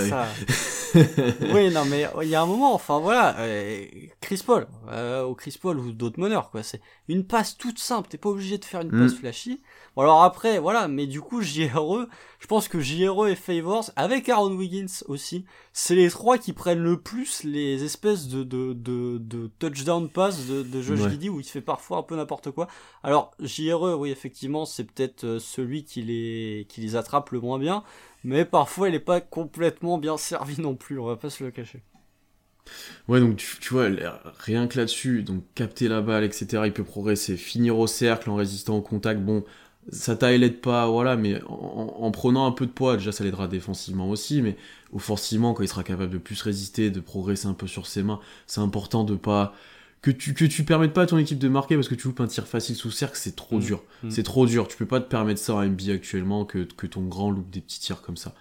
oui, 1.54 1.72
non, 1.72 1.86
mais 1.86 2.08
il 2.22 2.30
y 2.30 2.36
a 2.36 2.42
un 2.42 2.46
moment, 2.46 2.74
enfin 2.74 3.00
voilà, 3.00 3.36
euh, 3.40 3.84
Chris 4.22 4.42
Paul, 4.46 4.68
euh, 4.90 5.26
ou 5.26 5.34
Chris 5.34 5.58
Paul 5.60 5.80
ou 5.80 5.92
d'autres 5.92 6.20
meneurs, 6.20 6.50
quoi. 6.50 6.64
C'est 6.64 6.82
une 7.10 7.26
passe 7.26 7.58
toute 7.58 7.80
simple, 7.80 8.08
t'es 8.10 8.18
pas 8.18 8.30
obligé 8.30 8.58
de 8.58 8.66
faire 8.66 8.82
une 8.82 8.92
passe 8.92 9.14
mm. 9.14 9.18
flashy. 9.18 9.62
Bon, 9.96 10.04
alors 10.04 10.24
après, 10.24 10.60
voilà, 10.60 10.88
mais 10.88 11.08
du 11.08 11.20
coup, 11.20 11.42
JRE, 11.42 12.08
je 12.40 12.48
pense 12.48 12.68
que 12.68 12.80
JRE 12.80 13.28
et 13.28 13.36
Favors, 13.36 13.92
avec 13.96 14.30
Aaron 14.30 14.56
Wiggins 14.56 15.04
aussi, 15.08 15.46
c'est 15.72 15.96
les 15.96 16.10
trois 16.10 16.38
qui 16.38 16.54
prennent 16.54 16.84
le 16.84 17.00
plus 17.00 17.44
les 17.44 17.84
espèces 17.84 18.28
de, 18.28 18.44
de, 18.44 18.74
de, 18.74 19.18
de 19.18 19.52
touchdown 19.60 20.10
pass 20.10 20.46
de, 20.46 20.62
de 20.64 20.82
Josh 20.82 21.10
Giddy 21.10 21.30
où 21.30 21.40
il 21.40 21.46
fait 21.46 21.62
parfois 21.62 21.98
un 21.98 22.04
peu 22.04 22.16
n'importe 22.16 22.52
quoi. 22.52 22.68
Alors, 23.04 23.32
JRE, 23.40 23.98
oui, 23.98 24.12
effectivement, 24.12 24.53
c'est 24.66 24.86
peut-être 24.86 25.24
euh, 25.26 25.40
celui 25.40 25.84
qui 25.84 26.02
les, 26.02 26.66
qui 26.70 26.82
les 26.82 26.96
attrape 26.96 27.32
le 27.32 27.40
moins 27.40 27.60
bien, 27.60 27.84
mais 28.24 28.46
parfois 28.46 28.90
il 28.90 28.96
est 28.96 29.00
pas 29.00 29.22
complètement 29.22 29.98
bien 29.98 30.18
servi 30.18 30.62
non 30.62 30.76
plus, 30.76 31.00
on 31.00 31.06
va 31.06 31.16
pas 31.16 31.30
se 31.30 31.44
le 31.44 31.52
cacher. 31.52 31.82
Ouais, 33.08 33.20
donc 33.20 33.36
tu, 33.36 33.58
tu, 33.60 33.74
vois, 33.74 33.90
rien 34.40 34.68
que 34.68 34.78
là-dessus, 34.78 35.24
donc 35.24 35.44
capter 35.54 35.90
la 35.90 36.02
balle, 36.02 36.24
etc., 36.24 36.64
il 36.66 36.74
peut 36.74 36.84
progresser, 36.84 37.36
finir 37.36 37.78
au 37.78 37.88
cercle 37.88 38.30
en 38.30 38.36
résistant 38.36 38.78
au 38.78 38.82
contact, 38.82 39.20
bon, 39.22 39.44
sa 39.92 40.16
taille 40.16 40.40
l'aide 40.40 40.62
pas, 40.62 40.88
voilà, 40.88 41.16
mais 41.18 41.42
en, 41.48 42.10
prenant 42.12 42.46
un 42.46 42.52
peu 42.52 42.66
de 42.66 42.72
poids, 42.72 42.98
déjà 42.98 43.12
ça 43.12 43.24
l'aidera 43.24 43.48
défensivement 43.48 44.10
aussi, 44.10 44.42
mais 44.42 44.56
offensivement, 44.94 45.54
quand 45.54 45.64
il 45.64 45.68
sera 45.68 45.84
capable 45.84 46.12
de 46.12 46.18
plus 46.18 46.42
résister, 46.42 46.90
de 46.90 47.00
progresser 47.00 47.48
un 47.48 47.54
peu 47.54 47.68
sur 47.68 47.86
ses 47.88 48.04
mains, 48.04 48.20
c'est 48.48 48.62
important 48.62 49.04
de 49.04 49.16
pas 49.16 49.54
que 50.04 50.12
tu 50.12 50.36
que 50.36 50.46
tu 50.46 50.64
permettes 50.64 50.94
pas 50.94 51.04
à 51.04 51.06
ton 51.08 51.18
équipe 51.18 51.40
de 51.40 51.48
marquer 51.48 51.76
parce 51.76 51.88
que 51.88 51.96
tu 51.96 52.08
loupes 52.08 52.20
un 52.20 52.28
tir 52.28 52.46
facile 52.46 52.76
sous 52.76 52.92
cercle, 52.92 53.18
c'est 53.18 53.36
trop 53.36 53.58
mm. 53.58 53.62
dur, 53.62 53.84
mm. 54.04 54.12
c'est 54.12 54.24
trop 54.24 54.46
dur. 54.46 54.68
Tu 54.68 54.78
peux 54.78 54.86
pas 54.86 55.00
te 55.00 55.10
permettre 55.10 55.40
ça 55.40 55.56
en 55.56 55.66
NBA 55.66 55.94
actuellement 55.94 56.46
que 56.46 56.60
que 56.60 56.86
ton 56.86 57.04
grand 57.04 57.32
loupe 57.32 57.50
des 57.50 57.62
petits 57.62 57.80
tirs 57.80 58.02
comme 58.02 58.18
ça. 58.18 58.36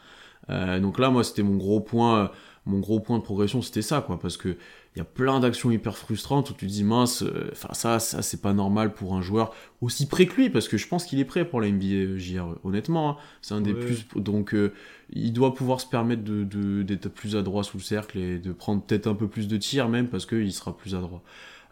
Euh, 0.51 0.81
donc 0.81 0.99
là, 0.99 1.09
moi, 1.09 1.23
c'était 1.25 1.45
mon 1.45 1.57
gros 1.57 1.81
point 1.81 2.31
mon 2.67 2.81
gros 2.81 3.01
point 3.01 3.19
de 3.19 3.25
progression 3.25 3.61
c'était 3.61 3.83
ça 3.83 4.03
quoi 4.03 4.21
parce 4.21 4.37
que 4.37 4.57
il 4.95 4.99
y 4.99 5.01
a 5.01 5.05
plein 5.05 5.41
d'actions 5.41 5.71
hyper 5.71 5.97
frustrantes 5.97 6.51
où 6.51 6.53
tu 6.55 6.67
te 6.67 6.71
dis 6.71 6.85
mince 6.85 7.23
euh, 7.23 7.49
enfin 7.53 7.73
ça 7.73 7.99
ça 7.99 8.21
c'est 8.21 8.43
pas 8.43 8.53
normal 8.53 8.93
pour 8.93 9.15
un 9.15 9.23
joueur 9.23 9.55
aussi 9.81 10.07
prêt 10.07 10.27
que 10.27 10.35
lui 10.35 10.51
parce 10.51 10.69
que 10.69 10.77
je 10.77 10.87
pense 10.87 11.05
qu'il 11.05 11.19
est 11.19 11.25
prêt 11.25 11.47
pour 11.47 11.61
la 11.63 11.71
NBA 11.71 11.87
euh, 11.87 12.19
JR 12.19 12.57
honnêtement 12.63 13.11
hein. 13.11 13.17
c'est 13.41 13.55
un 13.55 13.63
des 13.63 13.73
plus 13.73 14.07
donc 14.17 14.55
euh, 14.55 14.73
il 15.11 15.33
doit 15.33 15.55
pouvoir 15.55 15.81
se 15.81 15.87
permettre 15.87 16.23
de 16.23 16.83
d'être 16.83 17.09
plus 17.09 17.37
adroit 17.37 17.65
sous 17.65 17.79
le 17.79 17.83
cercle 17.83 18.19
et 18.19 18.39
de 18.39 18.53
prendre 18.53 18.83
peut-être 18.83 19.07
un 19.07 19.15
peu 19.15 19.29
plus 19.29 19.49
de 19.49 19.57
tirs 19.57 19.89
même 19.89 20.09
parce 20.09 20.27
qu'il 20.27 20.53
sera 20.53 20.77
plus 20.77 20.95
adroit 20.95 21.23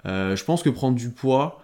je 0.05 0.45
pense 0.45 0.63
que 0.63 0.71
prendre 0.71 0.97
du 0.97 1.11
poids 1.11 1.63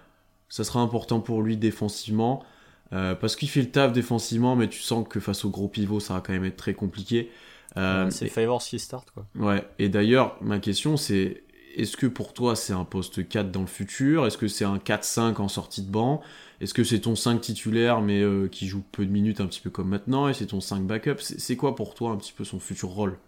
ça 0.51 0.63
sera 0.63 0.81
important 0.81 1.21
pour 1.21 1.43
lui 1.43 1.57
défensivement 1.57 2.45
parce 2.91 3.35
qu'il 3.35 3.49
fait 3.49 3.63
le 3.63 3.71
taf 3.71 3.93
défensivement 3.93 4.57
mais 4.57 4.69
tu 4.69 4.81
sens 4.81 5.07
que 5.09 5.21
face 5.21 5.45
au 5.47 5.51
gros 5.51 5.69
pivot 5.69 6.01
ça 6.01 6.15
va 6.15 6.21
quand 6.21 6.35
même 6.35 6.45
être 6.45 6.57
très 6.57 6.75
compliqué 6.75 7.31
euh, 7.77 8.09
c'est 8.11 8.29
Favors 8.29 8.63
qui 8.63 8.79
start, 8.79 9.11
quoi. 9.11 9.27
Ouais, 9.35 9.67
et 9.79 9.89
d'ailleurs, 9.89 10.37
ma 10.41 10.59
question 10.59 10.97
c'est 10.97 11.43
est-ce 11.77 11.97
que 11.97 12.07
pour 12.07 12.33
toi 12.33 12.57
c'est 12.57 12.72
un 12.72 12.85
poste 12.85 13.29
4 13.29 13.51
dans 13.51 13.61
le 13.61 13.66
futur? 13.66 14.27
Est-ce 14.27 14.39
que 14.39 14.49
c'est 14.49 14.64
un 14.64 14.79
4-5 14.79 15.41
en 15.41 15.49
sortie 15.49 15.83
de 15.83 15.91
banc? 15.91 16.22
Est-ce 16.61 16.74
que 16.74 16.85
c'est 16.85 17.01
ton 17.01 17.14
5 17.14 17.41
titulaire 17.41 18.01
mais 18.01 18.20
euh, 18.20 18.49
qui 18.49 18.66
joue 18.66 18.83
peu 18.93 19.05
de 19.05 19.11
minutes 19.11 19.41
un 19.41 19.47
petit 19.47 19.61
peu 19.61 19.70
comme 19.70 19.89
maintenant 19.89 20.29
Et 20.29 20.35
c'est 20.35 20.47
ton 20.47 20.61
5 20.61 20.87
backup? 20.87 21.16
C'est 21.20 21.57
quoi 21.57 21.74
pour 21.74 21.95
toi 21.95 22.11
un 22.11 22.16
petit 22.16 22.33
peu 22.33 22.45
son 22.45 22.59
futur 22.59 22.89
rôle? 22.89 23.18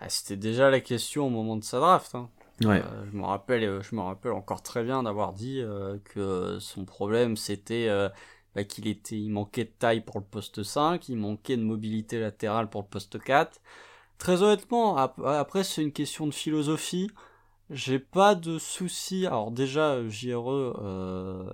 Ah, 0.00 0.08
C'était 0.08 0.36
déjà 0.36 0.70
la 0.70 0.80
question 0.80 1.26
au 1.26 1.30
moment 1.30 1.56
de 1.56 1.64
sa 1.64 1.78
draft. 1.80 2.14
Hein. 2.14 2.28
Ouais. 2.62 2.82
Euh, 2.82 3.04
je 3.10 3.16
me 3.16 3.24
rappelle, 3.24 3.64
euh, 3.64 3.82
je 3.82 3.96
me 3.96 4.00
rappelle 4.00 4.32
encore 4.32 4.62
très 4.62 4.84
bien 4.84 5.02
d'avoir 5.02 5.32
dit 5.32 5.62
que 6.04 6.58
son 6.60 6.84
problème 6.84 7.36
c'était 7.36 7.88
bah, 8.54 8.64
qu'il 8.64 8.86
était, 8.86 9.16
il 9.16 9.30
manquait 9.30 9.64
de 9.64 9.72
taille 9.78 10.02
pour 10.02 10.18
le 10.20 10.24
poste 10.24 10.62
5, 10.62 11.08
il 11.08 11.16
manquait 11.16 11.56
de 11.56 11.62
mobilité 11.62 12.20
latérale 12.20 12.68
pour 12.68 12.82
le 12.82 12.86
poste 12.86 13.18
4. 13.18 13.60
Très 14.18 14.42
honnêtement, 14.42 14.96
après 14.96 15.64
c'est 15.64 15.82
une 15.82 15.92
question 15.92 16.26
de 16.26 16.34
philosophie. 16.34 17.10
J'ai 17.74 17.98
pas 17.98 18.34
de 18.34 18.58
soucis. 18.58 19.26
Alors 19.26 19.50
déjà, 19.50 20.08
JRE, 20.08 20.48
euh, 20.48 21.52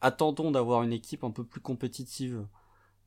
attendons 0.00 0.50
d'avoir 0.50 0.82
une 0.82 0.92
équipe 0.92 1.22
un 1.22 1.30
peu 1.30 1.44
plus 1.44 1.60
compétitive. 1.60 2.46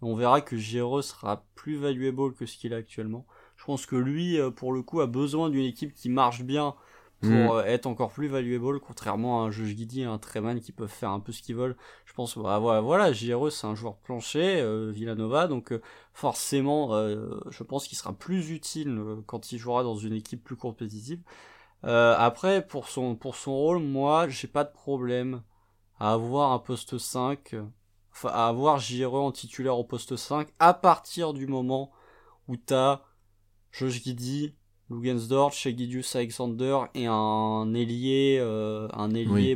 On 0.02 0.16
verra 0.16 0.42
que 0.42 0.56
JRE 0.56 1.04
sera 1.04 1.46
plus 1.56 1.76
valuable 1.76 2.34
que 2.34 2.46
ce 2.46 2.58
qu'il 2.58 2.74
a 2.74 2.78
actuellement. 2.78 3.26
Je 3.58 3.66
pense 3.66 3.86
que 3.86 3.96
lui, 3.96 4.40
euh, 4.40 4.52
pour 4.52 4.72
le 4.72 4.84
coup, 4.84 5.02
a 5.02 5.08
besoin 5.08 5.50
d'une 5.50 5.66
équipe 5.66 5.94
qui 5.94 6.10
marche 6.10 6.44
bien 6.44 6.76
pour 7.22 7.30
mm. 7.30 7.50
euh, 7.50 7.66
être 7.66 7.86
encore 7.86 8.12
plus 8.12 8.28
valuable, 8.28 8.80
contrairement 8.80 9.42
à 9.44 9.48
un 9.48 9.52
Josh 9.52 9.68
Giddy 9.68 10.02
et 10.02 10.06
un 10.06 10.18
Treman 10.18 10.60
qui 10.60 10.72
peuvent 10.72 10.90
faire 10.90 11.12
un 11.12 11.20
peu 11.20 11.32
ce 11.32 11.42
qu'ils 11.42 11.56
veulent. 11.56 11.76
Je 12.06 12.14
pense, 12.14 12.38
bah, 12.38 12.60
voilà, 12.60 12.82
voilà 12.82 13.14
JRE 13.14 13.50
c'est 13.50 13.68
un 13.68 13.76
joueur 13.76 13.98
plancher, 13.98 14.62
euh, 14.62 14.92
Villanova, 14.92 15.48
donc 15.48 15.72
euh, 15.72 15.82
forcément, 16.14 16.92
je 17.50 17.64
pense 17.64 17.88
qu'il 17.88 17.98
sera 17.98 18.14
plus 18.14 18.52
utile 18.52 19.02
quand 19.26 19.52
il 19.52 19.58
jouera 19.58 19.84
dans 19.84 19.96
une 19.96 20.14
équipe 20.14 20.44
plus 20.44 20.56
compétitive. 20.56 21.22
Après, 21.84 22.66
pour 22.66 22.88
son, 22.88 23.16
pour 23.16 23.36
son 23.36 23.54
rôle, 23.54 23.80
moi, 23.80 24.28
j'ai 24.28 24.48
pas 24.48 24.64
de 24.64 24.72
problème 24.72 25.44
à 26.00 26.14
avoir 26.14 26.52
un 26.52 26.60
poste 26.60 26.98
5, 26.98 27.56
enfin, 28.12 28.30
à 28.30 28.48
avoir 28.48 28.80
JRE 28.80 29.16
en 29.16 29.32
titulaire 29.32 29.78
au 29.78 29.84
poste 29.84 30.16
5, 30.16 30.48
à 30.60 30.74
partir 30.74 31.34
du 31.34 31.48
moment 31.48 31.92
où 32.48 32.58
t'as 32.58 33.02
Josh 33.72 34.04
Giddy, 34.04 34.56
Lugensdorf, 34.90 35.54
Shegidius 35.54 36.16
Alexander 36.16 36.80
et 36.94 37.08
un 37.08 37.74
ailier, 37.74 38.38
euh, 38.40 38.88
un 38.94 39.12
ailier 39.12 39.56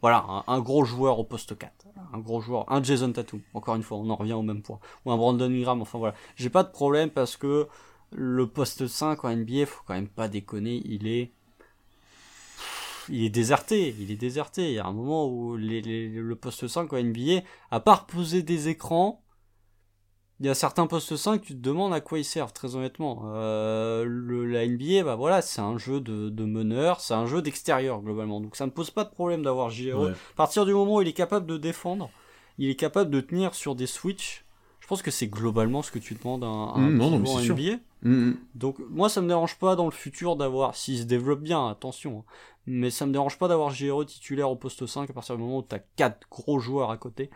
Voilà, 0.00 0.42
un, 0.48 0.60
gros 0.60 0.84
joueur 0.84 1.20
au 1.20 1.24
poste 1.24 1.56
4. 1.56 1.86
Un 2.12 2.18
gros 2.18 2.40
joueur, 2.40 2.70
un 2.72 2.82
Jason 2.82 3.12
Tatum. 3.12 3.40
Encore 3.54 3.76
une 3.76 3.84
fois, 3.84 3.98
on 3.98 4.10
en 4.10 4.16
revient 4.16 4.32
au 4.32 4.42
même 4.42 4.60
point. 4.60 4.80
Ou 5.04 5.12
un 5.12 5.16
Brandon 5.16 5.44
Ingram, 5.48 5.80
enfin 5.80 5.98
voilà. 5.98 6.14
J'ai 6.34 6.50
pas 6.50 6.64
de 6.64 6.70
problème 6.70 7.08
parce 7.08 7.36
que 7.36 7.68
le 8.14 8.46
poste 8.46 8.86
5 8.86 9.24
en 9.24 9.36
NBA, 9.36 9.66
faut 9.66 9.82
quand 9.86 9.94
même 9.94 10.08
pas 10.08 10.28
déconner, 10.28 10.82
il 10.84 11.06
est 11.06 11.32
il 13.08 13.24
est 13.24 13.30
déserté, 13.30 13.94
il 13.98 14.10
est 14.10 14.16
déserté. 14.16 14.68
Il 14.68 14.74
y 14.74 14.78
a 14.78 14.86
un 14.86 14.92
moment 14.92 15.26
où 15.26 15.56
le 15.56 16.34
poste 16.34 16.68
5 16.68 16.92
en 16.92 17.02
NBA, 17.02 17.42
à 17.70 17.80
part 17.80 18.06
poser 18.06 18.42
des 18.42 18.68
écrans, 18.68 19.22
il 20.40 20.46
y 20.46 20.48
a 20.48 20.54
certains 20.54 20.88
postes 20.88 21.14
5, 21.14 21.40
tu 21.40 21.54
te 21.54 21.60
demandes 21.60 21.94
à 21.94 22.00
quoi 22.00 22.18
ils 22.18 22.24
servent, 22.24 22.52
très 22.52 22.74
honnêtement. 22.74 23.22
Euh, 23.26 24.04
le, 24.04 24.44
la 24.44 24.66
NBA, 24.66 25.04
bah 25.04 25.14
voilà, 25.14 25.40
c'est 25.40 25.60
un 25.60 25.78
jeu 25.78 26.00
de, 26.00 26.30
de 26.30 26.44
meneur, 26.44 27.00
c'est 27.00 27.14
un 27.14 27.26
jeu 27.26 27.42
d'extérieur, 27.42 28.00
globalement. 28.02 28.40
Donc 28.40 28.56
ça 28.56 28.66
ne 28.66 28.72
pose 28.72 28.90
pas 28.90 29.04
de 29.04 29.10
problème 29.10 29.44
d'avoir 29.44 29.70
JRE. 29.70 30.08
À 30.10 30.34
partir 30.34 30.66
du 30.66 30.74
moment 30.74 30.96
où 30.96 31.02
il 31.02 31.06
est 31.06 31.12
capable 31.12 31.46
de 31.46 31.56
défendre, 31.58 32.10
il 32.58 32.68
est 32.68 32.74
capable 32.76 33.10
de 33.10 33.20
tenir 33.20 33.54
sur 33.54 33.76
des 33.76 33.86
switches. 33.86 34.41
Pense 34.92 35.00
que 35.00 35.10
c'est 35.10 35.26
globalement 35.26 35.80
ce 35.80 35.90
que 35.90 35.98
tu 35.98 36.14
demandes 36.16 36.44
à 36.44 36.48
un, 36.48 36.76
mmh, 36.76 36.96
non, 36.98 37.18
non, 37.18 37.40
NBA. 37.40 37.76
Mmh, 38.02 38.10
mmh. 38.10 38.36
Donc 38.54 38.76
moi, 38.90 39.08
ça 39.08 39.22
me 39.22 39.26
dérange 39.26 39.58
pas 39.58 39.74
dans 39.74 39.86
le 39.86 39.90
futur 39.90 40.36
d'avoir, 40.36 40.76
s'il 40.76 40.98
se 40.98 41.04
développe 41.04 41.40
bien, 41.40 41.66
attention, 41.66 42.18
hein. 42.18 42.32
mais 42.66 42.90
ça 42.90 43.06
me 43.06 43.12
dérange 43.12 43.38
pas 43.38 43.48
d'avoir 43.48 43.70
JRE 43.70 44.04
titulaire 44.04 44.50
au 44.50 44.54
poste 44.54 44.84
5 44.84 45.08
à 45.08 45.12
partir 45.14 45.36
du 45.36 45.42
moment 45.44 45.60
où 45.60 45.66
tu 45.66 45.74
as 45.74 45.78
4 45.78 46.26
gros 46.30 46.58
joueurs 46.58 46.90
à 46.90 46.98
côté. 46.98 47.30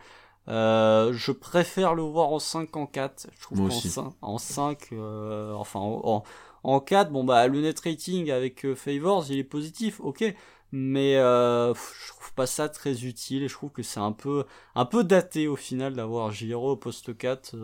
Euh, 0.49 1.13
je 1.13 1.31
préfère 1.31 1.95
le 1.95 2.03
voir 2.03 2.31
en 2.31 2.37
5 2.37 2.69
qu'en 2.69 2.85
4. 2.85 3.25
Je 3.35 3.41
trouve 3.41 3.67
qu'en 3.67 3.71
5, 3.71 4.13
en 4.21 4.37
5 4.37 4.89
euh, 4.91 5.51
enfin 5.53 5.79
en, 5.79 6.23
en, 6.61 6.79
4, 6.79 7.11
bon 7.11 7.23
bah 7.23 7.47
le 7.47 7.59
net 7.61 7.79
rating 7.79 8.29
avec 8.29 8.67
euh, 8.67 8.75
Favors, 8.75 9.25
il 9.31 9.39
est 9.39 9.43
positif, 9.43 9.99
ok, 9.99 10.31
mais 10.71 11.15
euh, 11.17 11.73
je 11.73 12.09
trouve 12.09 12.33
pas 12.33 12.45
ça 12.45 12.69
très 12.69 13.05
utile 13.05 13.43
et 13.43 13.47
je 13.47 13.53
trouve 13.53 13.71
que 13.71 13.83
c'est 13.83 13.99
un 13.99 14.11
peu 14.11 14.45
un 14.75 14.85
peu 14.85 15.03
daté 15.03 15.47
au 15.47 15.55
final 15.55 15.93
d'avoir 15.93 16.31
Giro 16.31 16.71
au 16.71 16.75
poste 16.75 17.17
4 17.17 17.55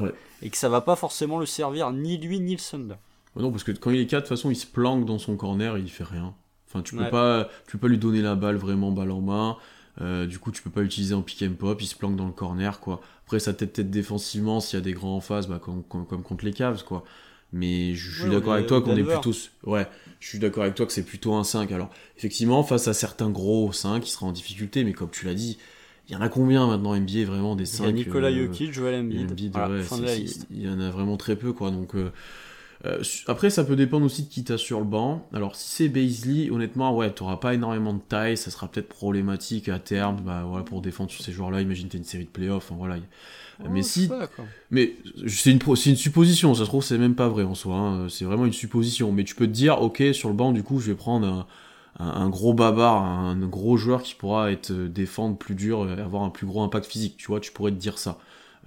ouais. 0.00 0.12
et 0.42 0.50
que 0.50 0.56
ça 0.56 0.68
va 0.68 0.80
pas 0.80 0.96
forcément 0.96 1.38
le 1.38 1.46
servir 1.46 1.92
ni 1.92 2.18
lui 2.18 2.40
ni 2.40 2.52
le 2.52 2.60
Thunder. 2.60 2.96
Non 3.36 3.50
parce 3.50 3.64
que 3.64 3.72
quand 3.72 3.90
il 3.90 4.00
est 4.00 4.06
4 4.06 4.22
de 4.22 4.28
toute 4.28 4.36
façon 4.36 4.50
il 4.50 4.56
se 4.56 4.66
planque 4.66 5.04
dans 5.04 5.18
son 5.18 5.36
corner, 5.36 5.78
il 5.78 5.90
fait 5.90 6.04
rien. 6.04 6.34
Enfin 6.68 6.82
tu 6.82 6.96
peux 6.96 7.10
pas 7.10 7.48
tu 7.66 7.72
peux 7.72 7.86
pas 7.86 7.88
lui 7.88 7.98
donner 7.98 8.22
la 8.22 8.34
balle 8.34 8.56
vraiment 8.56 8.90
balle 8.90 9.10
en 9.10 9.20
main. 9.20 9.56
Euh, 10.00 10.26
du 10.26 10.38
coup, 10.38 10.50
tu 10.50 10.62
peux 10.62 10.70
pas 10.70 10.80
l'utiliser 10.80 11.14
en 11.14 11.22
pick 11.22 11.42
and 11.42 11.54
pop, 11.58 11.80
il 11.80 11.86
se 11.86 11.94
planque 11.94 12.16
dans 12.16 12.26
le 12.26 12.32
corner, 12.32 12.80
quoi. 12.80 13.00
Après, 13.24 13.38
ça 13.38 13.52
peut 13.52 13.70
être 13.74 13.90
défensivement 13.90 14.60
s'il 14.60 14.78
y 14.78 14.82
a 14.82 14.84
des 14.84 14.92
grands 14.92 15.16
en 15.16 15.20
face, 15.20 15.48
bah, 15.48 15.60
comme, 15.60 15.82
contre 15.82 16.44
les 16.44 16.52
Cavs, 16.52 16.82
quoi. 16.84 17.04
Mais 17.52 17.94
je 17.94 18.22
suis 18.22 18.30
d'accord 18.30 18.54
avec 18.54 18.66
toi 18.66 18.80
qu'on 18.80 18.96
est 18.96 19.02
plutôt. 19.02 19.32
Ouais, 19.64 19.86
je 20.20 20.28
suis 20.28 20.38
d'accord 20.38 20.62
avec 20.62 20.74
toi 20.74 20.86
que 20.86 20.92
c'est 20.92 21.04
plutôt 21.04 21.34
un 21.34 21.44
5. 21.44 21.70
Alors, 21.72 21.90
effectivement, 22.16 22.62
face 22.62 22.88
à 22.88 22.94
certains 22.94 23.30
gros 23.30 23.72
5, 23.72 24.06
il 24.06 24.10
sera 24.10 24.26
en 24.26 24.32
difficulté, 24.32 24.84
mais 24.84 24.92
comme 24.92 25.10
tu 25.10 25.26
l'as 25.26 25.34
dit, 25.34 25.58
il 26.08 26.14
y 26.14 26.16
en 26.16 26.20
a 26.20 26.28
combien 26.28 26.66
maintenant 26.66 26.96
NBA 26.96 27.24
vraiment 27.26 27.54
des 27.54 27.66
5 27.66 27.84
Il 27.84 27.86
y 27.86 27.88
a 27.88 27.92
Nicolas 27.92 28.28
euh, 28.28 28.46
Jokic, 28.46 28.72
Joel 28.72 29.00
Embiid. 29.00 29.38
il 30.50 30.62
y 30.62 30.68
en 30.68 30.80
a 30.80 30.90
vraiment 30.90 31.16
très 31.16 31.36
peu, 31.36 31.52
quoi. 31.52 31.70
Donc. 31.70 31.94
Euh, 31.94 32.10
euh, 32.84 33.02
après, 33.28 33.50
ça 33.50 33.62
peut 33.62 33.76
dépendre 33.76 34.04
aussi 34.04 34.24
de 34.24 34.28
qui 34.28 34.42
t'as 34.42 34.58
sur 34.58 34.80
le 34.80 34.84
banc. 34.84 35.28
Alors, 35.32 35.54
si 35.54 35.68
c'est 35.68 35.88
Baisley, 35.88 36.50
honnêtement, 36.50 36.96
ouais, 36.96 37.10
t'auras 37.10 37.36
pas 37.36 37.54
énormément 37.54 37.94
de 37.94 38.00
taille, 38.00 38.36
ça 38.36 38.50
sera 38.50 38.68
peut-être 38.68 38.88
problématique 38.88 39.68
à 39.68 39.78
terme, 39.78 40.20
bah, 40.24 40.42
voilà, 40.44 40.64
pour 40.64 40.80
défendre 40.80 41.10
sur 41.10 41.22
ces 41.22 41.32
joueurs-là. 41.32 41.60
Imagine 41.60 41.88
t'as 41.88 41.98
une 41.98 42.04
série 42.04 42.24
de 42.24 42.30
playoffs, 42.30 42.72
voilà. 42.76 42.96
Mais 43.70 43.82
si, 43.82 44.10
mais 44.70 44.96
c'est 45.26 45.50
une, 45.50 45.60
une 45.60 45.96
supposition. 45.96 46.54
Ça 46.54 46.60
se 46.60 46.68
trouve, 46.68 46.84
c'est 46.84 46.98
même 46.98 47.14
pas 47.14 47.28
vrai 47.28 47.44
en 47.44 47.54
soi. 47.54 47.76
Hein. 47.76 48.08
C'est 48.08 48.24
vraiment 48.24 48.46
une 48.46 48.52
supposition. 48.52 49.12
Mais 49.12 49.24
tu 49.24 49.34
peux 49.34 49.46
te 49.46 49.52
dire, 49.52 49.80
ok, 49.82 50.02
sur 50.12 50.28
le 50.28 50.34
banc, 50.34 50.52
du 50.52 50.62
coup, 50.62 50.80
je 50.80 50.86
vais 50.86 50.96
prendre 50.96 51.46
un, 51.98 52.28
gros 52.28 52.54
babar, 52.54 53.02
un 53.02 53.36
gros 53.36 53.76
joueur 53.76 54.02
qui 54.02 54.14
pourra 54.14 54.50
être 54.50 54.70
euh, 54.70 54.88
défendre 54.88 55.36
plus 55.36 55.54
dur, 55.54 55.88
et 55.88 56.00
avoir 56.00 56.22
un 56.22 56.30
plus 56.30 56.46
gros 56.46 56.62
impact 56.62 56.86
physique. 56.86 57.16
Tu 57.16 57.26
vois, 57.26 57.40
tu 57.40 57.52
pourrais 57.52 57.70
te 57.70 57.76
dire 57.76 57.98
ça. 57.98 58.18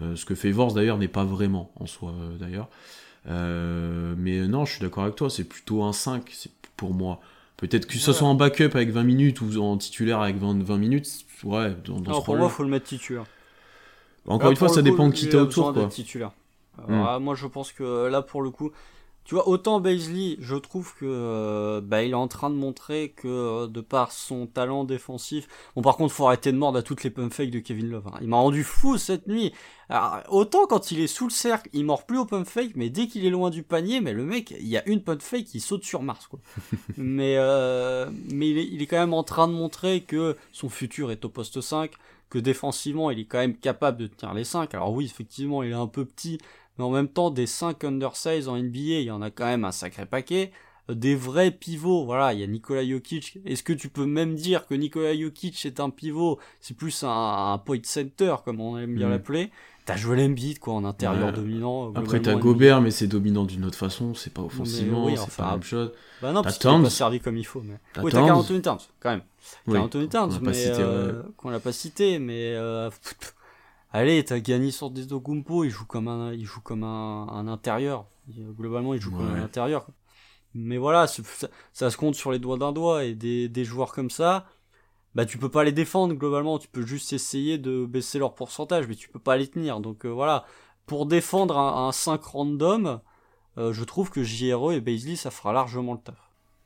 Euh, 0.02 0.16
ce 0.16 0.26
que 0.26 0.36
fait 0.36 0.52
Vors 0.52 0.74
d'ailleurs 0.74 0.98
n'est 0.98 1.08
pas 1.08 1.24
vraiment 1.24 1.72
en 1.80 1.86
soi 1.86 2.14
d'ailleurs. 2.40 2.70
Euh, 3.28 4.14
mais 4.18 4.48
non, 4.48 4.66
je 4.66 4.74
suis 4.74 4.82
d'accord 4.82 5.04
avec 5.04 5.16
toi, 5.16 5.30
c'est 5.30 5.46
plutôt 5.46 5.84
un 5.84 5.94
5 5.94 6.50
pour 6.78 6.94
moi. 6.94 7.20
Peut-être 7.58 7.88
que 7.88 7.98
ce 7.98 8.12
soit 8.12 8.28
en 8.28 8.36
backup 8.36 8.72
avec 8.76 8.90
20 8.90 9.04
minutes 9.04 9.42
ou 9.42 9.62
en 9.62 9.78
titulaire 9.78 10.20
avec 10.20 10.38
20, 10.38 10.62
20 10.62 10.78
minutes, 10.78 11.08
ouais, 11.44 11.74
dans, 11.86 12.02
dans 12.02 12.22
Pour 12.22 12.36
moi, 12.36 12.48
il 12.48 12.54
faut 12.54 12.64
le 12.64 12.70
mettre 12.70 12.86
titulaire. 12.86 13.26
Encore 14.28 14.52
une 14.52 14.58
fois, 14.58 14.70
ça 14.70 14.82
dépend 14.82 15.08
de 15.08 15.14
qui 15.14 15.30
t'as 15.30 15.40
autour. 15.40 15.74
Quoi. 15.74 15.88
Titulaire. 15.88 16.32
Hmm. 16.88 17.20
moi, 17.20 17.36
je 17.36 17.48
pense 17.48 17.72
que 17.72 18.08
là, 18.08 18.22
pour 18.22 18.42
le 18.42 18.50
coup, 18.52 18.72
tu 19.26 19.34
vois, 19.34 19.48
autant 19.48 19.80
Baisley, 19.80 20.38
je 20.40 20.56
trouve 20.56 20.94
que 20.94 21.06
euh, 21.06 21.82
bah, 21.82 22.04
il 22.04 22.12
est 22.12 22.14
en 22.14 22.28
train 22.28 22.52
de 22.52 22.56
montrer 22.56 23.10
que 23.10 23.28
euh, 23.28 23.68
de 23.68 23.82
par 23.82 24.12
son 24.12 24.46
talent 24.46 24.84
défensif, 24.84 25.48
bon 25.76 25.82
par 25.82 25.98
contre 25.98 26.14
faut 26.14 26.28
arrêter 26.28 26.52
de 26.52 26.58
mordre 26.58 26.78
à 26.78 26.84
toutes 26.84 27.04
les 27.04 27.10
pump 27.10 27.34
fakes 27.34 27.50
de 27.50 27.58
Kevin 27.58 27.90
Love. 27.90 28.06
Hein. 28.06 28.20
Il 28.22 28.28
m'a 28.28 28.38
rendu 28.38 28.64
fou 28.64 29.00
cette 29.00 29.26
nuit. 29.26 29.52
autant 30.30 30.68
quand 30.68 30.92
il 30.92 31.00
est 31.00 31.08
sous 31.08 31.26
le 31.26 31.32
cercle, 31.32 31.72
il 31.74 31.86
mord 31.86 32.06
plus 32.06 32.20
au 32.20 32.26
pump 32.26 32.46
fake, 32.46 32.74
mais 32.76 32.92
dès 32.92 33.08
qu'il 33.08 33.26
est 33.26 33.32
loin 33.32 33.50
du 33.50 33.64
panier, 33.64 34.00
mais 34.00 34.14
le 34.14 34.24
mec, 34.24 34.52
il 34.52 34.68
y 34.68 34.78
a 34.78 34.88
une 34.88 35.02
pump 35.02 35.24
fake 35.24 35.46
qui 35.46 35.60
saute 35.60 35.84
sur 35.84 36.04
Mars 36.04 36.28
quoi. 36.28 36.40
mais 36.98 37.38
euh, 37.40 38.08
mais 38.32 38.52
il 38.52 38.60
est, 38.60 38.68
il 38.68 38.84
est 38.84 38.88
quand 38.88 39.00
même 39.00 39.16
en 39.16 39.24
train 39.24 39.48
de 39.48 39.54
montrer 39.54 40.02
que 40.02 40.38
son 40.52 40.70
futur 40.70 41.10
est 41.10 41.26
au 41.26 41.30
poste 41.30 41.62
5, 41.62 41.90
que 42.30 42.40
défensivement 42.40 43.12
il 43.12 43.20
est 43.20 43.26
quand 43.26 43.40
même 43.40 43.58
capable 43.58 43.98
de 43.98 44.08
tenir 44.08 44.34
les 44.34 44.44
5. 44.44 44.74
Alors 44.74 44.94
oui, 44.94 45.06
effectivement, 45.06 45.64
il 45.64 45.72
est 45.72 45.74
un 45.74 45.88
peu 45.88 46.06
petit 46.06 46.40
mais 46.78 46.84
en 46.84 46.90
même 46.90 47.08
temps, 47.08 47.32
des 47.32 47.48
5 47.48 47.84
undersize 47.84 48.48
en 48.48 48.58
NBA, 48.58 48.80
il 48.80 49.04
y 49.04 49.12
en 49.12 49.22
a 49.22 49.30
quand 49.30 49.46
même 49.46 49.66
un 49.66 49.72
sacré 49.72 50.06
paquet. 50.06 50.52
Euh, 50.90 50.94
des 50.94 51.16
vrais 51.16 51.52
pivots, 51.52 52.06
voilà, 52.06 52.34
il 52.34 52.40
y 52.42 52.44
a 52.44 52.48
Nikola 52.48 52.86
Jokic. 52.86 53.40
Est-ce 53.46 53.64
que 53.64 53.74
tu 53.74 53.90
peux 53.90 54.06
même 54.06 54.36
dire 54.36 54.68
que 54.68 54.76
Nikola 54.76 55.18
Jokic 55.18 55.66
est 55.66 55.80
un 55.80 55.90
pivot? 55.90 56.40
C'est 56.60 56.76
plus 56.76 57.04
un, 57.04 57.62
point 57.66 57.80
center, 57.84 58.36
comme 58.44 58.60
on 58.60 58.78
aime 58.78 58.96
bien 58.96 59.08
mm. 59.08 59.12
l'appeler. 59.12 59.52
T'as 59.86 59.98
joué 59.98 60.18
l'Embiid, 60.18 60.58
quoi, 60.58 60.74
en 60.74 60.84
intérieur 60.84 61.32
dominant. 61.32 61.94
Après, 61.94 62.20
t'as 62.20 62.36
Gobert, 62.36 62.82
mais 62.82 62.92
c'est 62.92 63.08
dominant 63.08 63.46
d'une 63.46 63.66
autre 63.66 63.78
façon, 63.78 64.14
c'est 64.16 64.34
pas 64.34 64.42
offensivement, 64.42 65.08
c'est 65.16 65.36
pas 65.36 65.46
la 65.46 65.52
même 65.52 65.64
chose. 65.64 65.92
Bah 66.22 66.32
non, 66.32 66.42
parce 66.42 66.58
qu'il 66.58 66.70
pas 66.70 66.90
servi 66.90 67.20
comme 67.20 67.38
il 67.38 67.46
faut. 67.46 67.62
Mais... 67.62 67.78
Oui, 68.02 68.12
t'as 68.12 68.26
41 68.26 68.62
Towns, 68.62 68.80
quand 69.00 69.12
même. 69.12 69.22
Oui, 69.68 69.78
Anthony 69.78 70.10
Towns, 70.10 70.40
mais 70.42 70.54
euh, 70.68 71.22
qu'on 71.38 71.50
l'a 71.50 71.60
pas 71.60 71.72
cité, 71.72 72.18
mais 72.18 72.54
euh, 72.56 72.90
allez, 73.92 74.24
t'as 74.26 74.40
gagné 74.40 74.72
sur 74.72 74.90
des 74.90 75.06
Dogumpo, 75.06 75.64
il 75.64 75.70
joue 75.70 75.86
comme 75.86 76.08
un, 76.08 76.34
il 76.34 76.46
joue 76.46 76.62
comme 76.62 76.84
un, 76.84 77.28
un 77.28 77.48
intérieur. 77.48 78.06
Globalement, 78.58 78.96
il 78.96 79.02
joue 79.02 79.12
comme 79.12 79.36
un 79.36 79.44
intérieur. 79.44 79.86
Mais 80.56 80.78
voilà, 80.78 81.06
ça, 81.06 81.90
se 81.92 81.98
compte 81.98 82.16
sur 82.16 82.32
les 82.32 82.40
doigts 82.40 82.58
d'un 82.58 82.72
doigt 82.72 83.04
et 83.04 83.14
des, 83.14 83.50
des 83.50 83.66
joueurs 83.66 83.92
comme 83.92 84.10
ça, 84.10 84.46
bah 85.16 85.26
tu 85.26 85.38
peux 85.38 85.50
pas 85.50 85.64
les 85.64 85.72
défendre 85.72 86.14
globalement, 86.16 86.60
tu 86.60 86.68
peux 86.68 86.86
juste 86.86 87.14
essayer 87.14 87.58
de 87.58 87.86
baisser 87.86 88.20
leur 88.20 88.36
pourcentage, 88.36 88.88
mais 88.88 88.96
tu 88.96 89.10
peux 89.10 89.20
pas 89.20 89.38
les 89.38 89.48
tenir. 89.48 89.80
Donc 89.80 90.06
euh, 90.06 90.10
voilà, 90.10 90.46
pour 90.86 91.06
défendre 91.06 91.58
un, 91.58 91.88
un 91.88 91.92
5 91.92 92.24
random, 92.24 93.02
euh, 93.58 93.74
je 93.74 93.84
trouve 93.84 94.12
que 94.12 94.24
JRE 94.24 94.74
et 94.74 94.82
Baisley 94.82 95.16
ça 95.16 95.32
fera 95.32 95.54
largement 95.54 95.94
le 95.94 96.00
taf. 96.00 96.18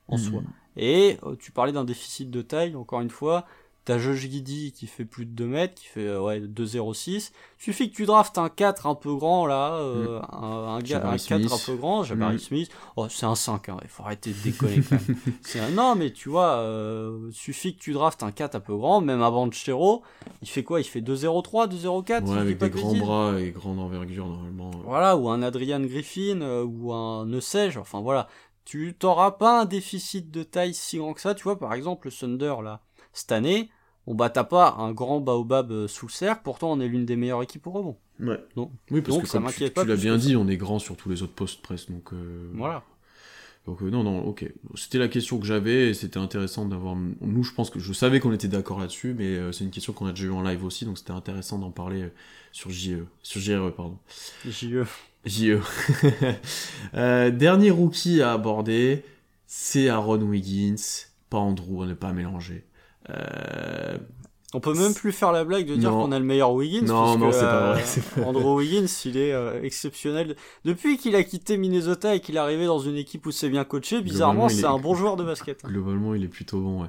en 0.07 0.17
Mhm. 0.17 0.17
soi. 0.17 0.43
Et 0.75 1.17
euh, 1.23 1.35
tu 1.37 1.51
parlais 1.51 1.71
d'un 1.73 1.83
déficit 1.85 2.29
de 2.31 2.41
taille, 2.41 2.75
encore 2.75 3.01
une 3.01 3.09
fois. 3.09 3.45
T'as 3.85 3.97
Josh 3.97 4.19
Giddy 4.19 4.71
qui 4.71 4.85
fait 4.85 5.05
plus 5.05 5.25
de 5.25 5.31
2 5.31 5.47
mètres, 5.47 5.73
qui 5.81 5.87
fait 5.87 6.05
euh, 6.05 6.21
ouais, 6.21 6.41
2,06. 6.41 7.31
Suffit 7.57 7.89
que 7.89 7.95
tu 7.95 8.05
draftes 8.05 8.37
un 8.37 8.49
4 8.49 8.85
un 8.85 8.93
peu 8.93 9.15
grand 9.15 9.47
là, 9.47 9.73
euh, 9.75 10.19
un, 10.31 10.75
un, 10.75 10.79
gars, 10.79 10.97
un 10.97 11.17
Jabari 11.17 11.17
4 11.25 11.39
Smith. 11.41 11.51
un 11.51 11.65
peu 11.65 11.75
grand, 11.77 12.03
Jabari 12.03 12.33
Mhm. 12.33 12.39
Smith. 12.39 12.71
Oh, 12.97 13.07
c'est 13.09 13.25
un 13.25 13.33
5, 13.35 13.69
hein, 13.69 13.77
il 13.81 13.87
faut 13.89 14.03
arrêter 14.03 14.31
de 14.31 14.37
déconner 14.43 14.81
quand 14.87 14.95
même. 15.07 15.15
C'est 15.41 15.59
un- 15.59 15.69
Non, 15.71 15.95
mais 15.95 16.11
tu 16.13 16.29
vois, 16.29 16.57
euh, 16.57 17.31
suffit 17.31 17.75
que 17.75 17.79
tu 17.81 17.93
draftes 17.93 18.21
un 18.21 18.31
4 18.31 18.55
un 18.55 18.59
peu 18.59 18.75
grand, 18.75 19.01
même 19.01 19.21
un 19.23 19.31
Banchero, 19.31 20.03
il 20.43 20.47
fait 20.49 20.63
quoi? 20.63 20.81
Il 20.81 20.83
fait 20.85 21.01
2,03, 21.01 21.67
2,04 21.67 22.27
si 22.27 22.33
Ouais, 22.33 22.37
avec 22.39 22.57
des 22.59 22.69
de 22.69 22.75
grands 22.75 22.93
bras 22.95 23.39
et 23.39 23.51
grande 23.51 23.79
envergure 23.79 24.27
normalement. 24.27 24.71
Voilà, 24.85 25.17
ou 25.17 25.29
un 25.29 25.41
Adrian 25.41 25.79
Griffin, 25.79 26.41
euh, 26.41 26.63
ou 26.63 26.93
un 26.93 27.25
ne 27.25 27.39
sais-je, 27.39 27.79
enfin 27.79 28.01
voilà. 28.01 28.27
Tu 28.65 28.93
t'auras 28.99 29.31
pas 29.31 29.61
un 29.61 29.65
déficit 29.65 30.29
de 30.29 30.43
taille 30.43 30.75
si 30.75 30.99
grand 30.99 31.13
que 31.15 31.21
ça, 31.21 31.33
tu 31.33 31.43
vois, 31.43 31.57
par 31.57 31.73
exemple, 31.73 32.07
le 32.07 32.11
Thunder, 32.13 32.55
là, 32.63 32.81
cette 33.13 33.31
année, 33.31 33.69
on 34.07 34.15
t'as 34.15 34.43
pas 34.43 34.75
un 34.79 34.91
grand 34.91 35.19
baobab 35.19 35.71
euh, 35.71 35.87
sous 35.87 36.07
le 36.07 36.11
cercle, 36.11 36.41
pourtant 36.43 36.71
on 36.71 36.79
est 36.79 36.87
l'une 36.87 37.05
des 37.05 37.15
meilleures 37.15 37.43
équipes 37.43 37.67
au 37.67 37.71
rebond. 37.71 37.97
Ouais. 38.19 38.39
Donc- 38.55 38.71
oui, 38.91 39.01
parce 39.01 39.13
donc 39.15 39.23
que 39.23 39.29
ça 39.29 39.37
comme 39.37 39.47
tu, 39.47 39.53
m'inquiète 39.53 39.69
tu 39.69 39.75
pas 39.75 39.83
l'as 39.85 39.95
bien 39.95 40.17
dit, 40.17 40.35
on 40.35 40.47
est 40.47 40.57
grand 40.57 40.79
sur 40.79 40.97
tous 40.97 41.09
les 41.09 41.21
autres 41.23 41.33
postes 41.33 41.61
presque. 41.61 41.89
Donc, 41.91 42.11
euh, 42.13 42.49
Voilà. 42.55 42.83
donc 43.65 43.81
euh, 43.81 43.89
non, 43.89 44.03
non, 44.03 44.25
ok. 44.25 44.45
C'était 44.75 44.97
la 44.97 45.07
question 45.07 45.39
que 45.39 45.45
j'avais 45.45 45.89
et 45.89 45.93
c'était 45.93 46.17
intéressant 46.19 46.65
d'avoir. 46.65 46.95
Nous, 46.95 47.43
je 47.43 47.53
pense 47.53 47.69
que 47.69 47.79
je 47.79 47.93
savais 47.93 48.19
qu'on 48.19 48.33
était 48.33 48.47
d'accord 48.47 48.79
là-dessus, 48.79 49.13
mais 49.17 49.35
euh, 49.37 49.51
c'est 49.51 49.63
une 49.63 49.71
question 49.71 49.93
qu'on 49.93 50.07
a 50.07 50.11
déjà 50.11 50.25
eu 50.25 50.31
en 50.31 50.41
live 50.41 50.63
aussi, 50.65 50.85
donc 50.85 50.97
c'était 50.97 51.11
intéressant 51.11 51.59
d'en 51.59 51.71
parler 51.71 52.09
sur 52.51 52.71
JE, 52.71 53.05
sur 53.21 53.39
JRE, 53.39 53.71
pardon. 53.75 53.97
JE. 54.45 54.83
JE. 55.25 55.59
Euh, 56.95 57.29
dernier 57.31 57.69
rookie 57.71 58.21
à 58.21 58.33
aborder, 58.33 59.03
c'est 59.45 59.89
Aaron 59.89 60.21
Wiggins, 60.21 60.75
pas 61.29 61.37
Andrew, 61.37 61.83
à 61.83 61.85
ne 61.87 61.93
pas 61.93 62.11
mélanger. 62.13 62.63
Euh, 63.09 63.97
On 64.53 64.59
peut 64.59 64.73
même 64.73 64.93
plus 64.95 65.11
faire 65.11 65.31
la 65.31 65.43
blague 65.43 65.67
de 65.67 65.75
dire 65.75 65.91
qu'on 65.91 66.11
a 66.11 66.17
le 66.19 66.25
meilleur 66.25 66.53
Wiggins. 66.53 66.81
Non, 66.85 67.03
puisque, 67.17 67.19
non, 67.19 67.31
c'est 67.31 67.39
pas 67.41 67.55
euh, 67.67 67.71
vrai, 67.73 67.81
c'est 67.85 68.03
pas 68.03 68.21
vrai. 68.21 68.29
Andrew 68.29 68.55
Wiggins, 68.57 68.85
il 69.05 69.17
est 69.17 69.31
euh, 69.31 69.61
exceptionnel. 69.63 70.35
Depuis 70.65 70.97
qu'il 70.97 71.15
a 71.15 71.23
quitté 71.23 71.55
Minnesota 71.57 72.15
et 72.15 72.19
qu'il 72.19 72.35
est 72.35 72.39
arrivé 72.39 72.65
dans 72.65 72.79
une 72.79 72.95
équipe 72.97 73.25
où 73.27 73.31
c'est 73.31 73.49
bien 73.49 73.63
coaché, 73.63 74.01
bizarrement, 74.01 74.49
c'est 74.49 74.61
est- 74.61 74.65
un 74.65 74.79
bon 74.79 74.95
joueur 74.95 75.17
de 75.17 75.23
basket. 75.23 75.63
Globalement, 75.65 76.15
il 76.15 76.23
est 76.23 76.27
plutôt 76.29 76.59
bon, 76.61 76.81
ouais. 76.81 76.87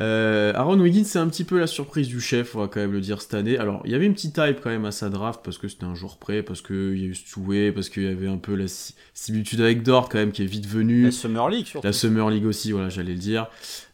Euh, 0.00 0.52
Aaron 0.54 0.78
Wiggins, 0.78 1.02
c'est 1.04 1.18
un 1.18 1.26
petit 1.26 1.42
peu 1.42 1.58
la 1.58 1.66
surprise 1.66 2.06
du 2.06 2.20
chef, 2.20 2.54
on 2.54 2.60
va 2.60 2.68
quand 2.68 2.78
même 2.78 2.92
le 2.92 3.00
dire 3.00 3.20
cette 3.20 3.34
année. 3.34 3.58
Alors, 3.58 3.82
il 3.84 3.90
y 3.90 3.94
avait 3.96 4.06
une 4.06 4.14
petite 4.14 4.38
hype 4.38 4.60
quand 4.60 4.70
même 4.70 4.84
à 4.84 4.92
sa 4.92 5.08
draft, 5.08 5.40
parce 5.44 5.58
que 5.58 5.66
c'était 5.66 5.86
un 5.86 5.96
jour 5.96 6.18
près, 6.18 6.44
parce 6.44 6.62
qu'il 6.62 6.96
y 6.98 7.02
a 7.04 7.06
eu 7.08 7.14
Stoué, 7.16 7.72
parce 7.72 7.88
qu'il 7.88 8.04
y 8.04 8.06
avait 8.08 8.28
un 8.28 8.36
peu 8.36 8.54
la 8.54 8.68
si- 8.68 8.94
similitude 9.12 9.60
avec 9.60 9.82
Dort 9.82 10.08
quand 10.08 10.18
même, 10.18 10.30
qui 10.30 10.42
est 10.42 10.46
vite 10.46 10.66
venue. 10.68 11.02
La 11.02 11.10
Summer 11.10 11.48
League, 11.48 11.66
surtout. 11.66 11.84
La 11.86 11.92
Summer 11.92 12.30
League 12.30 12.46
aussi, 12.46 12.70
voilà, 12.70 12.90
j'allais 12.90 13.12
le 13.14 13.18
dire. 13.18 13.48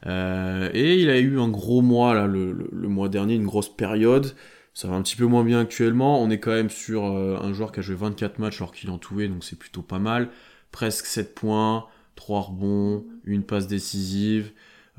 Euh, 0.07 0.69
et 0.75 1.01
il 1.01 1.09
a 1.09 1.19
eu 1.19 1.41
un 1.41 1.49
gros 1.49 1.81
mois, 1.81 2.13
là, 2.15 2.27
le, 2.27 2.53
le- 2.53 2.69
le 2.71 2.89
mois 2.89 3.09
dernier, 3.09 3.35
une 3.35 3.47
grosse 3.47 3.75
période. 3.75 4.35
Ça 4.75 4.89
va 4.89 4.97
un 4.97 5.03
petit 5.03 5.17
peu 5.17 5.25
moins 5.25 5.45
bien 5.45 5.61
actuellement. 5.61 6.21
On 6.21 6.29
est 6.31 6.39
quand 6.41 6.51
même 6.51 6.69
sur 6.69 7.05
euh, 7.07 7.39
un 7.41 7.53
joueur 7.55 7.73
qui 7.73 7.79
a 7.81 7.83
joué 7.83 7.95
24 7.95 8.41
matchs 8.41 8.61
alors 8.61 8.73
qu'il 8.73 8.91
en 8.91 8.99
touait, 8.99 9.29
donc 9.29 9.43
c'est 9.45 9.59
plutôt 9.59 9.83
pas 9.83 10.01
mal. 10.01 10.29
Presque 10.73 11.07
7 11.07 11.35
points, 11.35 11.87
3 12.17 12.41
rebonds, 12.41 13.05
une 13.25 13.45
passe 13.45 13.69
décisive. 13.69 14.51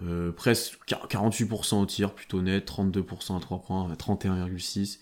Euh, 0.04 0.32
presque 0.32 0.78
48% 0.88 1.82
au 1.82 1.86
tir, 1.86 2.12
plutôt 2.14 2.42
net, 2.42 2.70
32% 2.70 3.38
à 3.38 3.40
3 3.40 3.62
points, 3.62 3.88
31,6. 3.98 5.00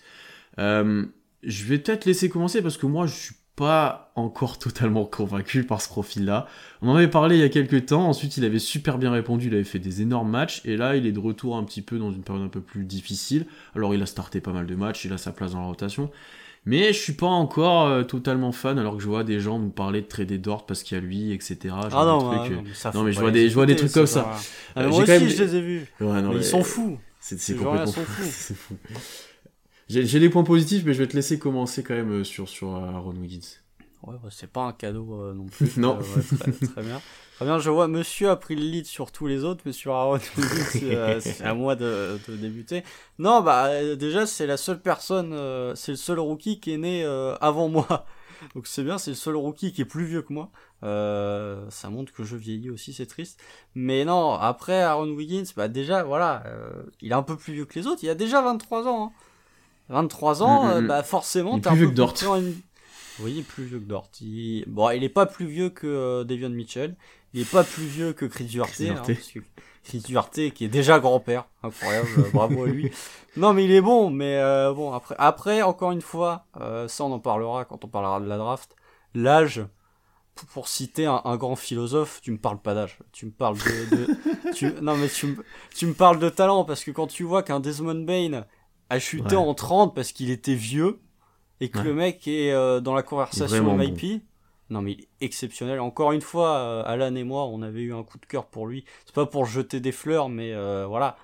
Euh, 0.60 1.04
je 1.42 1.64
vais 1.64 1.78
peut-être 1.78 2.04
laisser 2.04 2.28
commencer 2.28 2.62
parce 2.62 2.76
que 2.76 2.86
moi 2.86 3.06
je 3.06 3.14
suis 3.14 3.34
pas 3.56 4.12
encore 4.14 4.58
totalement 4.60 5.04
convaincu 5.04 5.64
par 5.64 5.80
ce 5.80 5.88
profil-là. 5.88 6.46
On 6.80 6.88
en 6.90 6.96
avait 6.96 7.08
parlé 7.08 7.36
il 7.36 7.40
y 7.40 7.44
a 7.44 7.48
quelques 7.48 7.86
temps, 7.86 8.08
ensuite 8.08 8.36
il 8.36 8.44
avait 8.44 8.60
super 8.60 8.98
bien 8.98 9.10
répondu, 9.10 9.48
il 9.48 9.54
avait 9.54 9.64
fait 9.64 9.80
des 9.80 10.00
énormes 10.02 10.30
matchs, 10.30 10.60
et 10.64 10.76
là 10.76 10.96
il 10.96 11.06
est 11.06 11.12
de 11.12 11.20
retour 11.20 11.56
un 11.56 11.64
petit 11.64 11.82
peu 11.82 11.98
dans 11.98 12.12
une 12.12 12.22
période 12.22 12.44
un 12.44 12.48
peu 12.48 12.60
plus 12.60 12.84
difficile. 12.84 13.46
Alors 13.74 13.94
il 13.94 14.02
a 14.02 14.06
starté 14.06 14.40
pas 14.40 14.52
mal 14.52 14.66
de 14.66 14.74
matchs, 14.76 15.04
il 15.04 15.12
a 15.12 15.18
sa 15.18 15.32
place 15.32 15.52
dans 15.52 15.60
la 15.60 15.66
rotation, 15.66 16.10
mais 16.66 16.92
je 16.92 16.98
suis 16.98 17.12
pas 17.12 17.26
encore 17.26 17.86
euh, 17.86 18.02
totalement 18.04 18.52
fan 18.52 18.78
alors 18.78 18.96
que 18.96 19.02
je 19.02 19.08
vois 19.08 19.24
des 19.24 19.40
gens 19.40 19.58
nous 19.58 19.70
parler 19.70 20.00
de 20.02 20.06
trader 20.06 20.38
Dort 20.38 20.66
parce 20.66 20.82
qu'il 20.82 20.96
y 20.96 21.00
a 21.00 21.02
lui, 21.04 21.32
etc. 21.32 21.56
Genre 21.62 21.78
Ah 21.84 21.88
des 22.04 22.10
non, 22.10 22.18
trucs, 22.20 22.40
ah 22.40 22.44
euh, 22.46 22.56
non, 22.56 22.62
mais 22.66 22.74
ça, 22.74 22.88
non, 22.90 23.00
faut 23.00 23.04
mais 23.06 23.12
je 23.12 23.20
vois 23.20 23.30
des- 23.30 23.48
je 23.48 23.54
vois 23.54 23.66
des 23.66 23.76
trucs 23.76 23.92
comme 23.92 24.06
ça. 24.06 24.32
Ah, 24.74 24.80
Euh, 24.82 24.88
moi 24.88 24.98
aussi, 25.00 25.10
même 25.10 25.28
je 25.28 25.36
des- 25.36 25.44
les 25.46 25.56
ai 25.56 25.60
vus. 25.60 25.86
Ouais, 26.00 26.06
non, 26.06 26.28
mais 26.28 26.34
mais- 26.34 26.40
ils 26.40 26.44
sont 26.44 26.62
fous. 26.64 26.98
C'est 27.20 27.56
complètement 27.56 27.86
fou. 27.92 28.76
J'ai 29.88 30.18
les 30.18 30.30
points 30.30 30.44
positifs, 30.44 30.82
mais 30.86 30.94
je 30.94 30.98
vais 30.98 31.08
te 31.08 31.14
laisser 31.16 31.38
commencer 31.38 31.82
quand 31.82 31.94
même 31.94 32.24
sur, 32.24 32.48
sur 32.48 32.74
Aaron 32.74 33.14
Wiggins. 33.16 33.40
Ouais, 34.02 34.16
bah, 34.22 34.28
c'est 34.30 34.50
pas 34.50 34.62
un 34.64 34.72
cadeau 34.72 35.14
euh, 35.20 35.34
non 35.34 35.46
plus. 35.46 35.70
Non. 35.76 35.98
Ouais, 35.98 36.22
très, 36.38 36.52
très 36.52 36.82
bien. 36.82 37.00
Très 37.36 37.44
bien, 37.46 37.58
je 37.58 37.68
vois, 37.68 37.88
monsieur 37.88 38.30
a 38.30 38.36
pris 38.36 38.54
le 38.54 38.62
lead 38.62 38.86
sur 38.86 39.10
tous 39.10 39.26
les 39.26 39.42
autres, 39.44 39.62
mais 39.66 39.72
sur 39.72 39.92
Aaron 39.94 40.20
Wiggins, 40.36 40.80
euh, 40.84 41.18
c'est 41.20 41.42
à 41.42 41.52
moi 41.54 41.74
de, 41.74 42.18
de 42.28 42.36
débuter. 42.36 42.84
Non, 43.18 43.40
bah, 43.40 43.66
euh, 43.66 43.96
déjà, 43.96 44.24
c'est 44.24 44.46
la 44.46 44.56
seule 44.56 44.80
personne, 44.80 45.32
euh, 45.32 45.74
c'est 45.74 45.92
le 45.92 45.96
seul 45.96 46.20
rookie 46.20 46.60
qui 46.60 46.72
est 46.72 46.78
né 46.78 47.04
euh, 47.04 47.34
avant 47.40 47.68
moi. 47.68 48.06
Donc 48.54 48.66
c'est 48.68 48.84
bien, 48.84 48.98
c'est 48.98 49.10
le 49.12 49.16
seul 49.16 49.34
rookie 49.36 49.72
qui 49.72 49.80
est 49.80 49.84
plus 49.86 50.04
vieux 50.04 50.22
que 50.22 50.32
moi. 50.32 50.50
Euh, 50.84 51.64
ça 51.70 51.88
montre 51.90 52.12
que 52.12 52.22
je 52.24 52.36
vieillis 52.36 52.70
aussi, 52.70 52.92
c'est 52.92 53.06
triste. 53.06 53.40
Mais 53.74 54.04
non, 54.04 54.34
après 54.34 54.82
Aaron 54.82 55.08
Wiggins, 55.10 55.44
bah 55.56 55.66
déjà, 55.66 56.04
voilà, 56.04 56.44
euh, 56.46 56.84
il 57.00 57.10
est 57.10 57.14
un 57.14 57.22
peu 57.22 57.36
plus 57.36 57.52
vieux 57.54 57.64
que 57.64 57.76
les 57.78 57.86
autres. 57.88 58.00
Il 58.04 58.10
a 58.10 58.14
déjà 58.14 58.42
23 58.42 58.86
ans. 58.86 59.06
Hein. 59.06 59.12
23 59.88 60.42
ans, 60.42 60.80
Mm, 60.80 60.86
bah 60.86 61.02
forcément, 61.02 61.54
t'es 61.58 61.62
plus 61.62 61.70
un 61.70 61.74
vieux 61.74 61.86
peu 61.86 61.90
que 61.92 61.96
Dort. 61.96 62.14
plus 62.14 62.26
en 62.26 62.40
Oui, 63.20 63.42
plus 63.42 63.64
vieux 63.64 63.80
que. 63.80 63.84
Il... 64.24 64.64
Bon, 64.66 64.90
il 64.90 65.04
est 65.04 65.08
pas 65.08 65.26
plus 65.26 65.46
vieux 65.46 65.70
que 65.70 65.86
euh, 65.86 66.24
Davion 66.24 66.50
Mitchell. 66.50 66.96
Il 67.32 67.40
est 67.42 67.50
pas 67.50 67.64
plus 67.64 67.84
vieux 67.86 68.12
que 68.12 68.26
Chris 68.26 68.44
Duarte. 68.44 68.70
Chris 68.72 68.88
hein, 68.90 68.94
Duarte. 68.94 69.06
que 69.32 69.40
Chris 69.84 70.00
Duarte, 70.00 70.50
qui 70.54 70.64
est 70.64 70.68
déjà 70.68 70.98
grand-père. 71.00 71.46
Incroyable, 71.62 72.08
euh, 72.18 72.30
bravo 72.32 72.64
à 72.64 72.66
lui. 72.68 72.90
Non, 73.36 73.52
mais 73.52 73.64
il 73.64 73.72
est 73.72 73.80
bon, 73.80 74.10
mais 74.10 74.36
euh, 74.38 74.72
bon, 74.72 74.92
après, 74.92 75.16
après, 75.18 75.62
encore 75.62 75.90
une 75.90 76.00
fois, 76.00 76.46
euh, 76.60 76.86
ça 76.86 77.02
on 77.04 77.10
en 77.10 77.18
parlera 77.18 77.64
quand 77.64 77.84
on 77.84 77.88
parlera 77.88 78.20
de 78.20 78.26
la 78.26 78.38
draft. 78.38 78.76
L'âge, 79.12 79.64
pour, 80.36 80.46
pour 80.48 80.68
citer 80.68 81.06
un, 81.06 81.20
un 81.24 81.36
grand 81.36 81.56
philosophe, 81.56 82.20
tu 82.22 82.30
me 82.30 82.38
parles 82.38 82.60
pas 82.60 82.74
d'âge. 82.74 82.98
Tu 83.10 83.26
me 83.26 83.32
parles 83.32 83.56
de. 83.58 83.96
de- 83.96 84.52
tu, 84.54 84.72
non, 84.82 84.96
mais 84.96 85.08
tu, 85.08 85.36
tu 85.74 85.86
me 85.86 85.94
parles 85.94 86.20
de 86.20 86.28
talent, 86.28 86.64
parce 86.64 86.84
que 86.84 86.92
quand 86.92 87.08
tu 87.08 87.24
vois 87.24 87.42
qu'un 87.42 87.58
Desmond 87.58 88.04
Bain 88.04 88.44
a 88.88 88.98
chuté 89.00 89.34
Ouais. 89.34 89.42
en 89.42 89.52
30 89.54 89.96
parce 89.96 90.12
qu'il 90.12 90.30
était 90.30 90.54
vieux, 90.54 91.00
et 91.64 91.68
que 91.70 91.78
Ouais. 91.78 91.84
le 91.84 91.94
mec 91.94 92.28
est 92.28 92.52
euh, 92.52 92.80
dans 92.80 92.94
la 92.94 93.02
conversation 93.02 93.76
MIP. 93.76 94.22
Non 94.70 94.80
mais 94.82 94.92
il 94.92 95.00
est 95.00 95.08
exceptionnel. 95.20 95.80
Encore 95.80 96.12
une 96.12 96.20
fois, 96.20 96.56
euh, 96.58 96.82
Alan 96.86 97.14
et 97.14 97.24
moi, 97.24 97.44
on 97.46 97.62
avait 97.62 97.80
eu 97.82 97.94
un 97.94 98.02
coup 98.02 98.18
de 98.18 98.26
cœur 98.26 98.46
pour 98.46 98.66
lui. 98.66 98.84
C'est 99.06 99.14
pas 99.14 99.26
pour 99.26 99.46
jeter 99.46 99.80
des 99.80 99.92
fleurs, 99.92 100.28
mais 100.28 100.52
euh, 100.52 100.86
voilà. 100.86 101.16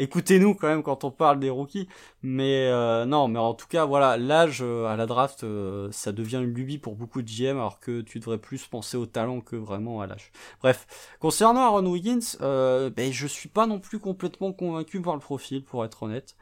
Écoutez-nous 0.00 0.56
quand 0.56 0.66
même 0.66 0.82
quand 0.82 1.04
on 1.04 1.12
parle 1.12 1.38
des 1.38 1.50
rookies. 1.50 1.88
Mais 2.22 2.68
non, 3.06 3.28
mais 3.28 3.38
en 3.38 3.54
tout 3.54 3.68
cas, 3.68 3.84
voilà, 3.84 4.16
l'âge 4.16 4.60
à 4.60 4.96
la 4.96 5.06
draft, 5.06 5.46
ça 5.92 6.10
devient 6.10 6.38
une 6.42 6.52
lubie 6.52 6.78
pour 6.78 6.96
beaucoup 6.96 7.22
de 7.22 7.28
GM, 7.30 7.56
alors 7.58 7.78
que 7.78 8.00
tu 8.00 8.18
devrais 8.18 8.38
plus 8.38 8.66
penser 8.66 8.96
au 8.96 9.06
talent 9.06 9.40
que 9.40 9.54
vraiment 9.54 10.00
à 10.00 10.08
l'âge. 10.08 10.32
Bref, 10.60 10.88
concernant 11.20 11.60
Aaron 11.60 11.86
Wiggins, 11.86 12.36
ben, 12.40 13.12
je 13.12 13.26
suis 13.28 13.48
pas 13.48 13.68
non 13.68 13.78
plus 13.78 14.00
complètement 14.00 14.52
convaincu 14.52 15.00
par 15.00 15.14
le 15.14 15.20
profil, 15.20 15.62
pour 15.62 15.84
être 15.84 16.02
honnête. 16.02 16.34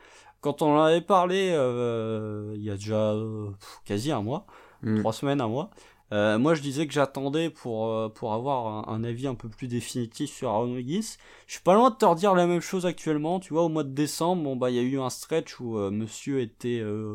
Quand 0.43 0.61
on 0.61 0.77
en 0.77 0.83
avait 0.83 1.01
parlé 1.01 1.51
euh, 1.55 2.53
il 2.57 2.63
y 2.63 2.71
a 2.71 2.75
déjà 2.75 3.13
euh, 3.13 3.49
quasi 3.87 4.13
un 4.13 4.21
mois, 4.23 4.47
Mm. 4.83 4.99
trois 4.99 5.13
semaines, 5.13 5.41
un 5.41 5.47
mois, 5.49 5.71
euh, 6.13 6.39
moi 6.39 6.55
je 6.55 6.61
disais 6.61 6.87
que 6.89 6.93
j'attendais 6.93 7.49
pour, 7.51 7.87
euh, 7.87 8.09
pour 8.09 8.35
avoir 8.35 8.67
un, 8.67 8.93
un 8.93 9.05
avis 9.05 9.27
un 9.29 9.35
peu 9.37 9.49
plus 9.49 9.69
définitif 9.69 10.31
sur 10.31 10.51
Aaron 10.51 10.75
Wiggins. 10.75 11.17
Je 11.47 11.53
suis 11.55 11.63
pas 11.63 11.75
loin 11.75 11.91
de 11.91 11.95
te 11.95 12.05
redire 12.05 12.35
la 12.35 12.47
même 12.47 12.61
chose 12.61 12.85
actuellement. 12.85 13.39
Tu 13.41 13.55
vois, 13.55 13.63
au 13.63 13.69
mois 13.69 13.85
de 13.85 13.95
décembre, 13.95 14.43
bon 14.43 14.57
bah 14.57 14.71
il 14.71 14.77
y 14.77 14.79
a 14.81 14.83
eu 14.83 14.99
un 15.01 15.09
stretch 15.09 15.59
où 15.61 15.79
euh, 15.79 15.91
Monsieur 15.91 16.41
était 16.41 16.81
euh, 16.83 17.15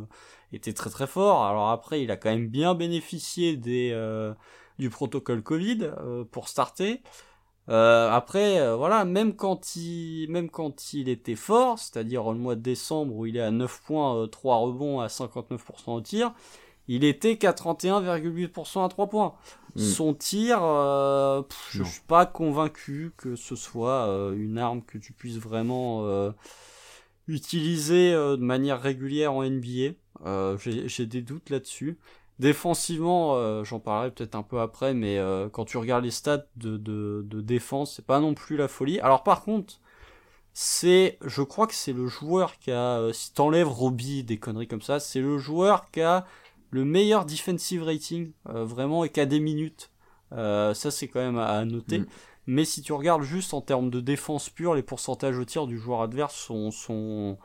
était 0.54 0.74
très 0.74 0.90
très 0.90 1.08
fort. 1.08 1.44
Alors 1.46 1.70
après, 1.70 2.02
il 2.02 2.10
a 2.10 2.16
quand 2.18 2.30
même 2.30 2.48
bien 2.48 2.74
bénéficié 2.74 3.58
des 3.58 3.92
euh, 3.94 4.34
du 4.80 4.90
protocole 4.90 5.44
Covid 5.44 5.80
euh, 6.00 6.24
pour 6.24 6.48
starter. 6.48 7.02
Euh, 7.70 8.10
après, 8.10 8.60
euh, 8.60 8.76
voilà, 8.76 9.04
même 9.04 9.36
quand 9.36 9.76
il, 9.76 10.28
même 10.30 10.50
quand 10.50 10.94
il 10.94 11.10
était 11.10 11.36
fort, 11.36 11.80
c'est-à-dire 11.80 12.32
le 12.32 12.38
mois 12.38 12.56
de 12.56 12.62
décembre 12.62 13.16
où 13.16 13.26
il 13.26 13.36
est 13.38 13.42
à 13.42 13.52
9 13.52 13.82
points, 13.86 14.16
euh, 14.24 14.28
3 14.28 14.58
rebonds 14.58 15.02
à 15.02 15.08
59% 15.08 15.96
au 15.96 16.02
tir, 16.02 16.34
il 16.88 17.04
était 17.04 17.38
qu'à 17.38 17.52
31,8% 17.52 18.86
à 18.86 18.90
3 18.90 19.08
points. 19.08 19.36
Mm. 19.76 19.82
Son 19.82 20.14
tir, 20.14 20.60
euh, 20.64 21.42
pff, 21.42 21.70
je 21.72 21.84
suis 21.84 22.02
pas 22.08 22.26
convaincu 22.26 23.12
que 23.18 23.36
ce 23.36 23.56
soit 23.56 24.08
euh, 24.08 24.34
une 24.34 24.58
arme 24.58 24.82
que 24.82 24.98
tu 24.98 25.14
puisses 25.14 25.38
vraiment 25.38 26.06
euh, 26.06 26.32
utiliser 27.28 28.14
euh, 28.14 28.38
de 28.38 28.44
manière 28.44 28.82
régulière 28.82 29.34
en 29.34 29.44
NBA. 29.44 29.94
Euh, 30.26 30.58
j'ai 30.58 31.06
des 31.06 31.22
doutes 31.22 31.50
là-dessus. 31.50 32.00
Défensivement, 32.40 33.36
euh, 33.36 33.64
j'en 33.64 33.80
parlerai 33.80 34.12
peut-être 34.12 34.36
un 34.36 34.44
peu 34.44 34.60
après, 34.60 34.94
mais 34.94 35.18
euh, 35.18 35.50
quand 35.50 35.66
tu 35.66 35.78
regardes 35.78 36.04
les 36.04 36.12
stats 36.12 36.46
de, 36.56 36.78
de, 36.78 37.24
de 37.26 37.42
défense, 37.42 37.96
c'est 37.96 38.06
pas 38.06 38.20
non 38.20 38.36
plus 38.36 38.58
la 38.58 38.68
folie. 38.68 39.00
Alors 39.00 39.24
par 39.24 39.44
contre, 39.44 39.80
c'est, 40.54 41.18
je 41.24 41.42
crois 41.42 41.68
que 41.68 41.76
c'est 41.76 41.94
le 41.94 42.08
joueur 42.08 42.58
qui 42.60 42.72
a, 42.72 43.00
euh, 43.00 43.14
si 43.14 43.34
t'enlèves 43.34 43.68
Robbie, 43.68 44.24
des 44.24 44.38
conneries 44.38 44.68
comme 44.68 44.82
ça, 44.82 45.00
c'est 45.00 45.22
le 45.22 45.38
joueur 45.38 45.90
qui 45.92 46.02
a 46.02 46.26
le 46.72 46.84
meilleur 46.84 47.26
defensive 47.26 47.84
rating, 47.84 48.32
euh, 48.50 48.66
vraiment, 48.66 49.04
et 49.04 49.10
qui 49.10 49.20
a 49.20 49.26
des 49.26 49.40
minutes. 49.40 49.92
Euh, 50.34 50.74
ça 50.74 50.92
c'est 50.92 51.08
quand 51.08 51.20
même 51.20 51.38
à, 51.38 51.46
à 51.46 51.66
noter. 51.66 52.00
Mm. 52.00 52.08
Mais 52.48 52.66
si 52.66 52.82
tu 52.82 52.94
regardes 52.94 53.24
juste 53.24 53.54
en 53.54 53.62
termes 53.62 53.90
de 53.90 54.00
défense 54.00 54.50
pure, 54.50 54.74
les 54.74 54.84
pourcentages 54.84 55.38
au 55.38 55.46
tir 55.46 55.68
du 55.68 55.78
joueur 55.78 56.02
adverse 56.02 56.36
sont, 56.36 56.72
sont, 56.72 57.38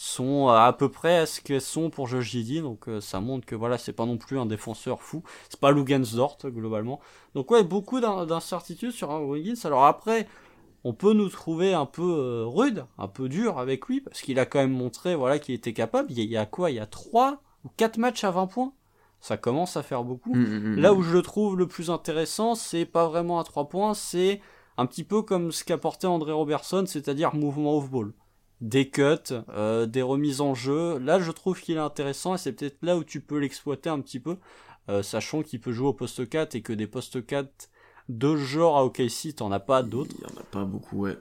sont 0.00 0.48
à 0.48 0.72
peu 0.72 0.88
près 0.88 1.18
à 1.18 1.26
ce 1.26 1.42
qu'elles 1.42 1.60
sont 1.60 1.90
pour 1.90 2.06
Josh 2.06 2.30
Giddy. 2.30 2.62
Donc 2.62 2.88
euh, 2.88 3.02
ça 3.02 3.20
montre 3.20 3.44
que 3.44 3.54
voilà, 3.54 3.76
c'est 3.76 3.92
pas 3.92 4.06
non 4.06 4.16
plus 4.16 4.38
un 4.38 4.46
défenseur 4.46 5.02
fou. 5.02 5.22
C'est 5.50 5.60
pas 5.60 5.72
Lugensdort 5.72 6.38
globalement. 6.46 7.00
Donc 7.34 7.50
ouais, 7.50 7.62
beaucoup 7.62 8.00
d'incertitudes 8.00 8.92
sur 8.92 9.10
un 9.10 9.20
Wiggins. 9.20 9.60
Alors 9.64 9.84
après, 9.84 10.26
on 10.84 10.94
peut 10.94 11.12
nous 11.12 11.28
trouver 11.28 11.74
un 11.74 11.84
peu 11.84 12.02
euh, 12.02 12.46
rude, 12.46 12.86
un 12.96 13.08
peu 13.08 13.28
dur 13.28 13.58
avec 13.58 13.86
lui, 13.88 14.00
parce 14.00 14.22
qu'il 14.22 14.38
a 14.38 14.46
quand 14.46 14.60
même 14.60 14.72
montré 14.72 15.14
voilà 15.14 15.38
qu'il 15.38 15.54
était 15.54 15.74
capable. 15.74 16.10
Il 16.10 16.18
y, 16.18 16.36
a, 16.38 16.46
quoi? 16.46 16.70
Il 16.70 16.76
y 16.76 16.80
a 16.80 16.86
3 16.86 17.42
ou 17.66 17.68
4 17.76 17.98
matchs 17.98 18.24
à 18.24 18.30
20 18.30 18.46
points 18.46 18.72
ça 19.22 19.36
commence 19.36 19.76
à 19.76 19.82
faire 19.82 20.02
beaucoup. 20.02 20.34
Mm, 20.34 20.40
mm, 20.40 20.76
mm, 20.76 20.80
Là 20.80 20.94
où 20.94 21.02
je 21.02 21.12
le 21.12 21.20
trouve 21.20 21.58
le 21.58 21.68
plus 21.68 21.90
intéressant, 21.90 22.54
c'est 22.54 22.86
pas 22.86 23.06
vraiment 23.06 23.38
à 23.38 23.44
3 23.44 23.68
points, 23.68 23.92
c'est 23.92 24.40
un 24.78 24.86
petit 24.86 25.04
peu 25.04 25.20
comme 25.20 25.52
ce 25.52 25.62
qu'apportait 25.62 26.06
André 26.06 26.32
Robertson, 26.32 26.84
c'est-à-dire 26.86 27.34
mouvement 27.34 27.76
off-ball. 27.76 28.14
Des 28.60 28.90
cuts, 28.90 29.32
euh, 29.48 29.86
des 29.86 30.02
remises 30.02 30.40
en 30.40 30.54
jeu. 30.54 30.98
Là, 30.98 31.18
je 31.18 31.30
trouve 31.30 31.60
qu'il 31.60 31.76
est 31.76 31.80
intéressant 31.80 32.34
et 32.34 32.38
c'est 32.38 32.52
peut-être 32.52 32.78
là 32.82 32.96
où 32.96 33.04
tu 33.04 33.20
peux 33.20 33.38
l'exploiter 33.38 33.88
un 33.88 34.00
petit 34.00 34.20
peu, 34.20 34.36
euh, 34.88 35.02
sachant 35.02 35.42
qu'il 35.42 35.60
peut 35.60 35.72
jouer 35.72 35.88
au 35.88 35.92
poste 35.94 36.28
4 36.28 36.54
et 36.54 36.62
que 36.62 36.72
des 36.72 36.86
postes 36.86 37.24
4 37.24 37.70
de 38.10 38.36
genre 38.36 38.76
à 38.76 38.84
OKC, 38.84 39.34
t'en 39.36 39.52
as 39.52 39.60
pas 39.60 39.82
d'autres. 39.82 40.14
Il 40.18 40.22
y 40.22 40.26
en 40.26 40.40
a 40.40 40.44
pas 40.44 40.64
beaucoup, 40.64 41.02
ouais. 41.02 41.16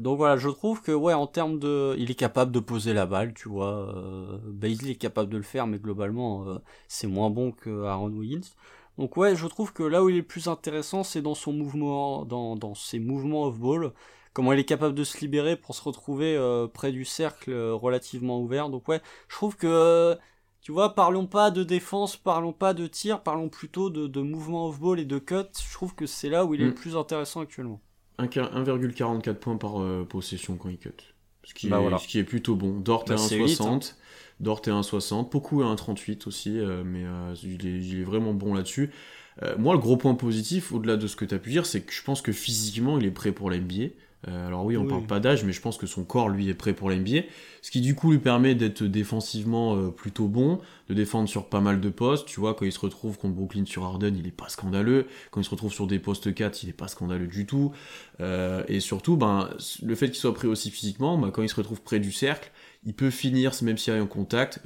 Donc 0.00 0.16
voilà, 0.16 0.38
je 0.38 0.48
trouve 0.48 0.80
que 0.80 0.92
ouais, 0.92 1.12
en 1.12 1.26
termes 1.26 1.58
de, 1.58 1.94
il 1.98 2.10
est 2.10 2.14
capable 2.14 2.52
de 2.52 2.60
poser 2.60 2.94
la 2.94 3.04
balle, 3.04 3.34
tu 3.34 3.50
vois. 3.50 3.94
Euh, 3.94 4.38
est 4.62 4.94
capable 4.94 5.30
de 5.30 5.36
le 5.36 5.42
faire, 5.42 5.66
mais 5.66 5.78
globalement, 5.78 6.48
euh, 6.48 6.58
c'est 6.88 7.06
moins 7.06 7.28
bon 7.28 7.52
que 7.52 7.84
Aaron 7.84 8.08
Wiggins. 8.08 8.48
Donc 8.96 9.16
ouais, 9.18 9.36
je 9.36 9.46
trouve 9.46 9.74
que 9.74 9.82
là 9.82 10.02
où 10.02 10.08
il 10.08 10.16
est 10.16 10.22
plus 10.22 10.48
intéressant, 10.48 11.04
c'est 11.04 11.20
dans 11.20 11.34
son 11.34 11.52
mouvement, 11.52 12.24
dans, 12.24 12.56
dans 12.56 12.74
ses 12.74 12.98
mouvements 12.98 13.44
off-ball, 13.44 13.92
comment 14.32 14.52
il 14.52 14.58
est 14.58 14.64
capable 14.64 14.94
de 14.94 15.04
se 15.04 15.18
libérer 15.18 15.56
pour 15.56 15.74
se 15.74 15.82
retrouver 15.82 16.36
euh, 16.36 16.66
près 16.66 16.92
du 16.92 17.04
cercle 17.04 17.50
euh, 17.50 17.74
relativement 17.74 18.40
ouvert. 18.40 18.68
Donc 18.68 18.88
ouais, 18.88 19.00
je 19.28 19.34
trouve 19.34 19.56
que 19.56 20.16
tu 20.60 20.72
vois, 20.72 20.94
parlons 20.94 21.26
pas 21.26 21.50
de 21.50 21.64
défense, 21.64 22.16
parlons 22.16 22.52
pas 22.52 22.74
de 22.74 22.86
tir, 22.86 23.22
parlons 23.22 23.48
plutôt 23.48 23.88
de, 23.88 24.06
de 24.06 24.20
mouvement 24.20 24.68
off-ball 24.68 25.00
et 25.00 25.06
de 25.06 25.18
cut. 25.18 25.46
Je 25.58 25.72
trouve 25.72 25.94
que 25.94 26.06
c'est 26.06 26.28
là 26.28 26.44
où 26.44 26.54
il 26.54 26.60
est 26.60 26.64
le 26.64 26.70
mm. 26.70 26.74
plus 26.74 26.96
intéressant 26.96 27.40
actuellement. 27.40 27.80
1,44 28.18 29.34
points 29.34 29.56
par 29.56 29.80
euh, 29.80 30.06
possession 30.08 30.56
quand 30.56 30.68
il 30.68 30.78
cut. 30.78 30.90
Ce 31.44 31.54
qui, 31.54 31.68
bah, 31.68 31.80
est, 31.80 31.98
ce 31.98 32.06
qui 32.06 32.18
est 32.18 32.24
plutôt 32.24 32.54
bon. 32.54 32.78
Dort 32.78 33.04
bah, 33.06 33.14
est 33.14 33.16
1,60. 33.16 33.62
Hein. 33.62 33.80
Dort 34.40 34.60
est 34.66 34.70
1,60. 34.70 35.30
Beaucoup 35.30 35.62
à 35.62 35.74
1,38 35.74 36.28
aussi, 36.28 36.58
euh, 36.58 36.82
mais 36.84 37.04
euh, 37.04 37.34
il, 37.42 37.66
est, 37.66 37.80
il, 37.80 38.00
est, 38.00 38.04
vraiment 38.04 38.34
bon 38.34 38.52
là-dessus. 38.52 38.90
moi, 39.58 39.72
le 39.72 39.80
gros 39.80 39.96
point 39.96 40.14
positif, 40.14 40.72
au-delà 40.72 40.98
de 40.98 41.06
ce 41.06 41.16
que 41.16 41.24
tu 41.24 41.34
as 41.34 41.38
pu 41.38 41.50
dire, 41.50 41.64
c'est 41.64 41.80
que 41.80 41.92
je 41.92 42.02
pense 42.02 42.20
que 42.20 42.32
physiquement, 42.32 42.98
il 42.98 43.06
est 43.06 43.10
prêt 43.10 43.32
pour 43.32 43.50
l'NBA. 43.50 43.88
Euh, 44.28 44.46
alors 44.46 44.64
oui, 44.64 44.76
on 44.76 44.86
parle 44.86 45.06
pas 45.06 45.18
d'âge, 45.18 45.44
mais 45.44 45.52
je 45.52 45.60
pense 45.60 45.78
que 45.78 45.86
son 45.86 46.04
corps, 46.04 46.28
lui, 46.28 46.48
est 46.48 46.54
prêt 46.54 46.74
pour 46.74 46.90
l'NBA. 46.90 47.22
Ce 47.62 47.70
qui, 47.70 47.80
du 47.80 47.94
coup, 47.94 48.12
lui 48.12 48.18
permet 48.18 48.54
d'être 48.54 48.82
défensivement 48.82 49.76
euh, 49.76 49.88
plutôt 49.88 50.28
bon, 50.28 50.60
de 50.88 50.94
défendre 50.94 51.28
sur 51.28 51.48
pas 51.48 51.60
mal 51.60 51.80
de 51.80 51.88
postes. 51.88 52.26
Tu 52.26 52.40
vois, 52.40 52.54
quand 52.54 52.66
il 52.66 52.72
se 52.72 52.80
retrouve 52.80 53.18
contre 53.18 53.34
Brooklyn 53.34 53.64
sur 53.64 53.84
Harden, 53.84 54.14
il 54.16 54.26
est 54.26 54.36
pas 54.36 54.48
scandaleux. 54.48 55.06
Quand 55.30 55.40
il 55.40 55.44
se 55.44 55.50
retrouve 55.50 55.72
sur 55.72 55.86
des 55.86 55.98
postes 55.98 56.34
4, 56.34 56.62
il 56.62 56.68
est 56.68 56.74
pas 56.74 56.88
scandaleux 56.88 57.26
du 57.26 57.46
tout. 57.46 57.72
Euh, 58.20 58.62
et 58.68 58.80
surtout, 58.80 59.16
ben, 59.16 59.50
le 59.82 59.94
fait 59.94 60.06
qu'il 60.06 60.16
soit 60.16 60.34
prêt 60.34 60.48
aussi 60.48 60.70
physiquement, 60.70 61.16
ben, 61.16 61.30
quand 61.30 61.42
il 61.42 61.48
se 61.48 61.56
retrouve 61.56 61.80
près 61.80 61.98
du 61.98 62.12
cercle, 62.12 62.50
il 62.84 62.94
peut 62.94 63.10
finir, 63.10 63.52
même 63.62 63.78
s'il 63.78 63.94
y 63.94 63.96
a 63.96 64.00
un 64.00 64.06
contact. 64.06 64.60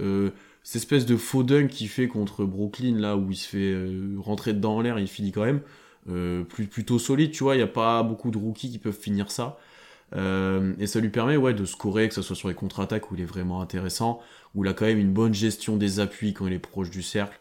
cette 0.62 0.76
espèce 0.76 1.06
de 1.06 1.16
faux 1.16 1.43
dunk 1.43 1.68
qu'il 1.68 1.89
fait 1.89 2.09
contre 2.09 2.44
Brooklyn, 2.44 2.98
là, 2.98 3.16
où 3.16 3.31
il 3.31 3.36
se 3.36 3.48
fait 3.48 3.76
rentrer 4.18 4.52
dedans 4.52 4.76
en 4.76 4.81
l'air, 4.81 4.98
il 4.98 5.09
finit 5.09 5.31
quand 5.32 5.44
même 5.44 5.60
euh, 5.60 5.60
plus, 6.06 6.66
plutôt 6.66 6.98
solide, 6.98 7.31
tu 7.31 7.44
vois, 7.44 7.55
il 7.55 7.59
n'y 7.59 7.64
a 7.64 7.68
pas 7.68 8.02
beaucoup 8.02 8.31
de 8.31 8.39
rookies 8.39 8.70
qui 8.70 8.78
peuvent 8.78 8.98
finir 8.98 9.31
ça. 9.31 9.59
Euh, 10.16 10.74
et 10.78 10.86
ça 10.86 11.01
lui 11.01 11.09
permet 11.09 11.36
ouais, 11.36 11.55
de 11.55 11.64
scorer, 11.64 12.09
que 12.09 12.14
ce 12.14 12.22
soit 12.22 12.36
sur 12.36 12.48
les 12.48 12.55
contre-attaques 12.55 13.10
où 13.10 13.14
il 13.14 13.20
est 13.20 13.26
vraiment 13.26 13.60
intéressant, 13.60 14.20
où 14.55 14.64
il 14.64 14.68
a 14.68 14.72
quand 14.72 14.86
même 14.86 14.98
une 14.98 15.12
bonne 15.12 15.35
gestion 15.35 15.76
des 15.76 16.01
appuis 16.01 16.32
quand 16.35 16.47
il 16.47 16.52
est 16.52 16.59
proche 16.59 16.90
du 16.90 17.02
cercle. 17.02 17.39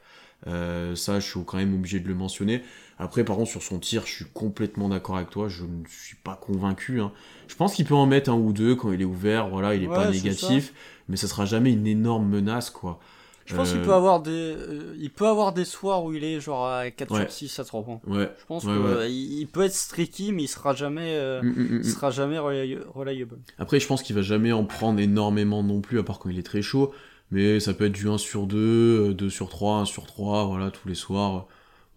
Euh, 0.48 0.96
ça, 0.96 1.20
je 1.20 1.30
suis 1.30 1.40
quand 1.46 1.58
même 1.58 1.74
obligé 1.74 2.00
de 2.00 2.08
le 2.08 2.16
mentionner. 2.16 2.64
Après, 3.00 3.24
par 3.24 3.38
contre, 3.38 3.50
sur 3.50 3.64
son 3.64 3.80
tir, 3.80 4.06
je 4.06 4.14
suis 4.14 4.26
complètement 4.26 4.90
d'accord 4.90 5.16
avec 5.18 5.30
toi. 5.30 5.48
Je 5.48 5.64
ne 5.64 5.84
suis 5.88 6.18
pas 6.18 6.36
convaincu. 6.36 7.00
Hein. 7.00 7.12
Je 7.48 7.56
pense 7.56 7.76
qu'il 7.76 7.86
peut 7.86 7.96
en 7.96 8.06
mettre 8.06 8.30
un 8.30 8.36
ou 8.36 8.52
deux 8.52 8.76
quand 8.76 8.92
il 8.92 9.02
est 9.02 9.06
ouvert. 9.06 9.48
Voilà, 9.50 9.76
il 9.76 9.84
est 9.84 9.88
pas 9.88 10.10
négatif, 10.10 10.74
mais 11.08 11.16
ça 11.16 11.28
sera 11.28 11.46
jamais 11.46 11.72
une 11.72 11.88
énorme 11.88 12.28
menace, 12.28 12.70
quoi. 12.70 13.00
Je 13.46 13.56
pense 13.56 13.72
qu'il 13.72 13.80
euh, 13.80 13.86
peut 13.86 13.94
avoir 13.94 14.22
des, 14.22 14.32
euh, 14.32 14.96
il 15.00 15.10
peut 15.10 15.28
avoir 15.28 15.54
des 15.54 15.66
soirs 15.66 16.04
où 16.04 16.14
il 16.14 16.24
est 16.24 16.40
genre 16.40 16.68
à 16.68 16.90
4 16.90 17.16
sur 17.16 17.32
6 17.32 17.60
à 17.60 17.64
3 17.64 17.84
points. 17.84 18.02
Ouais. 18.08 18.32
Je 18.40 18.46
pense 18.46 18.64
qu'il 18.64 19.48
peut 19.48 19.64
être 19.64 19.74
streaky, 19.74 20.32
mais 20.32 20.44
il 20.44 20.48
sera 20.48 20.74
jamais, 20.74 21.16
euh, 21.16 21.42
mm, 21.42 21.48
mm, 21.48 21.64
mm, 21.64 21.82
il 21.84 21.90
sera 21.90 22.12
jamais 22.12 22.40
reliable. 22.40 23.38
Après, 23.58 23.80
je 23.80 23.88
pense 23.88 24.02
qu'il 24.02 24.16
va 24.16 24.22
jamais 24.22 24.52
en 24.52 24.64
prendre 24.64 25.00
énormément 25.00 25.64
non 25.64 25.82
plus, 25.82 26.00
à 26.00 26.04
part 26.04 26.20
quand 26.20 26.30
il 26.30 26.40
est 26.40 26.44
très 26.44 26.62
chaud. 26.62 26.94
Mais 27.32 27.60
ça 27.60 27.74
peut 27.74 27.86
être 27.86 27.94
du 27.94 28.08
1 28.08 28.18
sur 28.18 28.46
2, 28.46 29.14
2 29.14 29.30
sur 29.30 29.50
3, 29.50 29.78
1 29.80 29.86
sur 29.86 30.06
3, 30.06 30.46
voilà, 30.46 30.72
tous 30.72 30.88
les 30.88 30.96
soirs. 30.96 31.48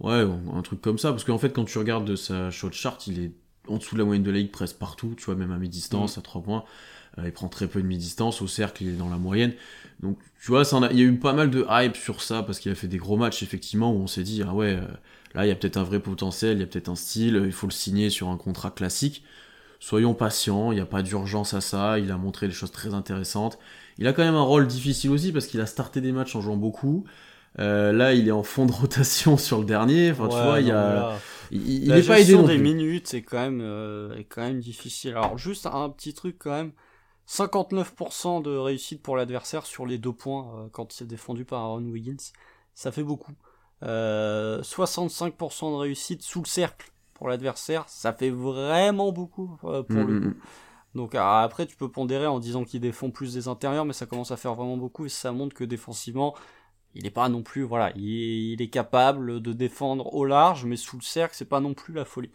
Ouais, 0.00 0.24
un 0.54 0.62
truc 0.62 0.80
comme 0.80 0.98
ça. 0.98 1.10
Parce 1.10 1.24
qu'en 1.24 1.38
fait, 1.38 1.50
quand 1.50 1.64
tu 1.64 1.78
regardes 1.78 2.16
sa 2.16 2.50
shot 2.50 2.72
chart, 2.72 3.06
il 3.06 3.22
est 3.22 3.32
en 3.68 3.76
dessous 3.76 3.94
de 3.96 4.00
la 4.00 4.04
moyenne 4.04 4.22
de 4.22 4.30
la 4.30 4.38
ligue 4.38 4.50
presque 4.50 4.76
partout, 4.78 5.14
tu 5.16 5.24
vois, 5.24 5.34
même 5.34 5.52
à 5.52 5.58
mi-distance, 5.58 6.18
à 6.18 6.22
3 6.22 6.42
points. 6.42 6.64
Il 7.24 7.32
prend 7.32 7.48
très 7.48 7.66
peu 7.66 7.80
de 7.80 7.86
mi-distance, 7.86 8.42
au 8.42 8.46
cercle, 8.46 8.84
il 8.84 8.90
est 8.90 8.96
dans 8.96 9.08
la 9.08 9.16
moyenne. 9.16 9.52
Donc, 10.00 10.18
tu 10.40 10.50
vois, 10.50 10.64
ça 10.64 10.78
il 10.90 10.98
y 10.98 11.02
a 11.02 11.04
eu 11.04 11.18
pas 11.18 11.32
mal 11.32 11.50
de 11.50 11.66
hype 11.68 11.96
sur 11.96 12.22
ça 12.22 12.42
parce 12.42 12.58
qu'il 12.58 12.70
a 12.70 12.74
fait 12.74 12.88
des 12.88 12.98
gros 12.98 13.16
matchs, 13.16 13.42
effectivement, 13.42 13.92
où 13.92 13.96
on 13.96 14.06
s'est 14.06 14.22
dit, 14.22 14.42
ah 14.46 14.52
ouais, 14.52 14.74
euh, 14.74 14.86
là, 15.34 15.46
il 15.46 15.48
y 15.48 15.52
a 15.52 15.54
peut-être 15.54 15.78
un 15.78 15.82
vrai 15.82 16.00
potentiel, 16.00 16.58
il 16.58 16.60
y 16.60 16.62
a 16.62 16.66
peut-être 16.66 16.88
un 16.88 16.96
style, 16.96 17.42
il 17.46 17.52
faut 17.52 17.66
le 17.66 17.72
signer 17.72 18.10
sur 18.10 18.28
un 18.28 18.36
contrat 18.36 18.70
classique. 18.70 19.24
Soyons 19.80 20.14
patients, 20.14 20.72
il 20.72 20.76
n'y 20.76 20.80
a 20.80 20.86
pas 20.86 21.02
d'urgence 21.02 21.54
à 21.54 21.60
ça, 21.60 21.98
il 21.98 22.10
a 22.10 22.16
montré 22.16 22.48
des 22.48 22.54
choses 22.54 22.72
très 22.72 22.94
intéressantes. 22.94 23.58
Il 23.98 24.06
a 24.06 24.12
quand 24.12 24.24
même 24.24 24.34
un 24.34 24.42
rôle 24.42 24.66
difficile 24.66 25.10
aussi 25.10 25.32
parce 25.32 25.46
qu'il 25.46 25.60
a 25.60 25.66
starté 25.66 26.00
des 26.00 26.12
matchs 26.12 26.36
en 26.36 26.40
jouant 26.40 26.56
beaucoup. 26.56 27.04
Euh, 27.58 27.92
là, 27.92 28.12
il 28.12 28.28
est 28.28 28.32
en 28.32 28.42
fond 28.42 28.66
de 28.66 28.72
rotation 28.72 29.36
sur 29.38 29.58
le 29.58 29.64
dernier. 29.64 30.10
Enfin, 30.10 30.28
tu 30.28 30.36
vois, 30.36 30.60
il 30.60 30.66
y 30.66 30.70
a. 30.70 31.18
Il, 31.50 31.88
n'est 31.88 32.02
pas 32.02 32.20
aidé 32.20 32.36
des 32.36 32.58
minutes, 32.58 33.06
c'est 33.06 33.22
quand 33.22 33.38
même, 33.38 33.60
euh, 33.62 34.16
est 34.16 34.24
quand 34.24 34.42
même 34.42 34.58
difficile. 34.58 35.12
Alors, 35.12 35.38
juste 35.38 35.66
un 35.66 35.88
petit 35.90 36.12
truc 36.12 36.36
quand 36.38 36.50
même. 36.50 36.72
59% 37.28 38.42
de 38.42 38.56
réussite 38.56 39.02
pour 39.02 39.16
l'adversaire 39.16 39.66
sur 39.66 39.86
les 39.86 39.98
deux 39.98 40.12
points 40.12 40.46
euh, 40.54 40.68
quand 40.70 40.92
c'est 40.92 41.06
défendu 41.06 41.44
par 41.44 41.60
Aaron 41.60 41.82
Wiggins. 41.82 42.16
Ça 42.74 42.92
fait 42.92 43.02
beaucoup. 43.02 43.32
65% 43.82 43.84
euh, 43.84 45.70
de 45.70 45.76
réussite 45.76 46.22
sous 46.22 46.40
le 46.40 46.46
cercle 46.46 46.92
pour 47.14 47.28
l'adversaire. 47.28 47.84
Ça 47.88 48.12
fait 48.12 48.30
vraiment 48.30 49.12
beaucoup 49.12 49.58
euh, 49.64 49.82
pour 49.82 50.04
le 50.04 50.20
coup. 50.20 50.36
Donc 50.94 51.14
après 51.14 51.66
tu 51.66 51.76
peux 51.76 51.90
pondérer 51.90 52.26
en 52.26 52.38
disant 52.38 52.64
qu'il 52.64 52.80
défend 52.80 53.10
plus 53.10 53.34
des 53.34 53.48
intérieurs, 53.48 53.84
mais 53.84 53.92
ça 53.92 54.06
commence 54.06 54.30
à 54.30 54.38
faire 54.38 54.54
vraiment 54.54 54.78
beaucoup 54.78 55.04
et 55.04 55.10
ça 55.10 55.30
montre 55.30 55.54
que 55.54 55.64
défensivement, 55.64 56.34
il 56.94 57.02
n'est 57.02 57.10
pas 57.10 57.28
non 57.28 57.42
plus, 57.42 57.62
voilà, 57.62 57.92
il 57.96 58.62
est, 58.62 58.70
capable 58.70 59.42
de 59.42 59.52
défendre 59.52 60.14
au 60.14 60.24
large, 60.24 60.64
mais 60.64 60.76
sous 60.76 60.96
le 60.96 61.02
cercle, 61.02 61.34
c'est 61.36 61.44
pas 61.44 61.60
non 61.60 61.74
plus 61.74 61.92
la 61.92 62.06
folie. 62.06 62.30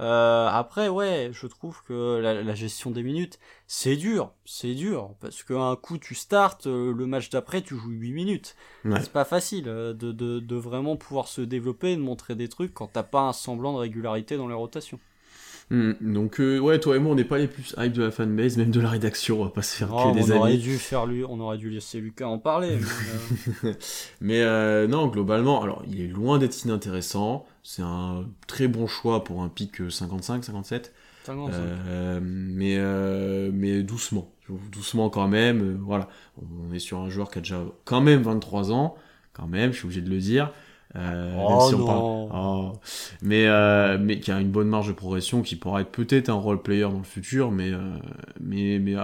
Euh, 0.00 0.48
après, 0.48 0.88
ouais, 0.88 1.30
je 1.32 1.46
trouve 1.46 1.82
que 1.84 2.18
la, 2.18 2.54
gestion 2.54 2.90
des 2.90 3.02
minutes, 3.02 3.38
c'est 3.66 3.96
dur, 3.96 4.32
c'est 4.44 4.74
dur, 4.74 5.14
parce 5.20 5.42
qu'un 5.42 5.76
coup 5.76 5.98
tu 5.98 6.14
startes, 6.14 6.66
euh, 6.66 6.92
le 6.92 7.06
match 7.06 7.30
d'après 7.30 7.62
tu 7.62 7.76
joues 7.76 7.90
8 7.90 8.12
minutes. 8.12 8.56
C'est 8.84 9.12
pas 9.12 9.24
facile 9.24 9.68
euh, 9.68 9.92
de, 9.92 10.10
de, 10.10 10.40
de, 10.40 10.56
vraiment 10.56 10.96
pouvoir 10.96 11.28
se 11.28 11.40
développer 11.40 11.92
et 11.92 11.96
de 11.96 12.02
montrer 12.02 12.34
des 12.34 12.48
trucs 12.48 12.74
quand 12.74 12.88
t'as 12.92 13.04
pas 13.04 13.22
un 13.22 13.32
semblant 13.32 13.74
de 13.74 13.78
régularité 13.78 14.36
dans 14.36 14.48
les 14.48 14.54
rotations. 14.54 14.98
Hmm, 15.72 15.92
donc 16.00 16.40
euh, 16.40 16.58
ouais, 16.58 16.78
toi 16.78 16.96
et 16.96 16.98
moi, 16.98 17.12
on 17.12 17.14
n'est 17.14 17.24
pas 17.24 17.38
les 17.38 17.48
plus 17.48 17.74
hype 17.78 17.92
de 17.92 18.02
la 18.02 18.10
fanbase, 18.10 18.58
même 18.58 18.70
de 18.70 18.80
la 18.80 18.90
rédaction, 18.90 19.40
on 19.40 19.44
va 19.44 19.50
pas 19.50 19.62
se 19.62 19.74
faire 19.74 19.88
oh, 19.90 20.12
que 20.12 20.18
des 20.18 20.32
on 20.32 20.36
Aurait 20.36 20.58
dû 20.58 20.76
faire 20.76 21.06
lui, 21.06 21.24
on 21.24 21.40
aurait 21.40 21.56
dû 21.56 21.70
laisser 21.70 21.98
Lucas 21.98 22.26
en 22.26 22.38
parler. 22.38 22.78
Mais, 24.20 24.42
euh, 24.42 24.86
non, 24.88 25.06
globalement, 25.06 25.62
alors 25.62 25.82
il 25.88 26.02
est 26.02 26.08
loin 26.08 26.38
d'être 26.38 26.62
inintéressant. 26.64 27.46
C'est 27.62 27.82
un 27.82 28.26
très 28.46 28.68
bon 28.68 28.86
choix 28.86 29.24
pour 29.24 29.42
un 29.42 29.48
pic 29.48 29.90
55, 29.90 30.44
57. 30.44 30.92
mais, 32.20 32.76
euh, 32.78 33.50
mais 33.54 33.82
doucement, 33.82 34.32
doucement 34.72 35.10
quand 35.10 35.28
même. 35.28 35.76
voilà, 35.76 36.08
on 36.40 36.72
est 36.72 36.80
sur 36.80 36.98
un 36.98 37.08
joueur 37.08 37.30
qui 37.30 37.38
a 37.38 37.42
déjà 37.42 37.62
quand 37.84 38.00
même 38.00 38.22
23 38.22 38.72
ans, 38.72 38.96
quand 39.32 39.46
même, 39.46 39.72
je 39.72 39.78
suis 39.78 39.86
obligé 39.86 40.00
de 40.00 40.10
le 40.10 40.18
dire. 40.18 40.52
Euh, 40.94 41.34
oh 41.38 42.30
oh. 42.32 42.72
Mais, 43.22 43.46
euh, 43.46 43.98
mais 43.98 44.20
qui 44.20 44.30
a 44.30 44.40
une 44.40 44.50
bonne 44.50 44.68
marge 44.68 44.88
de 44.88 44.92
progression, 44.92 45.42
qui 45.42 45.56
pourra 45.56 45.80
être 45.80 45.90
peut-être 45.90 46.28
un 46.28 46.34
role 46.34 46.60
player 46.62 46.82
dans 46.82 46.98
le 46.98 47.04
futur, 47.04 47.50
mais, 47.50 47.72
euh, 47.72 47.96
mais, 48.40 48.78
mais 48.78 48.94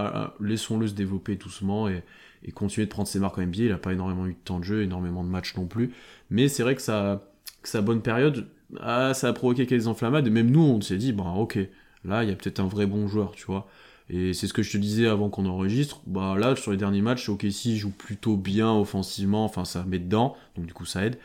laissons-le 0.41 0.89
se 0.89 0.95
développer 0.95 1.37
doucement 1.37 1.89
et, 1.89 2.03
et, 2.45 2.53
continuer 2.53 2.87
de 2.87 2.91
prendre 2.91 3.09
ses 3.09 3.21
marques 3.21 3.39
en 3.39 3.43
NBA. 3.43 3.63
Il 3.63 3.69
n'a 3.71 3.79
pas 3.79 3.93
énormément 3.93 4.27
eu 4.27 4.33
de 4.33 4.39
temps 4.45 4.59
de 4.59 4.65
jeu, 4.65 4.83
énormément 4.83 5.25
de 5.25 5.31
matchs 5.31 5.57
non 5.57 5.67
plus. 5.67 5.95
Mais 6.31 6.49
c'est 6.49 6.63
vrai 6.63 6.75
que, 6.75 6.83
ça, 6.83 7.23
que 7.63 7.69
sa 7.69 7.81
bonne 7.81 8.03
période, 8.03 8.49
ah, 8.81 9.15
ça 9.15 9.29
a 9.29 9.33
provoqué 9.33 9.67
quelques 9.67 9.87
enflammades. 9.87 10.27
Et 10.27 10.31
même 10.31 10.51
nous, 10.51 10.63
on 10.63 10.81
s'est 10.81 10.97
dit, 10.97 11.13
bon, 11.13 11.33
ok, 11.35 11.59
là, 12.05 12.23
il 12.25 12.31
y 12.31 12.33
a 12.33 12.37
peut-être 12.37 12.61
un 12.61 12.69
vrai 12.69 12.87
bon 12.87 13.09
joueur, 13.09 13.33
tu 13.33 13.45
vois. 13.47 13.69
Et 14.11 14.33
c'est 14.33 14.47
ce 14.47 14.55
que 14.55 14.63
je 14.63 14.73
te 14.73 14.79
disais 14.79 15.07
avant 15.07 15.29
qu'on 15.29 15.47
enregistre. 15.47 16.01
Bah 16.07 16.37
là, 16.39 16.57
sur 16.57 16.71
les 16.71 16.77
derniers 16.77 17.03
matchs, 17.03 17.29
OKC 17.29 17.75
joue 17.77 17.91
plutôt 17.91 18.37
bien 18.37 18.73
offensivement, 18.73 19.45
enfin 19.45 19.65
ça 19.65 19.85
met 19.85 19.99
dedans, 19.99 20.35
donc 20.57 20.67
du 20.67 20.73
coup 20.73 20.87
ça 20.87 21.05
aide. 21.05 21.19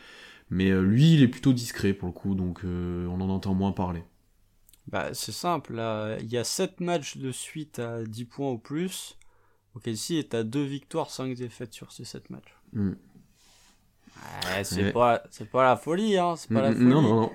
Mais 0.50 0.70
euh, 0.70 0.82
lui, 0.82 1.14
il 1.14 1.22
est 1.22 1.28
plutôt 1.28 1.54
discret 1.54 1.94
pour 1.94 2.08
le 2.08 2.12
coup, 2.12 2.34
donc 2.34 2.60
euh, 2.64 3.06
on 3.06 3.20
en 3.20 3.30
entend 3.30 3.54
moins 3.54 3.72
parler. 3.72 4.02
Bah, 4.86 5.14
c'est 5.14 5.32
simple, 5.32 5.74
là. 5.74 6.18
il 6.20 6.30
y 6.30 6.36
a 6.36 6.44
7 6.44 6.80
matchs 6.80 7.16
de 7.16 7.32
suite 7.32 7.78
à 7.78 8.04
10 8.04 8.26
points 8.26 8.50
ou 8.50 8.58
plus. 8.58 9.16
OKC 9.74 10.12
est 10.12 10.34
à 10.34 10.44
2 10.44 10.62
victoires, 10.62 11.10
5 11.10 11.34
défaites 11.34 11.72
sur 11.72 11.90
ces 11.90 12.04
7 12.04 12.28
matchs. 12.28 12.54
Mm. 12.74 12.92
Ouais, 14.16 14.64
c'est 14.64 14.92
pas, 14.92 15.22
c'est 15.30 15.48
pas 15.50 15.64
la 15.64 15.76
folie, 15.76 16.16
hein. 16.18 16.34
C'est 16.36 16.50
pas 16.52 16.62
la 16.62 16.70
Mm, 16.70 16.74
folie. 16.74 16.88
non, 16.88 17.02
non, 17.02 17.14
non. 17.20 17.32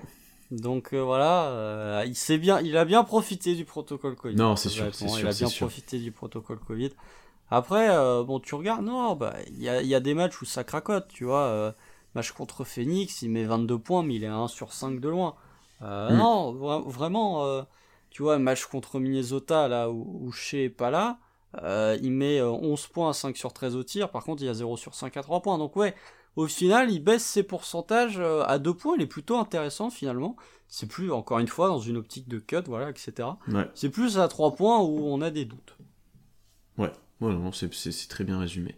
Donc 0.52 0.94
euh, 0.94 1.02
voilà, 1.04 1.50
euh, 1.50 2.04
il 2.08 2.16
sait 2.16 2.38
bien, 2.40 2.60
il 2.62 2.76
a 2.76 2.84
bien 2.86 3.04
profité 3.04 3.54
du 3.54 3.66
protocole 3.66 4.16
Covid. 4.16 4.36
Non, 4.36 4.56
c'est 4.56 4.70
sûr, 4.70 4.94
c'est 4.96 5.06
Il 5.06 5.10
sûr, 5.10 5.28
a 5.30 5.32
c'est 5.32 5.40
bien 5.40 5.48
sûr. 5.50 5.68
profité 5.68 6.00
du 6.00 6.12
protocole 6.12 6.60
Covid. 6.60 6.90
Après, 7.52 7.90
euh, 7.90 8.24
bon, 8.24 8.40
tu 8.40 8.56
regardes, 8.56 8.84
non, 8.86 9.16
bah, 9.16 9.36
il 9.48 9.62
y 9.62 9.70
a, 9.70 9.82
il 9.82 9.88
y 9.88 9.96
a 9.96 10.00
des 10.00 10.14
matchs 10.16 10.42
où 10.42 10.46
ça 10.46 10.64
cracote, 10.64 11.08
tu 11.10 11.26
vois. 11.26 11.42
euh, 11.44 11.72
match 12.16 12.32
contre 12.32 12.64
Phoenix, 12.64 13.22
il 13.22 13.30
met 13.30 13.44
22 13.44 13.78
points, 13.80 14.02
mais 14.04 14.16
il 14.16 14.24
est 14.24 14.28
à 14.28 14.36
1 14.36 14.48
sur 14.48 14.74
5 14.74 15.00
de 15.00 15.10
loin. 15.10 15.36
Euh, 15.84 16.12
Mm. 16.12 16.18
Non, 16.18 16.54
vra- 16.54 16.88
vraiment, 16.90 17.46
euh, 17.46 17.62
tu 18.10 18.24
vois, 18.24 18.40
match 18.40 18.66
contre 18.66 19.00
Minnesota, 19.00 19.68
là, 19.68 19.90
où, 19.92 20.20
où 20.26 20.32
Shea 20.32 20.64
est 20.66 20.70
pas 20.70 20.90
là, 20.92 21.20
euh, 21.64 21.98
il 22.02 22.12
met 22.12 22.40
euh, 22.40 22.50
11 22.50 22.88
points 22.88 23.10
à 23.12 23.14
5 23.14 23.38
sur 23.38 23.54
13 23.54 23.76
au 23.76 23.84
tir, 23.84 24.10
par 24.10 24.24
contre, 24.24 24.42
il 24.42 24.46
y 24.48 24.50
a 24.50 24.54
0 24.56 24.78
sur 24.78 24.96
5 24.96 25.16
à 25.18 25.22
3 25.24 25.42
points. 25.42 25.58
Donc 25.60 25.76
ouais, 25.76 25.94
au 26.40 26.48
final, 26.48 26.92
il 26.92 27.00
baisse 27.04 27.24
ses 27.24 27.44
pourcentages 27.44 28.18
euh, 28.20 28.44
à 28.46 28.60
2 28.60 28.74
points, 28.74 28.96
il 28.98 29.02
est 29.04 29.08
plutôt 29.08 29.38
intéressant 29.38 29.90
finalement. 29.90 30.36
C'est 30.68 30.88
plus, 30.88 31.12
encore 31.12 31.40
une 31.40 31.48
fois, 31.48 31.68
dans 31.68 31.80
une 31.80 31.98
optique 31.98 32.28
de 32.28 32.38
cut, 32.40 32.58
voilà, 32.68 32.90
etc. 32.90 33.28
Ouais. 33.48 33.68
C'est 33.74 33.90
plus 33.90 34.20
à 34.20 34.28
3 34.28 34.56
points 34.56 34.80
où 34.82 35.00
on 35.08 35.22
a 35.22 35.32
des 35.32 35.46
doutes. 35.46 35.76
Ouais, 36.78 36.92
ouais 37.22 37.34
non, 37.34 37.52
c'est- 37.52 37.74
c'est 37.74 37.92
c'est 37.92 38.08
très 38.08 38.24
bien 38.24 38.40
résumé. 38.40 38.76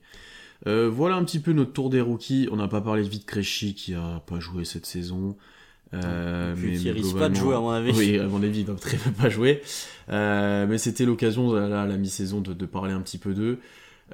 Euh, 0.67 0.89
voilà 0.89 1.15
un 1.15 1.23
petit 1.23 1.39
peu 1.39 1.53
notre 1.53 1.73
tour 1.73 1.89
des 1.89 2.01
rookies. 2.01 2.47
On 2.51 2.55
n'a 2.55 2.67
pas 2.67 2.81
parlé 2.81 3.03
de 3.03 3.09
Vite 3.09 3.25
Créchy 3.25 3.73
qui 3.73 3.93
a 3.93 4.21
pas 4.25 4.39
joué 4.39 4.63
cette 4.63 4.85
saison. 4.85 5.35
Euh, 5.93 6.55
Puis 6.55 6.79
qui 6.79 6.89
risque 6.91 7.17
pas 7.17 7.27
de 7.29 7.35
jouer, 7.35 7.55
à 7.55 7.59
mon 7.59 7.71
avis. 7.71 7.91
Oui, 7.97 8.17
à 8.19 8.27
mon 8.27 8.41
avis, 8.41 8.61
il 8.61 8.65
va 8.65 8.75
très 8.75 8.95
peu 8.97 9.11
pas 9.11 9.29
jouer. 9.29 9.61
Euh, 10.09 10.65
mais 10.67 10.77
c'était 10.77 11.03
l'occasion, 11.05 11.53
à 11.55 11.85
la 11.85 11.97
mi-saison, 11.97 12.39
de, 12.41 12.53
de 12.53 12.65
parler 12.65 12.93
un 12.93 13.01
petit 13.01 13.17
peu 13.17 13.33
d'eux. 13.33 13.59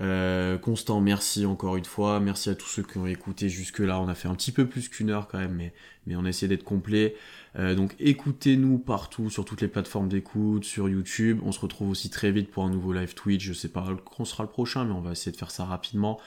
Euh, 0.02 0.58
Constant, 0.58 1.02
merci 1.02 1.46
encore 1.46 1.76
une 1.78 1.86
fois. 1.86 2.20
Merci 2.20 2.50
à 2.50 2.56
tous 2.56 2.68
ceux 2.68 2.84
qui 2.84 2.98
ont 2.98 3.08
écouté 3.08 3.50
jusque-là. 3.50 4.00
On 4.00 4.08
a 4.08 4.16
fait 4.16 4.28
un 4.28 4.36
petit 4.36 4.52
peu 4.52 4.66
plus 4.68 4.90
qu'une 4.90 5.10
heure 5.10 5.28
quand 5.28 5.40
même, 5.40 5.54
mais, 5.56 5.74
mais 6.06 6.16
on 6.16 6.26
a 6.26 6.30
essayé 6.30 6.48
d'être 6.48 6.64
complet. 6.64 7.16
Euh, 7.58 7.74
donc 7.74 7.96
écoutez-nous 8.00 8.78
partout, 8.78 9.30
sur 9.30 9.44
toutes 9.46 9.62
les 9.62 9.68
plateformes 9.68 10.08
d'écoute, 10.08 10.64
sur 10.66 10.88
YouTube. 10.90 11.40
On 11.44 11.52
se 11.52 11.60
retrouve 11.60 11.90
aussi 11.90 12.10
très 12.10 12.32
vite 12.32 12.52
pour 12.52 12.64
un 12.64 12.70
nouveau 12.70 12.94
live 12.94 13.14
Twitch. 13.16 13.44
Je 13.44 13.54
sais 13.54 13.70
pas 13.70 13.86
quand 14.16 14.26
sera 14.26 14.44
le 14.44 14.50
prochain, 14.50 14.86
mais 14.86 14.94
on 14.94 15.02
va 15.02 15.12
essayer 15.14 15.32
de 15.32 15.38
faire 15.38 15.52
ça 15.52 15.66
rapidement. 15.66 16.20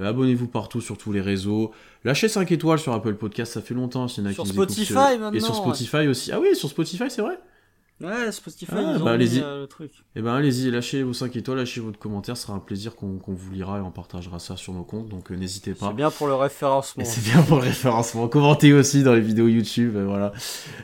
Euh, 0.00 0.08
Abonnez-vous 0.08 0.48
partout 0.48 0.80
sur 0.82 0.98
tous 0.98 1.12
les 1.12 1.20
réseaux. 1.22 1.72
Lâchez 2.04 2.28
5 2.28 2.50
étoiles 2.52 2.78
sur 2.78 2.92
Apple 2.92 3.14
Podcast, 3.14 3.52
ça 3.54 3.62
fait 3.62 3.74
longtemps 3.74 4.08
s'il 4.08 4.24
y 4.24 4.26
en 4.26 4.30
a 4.30 4.32
Sur 4.34 4.42
qui 4.44 4.50
nous 4.50 4.54
écoutent 4.56 4.70
Spotify, 4.70 4.92
sur- 4.92 5.08
Et 5.12 5.18
maintenant, 5.18 5.40
sur 5.40 5.54
Spotify 5.54 6.08
aussi. 6.08 6.32
Ah 6.32 6.40
oui, 6.40 6.54
sur 6.54 6.68
Spotify, 6.68 7.04
c'est 7.08 7.22
vrai 7.22 7.38
Ouais, 8.00 8.32
Spotify, 8.32 8.72
Ah, 8.76 8.92
ils 8.96 9.02
ont 9.02 9.04
bah, 9.04 9.16
mis, 9.16 9.38
euh, 9.40 9.60
le 9.62 9.66
truc. 9.68 9.92
Eh 10.16 10.20
ben 10.20 10.34
allez-y, 10.34 10.68
lâchez 10.70 11.04
vos 11.04 11.12
5 11.12 11.34
étoiles, 11.36 11.58
lâchez 11.58 11.80
votre 11.80 11.98
commentaire, 11.98 12.36
ce 12.36 12.42
sera 12.42 12.54
un 12.54 12.58
plaisir 12.58 12.96
qu'on 12.96 13.18
qu'on 13.18 13.34
vous 13.34 13.52
lira 13.52 13.78
et 13.78 13.80
on 13.82 13.92
partagera 13.92 14.40
ça 14.40 14.56
sur 14.56 14.72
nos 14.72 14.82
comptes, 14.82 15.08
donc 15.08 15.30
euh, 15.30 15.36
n'hésitez 15.36 15.74
pas. 15.74 15.86
C'est 15.88 15.94
bien 15.94 16.10
pour 16.10 16.26
le 16.26 16.34
référencement. 16.34 17.04
C'est 17.06 17.22
bien 17.22 17.40
pour 17.42 17.58
le 17.58 17.62
référencement. 17.62 18.26
Commentez 18.26 18.72
aussi 18.72 19.04
dans 19.04 19.14
les 19.14 19.20
vidéos 19.20 19.46
YouTube, 19.46 19.94
euh, 19.96 20.06
voilà. 20.06 20.32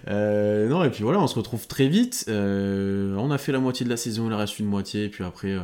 Euh, 0.08 0.68
non, 0.68 0.84
et 0.84 0.90
puis 0.90 1.02
voilà, 1.02 1.18
on 1.18 1.26
se 1.26 1.34
retrouve 1.34 1.66
très 1.66 1.88
vite. 1.88 2.24
On 2.28 3.30
a 3.32 3.38
fait 3.38 3.50
la 3.52 3.58
moitié 3.58 3.84
de 3.84 3.90
la 3.90 3.96
saison, 3.96 4.28
il 4.28 4.34
reste 4.34 4.58
une 4.60 4.66
moitié, 4.66 5.04
et 5.04 5.08
puis 5.08 5.24
après, 5.24 5.56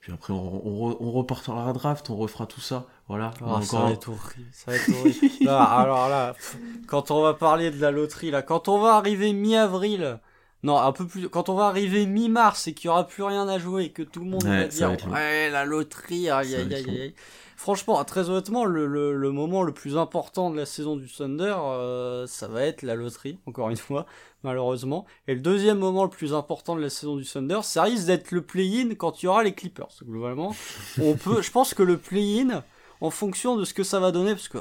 puis 0.00 0.12
après 0.12 0.34
on, 0.34 0.62
on, 0.66 0.96
on 1.00 1.10
repartira 1.12 1.68
à 1.68 1.72
draft, 1.72 2.10
on 2.10 2.16
refera 2.16 2.44
tout 2.46 2.60
ça, 2.60 2.86
voilà. 3.08 3.32
Ah, 3.42 3.60
ça 3.62 3.76
encore- 3.78 3.86
va 3.86 3.92
être 3.92 4.08
horrible. 4.10 4.48
Ça 4.52 4.70
va 4.70 4.76
être 4.76 4.90
horrible. 5.00 5.26
Là, 5.46 5.62
alors 5.62 6.08
là, 6.10 6.34
quand 6.86 7.10
on 7.10 7.22
va 7.22 7.32
parler 7.32 7.70
de 7.70 7.80
la 7.80 7.90
loterie, 7.90 8.30
là, 8.30 8.42
quand 8.42 8.68
on 8.68 8.78
va 8.80 8.94
arriver 8.96 9.32
mi-avril, 9.32 10.18
non, 10.62 10.76
un 10.76 10.92
peu 10.92 11.06
plus, 11.06 11.28
quand 11.28 11.48
on 11.48 11.54
va 11.54 11.66
arriver 11.66 12.06
mi-mars 12.06 12.68
et 12.68 12.74
qu'il 12.74 12.86
y 12.86 12.90
aura 12.90 13.06
plus 13.06 13.22
rien 13.22 13.48
à 13.48 13.58
jouer 13.58 13.84
et 13.84 13.90
que 13.92 14.02
tout 14.02 14.20
le 14.20 14.26
monde 14.26 14.44
Ouais, 14.44 14.62
va 14.62 14.66
dire, 14.68 14.96
ouais, 15.10 15.48
la 15.50 15.64
loterie, 15.64 16.28
aïe, 16.30 16.54
aïe, 16.54 16.74
aïe. 16.74 17.14
Franchement, 17.56 18.02
très 18.04 18.30
honnêtement, 18.30 18.64
le, 18.64 18.86
le, 18.86 19.14
le 19.14 19.30
moment 19.32 19.62
le 19.62 19.72
plus 19.72 19.98
important 19.98 20.50
de 20.50 20.56
la 20.56 20.64
saison 20.64 20.96
du 20.96 21.06
Thunder, 21.12 21.54
euh, 21.58 22.26
ça 22.26 22.48
va 22.48 22.62
être 22.62 22.80
la 22.82 22.94
loterie, 22.94 23.38
encore 23.46 23.68
une 23.68 23.76
fois, 23.76 24.06
malheureusement. 24.44 25.04
Et 25.28 25.34
le 25.34 25.40
deuxième 25.40 25.78
moment 25.78 26.04
le 26.04 26.10
plus 26.10 26.32
important 26.32 26.74
de 26.74 26.80
la 26.80 26.88
saison 26.88 27.16
du 27.16 27.24
Thunder, 27.26 27.60
ça 27.62 27.82
risque 27.82 28.06
d'être 28.06 28.30
le 28.30 28.40
play-in 28.40 28.94
quand 28.94 29.22
il 29.22 29.26
y 29.26 29.28
aura 29.28 29.42
les 29.42 29.52
Clippers. 29.54 29.90
Globalement, 30.04 30.54
on 31.02 31.14
peut, 31.16 31.42
je 31.42 31.50
pense 31.50 31.74
que 31.74 31.82
le 31.82 31.98
play-in, 31.98 32.64
en 33.02 33.10
fonction 33.10 33.56
de 33.56 33.64
ce 33.64 33.74
que 33.74 33.82
ça 33.82 34.00
va 34.00 34.10
donner, 34.10 34.30
parce 34.32 34.48
que 34.48 34.58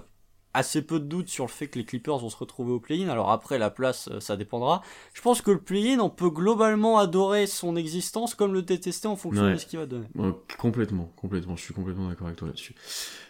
assez 0.53 0.81
peu 0.81 0.99
de 0.99 1.05
doutes 1.05 1.29
sur 1.29 1.45
le 1.45 1.49
fait 1.49 1.67
que 1.67 1.77
les 1.77 1.85
Clippers 1.85 2.17
vont 2.17 2.29
se 2.29 2.37
retrouver 2.37 2.71
au 2.71 2.79
play-in. 2.79 3.07
Alors 3.09 3.29
après, 3.31 3.59
la 3.59 3.69
place, 3.69 4.09
euh, 4.11 4.19
ça 4.19 4.35
dépendra. 4.35 4.81
Je 5.13 5.21
pense 5.21 5.41
que 5.41 5.51
le 5.51 5.59
play-in, 5.59 5.99
on 5.99 6.09
peut 6.09 6.29
globalement 6.29 6.97
adorer 6.97 7.45
son 7.47 7.75
existence 7.75 8.33
comme 8.35 8.53
le 8.53 8.61
détester 8.63 9.07
en 9.07 9.15
fonction 9.15 9.43
Ouais. 9.43 9.53
de 9.53 9.57
ce 9.57 9.65
qu'il 9.67 9.77
va 9.79 9.85
donner. 9.85 10.07
Ouais, 10.15 10.31
complètement, 10.57 11.11
complètement, 11.15 11.55
je 11.55 11.61
suis 11.63 11.73
complètement 11.73 12.09
d'accord 12.09 12.27
avec 12.27 12.37
toi 12.39 12.47
là-dessus. 12.47 12.73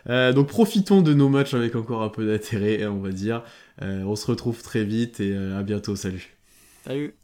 Euh, 0.10 0.32
donc 0.34 0.48
profitons 0.48 1.02
de 1.02 1.14
nos 1.14 1.28
matchs 1.30 1.54
avec 1.54 1.76
encore 1.76 2.04
un 2.04 2.10
peu 2.10 2.26
d'intérêt, 2.26 2.86
on 2.88 3.00
va 3.02 3.10
dire. 3.12 3.44
Euh, 3.82 4.04
on 4.04 4.16
se 4.16 4.26
retrouve 4.28 4.62
très 4.64 4.84
vite 4.86 5.20
et 5.20 5.36
à 5.36 5.62
bientôt, 5.64 5.96
salut. 5.96 6.38
Salut 6.86 7.16